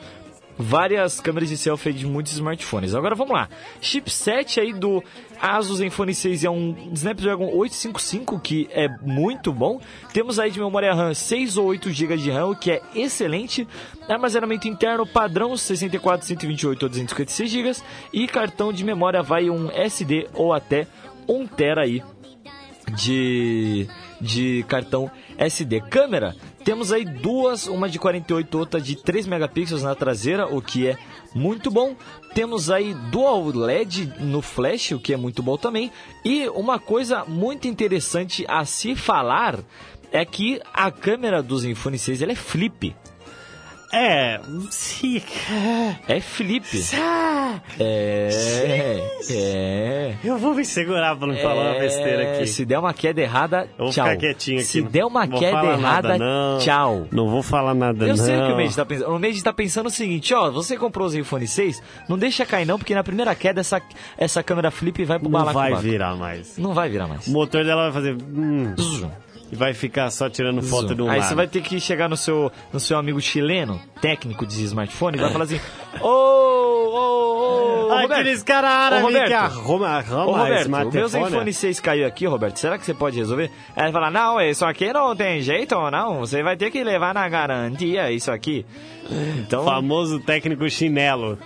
várias 0.59 1.21
câmeras 1.21 1.49
de 1.49 1.57
selfie 1.57 1.93
de 1.93 2.07
muitos 2.07 2.33
smartphones. 2.33 2.95
Agora 2.95 3.15
vamos 3.15 3.33
lá. 3.33 3.49
Chipset 3.81 4.61
aí 4.61 4.73
do 4.73 5.03
Asus 5.41 5.79
Zenfone 5.79 6.15
6 6.15 6.45
é 6.45 6.51
um 6.51 6.75
Snapdragon 6.93 7.47
855 7.55 8.41
que 8.41 8.69
é 8.73 8.89
muito 9.03 9.53
bom. 9.53 9.81
Temos 10.13 10.39
aí 10.39 10.51
de 10.51 10.59
memória 10.59 10.93
RAM 10.93 11.15
6 11.15 11.57
ou 11.57 11.67
8 11.67 11.91
GB 11.91 12.17
de 12.17 12.31
RAM, 12.31 12.47
o 12.47 12.57
que 12.57 12.73
é 12.73 12.83
excelente. 12.95 13.67
Armazenamento 14.09 14.69
interno 14.69 15.07
padrão 15.07 15.57
64, 15.57 16.27
128 16.27 16.83
ou 16.83 16.89
256 16.89 17.51
GB 17.51 17.73
e 18.13 18.27
cartão 18.27 18.73
de 18.73 18.85
memória 18.85 19.23
vai 19.23 19.51
um 19.51 19.71
SD 19.71 20.29
ou 20.35 20.53
até 20.53 20.87
1 21.29 21.47
TB 21.47 21.81
aí 21.81 22.03
de, 22.95 23.87
de 24.21 24.65
cartão 24.69 25.11
SD. 25.37 25.81
Câmera, 25.83 26.35
temos 26.65 26.93
aí 26.93 27.05
duas, 27.05 27.67
uma 27.67 27.89
de 27.89 27.99
48, 27.99 28.59
outra 28.59 28.81
de 28.81 28.97
3 28.97 29.27
megapixels 29.27 29.83
na 29.83 29.95
traseira, 29.95 30.47
o 30.47 30.61
que 30.61 30.87
é 30.87 30.99
muito 31.35 31.71
bom. 31.71 31.95
Temos 32.39 32.71
aí 32.71 32.95
dual 32.95 33.47
LED 33.47 34.13
no 34.21 34.41
flash, 34.41 34.93
o 34.93 35.01
que 35.01 35.13
é 35.13 35.17
muito 35.17 35.43
bom 35.43 35.57
também. 35.57 35.91
E 36.25 36.49
uma 36.51 36.79
coisa 36.79 37.25
muito 37.25 37.67
interessante 37.67 38.45
a 38.47 38.65
se 38.65 38.95
falar 38.95 39.59
é 40.13 40.25
que 40.25 40.63
a 40.73 40.89
câmera 40.89 41.43
do 41.43 41.59
Zenfone 41.59 41.99
6 41.99 42.23
ela 42.23 42.31
é 42.31 42.37
flip. 42.37 42.95
É, 43.93 44.41
sim. 44.71 45.21
É 46.07 46.21
flip. 46.21 46.65
É, 47.79 48.29
é. 49.31 50.15
Eu 50.25 50.39
vou 50.39 50.55
me 50.55 50.65
segurar 50.65 51.17
pra 51.17 51.27
não 51.27 51.37
falar 51.37 51.73
uma 51.73 51.79
besteira 51.81 52.23
É, 52.23 52.37
aqui. 52.37 52.47
Se 52.47 52.65
der 52.65 52.79
uma 52.79 52.93
queda 52.93 53.21
errada, 53.21 53.69
Eu 53.79 53.85
vou 53.87 53.93
tchau. 53.93 54.05
ficar 54.07 54.17
quietinho 54.19 54.59
aqui. 54.59 54.67
Se 54.67 54.83
der 54.83 55.05
uma 55.05 55.27
queda 55.27 55.65
errada, 55.67 56.09
nada, 56.09 56.19
não. 56.19 56.59
tchau. 56.59 57.07
Não 57.11 57.29
vou 57.29 57.43
falar 57.43 57.75
nada, 57.75 58.05
Eu 58.05 58.17
não. 58.17 58.17
sei 58.17 58.37
o 58.37 58.47
que 58.47 58.53
o 58.53 58.75
tá 58.77 58.85
pensando. 58.85 59.11
O 59.15 59.43
tá 59.43 59.53
pensando 59.53 59.87
o 59.87 59.91
seguinte, 59.91 60.35
ó, 60.35 60.51
você 60.51 60.77
comprou 60.77 61.07
o 61.07 61.11
Zenfone 61.11 61.47
6, 61.47 61.83
não 62.09 62.19
deixa 62.19 62.45
cair 62.45 62.65
não, 62.67 62.79
porque 62.79 62.95
na 62.95 63.05
primeira 63.05 63.35
queda 63.35 63.61
essa, 63.61 63.81
essa 64.17 64.43
câmera 64.43 64.71
flip 64.71 65.05
vai 65.05 65.19
pro 65.19 65.29
Não 65.29 65.45
vai 65.45 65.75
virar 65.77 66.17
mais. 66.17 66.59
Não 66.59 66.73
vai 66.73 66.89
virar 66.89 67.07
mais. 67.07 67.27
O 67.27 67.33
motor 67.33 67.65
dela 67.65 67.91
vai 67.91 67.93
fazer... 67.93 68.15
hum, 68.15 68.75
e 69.51 69.57
vai 69.57 69.73
ficar 69.75 70.11
só 70.11 70.29
tirando 70.29 70.63
foto 70.63 70.95
de 70.95 71.03
um 71.03 71.11
Aí 71.11 71.19
lado. 71.21 71.29
você 71.29 71.35
vai 71.35 71.47
ter 71.49 71.63
que 71.63 71.81
chegar 71.81 72.09
no 72.09 72.17
seu, 72.17 72.51
no 72.73 72.79
seu 72.79 72.99
amigo 72.99 73.21
chileno, 73.21 73.81
técnico 74.01 74.47
de 74.47 74.63
smartphone, 74.65 75.17
e 75.17 75.21
vai 75.21 75.31
falar 75.33 75.45
assim, 75.45 75.61
ô, 76.01 76.07
ô, 76.07 77.87
ô, 77.87 77.89
Roberto, 77.89 78.13
Aqueles 78.13 78.43
caras 78.43 78.71
árabes 78.71 79.05
Roberto. 79.05 79.27
que 79.29 79.33
arruma, 79.35 79.89
arruma 79.89 80.27
Ô 80.27 80.33
Roberto, 80.33 80.59
o 80.59 80.63
smartphone. 80.63 80.97
meu 80.99 81.09
Zenfone 81.09 81.53
6 81.53 81.81
caiu 81.81 82.07
aqui, 82.07 82.27
Roberto. 82.27 82.57
Será 82.59 82.79
que 82.79 82.85
você 82.85 82.93
pode 82.95 83.17
resolver? 83.19 83.51
Aí 83.75 83.85
ele 83.87 83.93
fala, 83.93 84.11
não, 84.11 84.41
isso 84.41 84.65
aqui 84.65 84.93
não 84.93 85.17
tem 85.17 85.41
jeito, 85.41 85.75
não. 85.91 86.19
Você 86.21 86.43
vai 86.43 86.57
ter 86.57 86.71
que 86.71 86.85
levar 86.85 87.15
na 87.15 87.29
garantia 87.29 88.11
isso 88.13 88.31
aqui. 88.31 88.65
Então, 89.39 89.65
Famoso 89.65 90.21
técnico 90.21 90.69
chinelo. 90.69 91.39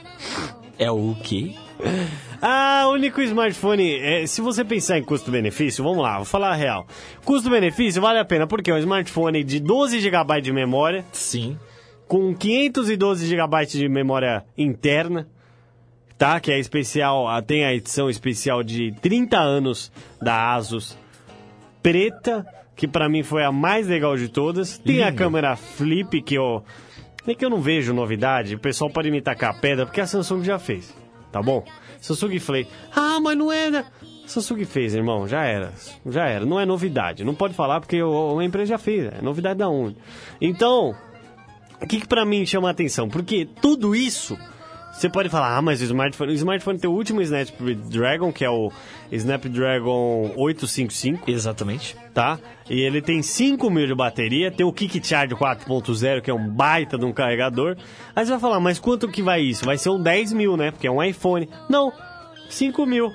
é 0.78 0.90
o 0.90 1.14
quê? 1.22 1.54
Ah, 2.40 2.84
o 2.88 2.92
único 2.92 3.20
smartphone. 3.22 3.94
é, 4.00 4.26
se 4.26 4.40
você 4.40 4.64
pensar 4.64 4.98
em 4.98 5.02
custo-benefício, 5.04 5.84
vamos 5.84 6.02
lá, 6.02 6.16
vou 6.16 6.24
falar 6.24 6.50
a 6.50 6.54
real. 6.54 6.86
Custo-benefício 7.24 8.02
vale 8.02 8.18
a 8.18 8.24
pena, 8.24 8.46
porque 8.46 8.70
é 8.70 8.74
um 8.74 8.78
smartphone 8.78 9.44
de 9.44 9.60
12 9.60 10.00
GB 10.00 10.40
de 10.40 10.52
memória, 10.52 11.04
Sim. 11.12 11.56
com 12.08 12.34
512 12.34 13.26
GB 13.26 13.66
de 13.66 13.88
memória 13.88 14.44
interna, 14.58 15.28
tá? 16.18 16.40
Que 16.40 16.50
é 16.52 16.58
especial, 16.58 17.28
ah, 17.28 17.40
tem 17.40 17.64
a 17.64 17.72
edição 17.74 18.10
especial 18.10 18.62
de 18.62 18.92
30 19.00 19.38
anos 19.38 19.92
da 20.20 20.52
Asus, 20.54 20.98
preta, 21.82 22.44
que 22.74 22.88
pra 22.88 23.08
mim 23.08 23.22
foi 23.22 23.44
a 23.44 23.52
mais 23.52 23.86
legal 23.86 24.16
de 24.16 24.28
todas. 24.28 24.78
Tem 24.78 25.02
a 25.02 25.06
Lindo. 25.10 25.18
câmera 25.18 25.56
flip, 25.56 26.20
que 26.22 26.34
eu. 26.34 26.64
É 27.24 27.36
que 27.36 27.44
eu 27.44 27.50
não 27.50 27.60
vejo 27.60 27.94
novidade, 27.94 28.56
o 28.56 28.58
pessoal 28.58 28.90
pode 28.90 29.08
me 29.08 29.20
tacar 29.22 29.60
pedra, 29.60 29.86
porque 29.86 30.00
a 30.00 30.06
Samsung 30.08 30.42
já 30.42 30.58
fez, 30.58 30.92
tá 31.32 31.42
bom? 31.42 31.64
Samsung 32.00 32.38
Flay. 32.38 32.68
Ah, 32.94 33.18
mas 33.20 33.36
não 33.36 33.50
é, 33.50 33.70
né? 33.70 33.84
Samsung 34.26 34.64
fez, 34.64 34.94
irmão, 34.94 35.26
já 35.26 35.44
era. 35.44 35.72
Já 36.06 36.26
era, 36.26 36.44
não 36.44 36.60
é 36.60 36.66
novidade. 36.66 37.24
Não 37.24 37.34
pode 37.34 37.54
falar 37.54 37.80
porque 37.80 37.98
a 37.98 38.44
empresa 38.44 38.70
já 38.70 38.78
fez, 38.78 39.12
é 39.12 39.22
novidade 39.22 39.58
da 39.58 39.68
onde? 39.68 39.96
Então, 40.40 40.94
o 41.80 41.86
que, 41.86 42.00
que 42.00 42.06
pra 42.06 42.24
mim 42.24 42.46
chama 42.46 42.68
a 42.68 42.70
atenção? 42.70 43.08
Porque 43.08 43.48
tudo 43.60 43.94
isso, 43.94 44.38
você 44.92 45.08
pode 45.08 45.28
falar, 45.28 45.56
ah, 45.56 45.62
mas 45.62 45.80
o 45.80 45.84
smartphone, 45.84 46.32
o 46.32 46.34
smartphone 46.34 46.78
tem 46.78 46.88
o 46.88 46.92
último 46.92 47.20
Snapdragon, 47.22 48.30
que 48.32 48.44
é 48.44 48.50
o 48.50 48.70
Snapdragon 49.10 50.32
855, 50.36 51.30
Exatamente. 51.30 51.96
tá? 52.12 52.38
E 52.68 52.80
ele 52.80 53.00
tem 53.00 53.22
5 53.22 53.68
mil 53.70 53.86
de 53.86 53.94
bateria, 53.94 54.50
tem 54.50 54.64
o 54.64 54.72
Kick 54.72 55.04
Charge 55.04 55.34
4.0, 55.34 56.20
que 56.20 56.30
é 56.30 56.34
um 56.34 56.48
baita 56.48 56.98
de 56.98 57.04
um 57.04 57.12
carregador. 57.12 57.76
Aí 58.14 58.24
você 58.24 58.30
vai 58.32 58.40
falar, 58.40 58.60
mas 58.60 58.78
quanto 58.78 59.08
que 59.08 59.22
vai 59.22 59.40
isso? 59.40 59.64
Vai 59.64 59.78
ser 59.78 59.90
um 59.90 60.00
10 60.00 60.32
mil, 60.32 60.56
né? 60.56 60.70
Porque 60.70 60.86
é 60.86 60.90
um 60.90 61.02
iPhone. 61.02 61.48
Não, 61.68 61.92
5 62.48 62.86
mil. 62.86 63.12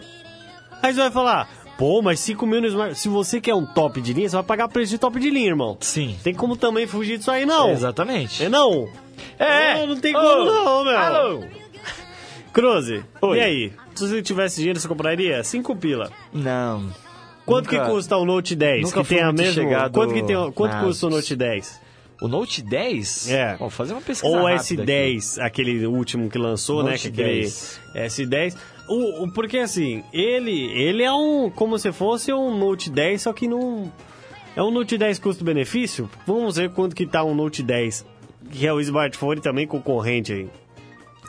Aí 0.82 0.94
você 0.94 1.00
vai 1.00 1.12
falar, 1.12 1.50
pô, 1.78 2.02
mas 2.02 2.20
5 2.20 2.46
mil 2.46 2.60
no 2.60 2.68
smartphone. 2.68 2.96
Se 3.00 3.08
você 3.08 3.40
quer 3.40 3.54
um 3.56 3.66
top 3.66 4.02
de 4.02 4.14
linha, 4.14 4.28
você 4.28 4.36
vai 4.36 4.46
pagar 4.46 4.68
preço 4.68 4.92
de 4.92 4.98
top 4.98 5.20
de 5.20 5.30
linha, 5.30 5.48
irmão. 5.48 5.78
Sim. 5.80 6.18
Tem 6.24 6.34
como 6.34 6.58
também 6.58 6.86
fugir 6.88 7.18
disso 7.18 7.32
aí, 7.32 7.46
não. 7.46 7.70
Exatamente. 7.70 8.44
É 8.44 8.50
não? 8.50 8.90
É. 9.40 9.76
Não, 9.76 9.88
não 9.88 9.98
tem 9.98 10.16
Ô, 10.16 10.20
como 10.20 10.46
não, 10.46 10.84
meu. 10.84 10.98
Alô. 10.98 11.44
Cruze, 12.58 13.04
Oi. 13.22 13.38
e 13.38 13.42
aí? 13.42 13.74
Se 13.94 14.08
você 14.08 14.22
tivesse 14.24 14.56
dinheiro, 14.58 14.80
você 14.80 14.88
compraria? 14.88 15.44
5 15.44 15.76
pila. 15.76 16.10
Não. 16.34 16.90
Quanto 17.46 17.72
Nunca- 17.72 17.86
que 17.86 17.92
custa 17.92 18.18
o 18.18 18.26
Note 18.26 18.56
10? 18.56 18.82
nunca 18.82 19.04
que 19.04 19.10
tem 19.10 19.22
a 19.22 19.32
mesma... 19.32 19.54
chegado 19.54 19.94
Quanto, 19.94 20.14
que 20.14 20.24
tem... 20.24 20.36
Quanto 20.54 20.72
nas- 20.74 20.84
custa 20.84 21.06
o 21.06 21.10
Note 21.12 21.36
10? 21.36 21.82
O 22.20 22.28
Note 22.28 22.64
10? 22.64 23.30
É. 23.30 23.56
Vou 23.58 23.70
fazer 23.70 23.94
uma 23.94 24.02
pesquisa 24.02 24.28
Ou 24.36 24.42
o 24.42 24.46
rápida 24.48 24.82
aqui. 24.82 24.92
S10, 24.92 25.40
aquele 25.40 25.86
último 25.86 26.30
que 26.32 26.38
lançou, 26.40 26.82
né? 26.84 26.92
Note 26.94 27.12
Que 27.12 27.22
aquele 27.22 27.42
10. 27.42 27.80
S10. 27.96 28.58
O, 28.90 29.24
o- 29.26 29.32
porque 29.32 29.60
assim, 29.60 30.04
ele, 30.12 30.72
ele 30.74 31.04
é 31.04 31.14
um. 31.14 31.52
Como 31.52 31.78
se 31.78 31.92
fosse 31.92 32.34
um 32.34 32.58
Note 32.58 32.90
10, 32.90 33.22
só 33.22 33.34
que 33.34 33.48
não. 33.48 33.92
É 34.56 34.64
um 34.64 34.72
Note 34.72 34.98
10 34.98 35.20
custo-benefício? 35.20 36.10
Vamos 36.26 36.56
ver 36.58 36.72
quanto 36.72 36.96
que 36.96 37.06
tá 37.06 37.24
um 37.24 37.36
Note 37.36 37.62
10. 37.62 38.04
Que 38.52 38.66
é 38.66 38.74
o 38.74 38.80
smartphone 38.82 39.40
também 39.42 39.68
concorrente 39.68 40.34
aí. 40.34 40.50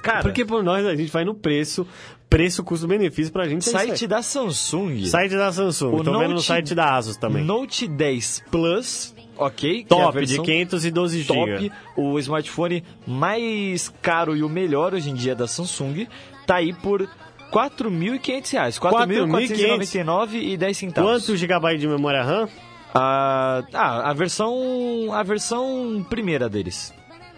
Cara, 0.03 0.23
Porque 0.23 0.45
por 0.45 0.62
nós 0.62 0.87
a 0.87 0.95
gente 0.95 1.11
vai 1.12 1.25
no 1.25 1.35
preço, 1.35 1.87
preço, 2.29 2.62
custo-benefício 2.65 3.33
pra 3.33 3.49
gente. 3.49 3.69
é 3.69 3.70
site 3.73 4.07
da 4.07 4.23
Samsung. 4.23 5.05
Site 5.07 5.35
da 5.37 5.53
Samsung. 5.53 5.95
O 5.95 6.05
Tô 6.05 6.12
vendo 6.19 6.29
no 6.29 6.35
Note- 6.37 6.47
site 6.47 6.75
da 6.75 6.95
Asus 6.97 7.16
também. 7.16 7.45
Note 7.45 7.87
10 7.89 8.45
Plus, 8.51 9.15
ok? 9.37 9.81
é 9.81 9.85
Top, 9.85 10.12
de 10.20 10.27
versão 10.27 10.45
512 10.45 11.25
top, 11.25 11.51
GB. 11.59 11.73
o 11.97 12.19
smartphone 12.19 12.85
mais 13.07 13.89
caro 14.03 14.37
e 14.37 14.43
o 14.43 14.49
melhor 14.49 14.95
hoje 14.95 15.11
em 15.11 15.15
dia 15.15 15.35
da 15.35 15.47
Samsung, 15.47 16.07
tá 16.47 16.57
aí 16.57 16.73
por 16.73 17.09
4.500 17.53 18.51
reais. 18.53 18.79
4.499 18.79 20.35
e 20.35 20.57
10 20.57 20.77
centavos. 20.77 21.11
Quanto 21.11 21.37
gigabyte 21.37 21.81
de 21.81 21.89
memória 21.89 22.23
RAM? 22.23 22.49
A, 22.95 23.62
ah, 23.75 24.11
a 24.11 24.12
versão 24.15 25.12
a 25.12 25.23
versão 25.23 26.05
primeira 26.09 26.49
deles. 26.49 26.93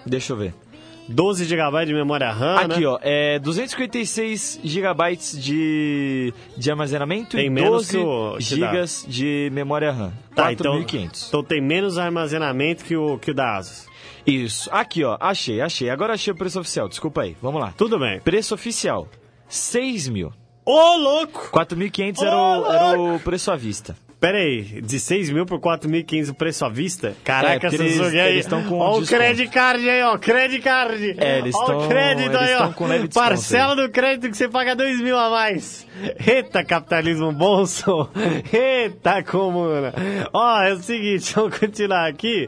Deixa 0.07 0.33
eu 0.33 0.37
ver. 0.37 0.55
12 1.13 1.45
GB 1.45 1.87
de 1.87 1.93
memória 1.95 2.31
RAM, 2.31 2.57
Aqui, 2.57 2.81
né? 2.81 2.87
ó, 2.87 2.99
é 3.03 3.39
256 3.41 4.61
GB 4.63 5.17
de, 5.39 6.33
de 6.57 6.71
armazenamento 6.71 7.37
Tem 7.37 7.47
e 7.47 7.51
menos 7.51 7.89
12 7.89 7.91
que 7.91 7.97
o- 7.99 8.37
que 8.39 8.43
GB 8.45 8.85
de 9.09 9.51
memória 9.53 9.91
RAM. 9.93 10.13
Tá, 10.35 10.53
então, 10.53 10.73
4.500. 10.83 11.29
então 11.29 11.43
tem 11.43 11.61
menos 11.61 11.99
armazenamento 11.99 12.85
que 12.85 12.97
o, 12.97 13.19
que 13.19 13.31
o 13.31 13.35
da 13.35 13.57
Asus. 13.57 13.89
Isso. 14.27 14.69
Aqui, 14.73 15.03
ó, 15.03 15.17
achei, 15.19 15.61
achei. 15.61 15.89
Agora 15.91 16.13
achei 16.15 16.33
o 16.33 16.37
preço 16.37 16.61
oficial, 16.61 16.89
desculpa 16.89 17.23
aí. 17.23 17.37
Vamos 17.43 17.61
lá. 17.61 17.73
Tudo 17.77 17.99
bem. 17.99 18.21
Preço 18.21 18.55
oficial, 18.55 19.09
6 19.49 20.09
mil. 20.09 20.33
Ô, 20.65 20.97
louco! 20.97 21.49
4.500 21.53 22.23
era, 22.23 22.37
o- 22.37 22.67
era 22.73 23.01
o 23.01 23.19
preço 23.21 23.51
à 23.51 23.57
vista. 23.57 23.97
Pera 24.21 24.37
aí, 24.37 24.63
de 24.83 25.01
6 25.01 25.31
mil 25.31 25.47
por 25.47 25.59
4.500 25.59 26.29
o 26.29 26.35
preço 26.35 26.63
à 26.67 26.69
vista? 26.69 27.15
Caraca, 27.25 27.69
É, 27.69 27.71
Samsung 27.71 27.85
eles- 27.85 28.01
aí. 28.21 28.33
eles 28.33 28.47
com 28.65 28.79
Ó 28.79 28.99
o 28.99 29.07
credit 29.07 29.51
card 29.51 29.89
aí, 29.89 30.03
ó. 30.03 30.19
Credit 30.19 30.61
card. 30.61 31.15
É, 31.17 31.39
eles 31.39 31.55
Ó 31.55 31.65
tão- 31.65 31.79
o 31.87 31.89
crédito 31.89 32.37
aí, 32.37 32.55
ó. 32.57 32.69
com 32.73 32.87
leve 32.87 33.09
Parcela 33.09 33.75
do 33.75 33.89
crédito 33.89 34.31
que 34.31 34.37
você 34.37 34.47
paga 34.47 34.77
2 34.77 35.01
mil 35.01 35.17
a 35.19 35.31
mais. 35.31 35.87
Eita, 36.27 36.63
capitalismo 36.63 37.33
bolso. 37.33 38.11
Eita, 38.53 39.23
comuna. 39.23 39.95
Ó, 40.35 40.61
é 40.65 40.75
o 40.75 40.79
seguinte, 40.83 41.33
vamos 41.35 41.57
continuar 41.59 42.07
aqui. 42.07 42.47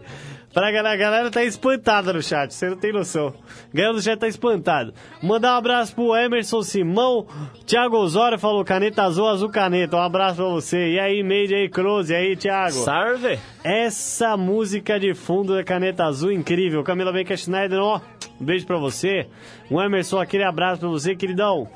Pra 0.53 0.71
galera, 0.71 0.93
a 0.93 0.97
galera 0.97 1.31
tá 1.31 1.43
espantada 1.43 2.13
no 2.13 2.23
chat, 2.23 2.53
você 2.53 2.69
não 2.69 2.77
tem 2.77 2.93
noção. 2.93 3.35
Galera 3.73 3.95
do 3.95 4.03
chat 4.03 4.19
tá 4.19 4.29
espantada. 4.29 4.93
Mandar 5.23 5.55
um 5.55 5.57
abraço 5.57 5.95
pro 5.95 6.15
Emerson 6.15 6.63
Simão. 6.63 7.27
Thiago 7.65 7.97
Osório 7.97 8.39
falou 8.39 8.63
caneta 8.63 9.03
azul, 9.03 9.29
azul 9.29 9.49
caneta. 9.49 9.97
Um 9.97 10.03
abraço 10.03 10.37
pra 10.37 10.45
você. 10.45 10.91
E 10.91 11.01
aí, 11.01 11.23
Meide 11.23 11.55
aí, 11.55 11.71
Cruz. 11.71 12.11
E 12.11 12.15
aí, 12.15 12.37
Thiago? 12.37 12.73
Sarve? 12.73 13.39
Essa 13.65 14.37
música 14.37 15.01
de 15.01 15.15
fundo 15.15 15.55
da 15.55 15.65
caneta 15.65 16.05
azul 16.05 16.31
incrível. 16.31 16.85
Camila 16.85 17.13
Baker 17.13 17.39
Schneider, 17.39 17.79
ó, 17.79 18.01
um 18.39 18.45
beijo 18.45 18.67
pra 18.67 18.77
você. 18.77 19.27
O 19.71 19.81
Emerson, 19.81 20.21
aquele 20.21 20.45
abraço 20.45 20.81
pra 20.81 20.89
você, 20.91 21.17
queridão. 21.17 21.67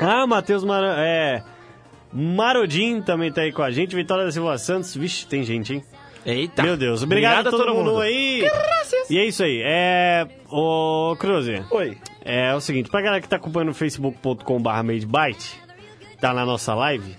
Ah, 0.00 0.26
Matheus 0.26 0.64
Mar... 0.64 0.82
é... 0.98 1.44
Marodin 2.12 3.02
também 3.02 3.30
tá 3.30 3.42
aí 3.42 3.52
com 3.52 3.62
a 3.62 3.70
gente. 3.70 3.94
Vitória 3.94 4.24
da 4.24 4.32
Silva 4.32 4.58
Santos. 4.58 4.96
Vixe, 4.96 5.26
tem 5.26 5.44
gente, 5.44 5.74
hein? 5.74 5.84
Eita. 6.30 6.62
Meu 6.62 6.76
Deus. 6.76 7.02
Obrigado, 7.02 7.46
a 7.46 7.50
todo, 7.50 7.74
mundo. 7.74 8.00
aí. 8.00 8.44
E 9.08 9.18
é 9.18 9.24
isso 9.24 9.42
aí. 9.42 9.62
É. 9.64 10.26
Ô, 10.50 11.16
Cruze. 11.18 11.64
Oi. 11.70 11.96
É 12.22 12.54
o 12.54 12.60
seguinte, 12.60 12.90
pra 12.90 13.00
galera 13.00 13.22
que 13.22 13.28
tá 13.28 13.36
acompanhando 13.36 13.68
no 13.68 13.74
facebook.com.br 13.74 14.68
MadeByte, 14.68 15.58
tá 16.20 16.34
na 16.34 16.44
nossa 16.44 16.74
live, 16.74 17.16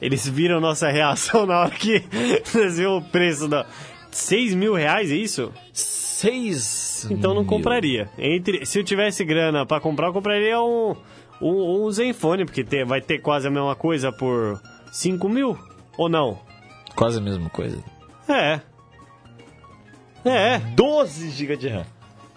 eles 0.00 0.26
viram 0.26 0.58
nossa 0.60 0.88
reação 0.90 1.44
na 1.46 1.60
hora 1.60 1.70
que 1.70 2.02
eles 2.56 2.78
viram 2.78 2.96
o 2.96 3.02
preço 3.02 3.46
da. 3.48 3.66
6 4.10 4.54
mil 4.54 4.74
reais, 4.74 5.10
é 5.10 5.14
isso? 5.14 5.52
6 5.72 7.08
Então 7.10 7.34
não 7.34 7.44
compraria. 7.44 8.08
Entre, 8.18 8.64
se 8.66 8.78
eu 8.78 8.84
tivesse 8.84 9.24
grana 9.24 9.64
pra 9.66 9.80
comprar, 9.80 10.08
eu 10.08 10.12
compraria 10.12 10.60
um, 10.60 10.94
um, 11.40 11.84
um 11.86 11.90
Zenfone, 11.90 12.44
porque 12.44 12.62
ter- 12.62 12.84
vai 12.84 13.00
ter 13.00 13.18
quase 13.20 13.48
a 13.48 13.50
mesma 13.50 13.74
coisa 13.74 14.12
por 14.12 14.60
5 14.90 15.28
mil? 15.28 15.58
Ou 15.96 16.08
não? 16.10 16.38
Quase 16.94 17.18
a 17.18 17.22
mesma 17.22 17.48
coisa. 17.50 17.82
É. 18.28 18.60
É. 20.24 20.58
12 20.58 21.30
GB 21.30 21.56
de 21.56 21.68
RAM. 21.68 21.86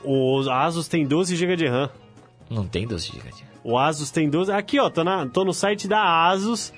O 0.04 0.40
Asus 0.50 0.88
tem 0.88 1.06
12 1.06 1.36
GB 1.36 1.56
de 1.56 1.68
RAM. 1.68 1.90
Não 2.50 2.68
tem 2.68 2.88
12 2.88 3.08
GB 3.08 3.32
de 3.32 3.44
RAM. 3.44 3.50
O 3.64 3.78
Asus 3.78 4.12
tem 4.12 4.30
12. 4.30 4.52
Aqui, 4.52 4.80
ó, 4.80 4.90
tô, 4.90 5.04
na, 5.04 5.28
tô 5.28 5.44
no 5.44 5.54
site 5.54 5.88
da 5.88 6.30
Asus. 6.30 6.74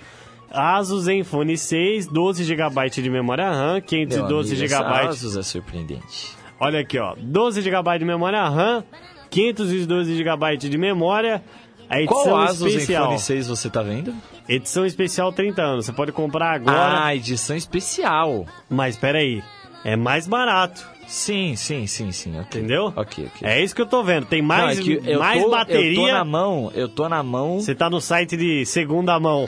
Asus 0.49 1.03
Zenfone 1.03 1.57
6, 1.57 2.07
12 2.07 2.43
GB 2.45 2.89
de 2.89 3.09
memória 3.09 3.49
RAM, 3.49 3.81
512 3.81 4.55
Meu 4.55 4.77
amigo, 4.77 4.89
GB. 4.89 5.09
Asus 5.09 5.35
é 5.35 5.43
surpreendente. 5.43 6.37
Olha 6.59 6.79
aqui, 6.79 6.97
ó, 6.97 7.15
12 7.17 7.61
GB 7.61 7.99
de 7.99 8.05
memória 8.05 8.47
RAM, 8.47 8.83
512 9.29 10.15
GB 10.15 10.57
de 10.57 10.77
memória. 10.77 11.43
A 11.89 12.01
edição 12.01 12.23
Qual 12.23 12.37
Asus 12.37 12.73
especial. 12.73 13.03
Zenfone 13.03 13.19
6 13.19 13.47
você 13.47 13.69
tá 13.69 13.81
vendo? 13.81 14.13
Edição 14.47 14.85
especial 14.85 15.31
30 15.31 15.61
anos. 15.61 15.85
Você 15.85 15.93
pode 15.93 16.11
comprar 16.11 16.51
agora. 16.51 17.05
Ah, 17.05 17.15
edição 17.15 17.55
especial. 17.55 18.45
Mas 18.69 18.97
peraí, 18.97 19.43
é 19.83 19.95
mais 19.95 20.27
barato. 20.27 20.85
Sim, 21.07 21.55
sim, 21.55 21.87
sim, 21.87 22.11
sim. 22.11 22.37
ok. 22.37 22.59
Entendeu? 22.59 22.93
Ok, 22.93 23.29
ok. 23.33 23.47
É 23.47 23.63
isso 23.63 23.73
que 23.73 23.81
eu 23.81 23.85
tô 23.85 24.03
vendo. 24.03 24.25
Tem 24.25 24.41
mais, 24.41 24.85
Não, 24.85 24.97
é 25.05 25.17
mais 25.17 25.41
tô, 25.41 25.49
bateria. 25.49 26.01
Eu 26.01 26.05
tô 26.05 26.11
na 26.11 26.25
mão, 26.25 26.71
eu 26.75 26.89
tô 26.89 27.09
na 27.09 27.23
mão. 27.23 27.59
Você 27.61 27.73
tá 27.73 27.89
no 27.89 28.01
site 28.01 28.35
de 28.35 28.65
segunda 28.65 29.17
mão. 29.17 29.45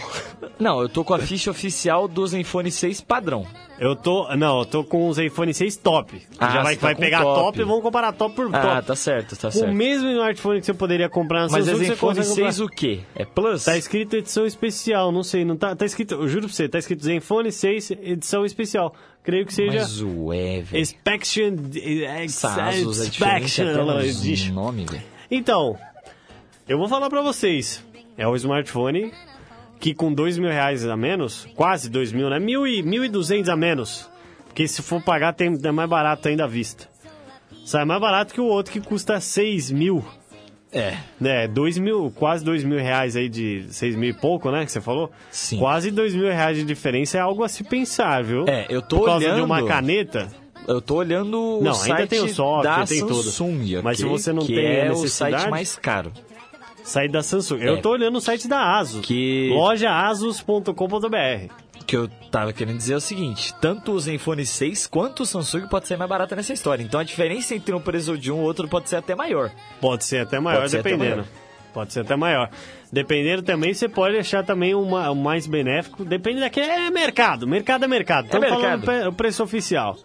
Não, 0.58 0.82
eu 0.82 0.88
tô 0.88 1.04
com 1.04 1.14
a 1.14 1.20
ficha 1.20 1.52
oficial 1.52 2.08
do 2.08 2.26
Zenfone 2.26 2.72
6 2.72 3.02
padrão. 3.02 3.46
Eu 3.80 3.96
tô. 3.96 4.28
Não, 4.36 4.60
eu 4.60 4.66
tô 4.66 4.84
com 4.84 5.08
o 5.08 5.14
Zenfone 5.14 5.54
6 5.54 5.78
top. 5.78 6.22
Ah, 6.38 6.50
Já 6.52 6.64
vai, 6.64 6.76
tá 6.76 6.88
vai 6.88 6.96
pegar 6.96 7.22
top. 7.24 7.40
top. 7.42 7.60
e 7.62 7.64
vamos 7.64 7.82
comparar 7.82 8.12
top 8.12 8.36
por 8.36 8.54
Ah, 8.54 8.60
top. 8.76 8.88
tá 8.88 8.96
certo, 8.96 9.36
tá 9.38 9.44
com 9.44 9.48
o 9.48 9.52
certo. 9.62 9.74
mesmo 9.74 10.10
smartphone 10.10 10.60
que 10.60 10.66
você 10.66 10.74
poderia 10.74 11.08
comprar 11.08 11.44
na 11.44 11.50
Mas 11.52 11.66
Samsung, 11.66 11.86
você 11.86 11.96
consegue 11.96 12.26
6 12.28 12.58
comprar. 12.60 12.66
o 12.66 12.76
quê? 12.76 13.00
É 13.16 13.24
Plus? 13.26 13.64
Tá 13.64 13.78
escrito 13.78 14.16
edição 14.18 14.46
especial, 14.46 15.12
não 15.12 15.24
sei, 15.24 15.46
não 15.46 15.56
tá, 15.56 15.76
tá 15.76 15.86
escrito, 15.86 16.16
eu 16.16 16.28
juro 16.28 16.48
pra 16.48 16.54
você, 16.56 16.68
tá 16.68 16.78
escrito 16.78 17.04
Zenfone 17.04 17.52
6 17.52 17.92
edição 17.92 18.46
especial. 18.46 18.94
Creio 19.24 19.46
que 19.46 19.54
seja 19.54 19.80
Mas 19.80 20.02
ué, 20.02 20.62
velho. 20.62 20.82
Inspection 20.82 21.56
Essa 22.18 22.64
Asus 22.68 23.02
é 23.02 23.08
Inspection 23.08 23.66
nome, 24.54 24.86
velho. 24.86 25.04
Então, 25.32 25.78
eu 26.68 26.78
vou 26.78 26.88
falar 26.90 27.10
pra 27.10 27.22
vocês. 27.22 27.84
É 28.18 28.28
o 28.28 28.36
smartphone 28.36 29.14
que 29.80 29.94
com 29.94 30.14
dois 30.14 30.38
mil 30.38 30.50
reais 30.50 30.86
a 30.86 30.98
menos, 30.98 31.48
quase 31.56 31.90
dois 31.90 32.12
mil, 32.12 32.30
né? 32.30 32.40
Mil 32.40 32.68
e, 32.68 32.84
mil 32.84 33.04
e 33.04 33.10
duzentos 33.10 33.50
a 33.50 33.56
menos. 33.56 34.10
Porque 34.46 34.68
se 34.68 34.82
for 34.82 35.02
pagar, 35.02 35.34
tem, 35.34 35.58
é 35.64 35.72
mais 35.72 35.90
barato 35.90 36.28
ainda 36.28 36.44
à 36.44 36.48
vista. 36.48 36.88
Sai 37.66 37.86
mais 37.86 38.02
barato 38.02 38.34
que 38.34 38.42
o 38.42 38.46
outro 38.46 38.74
que 38.74 38.82
custa 38.82 39.20
seis 39.20 39.72
mil. 39.72 40.04
É. 40.72 40.98
É, 41.24 41.48
dois 41.48 41.78
mil, 41.78 42.12
quase 42.16 42.44
dois 42.46 42.64
mil 42.64 42.78
reais 42.78 43.16
aí 43.16 43.28
de 43.30 43.66
seis 43.70 43.96
mil 43.96 44.10
e 44.10 44.14
pouco, 44.14 44.52
né? 44.52 44.66
Que 44.66 44.72
você 44.72 44.82
falou? 44.82 45.12
Sim. 45.32 45.58
Quase 45.58 45.90
dois 45.92 46.14
mil 46.14 46.26
reais 46.28 46.58
de 46.58 46.64
diferença 46.64 47.18
é 47.18 47.22
algo 47.22 47.44
a 47.44 47.48
se 47.50 47.64
pensar, 47.64 48.24
viu? 48.24 48.46
É, 48.48 48.66
eu 48.70 48.82
tô 48.82 48.98
Por 49.00 49.06
causa 49.06 49.26
de 49.26 49.32
olhando- 49.32 49.46
uma 49.46 49.66
caneta. 49.66 50.28
Eu 50.68 50.80
tô 50.82 50.96
olhando 50.98 51.60
o 51.60 51.64
Não, 51.64 51.82
ainda 51.82 52.06
tem 52.06 52.20
o 52.22 52.28
software, 52.28 52.70
da 52.70 52.86
tem 52.86 53.00
tudo. 53.00 53.24
Samsung, 53.24 53.82
Mas 53.84 53.98
se 53.98 54.06
você 54.06 54.32
não 54.32 54.46
que 54.46 54.54
tem 54.54 54.66
é 54.66 54.92
o 54.92 55.08
site 55.08 55.50
mais 55.50 55.76
caro. 55.76 56.12
Sair 56.90 57.10
da 57.10 57.22
Samsung. 57.22 57.62
É. 57.62 57.70
Eu 57.70 57.82
tô 57.82 57.92
olhando 57.92 58.18
o 58.18 58.22
site 58.22 58.48
da 58.48 58.78
Asus. 58.78 59.06
Que- 59.06 59.50
Lojaasus.com.br. 59.54 61.54
O 61.82 61.86
que 61.86 61.96
eu 61.96 62.08
tava 62.32 62.54
querendo 62.54 62.78
dizer 62.78 62.94
é 62.94 62.98
o 62.98 63.02
seguinte: 63.02 63.54
tanto 63.62 63.92
o 63.94 64.00
Zenfone 64.00 64.46
6 64.46 64.88
quanto 64.88 65.24
o 65.24 65.26
Samsung 65.26 65.68
pode 65.68 65.88
ser 65.88 65.98
mais 65.98 66.10
barato 66.10 66.36
nessa 66.36 66.54
história. 66.54 66.84
Então 66.84 67.00
a 67.00 67.04
diferença 67.04 67.56
entre 67.56 67.74
um 67.74 67.80
preço 67.80 68.18
de 68.18 68.32
um 68.32 68.40
e 68.40 68.44
outro 68.44 68.68
pode 68.68 68.90
ser 68.90 68.98
até 68.98 69.16
maior. 69.16 69.52
Pode 69.82 70.04
ser 70.06 70.20
até 70.22 70.40
maior, 70.40 70.60
Pode 70.60 70.72
ser 70.72 70.80
até 70.80 70.90
dependendo. 70.92 71.18
maior. 71.18 71.28
Pode 71.74 71.94
ser 71.94 72.00
até 72.02 72.16
maior. 72.16 72.50
Dependendo 72.92 73.44
também, 73.44 73.74
você 73.74 73.88
pode 73.88 74.18
achar 74.18 74.44
também 74.44 74.74
uma, 74.74 75.12
o 75.12 75.16
mais 75.16 75.46
benéfico. 75.46 76.04
Depende 76.04 76.40
daquele. 76.40 76.66
É 76.66 76.90
mercado. 76.90 77.48
Mercado 77.48 77.86
é 77.86 77.88
mercado. 77.88 78.26
Estamos 78.26 78.50
mercado. 78.50 78.86
falando 78.86 79.08
o 79.10 79.14
preço 79.14 79.44
oficial. 79.44 79.96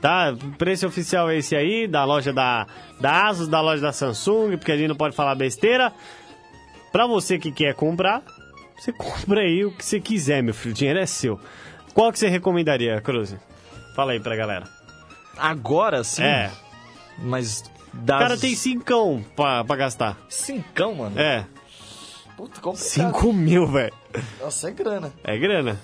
Tá? 0.00 0.32
O 0.34 0.56
preço 0.58 0.86
oficial 0.86 1.30
é 1.30 1.38
esse 1.38 1.56
aí, 1.56 1.86
da 1.86 2.04
loja 2.04 2.32
da, 2.32 2.66
da 3.00 3.28
Asus, 3.28 3.48
da 3.48 3.60
loja 3.60 3.80
da 3.80 3.92
Samsung, 3.92 4.56
porque 4.58 4.72
a 4.72 4.76
gente 4.76 4.88
não 4.88 4.96
pode 4.96 5.16
falar 5.16 5.34
besteira. 5.34 5.92
Pra 6.94 7.08
você 7.08 7.40
que 7.40 7.50
quer 7.50 7.74
comprar, 7.74 8.22
você 8.78 8.92
compra 8.92 9.40
aí 9.40 9.64
o 9.64 9.72
que 9.72 9.84
você 9.84 9.98
quiser, 9.98 10.44
meu 10.44 10.54
filho. 10.54 10.70
O 10.70 10.76
dinheiro 10.78 11.00
é 11.00 11.06
seu. 11.06 11.40
Qual 11.92 12.12
que 12.12 12.20
você 12.20 12.28
recomendaria, 12.28 13.00
Cruz? 13.00 13.34
Fala 13.96 14.12
aí 14.12 14.20
pra 14.20 14.36
galera. 14.36 14.68
Agora 15.36 16.04
sim. 16.04 16.22
É. 16.22 16.52
Mas. 17.18 17.64
O 17.92 17.96
Das... 17.96 18.20
cara 18.20 18.38
tem 18.38 18.54
cincão 18.54 19.24
pra, 19.34 19.64
pra 19.64 19.74
gastar. 19.74 20.16
Cincão, 20.28 20.94
mano. 20.94 21.18
É. 21.18 21.44
Puta, 22.36 22.60
complicado. 22.60 23.12
5 23.12 23.32
mil, 23.32 23.66
velho. 23.66 23.92
Nossa, 24.40 24.68
é 24.68 24.70
grana. 24.70 25.12
É 25.24 25.36
grana. 25.36 25.80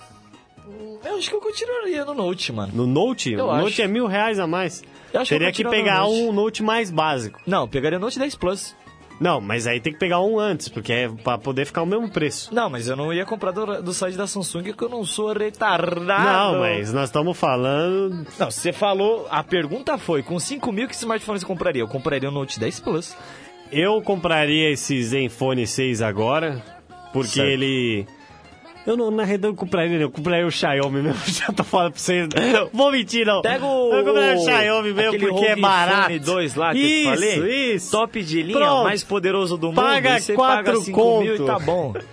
Eu 1.05 1.17
acho 1.17 1.29
que 1.29 1.35
eu 1.35 1.41
continuaria 1.41 2.05
no 2.05 2.15
Note, 2.15 2.53
mano. 2.53 2.73
No 2.73 2.87
Note? 2.87 3.33
Eu 3.33 3.47
o 3.47 3.51
acho. 3.51 3.65
Note 3.65 3.83
é 3.83 3.89
mil 3.89 4.07
reais 4.07 4.39
a 4.39 4.47
mais. 4.47 4.85
Eu 5.13 5.23
acho 5.23 5.29
que 5.29 5.35
eu 5.35 5.39
Teria 5.41 5.51
que 5.51 5.57
tirar 5.57 5.71
pegar 5.71 6.03
no 6.03 6.09
Note. 6.09 6.23
um 6.23 6.33
Note 6.33 6.63
mais 6.63 6.89
básico. 6.89 7.41
Não, 7.45 7.67
pegaria 7.67 7.99
o 7.99 8.01
Note 8.01 8.17
10 8.17 8.37
Plus. 8.37 8.77
Não, 9.21 9.39
mas 9.39 9.67
aí 9.67 9.79
tem 9.81 9.93
que 9.93 9.99
pegar 9.99 10.21
um 10.21 10.39
antes, 10.41 10.69
porque 10.69 10.93
é 10.93 11.09
pra 11.09 11.37
poder 11.37 11.67
ficar 11.67 11.83
o 11.83 11.87
mesmo 11.87 12.09
preço. 12.09 12.53
Não, 12.55 12.71
mas 12.71 12.89
eu 12.89 12.97
não 12.97 13.13
ia 13.13 13.27
comprar 13.27 13.51
do, 13.51 13.83
do 13.83 13.93
site 13.93 14.17
da 14.17 14.27
Samsung 14.27 14.63
porque 14.65 14.85
eu 14.85 14.89
não 14.89 15.05
sou 15.05 15.33
retardado. 15.35 16.55
Não, 16.55 16.61
mas 16.61 16.91
nós 16.93 17.11
estamos 17.11 17.37
falando. 17.39 18.27
Não, 18.39 18.51
você 18.51 18.73
falou. 18.73 19.27
A 19.31 19.45
pergunta 19.45 19.99
foi: 19.99 20.23
com 20.23 20.39
5 20.41 20.73
mil, 20.73 20.89
que 20.89 20.95
smartphone 20.95 21.39
você 21.39 21.45
compraria? 21.47 21.83
Eu 21.83 21.89
compraria 21.89 22.31
o 22.31 22.33
Note 22.33 22.59
10 22.59 22.81
Plus. 22.81 23.15
Eu 23.71 24.01
compraria 24.03 24.71
esse 24.71 25.01
Zenfone 25.03 25.67
6 25.67 26.01
agora, 26.03 26.63
porque 27.13 27.29
Certo. 27.29 27.49
ele. 27.49 28.07
Eu 28.91 28.97
não, 28.97 29.11
na 29.11 29.23
realidade, 29.25 29.53
eu 29.53 29.57
compraria, 29.57 29.95
não. 29.97 30.03
Eu 30.03 30.11
compraria 30.11 30.47
o 30.47 30.51
Xiaomi 30.51 31.03
mesmo. 31.03 31.21
Já 31.27 31.47
tô 31.53 31.65
falando 31.65 31.93
pra 31.93 32.01
vocês. 32.01 32.29
Vou 32.73 32.91
mentir, 32.91 33.27
não. 33.27 33.43
Pega 33.43 33.65
o. 33.65 33.93
Eu 33.93 34.05
compraria 34.05 34.37
o 34.41 34.45
Xiaomi 34.45 34.93
mesmo 34.93 35.19
porque 35.19 35.45
é 35.47 35.51
Rogue 35.51 35.61
barato. 35.61 36.03
Phone 36.07 36.19
2 36.19 36.55
lá 36.55 36.73
que 36.73 36.79
isso, 36.79 37.09
eu 37.09 37.15
falei. 37.15 37.75
Isso, 37.75 37.91
Top 37.91 38.23
de 38.23 38.43
linha, 38.43 38.59
Pronto. 38.59 38.85
mais 38.85 39.05
poderoso 39.05 39.57
do 39.57 39.69
mundo. 39.69 39.77
Paga 39.77 40.19
você 40.21 40.35
quatro 40.35 40.65
paga 40.73 40.81
5 40.81 41.21
mil 41.21 41.37
e 41.37 41.47
tá 41.47 41.59
bom. 41.59 41.95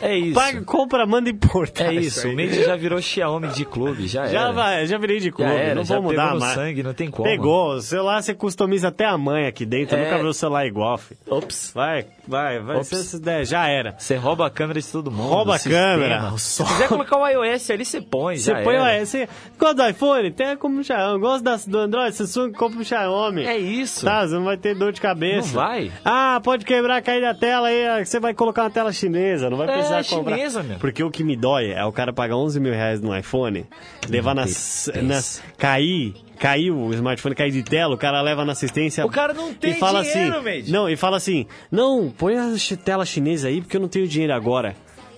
É 0.00 0.16
isso. 0.16 0.34
Paga, 0.34 0.62
compra, 0.62 1.04
manda 1.04 1.28
importar. 1.28 1.92
É 1.92 1.94
isso, 1.94 2.26
aí. 2.26 2.32
o 2.32 2.36
Made 2.36 2.62
já 2.64 2.76
virou 2.76 3.00
Xiaomi 3.02 3.48
de 3.48 3.64
clube, 3.66 4.06
já, 4.06 4.26
Já, 4.28 4.42
era. 4.44 4.52
vai, 4.52 4.86
já 4.86 4.96
virei 4.96 5.18
de 5.18 5.30
clube, 5.30 5.50
era, 5.50 5.74
não 5.74 5.84
vou 5.84 6.00
mudar 6.02 6.36
mais. 6.36 6.54
sangue, 6.54 6.82
não 6.82 6.94
tem 6.94 7.10
como. 7.10 7.28
Pegou, 7.28 7.74
o 7.74 7.80
celular 7.82 8.22
você 8.22 8.32
customiza 8.32 8.88
até 8.88 9.04
a 9.04 9.18
mãe 9.18 9.46
aqui 9.46 9.66
dentro, 9.66 9.96
É. 9.96 10.04
nunca 10.04 10.22
vi 10.22 10.28
o 10.28 10.32
celular 10.32 10.66
igual, 10.66 10.96
filho. 10.96 11.20
Ops. 11.28 11.72
Vai, 11.74 12.06
vai, 12.30 12.60
vai, 12.60 12.84
cê- 12.84 12.96
cê- 13.02 13.44
já 13.44 13.66
era. 13.68 13.94
Você 13.98 14.16
rouba 14.16 14.46
a 14.46 14.50
câmera 14.50 14.80
de 14.80 14.86
todo 14.86 15.10
mundo. 15.10 15.28
Rouba 15.28 15.56
a 15.56 15.58
câmera, 15.58 16.32
Se 16.38 16.64
quiser 16.64 16.88
colocar 16.88 17.16
o 17.18 17.26
iOS 17.28 17.70
ali, 17.70 17.84
você 17.84 18.00
põe, 18.00 18.36
Você 18.36 18.54
põe 18.62 18.76
o 18.78 18.86
iOS, 18.86 19.08
você 19.08 19.28
gosta 19.58 19.74
do 19.74 19.88
iPhone? 19.88 20.30
Tem 20.30 20.56
como 20.56 20.78
um 20.78 20.82
Xiaomi. 20.82 21.20
Gosta 21.20 21.58
do 21.70 21.78
Android? 21.78 22.14
Samsung, 22.14 22.52
compra 22.52 22.78
um 22.78 22.84
Xiaomi. 22.84 23.44
É 23.44 23.58
isso. 23.58 24.04
Tá, 24.04 24.26
você 24.26 24.34
não 24.34 24.44
vai 24.44 24.56
ter 24.56 24.74
dor 24.74 24.92
de 24.92 25.00
cabeça. 25.00 25.48
Não 25.48 25.54
vai. 25.54 25.92
Ah, 26.04 26.40
pode 26.42 26.64
quebrar, 26.64 27.02
cair 27.02 27.20
da 27.20 27.34
tela 27.34 27.68
aí, 27.68 28.04
você 28.04 28.20
vai 28.20 28.32
colocar 28.32 28.62
uma 28.62 28.70
tela 28.70 28.92
chinesa, 28.92 29.50
não 29.50 29.56
vai 29.58 29.68
É, 29.68 29.72
precisar 29.72 30.04
comprar. 30.16 30.36
chinesa, 30.36 30.62
meu. 30.62 30.78
Porque 30.78 31.02
o 31.02 31.10
que 31.10 31.24
me 31.24 31.36
dói 31.36 31.72
é 31.72 31.84
o 31.84 31.92
cara 31.92 32.12
pagar 32.12 32.36
11 32.36 32.60
mil 32.60 32.72
reais 32.72 33.00
no 33.00 33.16
iPhone, 33.16 33.66
levar 34.08 34.34
nas, 34.34 34.90
nas... 35.02 35.42
cair, 35.58 36.14
caiu 36.40 36.74
o 36.74 36.94
smartphone, 36.94 37.34
cair 37.34 37.52
de 37.52 37.62
tela, 37.62 37.94
o 37.94 37.98
cara 37.98 38.20
leva 38.22 38.46
na 38.46 38.52
assistência... 38.52 39.04
O 39.04 39.10
cara 39.10 39.34
não 39.34 39.52
tem 39.52 39.72
e 39.72 39.74
fala 39.74 40.02
dinheiro, 40.02 40.38
assim, 40.38 40.44
Made. 40.44 40.72
Não, 40.72 40.88
e 40.88 40.96
fala 40.96 41.18
assim, 41.18 41.46
não, 41.70 42.10
põe 42.10 42.36
a 42.36 42.54
tela 42.82 43.04
chinesa 43.04 43.48
aí 43.48 43.60
porque 43.60 43.76
eu 43.76 43.80
não 43.80 43.88
tenho 43.88 44.08
dinheiro 44.08 44.32
agora. 44.32 44.74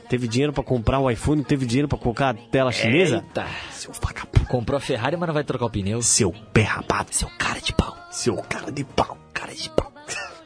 Teve 0.09 0.27
dinheiro 0.27 0.53
pra 0.53 0.65
comprar 0.65 0.99
o 0.99 1.09
iPhone, 1.09 1.45
teve 1.45 1.65
dinheiro 1.65 1.89
pra 1.89 1.97
colocar 1.97 2.31
a 2.31 2.35
tela 2.35 2.73
chinesa? 2.73 3.25
Eita. 3.25 3.47
Seu 3.71 3.93
vagabundo. 3.93 4.47
Comprou 4.47 4.77
a 4.77 4.81
Ferrari, 4.81 5.17
mas 5.17 5.29
não 5.29 5.33
vai 5.33 5.45
trocar 5.45 5.67
o 5.67 5.71
pneu. 5.71 6.03
Seu 6.03 6.35
pé 6.53 6.63
rapado. 6.63 7.15
Seu 7.15 7.31
cara 7.39 7.61
de 7.61 7.73
pau. 7.73 7.97
Seu 8.11 8.37
cara 8.37 8.71
de 8.71 8.85
pau. 8.85 9.17
Cara 9.33 9.55
de 9.55 9.71
pau. 9.71 9.91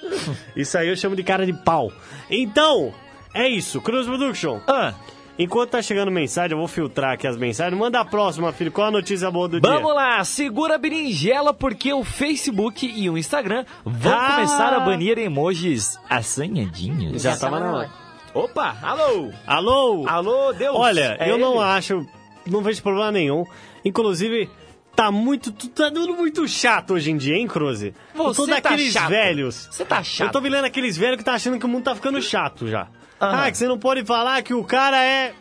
isso 0.54 0.78
aí 0.78 0.88
eu 0.88 0.96
chamo 0.96 1.16
de 1.16 1.24
cara 1.24 1.44
de 1.44 1.52
pau. 1.52 1.90
Então, 2.30 2.94
é 3.34 3.48
isso. 3.48 3.80
Cruz 3.80 4.06
Production. 4.06 4.60
Ah, 4.68 4.94
Enquanto 5.38 5.70
tá 5.70 5.82
chegando 5.82 6.10
mensagem, 6.10 6.52
eu 6.52 6.58
vou 6.58 6.66
filtrar 6.66 7.12
aqui 7.12 7.26
as 7.26 7.36
mensagens. 7.36 7.78
Manda 7.78 8.00
a 8.00 8.04
próxima, 8.06 8.52
filho. 8.52 8.72
Qual 8.72 8.86
a 8.86 8.90
notícia 8.90 9.30
boa 9.30 9.46
do 9.48 9.60
vamos 9.60 9.82
dia? 9.84 9.92
lá, 9.92 10.24
segura 10.24 10.76
a 10.76 10.78
berinjela 10.78 11.52
porque 11.52 11.92
o 11.92 12.02
Facebook 12.02 12.86
e 12.86 13.10
o 13.10 13.18
Instagram 13.18 13.64
vão 13.84 14.14
Ah. 14.14 14.32
começar 14.36 14.72
a 14.72 14.80
banir 14.80 15.18
emojis 15.18 15.98
assanhadinhos. 16.08 17.20
Já 17.22 17.36
tava 17.36 17.60
na 17.60 17.70
hora. 17.72 17.90
Opa, 18.32 18.76
alô. 18.82 19.30
Alô? 19.46 20.04
Alô, 20.08 20.52
Deus. 20.54 20.74
Olha, 20.76 21.16
É 21.20 21.30
eu 21.30 21.36
não 21.38 21.54
ele? 21.54 21.64
acho, 21.64 22.06
não 22.46 22.62
vejo 22.62 22.82
problema 22.82 23.10
nenhum. 23.12 23.44
Inclusive, 23.84 24.48
tá 24.94 25.10
muito, 25.10 25.52
tu- 25.52 25.68
tá 25.68 25.88
dando 25.90 26.14
muito 26.14 26.46
chato 26.48 26.94
hoje 26.94 27.10
em 27.10 27.16
dia, 27.16 27.36
hein, 27.36 27.46
Cruze? 27.46 27.94
Você 28.14 28.28
eu 28.28 28.34
tô 28.34 28.46
tá 28.46 28.60
daqueles 28.60 28.92
chato. 28.92 29.08
velhos. 29.10 29.68
Você 29.70 29.84
tá 29.84 30.02
chato. 30.02 30.28
Eu 30.28 30.32
tô 30.32 30.40
virando 30.40 30.64
aqueles 30.64 30.96
velhos 30.96 31.18
que 31.18 31.24
tá 31.24 31.34
achando 31.34 31.58
que 31.58 31.64
o 31.66 31.68
mundo 31.68 31.84
tá 31.84 31.94
ficando 31.94 32.20
chato 32.22 32.66
já. 32.68 32.88
Aham. 33.20 33.44
Ah, 33.46 33.50
que 33.50 33.56
você 33.58 33.66
não 33.66 33.78
pode 33.78 34.04
falar 34.04 34.42
que 34.42 34.52
o 34.54 34.62
cara 34.64 35.02
é. 35.02 35.32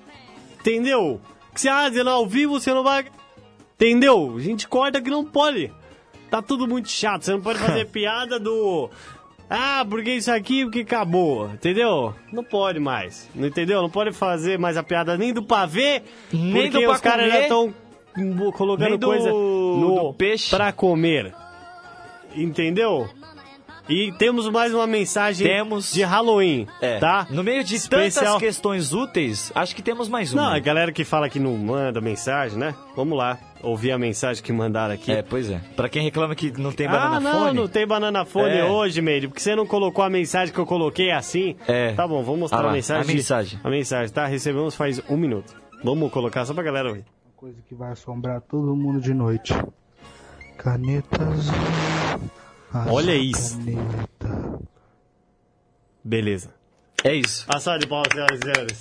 Entendeu? 0.60 1.20
Que 1.54 1.62
você, 1.62 1.70
ah, 1.70 1.88
dizendo 1.90 2.10
ao 2.10 2.26
vivo 2.28 2.60
você 2.60 2.74
não 2.74 2.84
vai. 2.84 3.06
Entendeu? 3.76 4.36
A 4.38 4.40
gente 4.40 4.68
corta 4.68 5.02
que 5.02 5.10
não 5.10 5.24
pode. 5.26 5.72
Tá 6.30 6.42
tudo 6.42 6.68
muito 6.68 6.90
chato. 6.90 7.24
Você 7.24 7.32
não 7.32 7.42
pode 7.42 7.60
fazer 7.60 7.86
piada 7.92 8.40
do. 8.40 8.90
Ah, 9.50 9.86
porque 9.88 10.12
isso 10.16 10.32
aqui, 10.32 10.64
porque 10.64 10.80
acabou. 10.80 11.48
Entendeu? 11.52 12.16
Não 12.32 12.44
pode 12.44 12.80
mais. 12.80 13.30
Não 13.36 13.48
entendeu? 13.48 13.82
Não 13.82 13.90
pode 13.90 14.12
fazer 14.12 14.58
mais 14.58 14.76
a 14.78 14.82
piada 14.84 15.18
nem 15.18 15.32
do 15.34 15.44
pavê, 15.44 16.02
Nem 16.34 16.70
porque 16.72 16.86
do 16.86 16.92
os 16.92 17.00
caras 17.02 17.32
já 17.32 17.42
estão 17.42 17.74
colocando 18.54 18.98
do- 18.98 19.06
coisa 19.08 19.30
no 19.30 19.96
do 20.08 20.14
peixe. 20.14 20.50
pra 20.50 20.72
comer. 20.72 21.34
Entendeu? 22.36 23.08
E 23.88 24.12
temos 24.14 24.50
mais 24.50 24.74
uma 24.74 24.88
mensagem 24.88 25.46
Temos. 25.46 25.94
de 25.94 26.02
Halloween, 26.04 26.68
É. 26.82 26.98
tá? 26.98 27.28
No 27.30 27.44
meio 27.44 27.64
de 27.64 27.76
Especial- 27.76 28.26
tantas 28.26 28.40
questões 28.40 28.94
úteis, 28.94 29.52
acho 29.54 29.76
que 29.76 29.82
temos 29.84 30.10
mais 30.10 30.34
uma. 30.34 30.42
Não, 30.44 30.54
a 30.54 30.60
galera 30.60 30.92
que 30.92 31.04
fala 31.04 31.30
que 31.30 31.40
não 31.40 31.56
manda 31.56 32.02
mensagem, 32.02 32.58
né? 32.58 32.74
Vamos 32.96 33.16
lá, 33.16 33.38
ouvir 33.62 33.92
a 33.92 33.98
mensagem 34.00 34.44
que 34.44 34.52
mandaram 34.52 34.96
aqui. 34.96 35.12
É, 35.12 35.22
pois 35.22 35.52
é. 35.52 35.62
Pra 35.76 35.88
quem 35.88 36.02
reclama 36.02 36.34
que 36.34 36.52
não 36.60 36.72
tem 36.72 36.88
ah, 36.88 36.92
banana 36.92 37.20
não, 37.20 37.40
fone. 37.46 37.54
não 37.60 37.68
tem 37.68 37.86
banana 37.86 38.26
fone 38.26 38.58
É. 38.58 38.66
hoje, 38.66 39.02
Meire, 39.04 39.28
porque 39.28 39.42
você 39.42 39.56
não 39.56 39.68
colocou 39.68 40.04
a 40.04 40.10
mensagem 40.10 40.52
que 40.52 40.60
eu 40.60 40.66
coloquei 40.66 41.12
assim. 41.12 41.56
É. 41.68 41.94
Tá 41.94 42.08
bom, 42.08 42.24
vou 42.24 42.36
mostrar 42.36 42.66
Ah 42.66 42.70
a 42.70 42.74
mensagem. 42.74 43.12
a 43.12 43.16
mensagem. 43.16 43.60
A 43.64 43.70
mensagem, 43.70 44.12
tá? 44.12 44.26
Recebemos 44.26 44.74
faz 44.76 45.00
um 45.08 45.16
minuto. 45.16 45.54
Vamos 45.84 46.12
colocar 46.12 46.44
só 46.46 46.56
pra 46.56 46.64
galera 46.64 46.90
ouvir. 46.90 47.06
Coisa 47.36 47.62
que 47.70 47.76
vai 47.76 47.92
assombrar 47.92 48.42
todo 48.42 48.76
mundo 48.76 49.00
de 49.00 49.14
noite. 49.14 49.54
Caneta 50.58 51.20
azul 52.80 52.94
Olha 52.94 53.16
isso. 53.16 53.58
Caneta. 53.58 54.60
Beleza. 56.04 56.54
É 57.04 57.14
isso. 57.14 57.46
A 57.48 57.60
salva 57.60 57.80
de 57.80 57.88
palmas, 57.88 58.10
senhoras 58.14 58.40
e 58.40 58.44
senhores. 58.44 58.80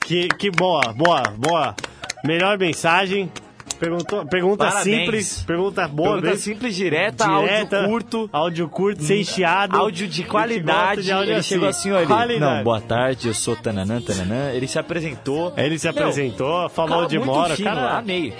Que, 0.00 0.28
que 0.28 0.50
boa, 0.50 0.92
boa, 0.92 1.22
boa. 1.36 1.76
Melhor 2.24 2.58
mensagem. 2.58 3.30
Perguntou, 3.78 4.26
pergunta 4.26 4.64
Parabéns. 4.64 4.84
simples, 4.98 5.42
pergunta 5.46 5.86
boa 5.86 6.14
Pergunta 6.20 6.36
simples, 6.36 6.74
direta, 6.74 7.24
Direta, 7.26 7.76
áudio 7.78 7.88
curto. 7.90 8.30
Áudio 8.32 8.68
curto, 8.68 9.02
sem 9.04 9.22
chiado. 9.22 9.76
Áudio 9.76 10.08
de 10.08 10.24
qualidade. 10.24 11.02
de 11.02 11.12
áudio 11.12 11.30
ele 11.32 11.38
assim. 11.40 11.48
chegou 11.50 11.68
assim, 11.68 11.92
olha. 11.92 12.06
Qualidade. 12.06 12.56
Não, 12.56 12.64
boa 12.64 12.80
tarde, 12.80 13.28
eu 13.28 13.34
sou 13.34 13.54
Tananã, 13.54 14.00
Tananã. 14.00 14.50
Ele 14.52 14.66
se 14.66 14.78
apresentou. 14.78 15.52
Ele 15.56 15.78
se 15.78 15.86
Meu, 15.90 16.02
apresentou, 16.02 16.68
falou 16.70 17.06
cara 17.06 17.08
muito 17.08 17.24
mora. 17.26 17.54
fino, 17.56 17.68
cara, 17.68 17.98
Amei. 17.98 18.34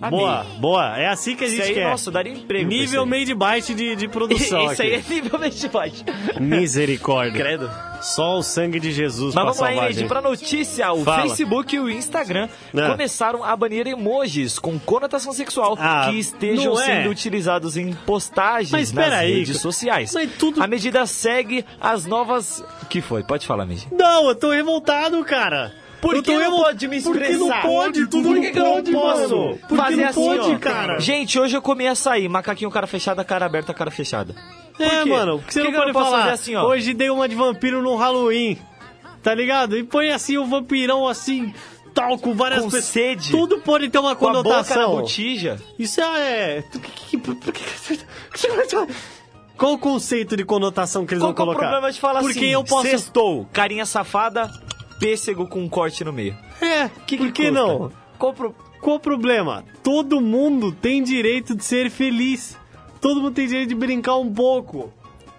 Amei. 0.00 0.20
boa, 0.20 0.46
boa. 0.58 0.98
É 0.98 1.08
assim 1.08 1.34
que 1.34 1.44
a 1.44 1.46
Isso 1.46 1.56
gente 1.56 1.68
aí, 1.68 1.74
quer. 1.74 1.90
nossa, 1.90 2.10
daria 2.10 2.32
emprego. 2.32 2.68
pra 2.68 2.76
Nível 2.78 3.02
aí. 3.02 3.08
made 3.08 3.34
byte 3.34 3.74
de, 3.74 3.96
de 3.96 4.08
produção 4.08 4.66
Isso 4.72 4.82
aí 4.82 4.94
aqui. 4.96 5.12
é 5.12 5.14
nível 5.14 5.38
made 5.40 5.68
byte. 5.68 6.04
Misericórdia. 6.40 7.32
Credo. 7.42 7.70
Só 8.04 8.36
o 8.38 8.42
sangue 8.42 8.78
de 8.78 8.92
Jesus 8.92 9.34
Mas 9.34 9.56
vamos 9.56 9.76
lá, 9.76 9.90
gente. 9.90 10.06
pra 10.06 10.20
notícia, 10.20 10.92
o 10.92 11.02
Fala. 11.04 11.22
Facebook 11.22 11.74
e 11.74 11.80
o 11.80 11.88
Instagram 11.90 12.48
É. 12.74 12.88
começaram 12.90 13.42
a 13.42 13.56
banir 13.56 13.86
emojis 13.86 14.58
com 14.58 14.78
conotação 14.78 15.32
sexual 15.32 15.74
Ah, 15.80 16.08
que 16.10 16.18
estejam 16.18 16.78
é. 16.78 16.84
sendo 16.84 17.10
utilizados 17.10 17.76
em 17.78 17.94
postagens 17.94 18.70
Mas 18.70 18.92
nas 18.92 19.10
aí, 19.12 19.38
redes 19.38 19.58
sociais. 19.60 20.12
mas 20.12 20.30
tudo- 20.38 20.62
A 20.62 20.66
medida 20.66 21.06
segue 21.06 21.64
as 21.80 22.04
novas... 22.04 22.62
que 22.90 23.00
foi? 23.00 23.22
Pode 23.22 23.46
falar, 23.46 23.64
Medi. 23.64 23.88
Não, 23.90 24.28
eu 24.28 24.34
tô 24.34 24.50
revoltado, 24.50 25.24
cara. 25.24 25.72
Por 26.04 26.16
Eu 26.16 26.22
que 26.22 26.36
não 26.38 26.50
pode 26.56 26.86
me 26.88 27.00
Porque 27.02 27.18
não 27.20 27.26
expressar? 27.46 27.62
pode, 27.62 28.06
tudo 28.08 28.28
Por 28.28 28.34
não 28.36 28.42
que 28.42 28.50
que 28.50 28.58
eu 28.58 28.64
não 28.64 28.72
pode, 28.74 28.92
posso 28.92 29.36
mano. 29.36 29.58
Porque 29.66 29.74
fazer 29.76 29.96
não 29.96 30.08
assim, 30.08 30.20
pode, 30.38 30.50
ó. 30.54 30.58
cara. 30.58 31.00
Gente, 31.00 31.40
hoje 31.40 31.56
eu 31.56 31.62
comi 31.62 31.86
açaí, 31.88 32.28
macaquinho 32.28 32.70
cara 32.70 32.86
fechada, 32.86 33.24
cara 33.24 33.46
aberta, 33.46 33.72
cara 33.72 33.90
fechada. 33.90 34.34
É, 34.78 34.88
Por 34.88 35.02
quê? 35.04 35.08
mano, 35.10 35.38
porque 35.38 35.52
você 35.52 35.60
Por 35.60 35.66
que 35.70 35.72
não 35.78 35.86
que 35.86 35.92
pode 35.92 36.04
falar. 36.04 36.18
fazer 36.22 36.32
assim, 36.34 36.54
ó? 36.56 36.64
Hoje 36.66 36.92
dei 36.92 37.08
uma 37.08 37.26
de 37.28 37.34
vampiro 37.34 37.80
no 37.82 37.96
Halloween. 37.96 38.58
Tá 39.22 39.34
ligado? 39.34 39.78
E 39.78 39.82
põe 39.84 40.10
assim 40.10 40.36
o 40.36 40.44
vampirão 40.44 41.08
assim, 41.08 41.54
tal, 41.94 42.18
com 42.18 42.34
várias 42.34 42.60
Com 42.60 42.66
pessoas. 42.66 42.84
sede. 42.84 43.30
Tudo 43.30 43.58
pode 43.60 43.88
ter 43.88 43.98
uma 43.98 44.14
Com 44.14 44.28
a 44.28 44.32
conotação. 44.32 44.96
botija. 44.96 45.58
Isso 45.78 46.02
é. 46.02 46.62
Qual 49.56 49.74
o 49.74 49.78
conceito 49.78 50.36
de 50.36 50.44
conotação 50.44 51.06
que 51.06 51.14
eles 51.14 51.22
Qual 51.22 51.32
vão 51.32 51.44
é 51.44 51.44
o 51.44 51.46
colocar? 51.46 51.68
problema 51.70 51.92
de 51.92 52.00
falar 52.00 52.20
Porque 52.20 52.38
assim? 52.40 52.48
eu 52.50 52.64
posso. 52.64 52.88
Sextou, 52.88 53.46
carinha 53.52 53.86
safada, 53.86 54.50
pêssego 54.98 55.46
com 55.46 55.60
um 55.60 55.68
corte 55.68 56.04
no 56.04 56.12
meio. 56.12 56.36
É, 56.60 56.88
Que 57.06 57.16
por 57.16 57.30
que 57.32 57.44
custa? 57.48 57.52
não? 57.52 57.92
Qual 58.18 58.32
o 58.32 58.34
pro- 58.34 58.54
Qual 58.80 58.96
o 58.96 59.00
problema? 59.00 59.64
Todo 59.82 60.20
mundo 60.20 60.70
tem 60.72 61.02
direito 61.02 61.54
de 61.56 61.64
ser 61.64 61.90
feliz. 61.90 62.58
Todo 63.00 63.20
mundo 63.20 63.34
tem 63.34 63.46
direito 63.46 63.68
de 63.70 63.74
brincar 63.74 64.16
um 64.16 64.32
pouco. 64.32 64.92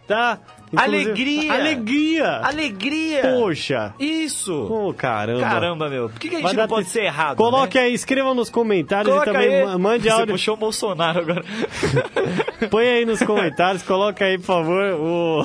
Tá? 0.08 0.40
Inclusive- 0.72 1.04
Alegria. 1.06 1.54
Alegria! 1.54 2.32
Alegria! 2.44 3.22
Poxa! 3.40 3.94
Isso! 4.00 4.54
Ô, 4.54 4.94
caramba! 4.94 5.40
Caramba, 5.42 5.90
meu. 5.90 6.10
Por 6.10 6.20
que, 6.20 6.30
que 6.30 6.36
a 6.36 6.40
Vai 6.42 6.52
gente 6.52 6.60
não 6.62 6.68
pode 6.68 6.86
te- 6.88 6.92
ser 6.92 7.04
errado? 7.06 7.38
Coloque 7.38 7.78
né? 7.80 7.86
aí, 7.86 7.94
escreva 7.94 8.34
nos 8.36 8.50
comentários 8.50 9.12
Coloca 9.12 9.30
e 9.30 9.34
também 9.34 9.56
aí. 9.56 9.66
ma- 9.66 9.78
mande 9.80 10.04
Você 10.10 10.10
áudio. 10.12 10.34
puxou 10.36 10.54
o 10.54 10.58
Bolsonaro 10.58 11.20
agora. 11.22 11.44
Põe 12.70 12.88
aí 12.88 13.06
nos 13.06 13.22
comentários, 13.24 13.82
coloca 13.84 14.26
aí, 14.26 14.38
por 14.38 14.46
favor, 14.46 14.94
o, 14.94 15.44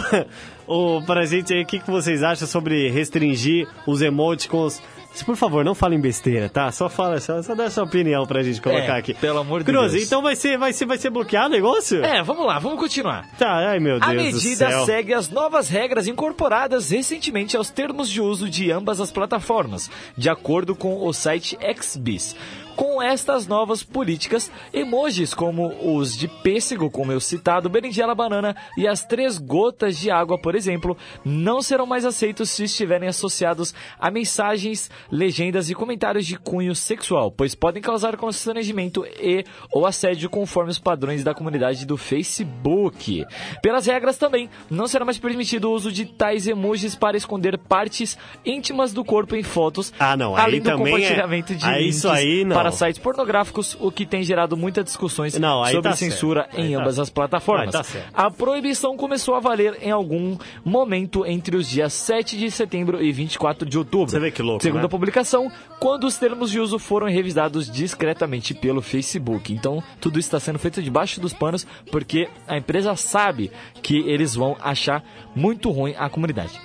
o 0.70 1.02
pra 1.02 1.26
gente 1.26 1.52
aí, 1.52 1.62
o 1.62 1.66
que, 1.66 1.80
que 1.80 1.90
vocês 1.90 2.22
acham 2.22 2.46
sobre 2.46 2.88
restringir 2.88 3.66
os 3.86 4.00
emoticons. 4.00 4.80
Se, 5.12 5.24
Por 5.24 5.34
favor, 5.34 5.64
não 5.64 5.74
falem 5.74 6.00
besteira, 6.00 6.48
tá? 6.48 6.70
Só 6.70 6.88
fala, 6.88 7.18
só, 7.18 7.42
só 7.42 7.52
dá 7.52 7.64
a 7.64 7.70
sua 7.70 7.82
opinião 7.82 8.24
pra 8.24 8.44
gente 8.44 8.60
colocar 8.62 8.94
É, 8.94 8.98
aqui. 9.00 9.12
pelo 9.14 9.40
amor 9.40 9.64
de 9.64 9.72
Cruz, 9.72 9.90
Deus. 9.90 10.04
então 10.06 10.22
vai 10.22 10.36
ser, 10.36 10.56
vai 10.56 10.72
ser, 10.72 10.86
vai 10.86 10.98
ser 10.98 11.10
bloqueado 11.10 11.48
o 11.48 11.50
negócio? 11.50 12.04
É, 12.04 12.22
vamos 12.22 12.46
lá, 12.46 12.60
vamos 12.60 12.78
continuar. 12.78 13.28
Tá, 13.36 13.70
ai 13.70 13.80
meu 13.80 13.98
Deus 13.98 14.08
A 14.08 14.14
medida 14.14 14.84
segue 14.84 15.12
as 15.12 15.28
novas 15.28 15.68
regras 15.68 16.06
incorporadas 16.06 16.90
recentemente 16.90 17.56
aos 17.56 17.70
termos 17.70 18.08
de 18.08 18.20
uso 18.20 18.48
de 18.48 18.70
ambas 18.70 19.00
as 19.00 19.10
plataformas, 19.10 19.90
de 20.16 20.30
acordo 20.30 20.76
com 20.76 21.04
o 21.04 21.12
site 21.12 21.58
XBIS. 21.80 22.36
Com 22.76 23.02
estas 23.02 23.46
novas 23.46 23.82
políticas, 23.82 24.50
emojis 24.72 25.34
como 25.34 25.68
os 25.96 26.16
de 26.16 26.28
pêssego, 26.28 26.90
como 26.90 27.12
eu 27.12 27.20
citado, 27.20 27.68
berinjela, 27.68 28.14
banana 28.14 28.54
e 28.76 28.86
as 28.86 29.04
três 29.04 29.38
gotas 29.38 29.98
de 29.98 30.10
água, 30.10 30.38
por 30.38 30.54
exemplo, 30.54 30.96
não 31.24 31.60
serão 31.62 31.86
mais 31.86 32.04
aceitos 32.04 32.50
se 32.50 32.64
estiverem 32.64 33.08
associados 33.08 33.74
a 33.98 34.10
mensagens, 34.10 34.90
legendas 35.10 35.70
e 35.70 35.74
comentários 35.74 36.26
de 36.26 36.38
cunho 36.38 36.74
sexual, 36.74 37.30
pois 37.30 37.54
podem 37.54 37.82
causar 37.82 38.16
constrangimento 38.16 39.04
e 39.20 39.44
ou 39.72 39.86
assédio 39.86 40.28
conforme 40.30 40.70
os 40.70 40.78
padrões 40.78 41.22
da 41.24 41.34
comunidade 41.34 41.84
do 41.86 41.96
Facebook. 41.96 43.24
Pelas 43.62 43.86
regras 43.86 44.16
também, 44.16 44.48
não 44.70 44.86
será 44.86 45.04
mais 45.04 45.18
permitido 45.18 45.68
o 45.70 45.72
uso 45.72 45.90
de 45.92 46.04
tais 46.06 46.46
emojis 46.46 46.94
para 46.94 47.16
esconder 47.16 47.58
partes 47.58 48.16
íntimas 48.44 48.92
do 48.92 49.04
corpo 49.04 49.34
em 49.36 49.42
fotos, 49.42 49.92
Ah, 49.98 50.16
não, 50.16 50.34
aí 50.36 50.42
além 50.44 50.60
do 50.60 50.70
também 50.70 50.86
é- 50.86 50.90
compartilhamento 50.98 51.54
de 51.54 51.64
aí 51.64 51.82
links 51.82 51.96
isso 51.96 52.08
aí 52.08 52.44
não. 52.44 52.56
Para 52.60 52.70
sites 52.72 52.98
pornográficos, 53.00 53.76
o 53.80 53.90
que 53.90 54.04
tem 54.06 54.22
gerado 54.22 54.56
muitas 54.56 54.84
discussões 54.84 55.38
Não, 55.38 55.64
sobre 55.66 55.82
tá 55.82 55.96
censura 55.96 56.42
certo. 56.44 56.58
em 56.58 56.64
Aí 56.66 56.72
tá 56.72 56.78
ambas 56.80 56.94
certo. 56.94 57.02
as 57.06 57.10
plataformas. 57.10 57.72
Tá. 57.72 57.84
A 58.14 58.30
proibição 58.30 58.96
começou 58.96 59.34
a 59.34 59.40
valer 59.40 59.78
em 59.82 59.90
algum 59.90 60.36
momento 60.64 61.24
entre 61.26 61.56
os 61.56 61.68
dias 61.68 61.92
7 61.92 62.36
de 62.36 62.50
setembro 62.50 63.02
e 63.02 63.12
24 63.12 63.68
de 63.68 63.78
outubro. 63.78 64.10
Você 64.10 64.18
vê 64.20 64.30
que 64.30 64.42
louco, 64.42 64.62
Segundo 64.62 64.80
né? 64.80 64.86
a 64.86 64.90
publicação, 64.90 65.50
quando 65.78 66.04
os 66.04 66.16
termos 66.18 66.50
de 66.50 66.60
uso 66.60 66.78
foram 66.78 67.08
revisados 67.08 67.70
discretamente 67.70 68.54
pelo 68.54 68.80
Facebook. 68.82 69.52
Então, 69.52 69.82
tudo 70.00 70.18
isso 70.18 70.28
está 70.28 70.40
sendo 70.40 70.58
feito 70.58 70.82
debaixo 70.82 71.20
dos 71.20 71.32
panos 71.32 71.66
porque 71.90 72.28
a 72.46 72.56
empresa 72.56 72.94
sabe 72.96 73.50
que 73.82 73.98
eles 74.08 74.34
vão 74.34 74.56
achar 74.60 75.02
muito 75.34 75.70
ruim 75.70 75.94
a 75.98 76.08
comunidade. 76.08 76.60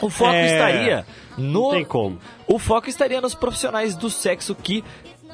O 0.00 0.08
foco 0.08 0.32
É, 0.32 0.52
estaria 0.52 1.06
no. 1.36 1.64
não 1.64 1.70
tem 1.72 1.84
como. 1.84 2.18
O 2.46 2.58
foco 2.58 2.88
estaria 2.88 3.20
nos 3.20 3.34
profissionais 3.34 3.96
do 3.96 4.08
sexo 4.08 4.54
que. 4.54 4.84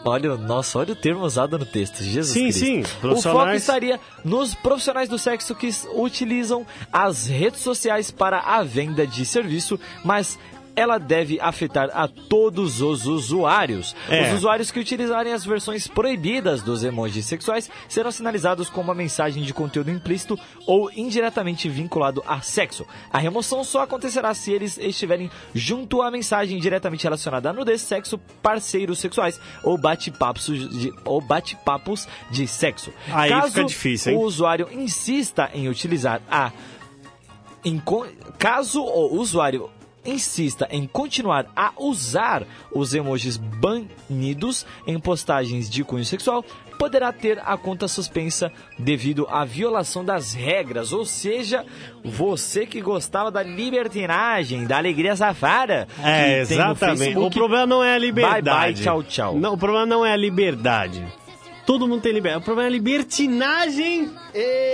Olha, 0.05 0.37
nossa, 0.37 0.79
olha 0.79 0.93
o 0.93 0.97
termo 0.97 1.25
usado 1.25 1.59
no 1.59 1.65
texto. 1.65 2.03
Jesus 2.03 2.33
Sim, 2.33 2.45
Cristo. 2.45 2.99
sim, 3.01 3.09
O 3.09 3.23
foco 3.23 3.51
estaria 3.53 3.99
nos 4.23 4.55
profissionais 4.55 5.09
do 5.09 5.19
sexo 5.19 5.55
que 5.55 5.71
utilizam 5.95 6.67
as 6.93 7.27
redes 7.27 7.61
sociais 7.61 8.11
para 8.11 8.39
a 8.39 8.63
venda 8.63 9.07
de 9.07 9.25
serviço, 9.25 9.81
mas 10.05 10.39
ela 10.77 10.99
deve 10.99 11.41
afetar 11.41 11.91
a 11.93 12.09
todos 12.09 12.81
os 12.81 13.07
usuários. 13.07 13.95
É. 14.09 14.29
Os 14.29 14.39
usuários 14.39 14.71
que 14.71 14.81
utilizarem 14.81 15.33
as 15.33 15.45
versões 15.45 15.87
proibidas 15.87 16.63
dos 16.63 16.85
emojis 16.85 17.27
sexuais 17.27 17.71
serão 17.89 18.11
sinalizados 18.11 18.69
com 18.69 18.81
uma 18.81 18.95
mensagem 18.95 19.43
de 19.43 19.55
conteúdo 19.55 19.91
implícito 19.91 20.39
ou 20.67 20.91
indiretamente 20.93 21.69
vinculado 21.69 22.23
a 22.27 22.41
sexo. 22.41 22.87
A 23.13 23.19
remoção 23.19 23.63
só 23.65 23.83
acontecerá 23.83 24.35
se 24.35 24.53
eles 24.53 24.79
estiverem 24.79 25.31
junto 25.55 26.03
à 26.03 26.11
mensagem 26.11 26.59
diretamente 26.59 27.05
relacionada 27.05 27.51
a 27.51 27.53
nudez, 27.53 27.81
sexo, 27.81 28.19
parceiros 28.43 28.99
sexuais 28.99 29.41
ou 29.63 29.79
bate-papos 29.79 30.47
de, 30.47 30.93
ou 31.05 31.21
bate-papos 31.21 32.09
de 32.31 32.47
sexo. 32.47 32.93
Aí 33.13 33.31
Caso 33.31 33.49
fica 33.49 33.65
difícil, 33.65 34.13
hein? 34.13 34.19
o 34.19 34.23
usuário 34.23 34.69
insista 34.73 35.51
em 35.55 35.69
utilizar 35.69 36.21
a 36.31 36.53
caso 38.39 38.83
o 38.83 39.17
usuário 39.17 39.71
insista 40.05 40.69
em 40.71 40.87
continuar 40.87 41.47
a 41.55 41.73
usar 41.79 42.45
os 42.73 42.95
emojis 42.95 43.37
banidos 43.37 44.67
em 44.87 44.99
postagens 44.99 45.69
de 45.71 45.83
cunho 45.85 46.05
sexual, 46.05 46.45
poderá 46.79 47.13
ter 47.13 47.41
a 47.45 47.57
conta 47.57 47.89
suspensa 47.89 48.53
devido 48.79 49.27
à 49.31 49.45
violação 49.45 50.05
das 50.05 50.35
regras. 50.35 50.93
Ou 50.93 51.05
seja, 51.05 51.65
você 52.05 52.67
que 52.67 52.81
gostava 52.81 53.31
da 53.31 53.43
libertinagem, 53.43 54.67
da 54.67 54.77
alegria 54.77 55.17
safada. 55.17 55.89
É, 56.03 56.41
exatamente. 56.41 57.17
O 57.17 57.31
problema 57.31 57.67
não 57.67 57.83
é 57.83 57.95
a 57.95 57.99
liberdade. 57.99 58.45
Bye 58.45 58.75
bye, 58.75 58.75
tchau, 58.75 59.03
tchau. 59.03 59.39
Não, 59.39 59.55
o 59.55 59.59
problema 59.59 59.87
não 59.87 60.05
é 60.05 60.13
a 60.13 60.17
liberdade. 60.17 61.05
Todo 61.67 61.89
mundo 61.89 62.03
tem 62.03 62.13
liberdade. 62.13 62.43
O 62.43 62.45
problema 62.45 62.69
é 62.69 62.71
a 62.71 62.73
libertinagem 62.73 64.11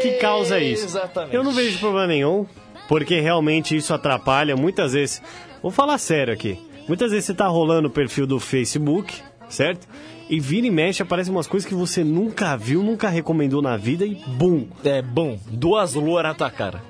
que 0.02 0.18
causa 0.20 0.58
isso. 0.58 0.84
Exatamente. 0.84 1.34
Eu 1.34 1.44
não 1.44 1.52
vejo 1.52 1.78
problema 1.78 2.08
nenhum, 2.08 2.46
porque 2.90 3.20
realmente 3.20 3.76
isso 3.76 3.94
atrapalha 3.94 4.56
muitas 4.56 4.94
vezes. 4.94 5.22
Vou 5.62 5.70
falar 5.70 5.96
sério 5.96 6.34
aqui. 6.34 6.58
Muitas 6.88 7.12
vezes 7.12 7.26
você 7.26 7.34
tá 7.34 7.46
rolando 7.46 7.86
o 7.86 7.90
perfil 7.90 8.26
do 8.26 8.40
Facebook, 8.40 9.14
certo? 9.48 9.86
E 10.28 10.40
vira 10.40 10.66
e 10.66 10.70
mexe, 10.72 11.00
aparecem 11.00 11.32
umas 11.32 11.46
coisas 11.46 11.68
que 11.68 11.74
você 11.74 12.02
nunca 12.02 12.56
viu, 12.56 12.82
nunca 12.82 13.08
recomendou 13.08 13.62
na 13.62 13.76
vida 13.76 14.04
e 14.04 14.16
bum! 14.16 14.66
É 14.82 15.00
bom, 15.00 15.38
duas 15.46 15.94
luas 15.94 16.24
na 16.24 16.34
tua 16.34 16.50
cara. 16.50 16.82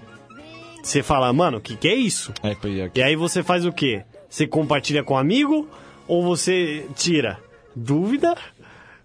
Você 0.82 1.02
fala, 1.02 1.30
mano, 1.34 1.58
o 1.58 1.60
que, 1.60 1.76
que 1.76 1.86
é 1.88 1.94
isso? 1.94 2.32
É, 2.42 2.54
pior 2.54 2.88
que- 2.88 2.98
E 2.98 3.02
aí 3.02 3.14
você 3.14 3.42
faz 3.42 3.66
o 3.66 3.72
quê? 3.72 4.02
Você 4.28 4.46
compartilha 4.46 5.04
com 5.04 5.12
um 5.12 5.18
amigo 5.18 5.68
ou 6.08 6.22
você 6.22 6.86
tira? 6.96 7.38
Dúvida, 7.76 8.34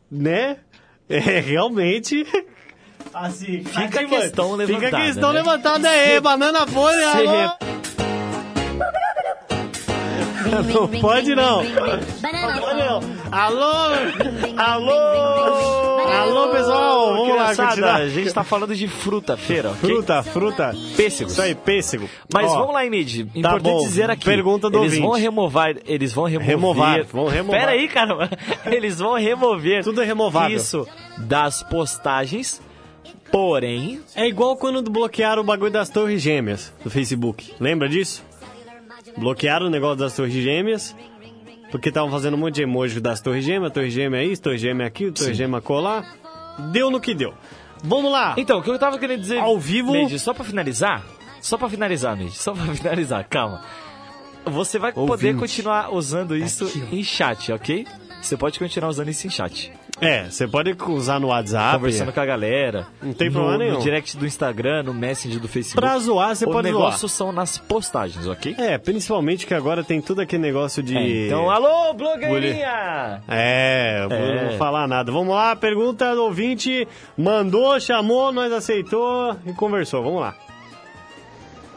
né? 0.09 0.59
É 1.09 1.19
realmente. 1.41 2.25
Assim, 3.15 3.63
Fica 3.63 4.01
a 4.01 4.03
questão 4.03 4.45
Fica 4.49 4.53
a 4.53 4.55
levantada, 4.57 4.97
questão 5.05 5.31
né? 5.31 5.39
levantada 5.39 5.89
aí, 5.89 6.19
banana 6.19 6.67
folha. 6.67 7.11
Se 7.13 7.27
alô? 7.27 7.51
Não 10.73 11.01
pode 11.01 11.33
não. 11.33 11.63
Banana. 12.21 12.99
Alô, 13.31 13.63
alô, 14.57 14.91
alô 16.11 16.47
pessoal, 16.49 17.13
vamos 17.17 17.35
lá 17.35 17.55
continuar. 17.55 17.95
a 17.95 18.07
gente 18.09 18.33
tá 18.33 18.43
falando 18.43 18.75
de 18.75 18.87
fruta, 18.87 19.35
feira, 19.37 19.71
ok? 19.71 19.89
Fruta, 19.89 20.23
fruta. 20.23 20.75
Pêssegos. 20.95 21.33
Isso 21.33 21.41
aí, 21.41 21.55
pêssego. 21.55 22.09
Mas 22.33 22.51
Ó, 22.51 22.59
vamos 22.59 22.73
lá, 22.73 22.85
Emid. 22.85 23.21
Importante 23.33 23.63
tá 23.63 23.69
bom. 23.69 23.79
dizer 23.79 24.09
aqui. 24.09 24.25
Pergunta 24.25 24.69
do 24.69 24.77
Eles 24.79 24.93
ouvinte. 24.93 25.07
vão 25.07 25.11
remover. 25.19 25.81
Eles 25.85 26.13
vão 26.13 26.25
remover. 26.25 26.47
Removar, 26.49 27.03
vão 27.05 27.27
removar. 27.27 27.59
Pera 27.59 27.71
aí, 27.71 27.87
caramba. 27.87 28.29
Eles 28.67 28.99
vão 28.99 29.13
remover. 29.15 29.83
Tudo 29.83 30.01
é 30.01 30.05
removável. 30.05 30.55
Isso 30.55 30.87
das 31.17 31.63
postagens. 31.63 32.61
Porém, 33.31 34.01
É 34.15 34.27
igual 34.27 34.55
quando 34.55 34.81
bloquearam 34.89 35.41
o 35.41 35.45
bagulho 35.45 35.71
das 35.71 35.89
torres 35.89 36.21
gêmeas 36.21 36.73
do 36.83 36.89
Facebook. 36.89 37.53
Lembra 37.59 37.89
disso? 37.89 38.23
Bloquearam 39.17 39.67
o 39.67 39.69
negócio 39.69 39.97
das 39.97 40.15
torres 40.15 40.33
gêmeas. 40.33 40.95
Porque 41.71 41.89
estavam 41.89 42.09
fazendo 42.11 42.35
um 42.35 42.37
monte 42.37 42.55
de 42.55 42.61
emoji 42.63 42.99
das 42.99 43.19
torres 43.19 43.43
gêmeas. 43.43 43.73
Torre 43.73 43.89
gêmea 43.89 44.21
é 44.21 44.25
isso, 44.25 44.41
torre 44.41 44.57
gêmea 44.57 44.85
é 44.85 44.87
aquilo, 44.87 45.11
torre 45.11 45.33
gêmea 45.33 45.59
colar. 45.61 46.15
Deu 46.71 46.89
no 46.89 46.99
que 47.01 47.13
deu. 47.13 47.33
Vamos 47.83 48.11
lá. 48.11 48.33
então, 48.37 48.59
o 48.59 48.63
que 48.63 48.69
eu 48.69 48.79
tava 48.79 48.97
querendo 48.97 49.19
dizer. 49.19 49.39
Ao 49.39 49.59
vivo- 49.59 49.91
Medi, 49.91 50.17
só 50.17 50.33
pra 50.33 50.43
finalizar. 50.45 51.03
Só 51.41 51.57
pra 51.57 51.67
finalizar, 51.69 52.15
Medi. 52.15 52.31
Só 52.31 52.53
pra 52.53 52.63
finalizar, 52.73 53.27
calma. 53.27 53.61
Você 54.45 54.77
vai 54.79 54.93
poder 54.93 55.11
Ouvinte. 55.11 55.39
continuar 55.39 55.93
usando 55.93 56.37
isso 56.37 56.71
em 56.91 57.03
chat, 57.03 57.51
ok? 57.51 57.85
Você 58.21 58.37
pode 58.37 58.57
continuar 58.59 58.89
usando 58.89 59.09
isso 59.09 59.27
em 59.27 59.29
chat. 59.29 59.71
É, 60.01 60.25
você 60.25 60.47
pode 60.47 60.75
usar 60.89 61.19
no 61.19 61.27
WhatsApp. 61.27 61.77
conversando 61.77 62.11
com 62.11 62.19
a 62.19 62.25
galera. 62.25 62.87
Não 63.01 63.13
tem 63.13 63.27
no, 63.27 63.33
problema 63.33 63.57
nenhum. 63.57 63.75
No 63.75 63.81
direct 63.81 64.17
do 64.17 64.25
Instagram, 64.25 64.83
no 64.83 64.93
Messenger 64.93 65.39
do 65.39 65.47
Facebook. 65.47 65.79
Pra 65.79 65.97
zoar, 65.99 66.35
você 66.35 66.45
o 66.45 66.51
pode 66.51 66.67
negócio 66.67 67.07
são 67.07 67.31
nas 67.31 67.57
postagens, 67.57 68.27
ok? 68.27 68.55
É, 68.57 68.77
principalmente 68.77 69.47
que 69.47 69.53
agora 69.53 69.83
tem 69.83 70.01
tudo 70.01 70.21
aquele 70.21 70.41
negócio 70.41 70.83
de. 70.83 70.97
É, 70.97 71.27
então, 71.27 71.49
alô, 71.49 71.93
blogueirinha! 71.93 73.21
É, 73.27 74.05
É. 74.09 74.41
não 74.41 74.49
vou 74.49 74.57
falar 74.57 74.87
nada. 74.87 75.11
Vamos 75.11 75.33
lá, 75.33 75.55
pergunta 75.55 76.13
do 76.13 76.23
ouvinte. 76.23 76.87
Mandou, 77.17 77.79
chamou, 77.79 78.31
nós 78.31 78.51
aceitou 78.51 79.35
e 79.45 79.53
conversou. 79.53 80.03
Vamos 80.03 80.21
lá. 80.21 80.35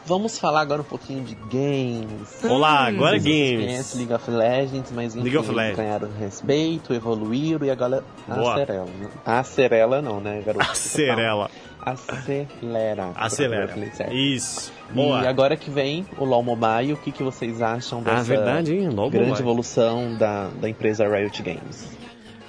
Vamos 0.09 0.39
falar 0.39 0.61
agora 0.61 0.81
um 0.81 0.85
pouquinho 0.85 1.23
de 1.23 1.35
games. 1.35 2.43
Olá, 2.43 2.87
agora 2.87 3.17
é 3.17 3.19
games. 3.19 3.63
conhecem 3.63 3.99
League 3.99 4.13
of 4.15 4.31
Legends, 4.31 4.91
mas 4.91 5.13
enfim, 5.15 5.23
League 5.23 5.37
of 5.37 5.51
Legends. 5.51 5.77
ganharam 5.77 6.09
respeito, 6.19 6.95
evoluíram 6.95 7.63
e 7.63 7.69
agora 7.69 8.03
Boa. 8.27 8.53
acerela. 8.55 8.87
Acerela 9.23 10.01
não, 10.01 10.19
né, 10.19 10.41
garoto? 10.43 10.65
Acerela. 10.71 11.51
Acelera. 11.79 13.11
Acelera. 13.15 13.75
Isso. 14.11 14.73
Boa. 14.91 15.21
E 15.21 15.27
agora 15.27 15.55
que 15.55 15.69
vem 15.69 16.03
o 16.17 16.25
LoL 16.25 16.41
Mobile, 16.41 16.93
o 16.93 16.97
que, 16.97 17.11
que 17.11 17.21
vocês 17.21 17.61
acham 17.61 18.01
dessa 18.01 18.17
Ah, 18.19 18.23
verdade, 18.23 18.73
hein? 18.75 18.89
LoL 18.89 19.11
grande 19.11 19.27
Mobile. 19.29 19.43
evolução 19.43 20.15
da, 20.17 20.49
da 20.59 20.67
empresa 20.67 21.07
Riot 21.07 21.43
Games? 21.43 21.87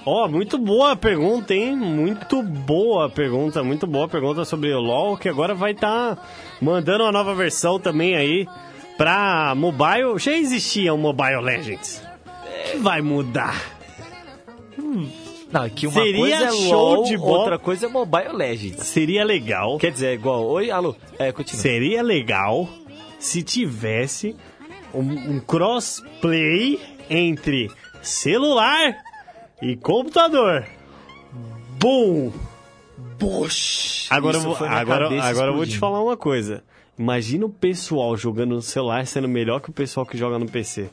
Ó, 0.03 0.27
muito 0.27 0.57
boa 0.57 0.93
a 0.93 0.95
pergunta, 0.95 1.53
hein? 1.53 1.75
Muito 1.75 2.41
boa 2.41 3.05
a 3.05 3.09
pergunta, 3.09 3.63
muito 3.63 3.85
boa 3.85 4.05
a 4.05 4.09
pergunta 4.09 4.43
sobre 4.45 4.73
o 4.73 4.79
LoL, 4.81 5.15
que 5.15 5.29
agora 5.29 5.53
vai 5.53 5.73
estar 5.73 6.17
mandando 6.61 7.03
uma 7.03 7.11
nova 7.11 7.33
versão 7.33 7.79
também 7.79 8.15
aí 8.15 8.47
pra 8.97 9.53
mobile. 9.55 10.17
Já 10.17 10.33
existia 10.33 10.93
o 10.93 10.97
Mobile 10.97 11.41
Legends. 11.41 12.01
Que 12.71 12.77
vai 12.77 13.01
mudar? 13.01 13.55
Não, 15.51 15.69
que 15.69 15.85
uma 15.87 16.01
Seria 16.01 16.17
coisa 16.17 16.35
é 16.45 16.51
show 16.51 16.95
LOL, 16.95 17.03
de 17.03 17.17
bola. 17.17 17.37
outra 17.39 17.59
coisa 17.59 17.85
é 17.87 17.89
Mobile 17.89 18.33
Legends. 18.33 18.83
Seria 18.85 19.25
legal. 19.25 19.77
Quer 19.77 19.91
dizer, 19.91 20.07
é 20.07 20.13
igual, 20.13 20.45
oi, 20.47 20.71
alô, 20.71 20.95
é, 21.19 21.31
continua. 21.31 21.61
Seria 21.61 22.01
legal 22.01 22.69
se 23.19 23.43
tivesse 23.43 24.35
um, 24.93 25.01
um 25.01 25.39
crossplay 25.41 26.79
entre 27.09 27.69
celular 28.01 28.95
e 29.61 29.75
computador. 29.75 30.65
Bom! 31.77 32.31
Bosh! 33.19 34.07
Agora, 34.09 34.35
eu 34.35 34.39
Isso 34.39 34.47
vou, 34.47 34.57
foi 34.57 34.67
agora, 34.67 35.23
agora 35.23 35.51
eu 35.51 35.55
vou 35.55 35.65
te 35.65 35.77
falar 35.77 36.01
uma 36.01 36.17
coisa. 36.17 36.63
Imagina 36.97 37.45
o 37.45 37.49
pessoal 37.49 38.15
jogando 38.15 38.55
no 38.55 38.61
celular 38.61 39.05
sendo 39.07 39.27
melhor 39.27 39.59
que 39.59 39.69
o 39.69 39.73
pessoal 39.73 40.05
que 40.05 40.17
joga 40.17 40.37
no 40.37 40.47
PC. 40.47 40.89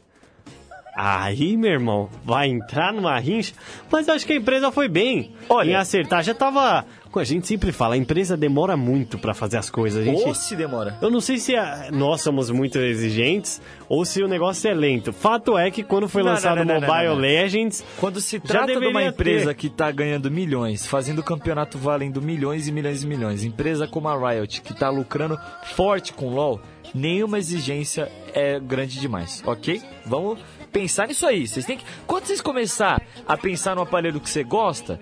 Aí, 1.01 1.57
meu 1.57 1.71
irmão, 1.71 2.09
vai 2.25 2.49
entrar 2.49 2.93
numa 2.93 3.17
rincha. 3.21 3.53
Mas 3.89 4.09
eu 4.09 4.15
acho 4.15 4.27
que 4.27 4.33
a 4.33 4.37
empresa 4.37 4.73
foi 4.73 4.89
bem 4.89 5.31
em 5.65 5.75
acertar. 5.77 6.25
Já 6.25 6.35
tava. 6.35 6.85
A 7.15 7.25
gente 7.25 7.49
sempre 7.49 7.73
fala, 7.73 7.95
a 7.95 7.99
empresa 7.99 8.37
demora 8.37 8.77
muito 8.77 9.19
pra 9.19 9.35
fazer 9.35 9.57
as 9.57 9.69
coisas. 9.69 10.03
A 10.03 10.05
gente... 10.05 10.23
Ou 10.23 10.35
se 10.37 10.55
demora. 10.55 10.97
Eu 11.03 11.11
não 11.11 11.21
sei 11.21 11.39
se 11.39 11.57
a- 11.57 11.89
nós 11.93 12.21
somos 12.21 12.49
muito 12.49 12.79
exigentes 12.79 13.61
ou 13.89 14.05
se 14.05 14.23
o 14.23 14.29
negócio 14.29 14.71
é 14.71 14.75
lento. 14.75 15.13
Fato 15.13 15.59
é 15.59 15.69
que 15.69 15.83
quando 15.83 16.09
foi 16.09 16.23
Não, 16.23 16.31
lançado 16.33 16.63
o 16.63 16.65
Mobile 16.67 16.81
não, 16.87 17.15
não. 17.15 17.17
Legends. 17.17 17.85
Quando 17.99 18.21
se 18.21 18.39
trata 18.39 18.79
de 18.79 18.87
uma 18.87 19.03
empresa 19.03 19.47
ter. 19.47 19.55
que 19.55 19.69
tá 19.69 19.91
ganhando 19.91 20.31
milhões, 20.31 20.87
fazendo 20.87 21.21
campeonato 21.23 21.77
valendo 21.77 22.23
milhões 22.23 22.69
e 22.69 22.73
milhões 22.73 23.03
e 23.03 23.07
milhões, 23.07 23.43
empresa 23.43 23.89
como 23.89 24.09
a 24.09 24.31
Riot, 24.31 24.61
que 24.63 24.73
tá 24.73 24.89
lucrando 24.89 25.37
forte 25.75 26.13
com 26.13 26.29
LoL, 26.29 26.61
nenhuma 26.95 27.39
exigência 27.39 28.13
é 28.33 28.61
grande 28.61 29.01
demais, 29.01 29.43
ok? 29.45 29.83
Vamos 30.07 30.39
pensar 30.73 31.07
nisso 31.09 31.27
aí. 31.27 31.47
Vocês 31.47 31.65
têm 31.65 31.77
que. 31.77 31.85
Quando 32.07 32.27
vocês 32.27 32.41
começar 32.41 33.01
a 33.27 33.37
pensar 33.37 33.75
no 33.75 33.83
aparelho 33.83 34.21
que 34.21 34.29
você 34.29 34.43
gosta, 34.43 35.01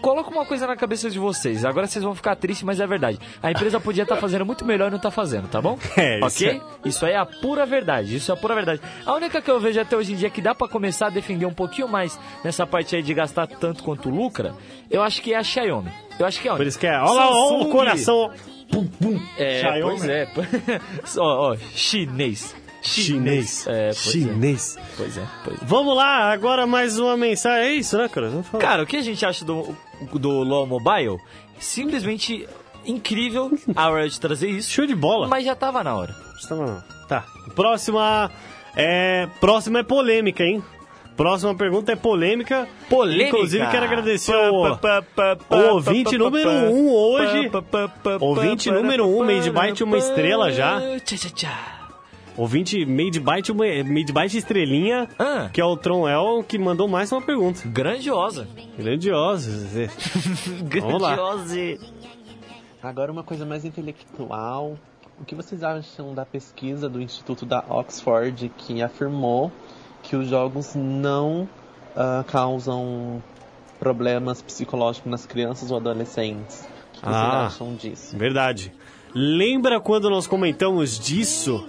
coloca 0.00 0.30
uma 0.30 0.44
coisa 0.44 0.66
na 0.66 0.76
cabeça 0.76 1.10
de 1.10 1.18
vocês. 1.18 1.64
Agora 1.64 1.86
vocês 1.86 2.04
vão 2.04 2.14
ficar 2.14 2.36
tristes, 2.36 2.64
mas 2.64 2.80
é 2.80 2.86
verdade. 2.86 3.18
A 3.42 3.50
empresa 3.50 3.80
podia 3.80 4.02
estar 4.02 4.16
fazendo 4.16 4.44
muito 4.44 4.64
melhor 4.64 4.88
e 4.88 4.90
não 4.90 4.98
tá 4.98 5.10
fazendo, 5.10 5.48
tá 5.48 5.60
bom? 5.60 5.78
É, 5.96 6.18
isso 6.18 6.44
ok? 6.44 6.48
é. 6.84 6.88
Isso 6.88 7.06
aí 7.06 7.12
é 7.12 7.16
a 7.16 7.24
pura 7.24 7.64
verdade. 7.64 8.16
Isso 8.16 8.30
é 8.30 8.34
a 8.34 8.36
pura 8.36 8.54
verdade. 8.54 8.80
A 9.06 9.14
única 9.14 9.40
que 9.40 9.50
eu 9.50 9.60
vejo 9.60 9.80
até 9.80 9.96
hoje 9.96 10.12
em 10.12 10.16
dia 10.16 10.28
que 10.28 10.42
dá 10.42 10.54
pra 10.54 10.66
começar 10.68 11.06
a 11.06 11.10
defender 11.10 11.46
um 11.46 11.54
pouquinho 11.54 11.88
mais 11.88 12.18
nessa 12.42 12.66
parte 12.66 12.96
aí 12.96 13.02
de 13.02 13.14
gastar 13.14 13.46
tanto 13.46 13.82
quanto 13.84 14.10
lucra, 14.10 14.54
eu 14.90 15.02
acho 15.02 15.22
que 15.22 15.32
é 15.32 15.36
a 15.36 15.42
Xiaomi. 15.42 15.90
Eu 16.18 16.26
acho 16.26 16.40
que 16.40 16.48
é 16.48 16.50
a 16.50 16.56
Por 16.56 16.66
isso 16.66 16.78
que 16.78 16.86
é. 16.86 16.98
Olha 16.98 17.12
lá, 17.12 17.48
o 17.60 17.68
coração. 17.70 18.30
Pum, 18.70 18.86
pum. 18.86 19.20
É, 19.38 19.60
Xiaomi. 19.60 19.82
pois 19.82 20.08
é. 20.08 20.28
ó, 21.18 21.52
ó, 21.52 21.56
chinês. 21.74 22.54
Chinês. 22.88 23.66
É, 23.66 23.86
pois 23.86 23.98
Chinês. 23.98 24.76
É. 24.76 24.82
Pois 24.96 25.16
é, 25.18 25.26
pois 25.44 25.56
é. 25.56 25.64
Vamos 25.64 25.96
lá, 25.96 26.32
agora 26.32 26.66
mais 26.66 26.98
uma 26.98 27.16
mensagem. 27.16 27.68
É 27.68 27.74
isso, 27.74 27.96
né, 27.96 28.08
cara? 28.08 28.30
Cara, 28.58 28.82
o 28.82 28.86
que 28.86 28.96
a 28.96 29.02
gente 29.02 29.24
acha 29.24 29.44
do, 29.44 29.76
do 30.12 30.30
LoL 30.30 30.66
Mobile? 30.66 31.18
Simplesmente 31.58 32.46
incrível 32.86 33.50
a 33.74 33.90
Riot 33.90 34.20
trazer 34.20 34.48
isso. 34.50 34.70
Show 34.70 34.86
de 34.86 34.94
bola. 34.94 35.26
Mas 35.28 35.44
já 35.44 35.54
tava 35.54 35.82
na 35.82 35.94
hora. 35.94 36.14
Estava 36.36 36.66
não. 36.66 36.84
Tá. 37.08 37.24
Próxima 37.54 38.30
é. 38.76 39.28
Próxima 39.40 39.80
é 39.80 39.82
polêmica, 39.82 40.42
hein? 40.44 40.62
Próxima 41.16 41.54
pergunta 41.54 41.92
é 41.92 41.96
polêmica. 41.96 42.68
Polêmica. 42.88 43.28
Inclusive, 43.28 43.66
quero 43.68 43.84
agradecer 43.84 44.34
ao, 44.34 44.66
ao 45.48 45.74
ouvinte 45.74 46.18
número 46.18 46.50
1 46.50 46.72
um 46.72 46.92
hoje. 46.92 47.50
Ouvinte 48.20 48.70
número 48.70 49.06
1, 49.06 49.20
um, 49.20 49.24
Made 49.24 49.50
Byte, 49.50 49.84
uma 49.84 49.96
estrela 49.96 50.50
já. 50.50 50.80
Tchá, 51.04 51.16
tchá, 51.16 51.28
tchá. 51.30 51.83
Ouvinte 52.36 52.84
Made 52.84 53.20
Byte, 53.20 53.52
Made 53.52 54.12
Byte 54.12 54.36
estrelinha, 54.38 55.08
Ah. 55.18 55.48
que 55.52 55.60
é 55.60 55.64
o 55.64 55.76
Tronel, 55.76 56.44
que 56.46 56.58
mandou 56.58 56.88
mais 56.88 57.12
uma 57.12 57.22
pergunta. 57.22 57.60
Grandiosa. 57.66 58.48
Grandiosa. 58.76 59.88
Vamos 60.80 61.00
lá. 61.00 61.14
Grandiosa. 61.14 61.78
Agora 62.82 63.12
uma 63.12 63.22
coisa 63.22 63.46
mais 63.46 63.64
intelectual. 63.64 64.76
O 65.20 65.24
que 65.24 65.34
vocês 65.34 65.62
acham 65.62 66.12
da 66.12 66.26
pesquisa 66.26 66.88
do 66.88 67.00
Instituto 67.00 67.46
da 67.46 67.64
Oxford 67.68 68.50
que 68.58 68.82
afirmou 68.82 69.52
que 70.02 70.16
os 70.16 70.28
jogos 70.28 70.74
não 70.74 71.48
ah, 71.96 72.24
causam 72.26 73.22
problemas 73.78 74.42
psicológicos 74.42 75.08
nas 75.08 75.24
crianças 75.24 75.70
ou 75.70 75.76
adolescentes? 75.76 76.62
O 76.62 76.92
que 76.94 77.00
vocês 77.00 77.14
Ah. 77.14 77.46
acham 77.46 77.74
disso? 77.76 78.16
Verdade. 78.18 78.72
Lembra 79.14 79.80
quando 79.80 80.10
nós 80.10 80.26
comentamos 80.26 80.98
disso? 80.98 81.64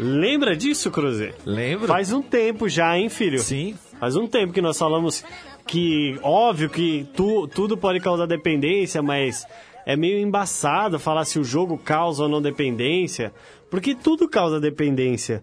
Lembra 0.00 0.56
disso, 0.56 0.90
Cruze? 0.90 1.34
Lembro. 1.44 1.86
Faz 1.86 2.10
um 2.10 2.22
tempo 2.22 2.68
já, 2.68 2.96
hein, 2.96 3.10
filho? 3.10 3.38
Sim. 3.38 3.76
Faz 3.98 4.16
um 4.16 4.26
tempo 4.26 4.52
que 4.52 4.62
nós 4.62 4.78
falamos 4.78 5.22
que, 5.66 6.18
óbvio 6.22 6.70
que 6.70 7.06
tu, 7.14 7.46
tudo 7.46 7.76
pode 7.76 8.00
causar 8.00 8.26
dependência, 8.26 9.02
mas 9.02 9.46
é 9.84 9.96
meio 9.96 10.18
embaçado 10.18 10.98
falar 10.98 11.26
se 11.26 11.38
o 11.38 11.44
jogo 11.44 11.76
causa 11.76 12.22
ou 12.22 12.28
não 12.28 12.40
dependência, 12.40 13.32
porque 13.70 13.94
tudo 13.94 14.26
causa 14.26 14.58
dependência. 14.58 15.42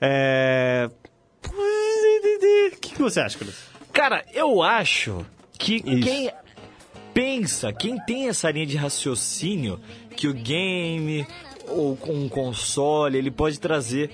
É. 0.00 0.88
O 1.44 2.80
que, 2.80 2.94
que 2.94 3.02
você 3.02 3.20
acha, 3.20 3.36
Cruz? 3.36 3.68
Cara, 3.92 4.24
eu 4.32 4.62
acho 4.62 5.24
que 5.58 5.80
quem 5.80 6.30
pensa, 7.12 7.72
quem 7.72 7.98
tem 8.04 8.28
essa 8.28 8.50
linha 8.50 8.66
de 8.66 8.76
raciocínio 8.76 9.80
que 10.16 10.28
o 10.28 10.32
game 10.32 11.26
ou 11.70 11.98
um 12.08 12.28
console 12.28 13.18
ele 13.18 13.30
pode 13.30 13.58
trazer 13.60 14.10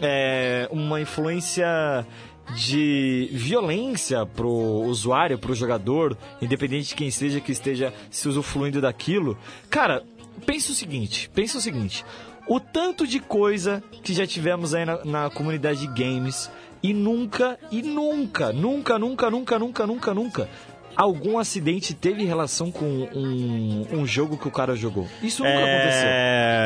é, 0.00 0.68
uma 0.70 1.00
influência 1.00 2.06
de 2.54 3.28
violência 3.32 4.24
pro 4.24 4.48
usuário, 4.48 5.38
pro 5.38 5.54
jogador, 5.54 6.16
independente 6.40 6.88
de 6.88 6.94
quem 6.94 7.10
seja 7.10 7.40
que 7.40 7.50
esteja 7.50 7.92
se 8.10 8.28
usufruindo 8.28 8.80
daquilo. 8.80 9.36
Cara, 9.68 10.04
pensa 10.44 10.72
o 10.72 10.74
seguinte, 10.74 11.28
pensa 11.34 11.58
o 11.58 11.60
seguinte. 11.60 12.04
O 12.48 12.60
tanto 12.60 13.06
de 13.06 13.18
coisa 13.18 13.82
que 14.04 14.14
já 14.14 14.26
tivemos 14.26 14.74
aí 14.74 14.84
na, 14.84 15.04
na 15.04 15.30
comunidade 15.30 15.80
de 15.80 15.86
games 15.88 16.48
e 16.82 16.92
nunca, 16.92 17.58
e 17.72 17.82
nunca, 17.82 18.52
nunca, 18.52 18.98
nunca, 18.98 19.28
nunca, 19.30 19.58
nunca, 19.58 19.86
nunca, 19.86 20.14
nunca, 20.14 20.48
algum 20.96 21.38
acidente 21.38 21.92
teve 21.94 22.24
relação 22.24 22.70
com 22.72 22.84
um, 22.84 23.86
um 23.92 24.06
jogo 24.06 24.36
que 24.36 24.48
o 24.48 24.50
cara 24.50 24.74
jogou. 24.74 25.06
Isso 25.22 25.42
nunca 25.44 25.54
É, 25.54 25.74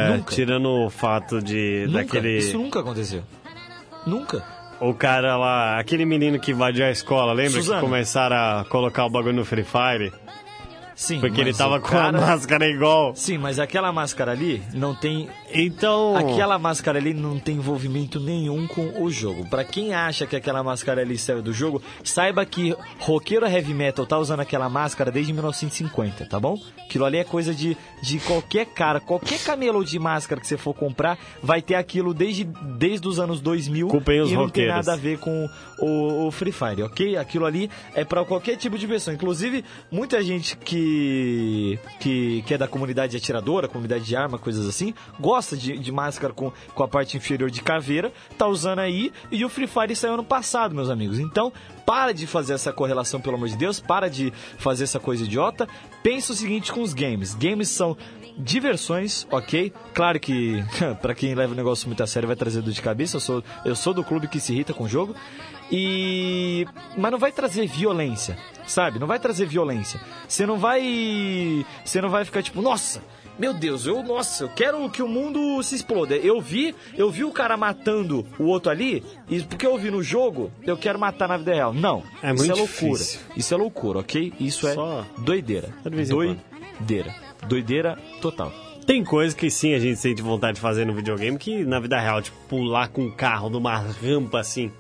aconteceu. 0.04 0.16
Nunca. 0.18 0.34
Tirando 0.34 0.68
o 0.86 0.90
fato 0.90 1.42
de 1.42 1.84
Nunca. 1.86 1.98
daquele 2.04 2.38
Isso 2.38 2.56
nunca 2.58 2.80
aconteceu. 2.80 3.22
Nunca. 4.06 4.42
o 4.80 4.94
cara 4.94 5.36
lá, 5.36 5.78
aquele 5.78 6.04
menino 6.06 6.38
que 6.38 6.52
invadiu 6.52 6.86
a 6.86 6.90
escola, 6.90 7.32
lembra 7.32 7.60
Suzano. 7.60 7.80
que 7.80 7.86
começaram 7.86 8.36
a 8.36 8.64
colocar 8.64 9.04
o 9.04 9.10
bagulho 9.10 9.34
no 9.34 9.44
Free 9.44 9.64
Fire? 9.64 10.12
Sim. 10.94 11.20
Porque 11.20 11.40
ele 11.40 11.52
tava 11.54 11.80
com 11.80 11.88
cara- 11.88 12.08
a 12.16 12.20
máscara 12.20 12.66
igual. 12.66 13.14
Sim, 13.16 13.38
mas 13.38 13.58
aquela 13.58 13.90
máscara 13.92 14.32
ali 14.32 14.62
não 14.74 14.94
tem. 14.94 15.28
Então. 15.52 16.16
Aquela 16.16 16.58
máscara 16.58 16.98
ali 16.98 17.14
não 17.14 17.38
tem 17.38 17.56
envolvimento 17.56 18.20
nenhum 18.20 18.66
com 18.66 19.02
o 19.02 19.10
jogo. 19.10 19.48
Pra 19.48 19.64
quem 19.64 19.94
acha 19.94 20.26
que 20.26 20.36
aquela 20.36 20.62
máscara 20.62 21.00
ali 21.00 21.18
serve 21.18 21.42
do 21.42 21.52
jogo, 21.52 21.82
saiba 22.04 22.44
que 22.44 22.76
roqueiro 22.98 23.46
heavy 23.46 23.74
metal 23.74 24.06
tá 24.06 24.18
usando 24.18 24.40
aquela 24.40 24.68
máscara 24.68 25.10
desde 25.10 25.32
1950, 25.32 26.26
tá 26.26 26.38
bom? 26.38 26.58
Aquilo 26.84 27.04
ali 27.04 27.18
é 27.18 27.24
coisa 27.24 27.54
de, 27.54 27.76
de 28.02 28.18
qualquer 28.20 28.66
cara, 28.66 29.00
qualquer 29.00 29.38
camelo 29.42 29.84
de 29.84 29.98
máscara 29.98 30.40
que 30.40 30.46
você 30.46 30.56
for 30.56 30.74
comprar, 30.74 31.18
vai 31.42 31.62
ter 31.62 31.74
aquilo 31.74 32.12
desde, 32.12 32.44
desde 32.44 33.06
os 33.06 33.18
anos 33.18 33.40
2000 33.40 33.88
Culpem 33.88 34.20
os 34.20 34.30
e 34.30 34.34
não 34.34 34.48
tem 34.48 34.64
roqueiros. 34.64 34.86
nada 34.86 34.92
a 34.92 34.96
ver 34.96 35.18
com 35.18 35.48
o, 35.78 36.26
o 36.26 36.30
Free 36.30 36.52
Fire, 36.52 36.82
ok? 36.82 37.16
Aquilo 37.16 37.46
ali 37.46 37.70
é 37.94 38.04
pra 38.04 38.24
qualquer 38.24 38.56
tipo 38.56 38.76
de 38.76 38.86
pessoa. 38.86 39.14
Inclusive, 39.14 39.64
muita 39.90 40.22
gente 40.22 40.56
que, 40.56 41.78
que, 42.00 42.42
que 42.46 42.54
é 42.54 42.58
da 42.58 42.66
comunidade 42.66 43.16
atiradora, 43.16 43.68
comunidade 43.68 44.04
de 44.04 44.16
arma, 44.16 44.38
coisas 44.38 44.66
assim, 44.66 44.92
gosta 45.18 45.39
de, 45.56 45.78
de 45.78 45.92
máscara 45.92 46.32
com, 46.32 46.52
com 46.74 46.82
a 46.82 46.88
parte 46.88 47.16
inferior 47.16 47.50
de 47.50 47.62
caveira, 47.62 48.12
tá 48.36 48.46
usando 48.46 48.80
aí, 48.80 49.12
e 49.30 49.44
o 49.44 49.48
Free 49.48 49.66
Fire 49.66 49.94
saiu 49.96 50.14
ano 50.14 50.24
passado, 50.24 50.74
meus 50.74 50.90
amigos. 50.90 51.18
Então, 51.18 51.52
para 51.86 52.12
de 52.12 52.26
fazer 52.26 52.54
essa 52.54 52.72
correlação, 52.72 53.20
pelo 53.20 53.36
amor 53.36 53.48
de 53.48 53.56
Deus, 53.56 53.80
para 53.80 54.08
de 54.08 54.32
fazer 54.58 54.84
essa 54.84 55.00
coisa 55.00 55.24
idiota. 55.24 55.68
Pensa 56.02 56.32
o 56.32 56.36
seguinte 56.36 56.72
com 56.72 56.82
os 56.82 56.94
games. 56.94 57.34
Games 57.34 57.68
são 57.68 57.96
diversões, 58.38 59.26
ok? 59.30 59.72
Claro 59.94 60.18
que 60.18 60.64
pra 61.02 61.14
quem 61.14 61.34
leva 61.34 61.52
o 61.52 61.56
negócio 61.56 61.86
muito 61.88 62.02
a 62.02 62.06
sério 62.06 62.26
vai 62.26 62.36
trazer 62.36 62.62
dor 62.62 62.72
de 62.72 62.82
cabeça. 62.82 63.16
Eu 63.16 63.20
sou, 63.20 63.44
eu 63.64 63.76
sou 63.76 63.92
do 63.92 64.04
clube 64.04 64.28
que 64.28 64.40
se 64.40 64.52
irrita 64.52 64.72
com 64.72 64.84
o 64.84 64.88
jogo. 64.88 65.14
E 65.70 66.66
mas 66.96 67.12
não 67.12 67.18
vai 67.18 67.30
trazer 67.30 67.66
violência, 67.66 68.36
sabe? 68.66 68.98
Não 68.98 69.06
vai 69.06 69.20
trazer 69.20 69.46
violência. 69.46 70.00
Você 70.26 70.44
não 70.44 70.58
vai 70.58 71.64
você 71.84 72.00
não 72.00 72.08
vai 72.08 72.24
ficar 72.24 72.42
tipo, 72.42 72.60
nossa, 72.60 73.00
meu 73.40 73.54
Deus, 73.54 73.86
eu, 73.86 74.02
nossa, 74.02 74.44
eu 74.44 74.48
quero 74.50 74.88
que 74.90 75.02
o 75.02 75.08
mundo 75.08 75.62
se 75.62 75.74
exploda. 75.74 76.14
Eu 76.14 76.40
vi, 76.40 76.74
eu 76.96 77.10
vi 77.10 77.24
o 77.24 77.32
cara 77.32 77.56
matando 77.56 78.24
o 78.38 78.44
outro 78.44 78.70
ali, 78.70 79.02
e 79.28 79.40
porque 79.40 79.66
eu 79.66 79.76
vi 79.78 79.90
no 79.90 80.02
jogo, 80.02 80.52
eu 80.62 80.76
quero 80.76 80.98
matar 80.98 81.26
na 81.26 81.38
vida 81.38 81.54
real. 81.54 81.72
Não, 81.72 82.02
É 82.22 82.32
isso 82.32 82.44
muito 82.44 82.52
é 82.52 82.60
loucura. 82.60 82.92
difícil. 82.92 83.20
Isso 83.36 83.54
é 83.54 83.56
loucura, 83.56 83.98
ok? 84.00 84.32
Isso 84.38 84.68
é 84.68 84.74
Só- 84.74 85.06
doideira. 85.18 85.70
Doideira. 85.82 87.14
Doideira 87.48 87.98
total. 88.20 88.52
Tem 88.86 89.04
coisa 89.04 89.36
que 89.36 89.50
sim 89.50 89.72
a 89.74 89.78
gente 89.78 89.98
sente 90.00 90.20
vontade 90.20 90.54
de 90.56 90.60
fazer 90.60 90.84
no 90.84 90.92
videogame 90.94 91.38
que 91.38 91.64
na 91.64 91.78
vida 91.78 91.98
real, 92.00 92.20
tipo, 92.20 92.36
pular 92.48 92.88
com 92.88 93.02
um 93.02 93.10
carro 93.10 93.48
numa 93.48 93.76
rampa 93.76 94.40
assim. 94.40 94.70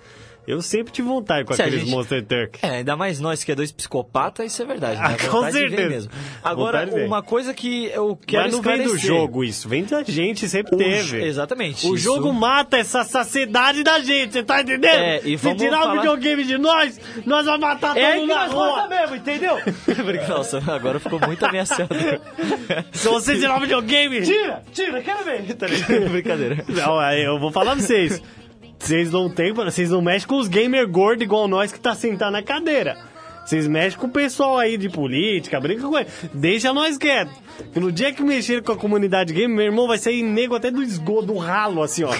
Eu 0.50 0.62
sempre 0.62 0.92
tive 0.92 1.08
vontade 1.08 1.44
com 1.46 1.54
Se 1.54 1.62
aqueles 1.62 1.80
gente- 1.80 1.90
Monster 1.90 2.24
Truck. 2.24 2.58
É, 2.62 2.68
ainda 2.78 2.96
mais 2.96 3.20
nós 3.20 3.44
que 3.44 3.52
é 3.52 3.54
dois 3.54 3.70
psicopatas, 3.72 4.52
isso 4.52 4.62
é 4.62 4.64
verdade. 4.64 4.98
Ah, 5.02 5.10
né? 5.10 5.16
com 5.30 5.44
de 5.46 5.52
ver 5.52 5.68
certeza. 5.68 5.88
mesmo. 5.88 6.10
Agora, 6.42 6.88
uma 7.06 7.22
coisa 7.22 7.54
que 7.54 7.86
eu 7.94 8.18
quero 8.26 8.44
Mas 8.44 8.52
não 8.52 8.62
vem 8.62 8.76
do 8.78 8.82
esclarecer. 8.82 9.06
jogo 9.08 9.44
isso, 9.44 9.68
vem 9.68 9.84
da 9.84 10.02
gente, 10.02 10.48
sempre 10.48 10.74
O 10.74 10.78
teve. 10.78 11.22
exatamente, 11.24 11.86
O 11.86 11.94
isso- 11.94 12.04
jogo 12.04 12.32
mata 12.32 12.76
essa 12.76 13.04
saciedade 13.04 13.82
da 13.82 14.00
gente, 14.00 14.32
você 14.32 14.42
tá 14.42 14.60
entendendo? 14.60 14.86
É, 14.86 15.18
e 15.24 15.36
Se 15.38 15.44
vamos 15.44 15.62
tirar 15.62 15.78
falar- 15.78 15.92
o 15.92 15.96
videogame 15.96 16.44
de 16.44 16.58
nós, 16.58 17.00
nós 17.24 17.44
vamos 17.46 17.60
matar 17.60 17.94
todo 17.94 17.98
É 18.02 18.16
mundo 18.16 18.28
na 18.28 18.46
nós 18.46 18.52
rua. 18.52 18.88
mesmo, 18.88 19.16
entendeu? 19.16 19.56
Nossa, 20.28 20.62
agora 20.66 20.98
ficou 20.98 21.20
muito 21.20 21.44
ameaçador. 21.44 22.20
Se 22.92 23.08
você 23.08 23.36
tirar 23.38 23.56
o 23.56 23.60
videogame... 23.60 24.22
Tira, 24.22 24.62
tira, 24.72 25.02
quero 25.02 25.24
ver. 25.24 25.40
Tá? 25.60 25.66
Brincadeira. 26.10 26.64
Não, 26.68 27.12
eu 27.12 27.38
vou 27.38 27.50
falar 27.52 27.72
pra 27.76 27.82
vocês. 27.82 28.22
Vocês 28.80 29.12
não 29.12 29.30
tem, 29.30 29.52
vocês 29.52 29.90
não 29.90 30.02
mexem 30.02 30.26
com 30.26 30.38
os 30.38 30.48
gamer 30.48 30.88
gordos 30.88 31.22
igual 31.22 31.46
nós 31.46 31.70
que 31.70 31.78
tá 31.78 31.94
sentado 31.94 32.32
na 32.32 32.42
cadeira. 32.42 32.96
Vocês 33.44 33.66
mexem 33.66 33.98
com 33.98 34.06
o 34.06 34.10
pessoal 34.10 34.58
aí 34.58 34.76
de 34.78 34.88
política, 34.88 35.60
brinca 35.60 35.82
com 35.82 35.98
ele. 35.98 36.08
Deixa 36.32 36.72
nós 36.72 36.96
quietos. 36.96 37.34
No 37.74 37.90
dia 37.90 38.12
que 38.12 38.22
mexer 38.22 38.62
com 38.62 38.72
a 38.72 38.76
comunidade 38.76 39.32
gamer, 39.34 39.56
meu 39.56 39.64
irmão 39.66 39.88
vai 39.88 39.98
sair 39.98 40.22
nego 40.22 40.54
até 40.54 40.70
do 40.70 40.82
esgoto, 40.82 41.26
do 41.26 41.36
ralo, 41.36 41.82
assim, 41.82 42.04
ó. 42.04 42.10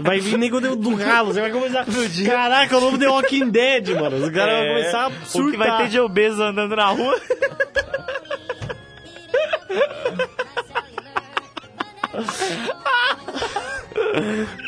Vai 0.00 0.20
vir 0.20 0.36
nego 0.38 0.60
do, 0.60 0.76
do 0.76 0.94
ralo. 0.94 1.32
Você 1.32 1.40
vai 1.40 1.50
começar. 1.50 1.86
Caraca, 2.26 2.76
o 2.76 2.80
novo 2.80 2.98
The 2.98 3.08
Walking 3.08 3.50
Dead, 3.50 3.88
mano. 3.98 4.16
Os 4.16 4.30
caras 4.30 4.58
vão 4.58 4.68
começar 4.76 5.06
a 5.06 5.10
surtar. 5.26 5.42
É, 5.42 5.48
O 5.48 5.50
que 5.50 5.56
vai 5.56 5.76
ter 5.78 5.88
de 5.88 6.00
obeso 6.00 6.42
andando 6.42 6.76
na 6.76 6.86
rua. 6.86 7.20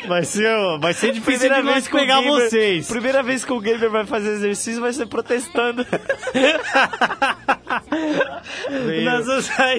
Vai 0.07 0.23
ser, 0.23 0.49
vai 0.79 0.93
ser 0.93 1.11
difícil 1.13 1.39
Primeira 1.49 1.61
vez 1.73 1.87
que 1.87 1.93
pegar 1.97 2.21
gamer- 2.21 2.33
vocês. 2.49 2.87
Primeira 2.87 3.23
vez 3.23 3.45
que 3.45 3.53
o 3.53 3.59
gamer 3.59 3.89
vai 3.89 4.05
fazer 4.05 4.31
exercício 4.33 4.81
vai 4.81 4.93
ser 4.93 5.05
protestando. 5.07 5.85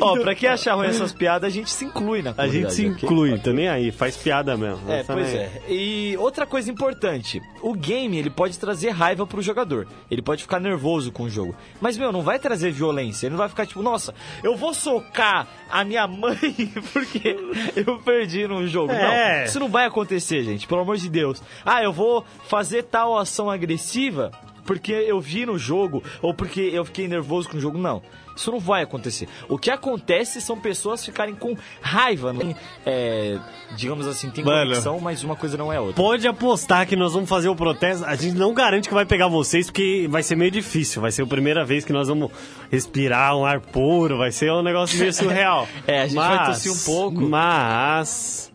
Ó, 0.01 0.17
pra 0.21 0.35
quem 0.35 0.49
achar 0.49 0.75
ruim 0.75 0.89
essas 0.89 1.13
piadas, 1.13 1.47
a 1.49 1.51
gente 1.55 1.71
se 1.71 1.85
inclui 1.85 2.23
na 2.23 2.31
A 2.31 2.35
comunidade. 2.35 2.63
gente 2.63 2.75
se 2.75 2.85
inclui, 3.05 3.39
tá 3.39 3.53
nem 3.53 3.69
aí, 3.69 3.91
faz 3.91 4.17
piada 4.17 4.57
mesmo. 4.57 4.81
É, 4.91 5.03
pois 5.03 5.27
aí. 5.29 5.37
é. 5.37 5.63
E 5.69 6.17
outra 6.19 6.47
coisa 6.47 6.71
importante, 6.71 7.41
o 7.63 7.75
game 7.75 8.19
ele 8.19 8.31
pode 8.31 8.59
trazer 8.59 8.91
raiva 8.91 9.27
pro 9.27 9.43
jogador. 9.43 9.87
Ele 10.11 10.23
pode 10.23 10.43
ficar 10.43 10.61
nervoso 10.61 11.11
com 11.13 11.25
o 11.25 11.31
jogo. 11.31 11.55
Mas, 11.81 11.97
meu, 11.97 12.13
não 12.13 12.23
vai 12.23 12.39
trazer 12.39 12.71
violência. 12.71 13.27
Ele 13.27 13.33
não 13.33 13.39
vai 13.39 13.49
ficar 13.49 13.67
tipo, 13.67 13.83
nossa, 13.83 14.15
eu 14.43 14.57
vou 14.57 14.75
socar 14.75 15.47
a 15.71 15.85
minha 15.85 16.07
mãe 16.07 16.37
porque 16.93 17.37
eu 17.77 17.99
perdi 18.01 18.47
no 18.47 18.67
jogo. 18.67 18.93
É. 18.93 19.39
Não, 19.41 19.45
isso 19.45 19.61
não 19.61 19.69
vai 19.69 19.87
acontecer, 19.87 20.43
gente, 20.43 20.67
pelo 20.67 20.81
amor 20.81 20.97
de 20.97 21.09
Deus. 21.09 21.43
Ah, 21.65 21.83
eu 21.83 21.93
vou 21.93 22.25
fazer 22.49 22.85
tal 22.85 23.17
ação 23.17 23.51
agressiva 23.51 24.31
porque 24.69 24.93
eu 24.93 25.19
vi 25.19 25.47
no 25.47 25.59
jogo 25.59 26.03
ou 26.21 26.35
porque 26.35 26.61
eu 26.61 26.85
fiquei 26.85 27.09
nervoso 27.09 27.49
com 27.49 27.57
o 27.57 27.61
jogo. 27.61 27.79
Não. 27.79 28.03
Isso 28.37 28.53
não 28.53 28.61
vai 28.61 28.83
acontecer. 28.83 29.27
O 29.49 29.57
que 29.57 29.71
acontece 29.71 30.43
são 30.43 30.61
pessoas 30.61 31.03
ficarem 31.03 31.35
com 31.35 31.57
raiva. 31.81 32.35
Não, 32.35 32.55
é, 32.85 33.39
digamos 33.75 34.07
assim, 34.07 34.29
tem 34.29 34.45
Mano. 34.45 34.69
conexão, 34.69 35.01
mas 35.01 35.25
uma 35.25 35.35
coisa 35.35 35.57
não 35.57 35.73
é 35.73 35.81
outra. 35.81 35.95
Pode 35.95 36.29
apostar 36.29 36.87
que 36.87 36.95
nós 36.95 37.15
vamos 37.15 37.31
fazer 37.31 37.49
o 37.49 37.57
protesto. 37.57 38.05
A 38.05 38.15
gente 38.15 38.37
não 38.37 38.53
garante 38.53 38.89
que 38.89 38.95
vai 38.95 39.07
pegar 39.07 39.27
vocês, 39.27 39.69
porque 39.69 40.07
vai 40.11 40.23
ser 40.23 40.37
meio 40.37 40.51
difícil. 40.51 41.01
Vai 41.01 41.11
ser 41.13 41.23
a 41.23 41.27
primeira 41.27 41.65
vez 41.65 41.83
que 41.83 41.93
nós 41.93 42.07
vamos 42.07 42.31
respirar 42.71 43.35
um 43.35 43.47
ar 43.47 43.61
puro. 43.61 44.19
Vai 44.19 44.31
ser 44.31 44.53
um 44.53 44.63
negócio 44.63 44.99
meio 44.99 45.15
surreal. 45.15 45.67
É, 45.87 46.03
a 46.03 46.07
gente 46.07 46.17
vai 46.17 46.45
tossir 46.45 46.71
um 46.71 46.85
pouco. 46.85 47.23
Mas. 47.23 48.53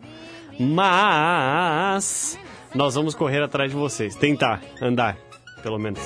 Mas. 0.60 2.38
Nós 2.76 2.94
vamos 2.94 3.16
correr 3.16 3.42
atrás 3.42 3.72
de 3.72 3.76
vocês. 3.76 4.16
Tentar 4.16 4.62
andar, 4.80 5.18
pelo 5.64 5.80
menos. 5.80 6.00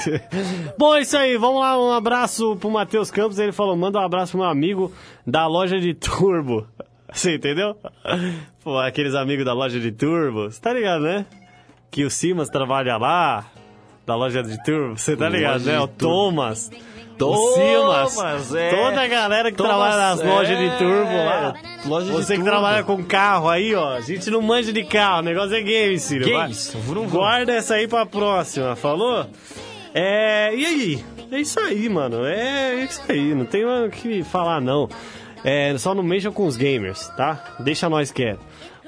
Bom, 0.78 0.94
é 0.94 1.00
isso 1.00 1.16
aí. 1.16 1.36
Vamos 1.36 1.60
lá. 1.60 1.76
Um 1.82 1.90
abraço 1.90 2.54
pro 2.56 2.70
Matheus 2.70 3.10
Campos. 3.10 3.38
Ele 3.38 3.50
falou: 3.50 3.74
manda 3.74 3.98
um 3.98 4.04
abraço 4.04 4.32
pro 4.32 4.42
meu 4.42 4.48
amigo 4.48 4.92
da 5.26 5.46
loja 5.46 5.80
de 5.80 5.94
Turbo. 5.94 6.66
Você 7.10 7.36
entendeu? 7.36 7.76
Pô, 8.62 8.78
aqueles 8.78 9.14
amigos 9.14 9.44
da 9.44 9.52
loja 9.52 9.80
de 9.80 9.90
Turbo. 9.90 10.50
Você 10.50 10.60
tá 10.60 10.72
ligado, 10.72 11.02
né? 11.02 11.24
Que 11.90 12.04
o 12.04 12.10
Simas 12.10 12.48
trabalha 12.48 12.96
lá, 12.96 13.46
da 14.04 14.16
loja 14.16 14.42
de 14.42 14.60
Turbo. 14.64 14.98
Você 14.98 15.16
tá 15.16 15.28
ligado, 15.28 15.60
Loja 15.60 15.72
né? 15.72 15.80
O 15.80 15.86
Turbo. 15.86 16.42
Thomas. 17.18 18.54
É. 18.54 18.70
Toda 18.70 19.02
a 19.02 19.06
galera 19.06 19.50
que 19.50 19.56
Thomas, 19.56 19.72
trabalha 19.72 19.96
nas 19.96 20.22
lojas 20.22 20.58
de 20.58 20.64
é. 20.66 20.76
Turbo 20.76 21.16
lá. 21.16 21.54
Loja 21.86 22.12
Você 22.12 22.32
que 22.34 22.38
turbo. 22.40 22.50
trabalha 22.50 22.84
com 22.84 23.02
carro 23.04 23.48
aí, 23.48 23.74
ó. 23.74 23.94
A 23.94 24.00
gente 24.00 24.30
não 24.30 24.40
manja 24.42 24.72
de 24.72 24.84
carro. 24.84 25.20
O 25.20 25.22
negócio 25.22 25.54
é 25.54 25.60
game, 25.60 25.98
Ciro. 25.98 26.28
Games. 26.28 26.76
Guarda 27.10 27.52
essa 27.52 27.74
aí 27.74 27.86
pra 27.88 28.04
próxima, 28.06 28.74
falou? 28.76 29.26
É. 29.94 30.54
E 30.54 30.64
aí? 30.66 31.04
É 31.30 31.40
isso 31.40 31.58
aí, 31.60 31.88
mano. 31.88 32.24
É 32.24 32.76
isso 32.84 33.02
aí. 33.08 33.34
Não 33.34 33.44
tem 33.44 33.64
o 33.64 33.90
que 33.90 34.22
falar, 34.24 34.60
não. 34.60 34.88
É, 35.44 35.76
só 35.76 35.94
não 35.94 36.02
mexa 36.02 36.30
com 36.30 36.46
os 36.46 36.56
gamers, 36.56 37.08
tá? 37.16 37.56
Deixa 37.60 37.88
nós 37.88 38.10
quieto. 38.10 38.40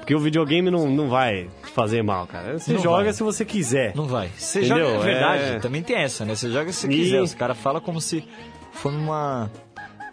Porque 0.07 0.15
o 0.15 0.19
videogame 0.21 0.71
não, 0.71 0.89
não 0.89 1.09
vai 1.09 1.49
te 1.65 1.71
fazer 1.73 2.01
mal, 2.01 2.25
cara. 2.25 2.57
Você 2.57 2.71
Não 2.71 2.81
joga 2.81 3.03
vai. 3.03 3.13
se 3.13 3.21
você 3.23 3.43
quiser. 3.43 3.93
Não 3.93 4.05
vai. 4.07 4.29
Você 4.37 4.59
Entendeu? 4.59 4.85
joga, 4.93 4.97
é 4.99 4.99
verdade, 5.13 5.43
É. 5.43 5.59
também 5.59 5.83
tem 5.83 5.97
essa, 5.97 6.23
né? 6.23 6.33
Você 6.33 6.49
joga 6.49 6.71
se 6.71 6.87
E- 6.87 6.89
quiser. 6.89 7.21
Os 7.21 7.33
caras 7.35 7.57
falam 7.57 7.81
como 7.81 7.99
se 7.99 8.23
for 8.71 8.93
uma. 8.93 9.51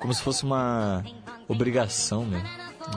Como 0.00 0.12
se 0.12 0.20
fosse 0.20 0.42
uma 0.42 1.04
obrigação, 1.46 2.24
meu. 2.24 2.40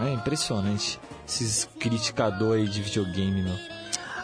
É 0.08 0.12
impressionante. 0.12 1.00
Esses 1.28 1.70
criticadores 1.80 2.64
aí 2.64 2.68
de 2.68 2.82
videogame, 2.82 3.44
meu. 3.44 3.54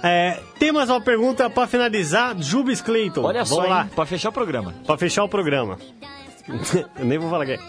É, 0.01 0.39
tem 0.57 0.71
mais 0.71 0.89
uma 0.89 0.99
pergunta 0.99 1.47
pra 1.51 1.67
finalizar. 1.67 2.35
Jubes 2.41 2.81
Clayton. 2.81 3.21
Olha 3.21 3.43
Vamos 3.43 3.65
só, 3.65 3.69
lá. 3.69 3.83
hein? 3.83 3.89
Pra 3.95 4.07
fechar 4.07 4.29
o 4.29 4.33
programa. 4.33 4.73
Pra 4.83 4.97
fechar 4.97 5.23
o 5.23 5.29
programa. 5.29 5.77
Eu 6.97 7.05
nem 7.05 7.19
vou 7.19 7.29
falar 7.29 7.45
que 7.45 7.51
é. 7.51 7.59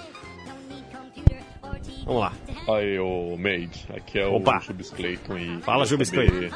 Vamos 2.04 2.20
lá. 2.20 2.32
Aí, 2.68 2.98
ô 2.98 3.36
Maid, 3.36 3.86
aqui 3.96 4.18
é 4.18 4.26
Opa. 4.26 4.58
o 4.58 4.60
Jubis 4.60 4.90
Clayton 4.90 5.38
e 5.38 5.62
Fala, 5.62 5.86
Jubis 5.86 6.08
saber 6.08 6.52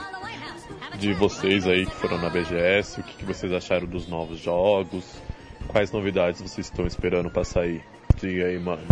De 0.99 1.15
vocês 1.15 1.67
aí 1.67 1.87
que 1.87 1.95
foram 1.95 2.19
na 2.19 2.29
BGS, 2.29 3.01
o 3.01 3.03
que, 3.03 3.17
que 3.17 3.25
vocês 3.25 3.53
acharam 3.53 3.87
dos 3.87 4.07
novos 4.07 4.39
jogos? 4.39 5.05
Quais 5.69 5.91
novidades 5.91 6.41
vocês 6.41 6.67
estão 6.67 6.87
esperando 6.87 7.31
pra 7.31 7.45
sair? 7.45 7.83
Diga 8.21 8.47
aí, 8.47 8.59
mano. 8.59 8.83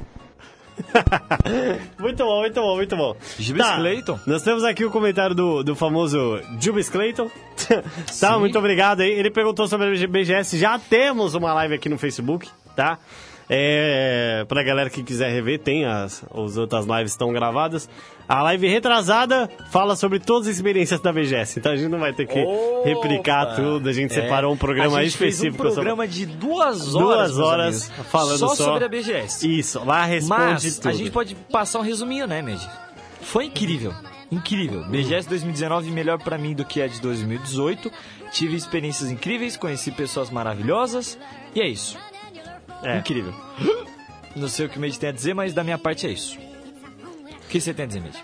Muito 1.98 2.22
bom, 2.22 2.40
muito 2.40 2.60
bom, 2.60 2.76
muito 2.76 2.96
bom. 2.96 3.16
Jubes 3.38 3.66
Clayton. 3.66 4.20
Nós 4.26 4.42
temos 4.42 4.62
aqui 4.62 4.84
o 4.84 4.90
comentário 4.90 5.34
do, 5.34 5.62
do 5.62 5.74
famoso 5.74 6.18
Jubis 6.60 6.90
Clayton. 6.90 7.30
tá, 8.20 8.34
Sim. 8.34 8.38
muito 8.38 8.58
obrigado 8.58 9.00
aí. 9.00 9.10
Ele 9.10 9.30
perguntou 9.30 9.66
sobre 9.66 9.86
a 9.86 10.06
BGS. 10.06 10.58
Já 10.58 10.78
temos 10.78 11.34
uma 11.34 11.54
live 11.54 11.74
aqui 11.74 11.88
no 11.88 11.96
Facebook, 11.96 12.48
tá? 12.74 12.98
É, 13.48 14.44
pra 14.48 14.62
galera 14.62 14.90
que 14.90 15.02
quiser 15.02 15.30
rever, 15.30 15.60
tem 15.60 15.84
as, 15.84 16.24
as 16.34 16.56
outras 16.56 16.84
lives 16.84 17.12
estão 17.12 17.32
gravadas. 17.32 17.88
A 18.28 18.42
live 18.42 18.66
retrasada 18.66 19.48
fala 19.70 19.94
sobre 19.94 20.18
todas 20.18 20.48
as 20.48 20.56
experiências 20.56 20.98
da 21.00 21.12
BGS. 21.12 21.60
Então 21.60 21.70
a 21.70 21.76
gente 21.76 21.88
não 21.88 22.00
vai 22.00 22.12
ter 22.12 22.26
que 22.26 22.40
Opa! 22.40 22.88
replicar 22.88 23.54
tudo. 23.54 23.88
A 23.88 23.92
gente 23.92 24.10
É. 24.18 24.22
separou 24.22 24.52
um 24.52 24.56
programa 24.56 24.98
a 24.98 25.02
gente 25.04 25.12
específico 25.12 25.62
fez 25.62 25.72
um 25.72 25.74
programa 25.74 26.08
de 26.08 26.26
duas 26.26 26.92
horas, 26.94 27.34
duas 27.34 27.38
horas 27.38 27.88
falando 28.10 28.38
só, 28.38 28.54
sobre 28.56 28.84
a 28.84 28.88
BGS. 28.88 29.46
Isso, 29.58 29.84
lá 29.84 30.04
responde 30.04 30.40
Mas 30.40 30.76
tudo. 30.78 30.88
a 30.88 30.92
gente 30.92 31.10
pode 31.12 31.34
passar 31.36 31.78
um 31.78 31.82
resuminho, 31.82 32.26
né, 32.26 32.42
Med? 32.42 32.60
Foi 33.20 33.44
incrível. 33.44 33.94
Incrível. 34.30 34.82
BGS 34.88 35.28
2019 35.28 35.90
melhor 35.92 36.18
pra 36.18 36.36
mim 36.36 36.52
do 36.52 36.64
que 36.64 36.82
a 36.82 36.88
de 36.88 37.00
2018. 37.00 37.92
Tive 38.32 38.56
experiências 38.56 39.08
incríveis, 39.08 39.56
conheci 39.56 39.92
pessoas 39.92 40.30
maravilhosas 40.30 41.16
e 41.54 41.60
é 41.60 41.68
isso. 41.68 41.96
É. 42.82 42.98
Incrível. 42.98 43.32
Não 44.34 44.48
sei 44.48 44.66
o 44.66 44.68
que 44.68 44.76
o 44.78 44.80
Med 44.80 44.98
tem 44.98 45.08
a 45.08 45.12
dizer, 45.12 45.34
mas 45.34 45.54
da 45.54 45.64
minha 45.64 45.78
parte 45.78 46.06
é 46.06 46.10
isso. 46.10 46.38
O 46.38 47.48
que 47.48 47.60
você 47.60 47.72
tem 47.72 47.84
a 47.84 47.86
dizer, 47.86 48.00
Med? 48.00 48.16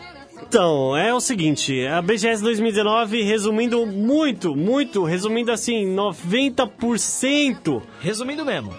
Então, 0.47 0.95
é 0.97 1.15
o 1.15 1.21
seguinte, 1.21 1.87
a 1.87 2.03
BGS 2.03 2.43
2019, 2.43 3.23
resumindo 3.23 3.87
muito, 3.87 4.55
muito, 4.55 5.05
resumindo 5.05 5.51
assim, 5.53 5.87
90%, 5.95 7.81
Resumindo 8.01 8.45
mesmo. 8.45 8.75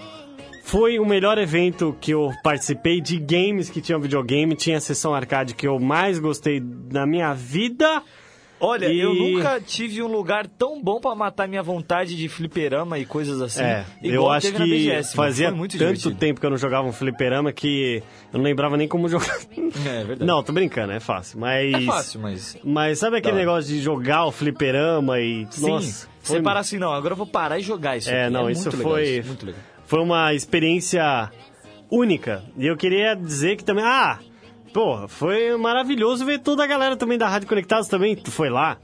foi 0.64 1.00
o 1.00 1.06
melhor 1.06 1.38
evento 1.38 1.96
que 2.00 2.12
eu 2.12 2.32
participei 2.44 3.02
de 3.02 3.18
games 3.18 3.70
que 3.70 3.82
tinham 3.82 4.00
videogame, 4.00 4.56
tinha 4.56 4.78
a 4.78 4.82
sessão 4.82 5.16
arcade 5.16 5.56
que 5.56 5.66
eu 5.68 5.80
mais 5.80 6.20
gostei 6.20 6.60
da 6.60 7.06
minha 7.08 7.34
vida. 7.34 8.04
Olha, 8.66 8.86
E- 8.88 9.00
eu 9.00 9.14
nunca 9.14 9.60
tive 9.60 10.02
um 10.02 10.08
lugar 10.08 10.48
tão 10.48 10.82
bom 10.82 11.00
pra 11.00 11.14
matar 11.14 11.48
minha 11.48 11.62
vontade 11.62 12.16
de 12.16 12.30
fliperama 12.30 12.98
e 12.98 13.06
coisas 13.06 13.42
assim. 13.42 13.62
é, 13.62 13.86
eu 14.02 14.30
acho 14.30 14.52
que 14.52 14.58
BGS, 14.60 15.14
fazia 15.16 15.50
Foi 15.50 15.58
muito 15.58 15.72
tanto 15.74 15.80
divertido. 15.80 16.16
tempo 16.16 16.40
que 16.40 16.46
eu 16.46 16.50
não 16.50 16.58
jogava 16.58 16.88
um 16.88 16.94
fliperama 16.94 17.52
que 17.52 18.02
eu 18.32 18.38
não 18.38 18.44
lembrava 18.46 18.78
nem 18.78 18.88
como 18.88 19.10
jogar. 19.10 19.38
É 19.86 20.04
verdade. 20.04 20.26
Não, 20.26 20.42
tô 20.42 20.54
brincando, 20.54 20.94
é 20.94 21.00
fácil, 21.00 21.40
mas... 21.40 21.74
É 21.74 21.82
fácil, 21.82 22.20
mas. 22.22 22.58
Mas 22.64 23.00
sabe 23.00 23.18
aquele 23.18 23.34
hora. 23.34 23.46
negócio 23.46 23.70
de 23.74 23.82
jogar 23.82 24.26
o 24.26 24.32
fliperama 24.32 25.20
e... 25.20 25.46
Sim, 25.52 25.68
Nossa, 25.70 26.08
você 26.22 26.42
parar 26.42 26.62
assim, 26.62 26.78
não, 26.78 26.94
agora 26.94 27.14
eu 27.14 27.18
vou 27.18 27.28
parar 27.28 27.60
e 27.60 27.62
jogar 27.62 27.98
isso. 27.98 28.10
É, 28.10 28.24
aqui. 28.26 28.34
não, 28.34 28.50
isso 28.50 28.64
muito 28.64 28.78
legal, 28.78 28.92
foi- 28.94 29.04
isso, 29.18 29.28
muito 29.28 29.46
legal. 29.46 29.62
foi 29.86 30.00
uma 30.00 30.34
experiência 30.34 31.30
única. 31.92 32.44
E 32.58 32.66
eu 32.68 32.78
queria 32.78 33.14
dizer 33.16 33.56
que 33.58 33.64
também. 33.64 33.84
Ah! 33.84 34.20
Pô, 34.74 35.08
foi 35.08 35.56
maravilhoso 35.56 36.26
ver 36.26 36.40
toda 36.40 36.64
a 36.64 36.68
galera 36.68 36.98
também 36.98 37.18
da 37.18 37.28
Rádio 37.28 37.48
Conectados 37.48 37.88
também. 37.88 38.16
Foi 38.16 38.50
lá. 38.50 38.78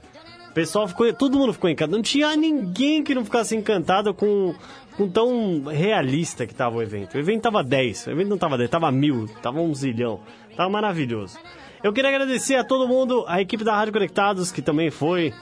O 0.48 0.52
pessoal 0.52 0.86
ficou. 0.86 1.12
Todo 1.12 1.36
mundo 1.36 1.52
ficou 1.52 1.68
encantado. 1.68 1.96
Não 1.96 2.02
tinha 2.02 2.34
ninguém 2.36 3.02
que 3.02 3.14
não 3.14 3.24
ficasse 3.24 3.56
encantado 3.56 4.14
com, 4.14 4.54
com 4.96 5.08
tão 5.08 5.64
realista 5.64 6.46
que 6.46 6.54
tava 6.54 6.76
o 6.76 6.82
evento. 6.82 7.16
O 7.16 7.18
evento 7.18 7.42
tava 7.42 7.64
10. 7.64 8.06
O 8.06 8.10
evento 8.10 8.28
não 8.28 8.38
tava 8.38 8.56
10, 8.56 8.70
tava 8.70 8.90
mil, 8.92 9.26
tava 9.42 9.60
um 9.60 9.74
zilhão. 9.74 10.20
Tava 10.56 10.70
maravilhoso. 10.70 11.36
Eu 11.82 11.92
queria 11.92 12.10
agradecer 12.10 12.54
a 12.54 12.64
todo 12.64 12.86
mundo, 12.86 13.24
a 13.26 13.40
equipe 13.40 13.64
da 13.64 13.74
Rádio 13.74 13.92
Conectados, 13.92 14.52
que 14.52 14.62
também 14.62 14.90
foi 14.90 15.32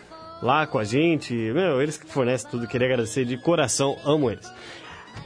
lá 0.42 0.66
com 0.66 0.78
a 0.78 0.84
gente. 0.84 1.34
Meu, 1.34 1.82
eles 1.82 1.98
que 1.98 2.06
fornecem 2.06 2.50
tudo. 2.50 2.66
Queria 2.66 2.86
agradecer 2.86 3.24
de 3.26 3.36
coração, 3.36 3.96
amo 4.04 4.30
eles. 4.30 4.50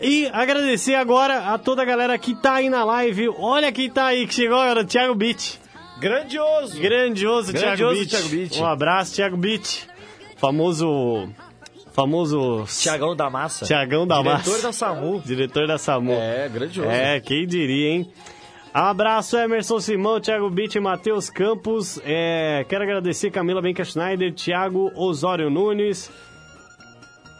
E 0.01 0.27
agradecer 0.33 0.95
agora 0.95 1.53
a 1.53 1.59
toda 1.59 1.83
a 1.83 1.85
galera 1.85 2.19
que 2.19 2.35
tá 2.35 2.55
aí 2.55 2.69
na 2.69 2.85
live. 2.85 3.29
Olha 3.39 3.71
quem 3.71 3.91
tá 3.91 4.07
aí, 4.07 4.27
que 4.27 4.35
chegou 4.35 4.59
agora, 4.59 4.81
o 4.81 4.85
Thiago 4.85 5.15
Beat. 5.15 5.59
Grandioso! 6.01 6.81
Grandioso, 6.81 7.53
Thiago 7.53 7.67
Grandioso 7.67 7.95
Beat. 7.95 8.11
Thiago 8.11 8.29
Beat. 8.29 8.57
Um 8.59 8.67
abraço, 8.67 9.15
Thiago 9.15 9.37
Beat. 9.37 9.87
famoso. 10.37 11.29
Famoso. 11.93 12.65
Tiagão 12.81 13.15
da 13.15 13.29
Massa. 13.29 13.67
Tiagão 13.67 14.07
da 14.07 14.17
Diretor 14.17 14.51
Massa. 14.51 14.63
da 14.63 14.73
SAMU. 14.73 15.23
Diretor 15.25 15.67
da 15.67 15.79
SAMU. 15.79 16.13
É, 16.15 16.49
grandioso. 16.49 16.91
É, 16.91 17.21
quem 17.21 17.47
diria, 17.47 17.91
hein? 17.91 18.11
Abraço, 18.73 19.37
Emerson 19.37 19.79
Simão, 19.79 20.19
Thiago 20.19 20.49
Bitt 20.49 20.79
e 20.79 20.81
Matheus 20.81 21.29
Campos. 21.29 22.01
É, 22.05 22.65
quero 22.67 22.83
agradecer 22.83 23.31
Camila 23.31 23.61
Benca 23.61 23.85
Schneider, 23.85 24.33
Thiago 24.33 24.91
Osório 24.97 25.51
Nunes. 25.51 26.11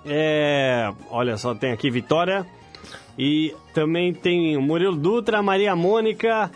É, 0.05 0.91
olha 1.11 1.37
só, 1.37 1.55
tem 1.55 1.73
aqui 1.73 1.91
Vitória. 1.91 2.47
E 3.19 3.55
também 3.75 4.13
tem 4.13 4.57
o 4.57 4.63
Murilo 4.63 4.97
Dutra, 4.97 5.43
Maria 5.43 5.77
Mônica. 5.77 6.51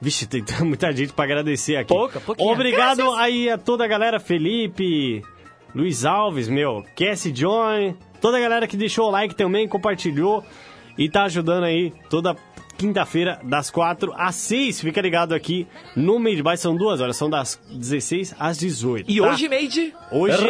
Vixe, 0.00 0.26
tem 0.26 0.44
muita 0.60 0.92
gente 0.92 1.12
pra 1.12 1.24
agradecer 1.24 1.76
aqui. 1.76 1.88
Pouca, 1.88 2.20
pouquinha. 2.20 2.52
Obrigado 2.52 2.98
Graças. 2.98 3.18
aí 3.18 3.48
a 3.48 3.56
toda 3.56 3.84
a 3.84 3.88
galera, 3.88 4.20
Felipe, 4.20 5.22
Luiz 5.74 6.04
Alves, 6.04 6.48
meu, 6.48 6.84
Cassie 6.94 7.32
John, 7.32 7.94
toda 8.20 8.36
a 8.36 8.40
galera 8.40 8.66
que 8.66 8.76
deixou 8.76 9.08
o 9.08 9.10
like 9.10 9.34
também, 9.34 9.66
compartilhou 9.66 10.44
e 10.96 11.08
tá 11.08 11.24
ajudando 11.24 11.64
aí 11.64 11.92
toda 12.10 12.36
quinta-feira, 12.76 13.40
das 13.42 13.70
4 13.70 14.12
às 14.16 14.34
6. 14.34 14.80
Fica 14.82 15.00
ligado 15.00 15.32
aqui 15.32 15.66
no 15.96 16.18
Made 16.18 16.42
by, 16.42 16.56
são 16.56 16.76
duas 16.76 17.00
horas, 17.00 17.16
são 17.16 17.30
das 17.30 17.60
16 17.70 18.34
às 18.38 18.58
18. 18.58 19.10
E 19.10 19.18
tá? 19.18 19.30
hoje, 19.30 19.48
Made? 19.48 19.94
Hoje. 20.10 20.46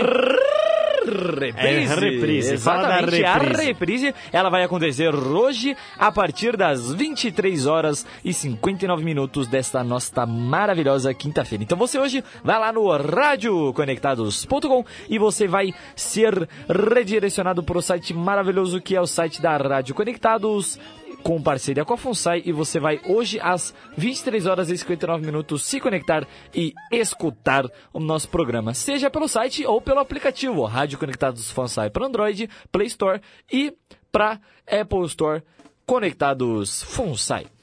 Reprise. 1.04 1.58
É, 1.58 1.94
reprise. 1.94 2.58
Fala 2.58 2.88
da 2.88 3.02
Exatamente, 3.02 3.24
a 3.24 3.34
reprise. 3.34 3.64
reprise. 3.64 4.14
Ela 4.32 4.48
vai 4.48 4.64
acontecer 4.64 5.14
hoje 5.14 5.76
a 5.98 6.10
partir 6.10 6.56
das 6.56 6.92
23 6.92 7.66
horas 7.66 8.06
e 8.24 8.32
59 8.32 9.04
minutos 9.04 9.46
desta 9.46 9.84
nossa 9.84 10.24
maravilhosa 10.26 11.12
quinta-feira. 11.12 11.62
Então 11.62 11.76
você 11.76 11.98
hoje 11.98 12.24
vai 12.42 12.58
lá 12.58 12.72
no 12.72 12.90
radioconectados.com 12.90 14.84
e 15.08 15.18
você 15.18 15.46
vai 15.46 15.74
ser 15.94 16.48
redirecionado 16.68 17.62
para 17.62 17.78
o 17.78 17.82
site 17.82 18.14
maravilhoso 18.14 18.80
que 18.80 18.96
é 18.96 19.00
o 19.00 19.06
site 19.06 19.42
da 19.42 19.56
Rádio 19.56 19.94
Conectados 19.94 20.78
com 21.24 21.42
parceria 21.42 21.86
com 21.86 21.94
a 21.94 21.96
FUNSAI 21.96 22.42
e 22.44 22.52
você 22.52 22.78
vai 22.78 23.00
hoje 23.06 23.40
às 23.40 23.74
23 23.96 24.44
horas 24.44 24.68
e 24.68 24.76
59 24.76 25.24
minutos 25.24 25.64
se 25.64 25.80
conectar 25.80 26.28
e 26.54 26.74
escutar 26.92 27.64
o 27.92 27.98
nosso 27.98 28.28
programa, 28.28 28.74
seja 28.74 29.10
pelo 29.10 29.26
site 29.26 29.64
ou 29.64 29.80
pelo 29.80 30.00
aplicativo 30.00 30.62
Rádio 30.64 30.98
Conectados 30.98 31.50
FUNSAI 31.50 31.88
para 31.88 32.06
Android, 32.06 32.48
Play 32.70 32.86
Store 32.88 33.20
e 33.50 33.74
para 34.12 34.38
Apple 34.70 35.06
Store 35.06 35.42
Conectados 35.86 36.82
FUNSAI. 36.82 37.53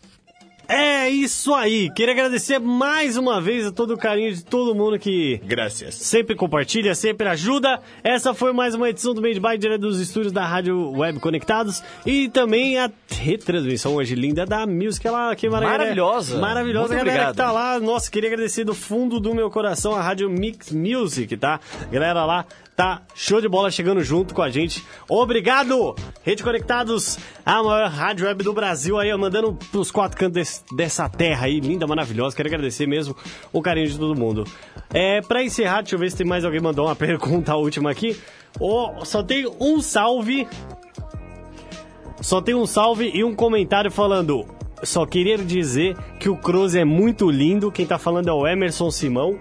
É 0.73 1.09
isso 1.09 1.53
aí. 1.53 1.89
Queria 1.89 2.13
agradecer 2.13 2.57
mais 2.57 3.17
uma 3.17 3.41
vez 3.41 3.67
a 3.67 3.71
todo 3.73 3.93
o 3.93 3.97
carinho 3.97 4.33
de 4.33 4.41
todo 4.41 4.73
mundo 4.73 4.97
que 4.97 5.41
Graças. 5.43 5.95
sempre 5.95 6.33
compartilha, 6.33 6.95
sempre 6.95 7.27
ajuda. 7.27 7.81
Essa 8.01 8.33
foi 8.33 8.53
mais 8.53 8.73
uma 8.73 8.89
edição 8.89 9.13
do 9.13 9.21
Made 9.21 9.37
by 9.41 9.57
direto 9.57 9.81
dos 9.81 9.99
estúdios 9.99 10.31
da 10.31 10.45
Rádio 10.45 10.91
Web 10.91 11.19
Conectados 11.19 11.83
e 12.05 12.29
também 12.29 12.77
a 12.79 12.89
retransmissão 13.09 13.95
hoje 13.95 14.15
linda 14.15 14.45
da 14.45 14.65
Music 14.65 15.05
lá, 15.09 15.35
que 15.35 15.49
maravilha. 15.49 15.77
Maravilhosa. 15.77 16.39
Maravilhosa, 16.39 16.87
Muito 16.93 16.99
galera 17.05 17.29
obrigado. 17.29 17.31
que 17.35 17.37
tá 17.37 17.51
lá. 17.51 17.77
Nossa, 17.77 18.09
queria 18.09 18.29
agradecer 18.29 18.63
do 18.63 18.73
fundo 18.73 19.19
do 19.19 19.35
meu 19.35 19.51
coração 19.51 19.93
a 19.93 20.01
Rádio 20.01 20.29
Mix 20.29 20.71
Music, 20.71 21.35
tá? 21.35 21.59
Galera 21.91 22.23
lá 22.23 22.45
tá 22.81 23.01
show 23.13 23.39
de 23.39 23.47
bola 23.47 23.69
chegando 23.69 24.03
junto 24.03 24.33
com 24.33 24.41
a 24.41 24.49
gente. 24.49 24.83
Obrigado! 25.07 25.93
Rede 26.23 26.41
Conectados, 26.41 27.19
a 27.45 27.61
maior 27.61 27.89
rádio 27.89 28.25
web 28.25 28.43
do 28.43 28.53
Brasil 28.53 28.97
aí, 28.97 29.13
ó, 29.13 29.17
mandando 29.17 29.53
pros 29.71 29.91
quatro 29.91 30.17
cantos 30.17 30.33
desse- 30.33 30.63
dessa 30.75 31.07
terra 31.07 31.45
aí, 31.45 31.59
linda, 31.59 31.85
maravilhosa. 31.85 32.35
Quero 32.35 32.47
agradecer 32.49 32.87
mesmo 32.87 33.15
o 33.53 33.61
carinho 33.61 33.87
de 33.87 33.99
todo 33.99 34.19
mundo. 34.19 34.45
É, 34.91 35.21
pra 35.21 35.43
encerrar, 35.43 35.81
deixa 35.81 35.95
eu 35.95 35.99
ver 35.99 36.09
se 36.09 36.17
tem 36.17 36.25
mais 36.25 36.43
alguém 36.43 36.59
mandou 36.59 36.85
uma 36.87 36.95
pergunta 36.97 37.55
última 37.55 37.91
aqui. 37.91 38.19
Ó, 38.59 39.05
só 39.05 39.21
tem 39.21 39.47
um 39.59 39.79
salve 39.81 40.47
só 42.21 42.39
tem 42.41 42.53
um 42.53 42.65
salve 42.67 43.09
e 43.13 43.23
um 43.23 43.33
comentário 43.35 43.89
falando. 43.91 44.45
Só 44.83 45.05
queria 45.05 45.37
dizer 45.37 45.95
que 46.19 46.29
o 46.29 46.35
Croze 46.37 46.79
é 46.79 46.85
muito 46.85 47.29
lindo. 47.31 47.71
Quem 47.71 47.85
tá 47.85 47.97
falando 47.97 48.27
é 48.29 48.33
o 48.33 48.47
Emerson 48.47 48.89
Simão. 48.91 49.39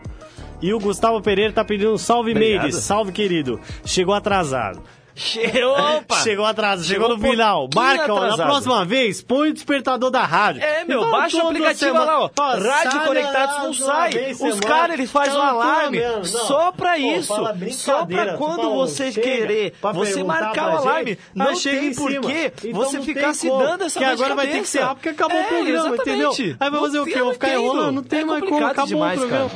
E 0.63 0.73
o 0.75 0.79
Gustavo 0.79 1.21
Pereira 1.23 1.53
tá 1.53 1.65
pedindo 1.65 1.93
um 1.93 1.99
salve, 1.99 2.33
Obrigado. 2.33 2.63
Mendes. 2.65 2.77
Salve, 2.81 3.13
querido. 3.13 3.61
Chegou 3.85 4.15
atrasado. 4.15 4.81
Che- 5.13 5.51
Opa! 5.65 6.21
Chegou 6.23 6.47
atrasado, 6.47 6.85
chegou, 6.87 7.09
Chegou 7.09 7.19
no 7.25 7.31
final. 7.31 7.69
Marca, 7.75 8.13
ó, 8.15 8.21
na 8.21 8.27
atrasado. 8.27 8.47
próxima 8.47 8.85
vez, 8.85 9.21
põe 9.21 9.51
o 9.51 9.53
despertador 9.53 10.09
da 10.11 10.23
rádio. 10.23 10.63
É, 10.63 10.85
meu, 10.85 11.01
Então, 11.01 11.11
baixa 11.11 11.37
o 11.45 11.49
aplicativo 11.49 11.79
semana- 11.93 12.05
lá, 12.07 12.21
ó. 12.21 12.31
Ó, 12.39 12.57
Rádio 12.57 13.01
Conectados 13.07 13.55
lá 13.57 13.63
não 13.65 13.75
sai. 13.75 14.33
Os 14.33 14.61
caras, 14.61 14.95
eles 14.99 15.11
fazem 15.11 15.33
um 15.35 15.37
tô 15.37 15.43
alarme 15.43 15.99
mesmo, 15.99 16.25
só 16.25 16.71
pra 16.73 16.93
Pô, 16.93 16.99
isso. 16.99 17.35
Só 17.73 18.07
pra 18.07 18.35
quando 18.35 18.57
falou, 18.63 18.87
você 18.87 19.11
chega 19.13 19.27
querer, 19.27 19.73
pra 19.81 19.93
você 19.93 20.23
marcar 20.23 20.75
o 20.75 20.77
alarme. 20.79 21.11
gente, 21.11 21.21
Não 21.35 21.57
chega 21.57 21.85
em 21.85 21.95
porquê 21.95 22.53
Então 22.65 22.73
você 22.85 23.03
ficar 23.03 23.35
se 23.35 23.49
como, 23.49 23.63
dando 23.65 23.85
essa 23.85 23.99
Que 23.99 24.05
agora 24.05 24.35
vai 24.35 24.47
ter 24.47 24.61
que 24.61 24.69
ser 24.69 24.81
rápido 24.81 24.95
porque 24.97 25.09
acabou 25.09 25.37
É, 25.37 25.43
o 25.43 25.47
programa, 25.49 25.89
entendeu? 25.97 26.31
exatamente. 26.31 26.57
Aí 26.61 26.71
vai 26.71 26.81
fazer 26.81 26.99
o 27.01 27.05
quê? 27.05 27.15
Eu 27.19 27.25
vou 27.25 27.33
ficar 27.35 27.51
enrolando? 27.53 27.93
Não 27.97 28.03
tem 28.05 28.21
É 28.21 28.25
mais 28.25 28.41
como, 28.41 28.51
complicado 28.53 28.71
acabou 28.71 28.87
demais, 28.87 29.19
o 29.19 29.27
programa. 29.27 29.51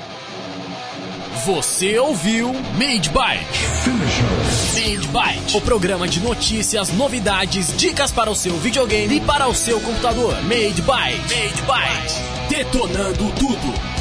Você 1.45 1.99
ouviu 1.99 2.55
Made 2.55 3.11
Byte. 3.11 3.61
Made 4.73 5.09
Byte, 5.09 5.57
o 5.59 5.61
programa 5.61 6.09
de 6.09 6.19
notícias, 6.21 6.89
novidades, 6.91 7.77
dicas 7.77 8.11
para 8.11 8.31
o 8.31 8.35
seu 8.35 8.57
videogame 8.57 9.17
e 9.17 9.21
para 9.21 9.47
o 9.47 9.55
seu 9.55 9.79
computador. 9.79 10.35
Made 10.45 10.81
Byte. 10.81 11.21
Made 11.21 11.63
Byte. 11.67 12.49
Detonando 12.49 13.31
tudo. 13.33 13.94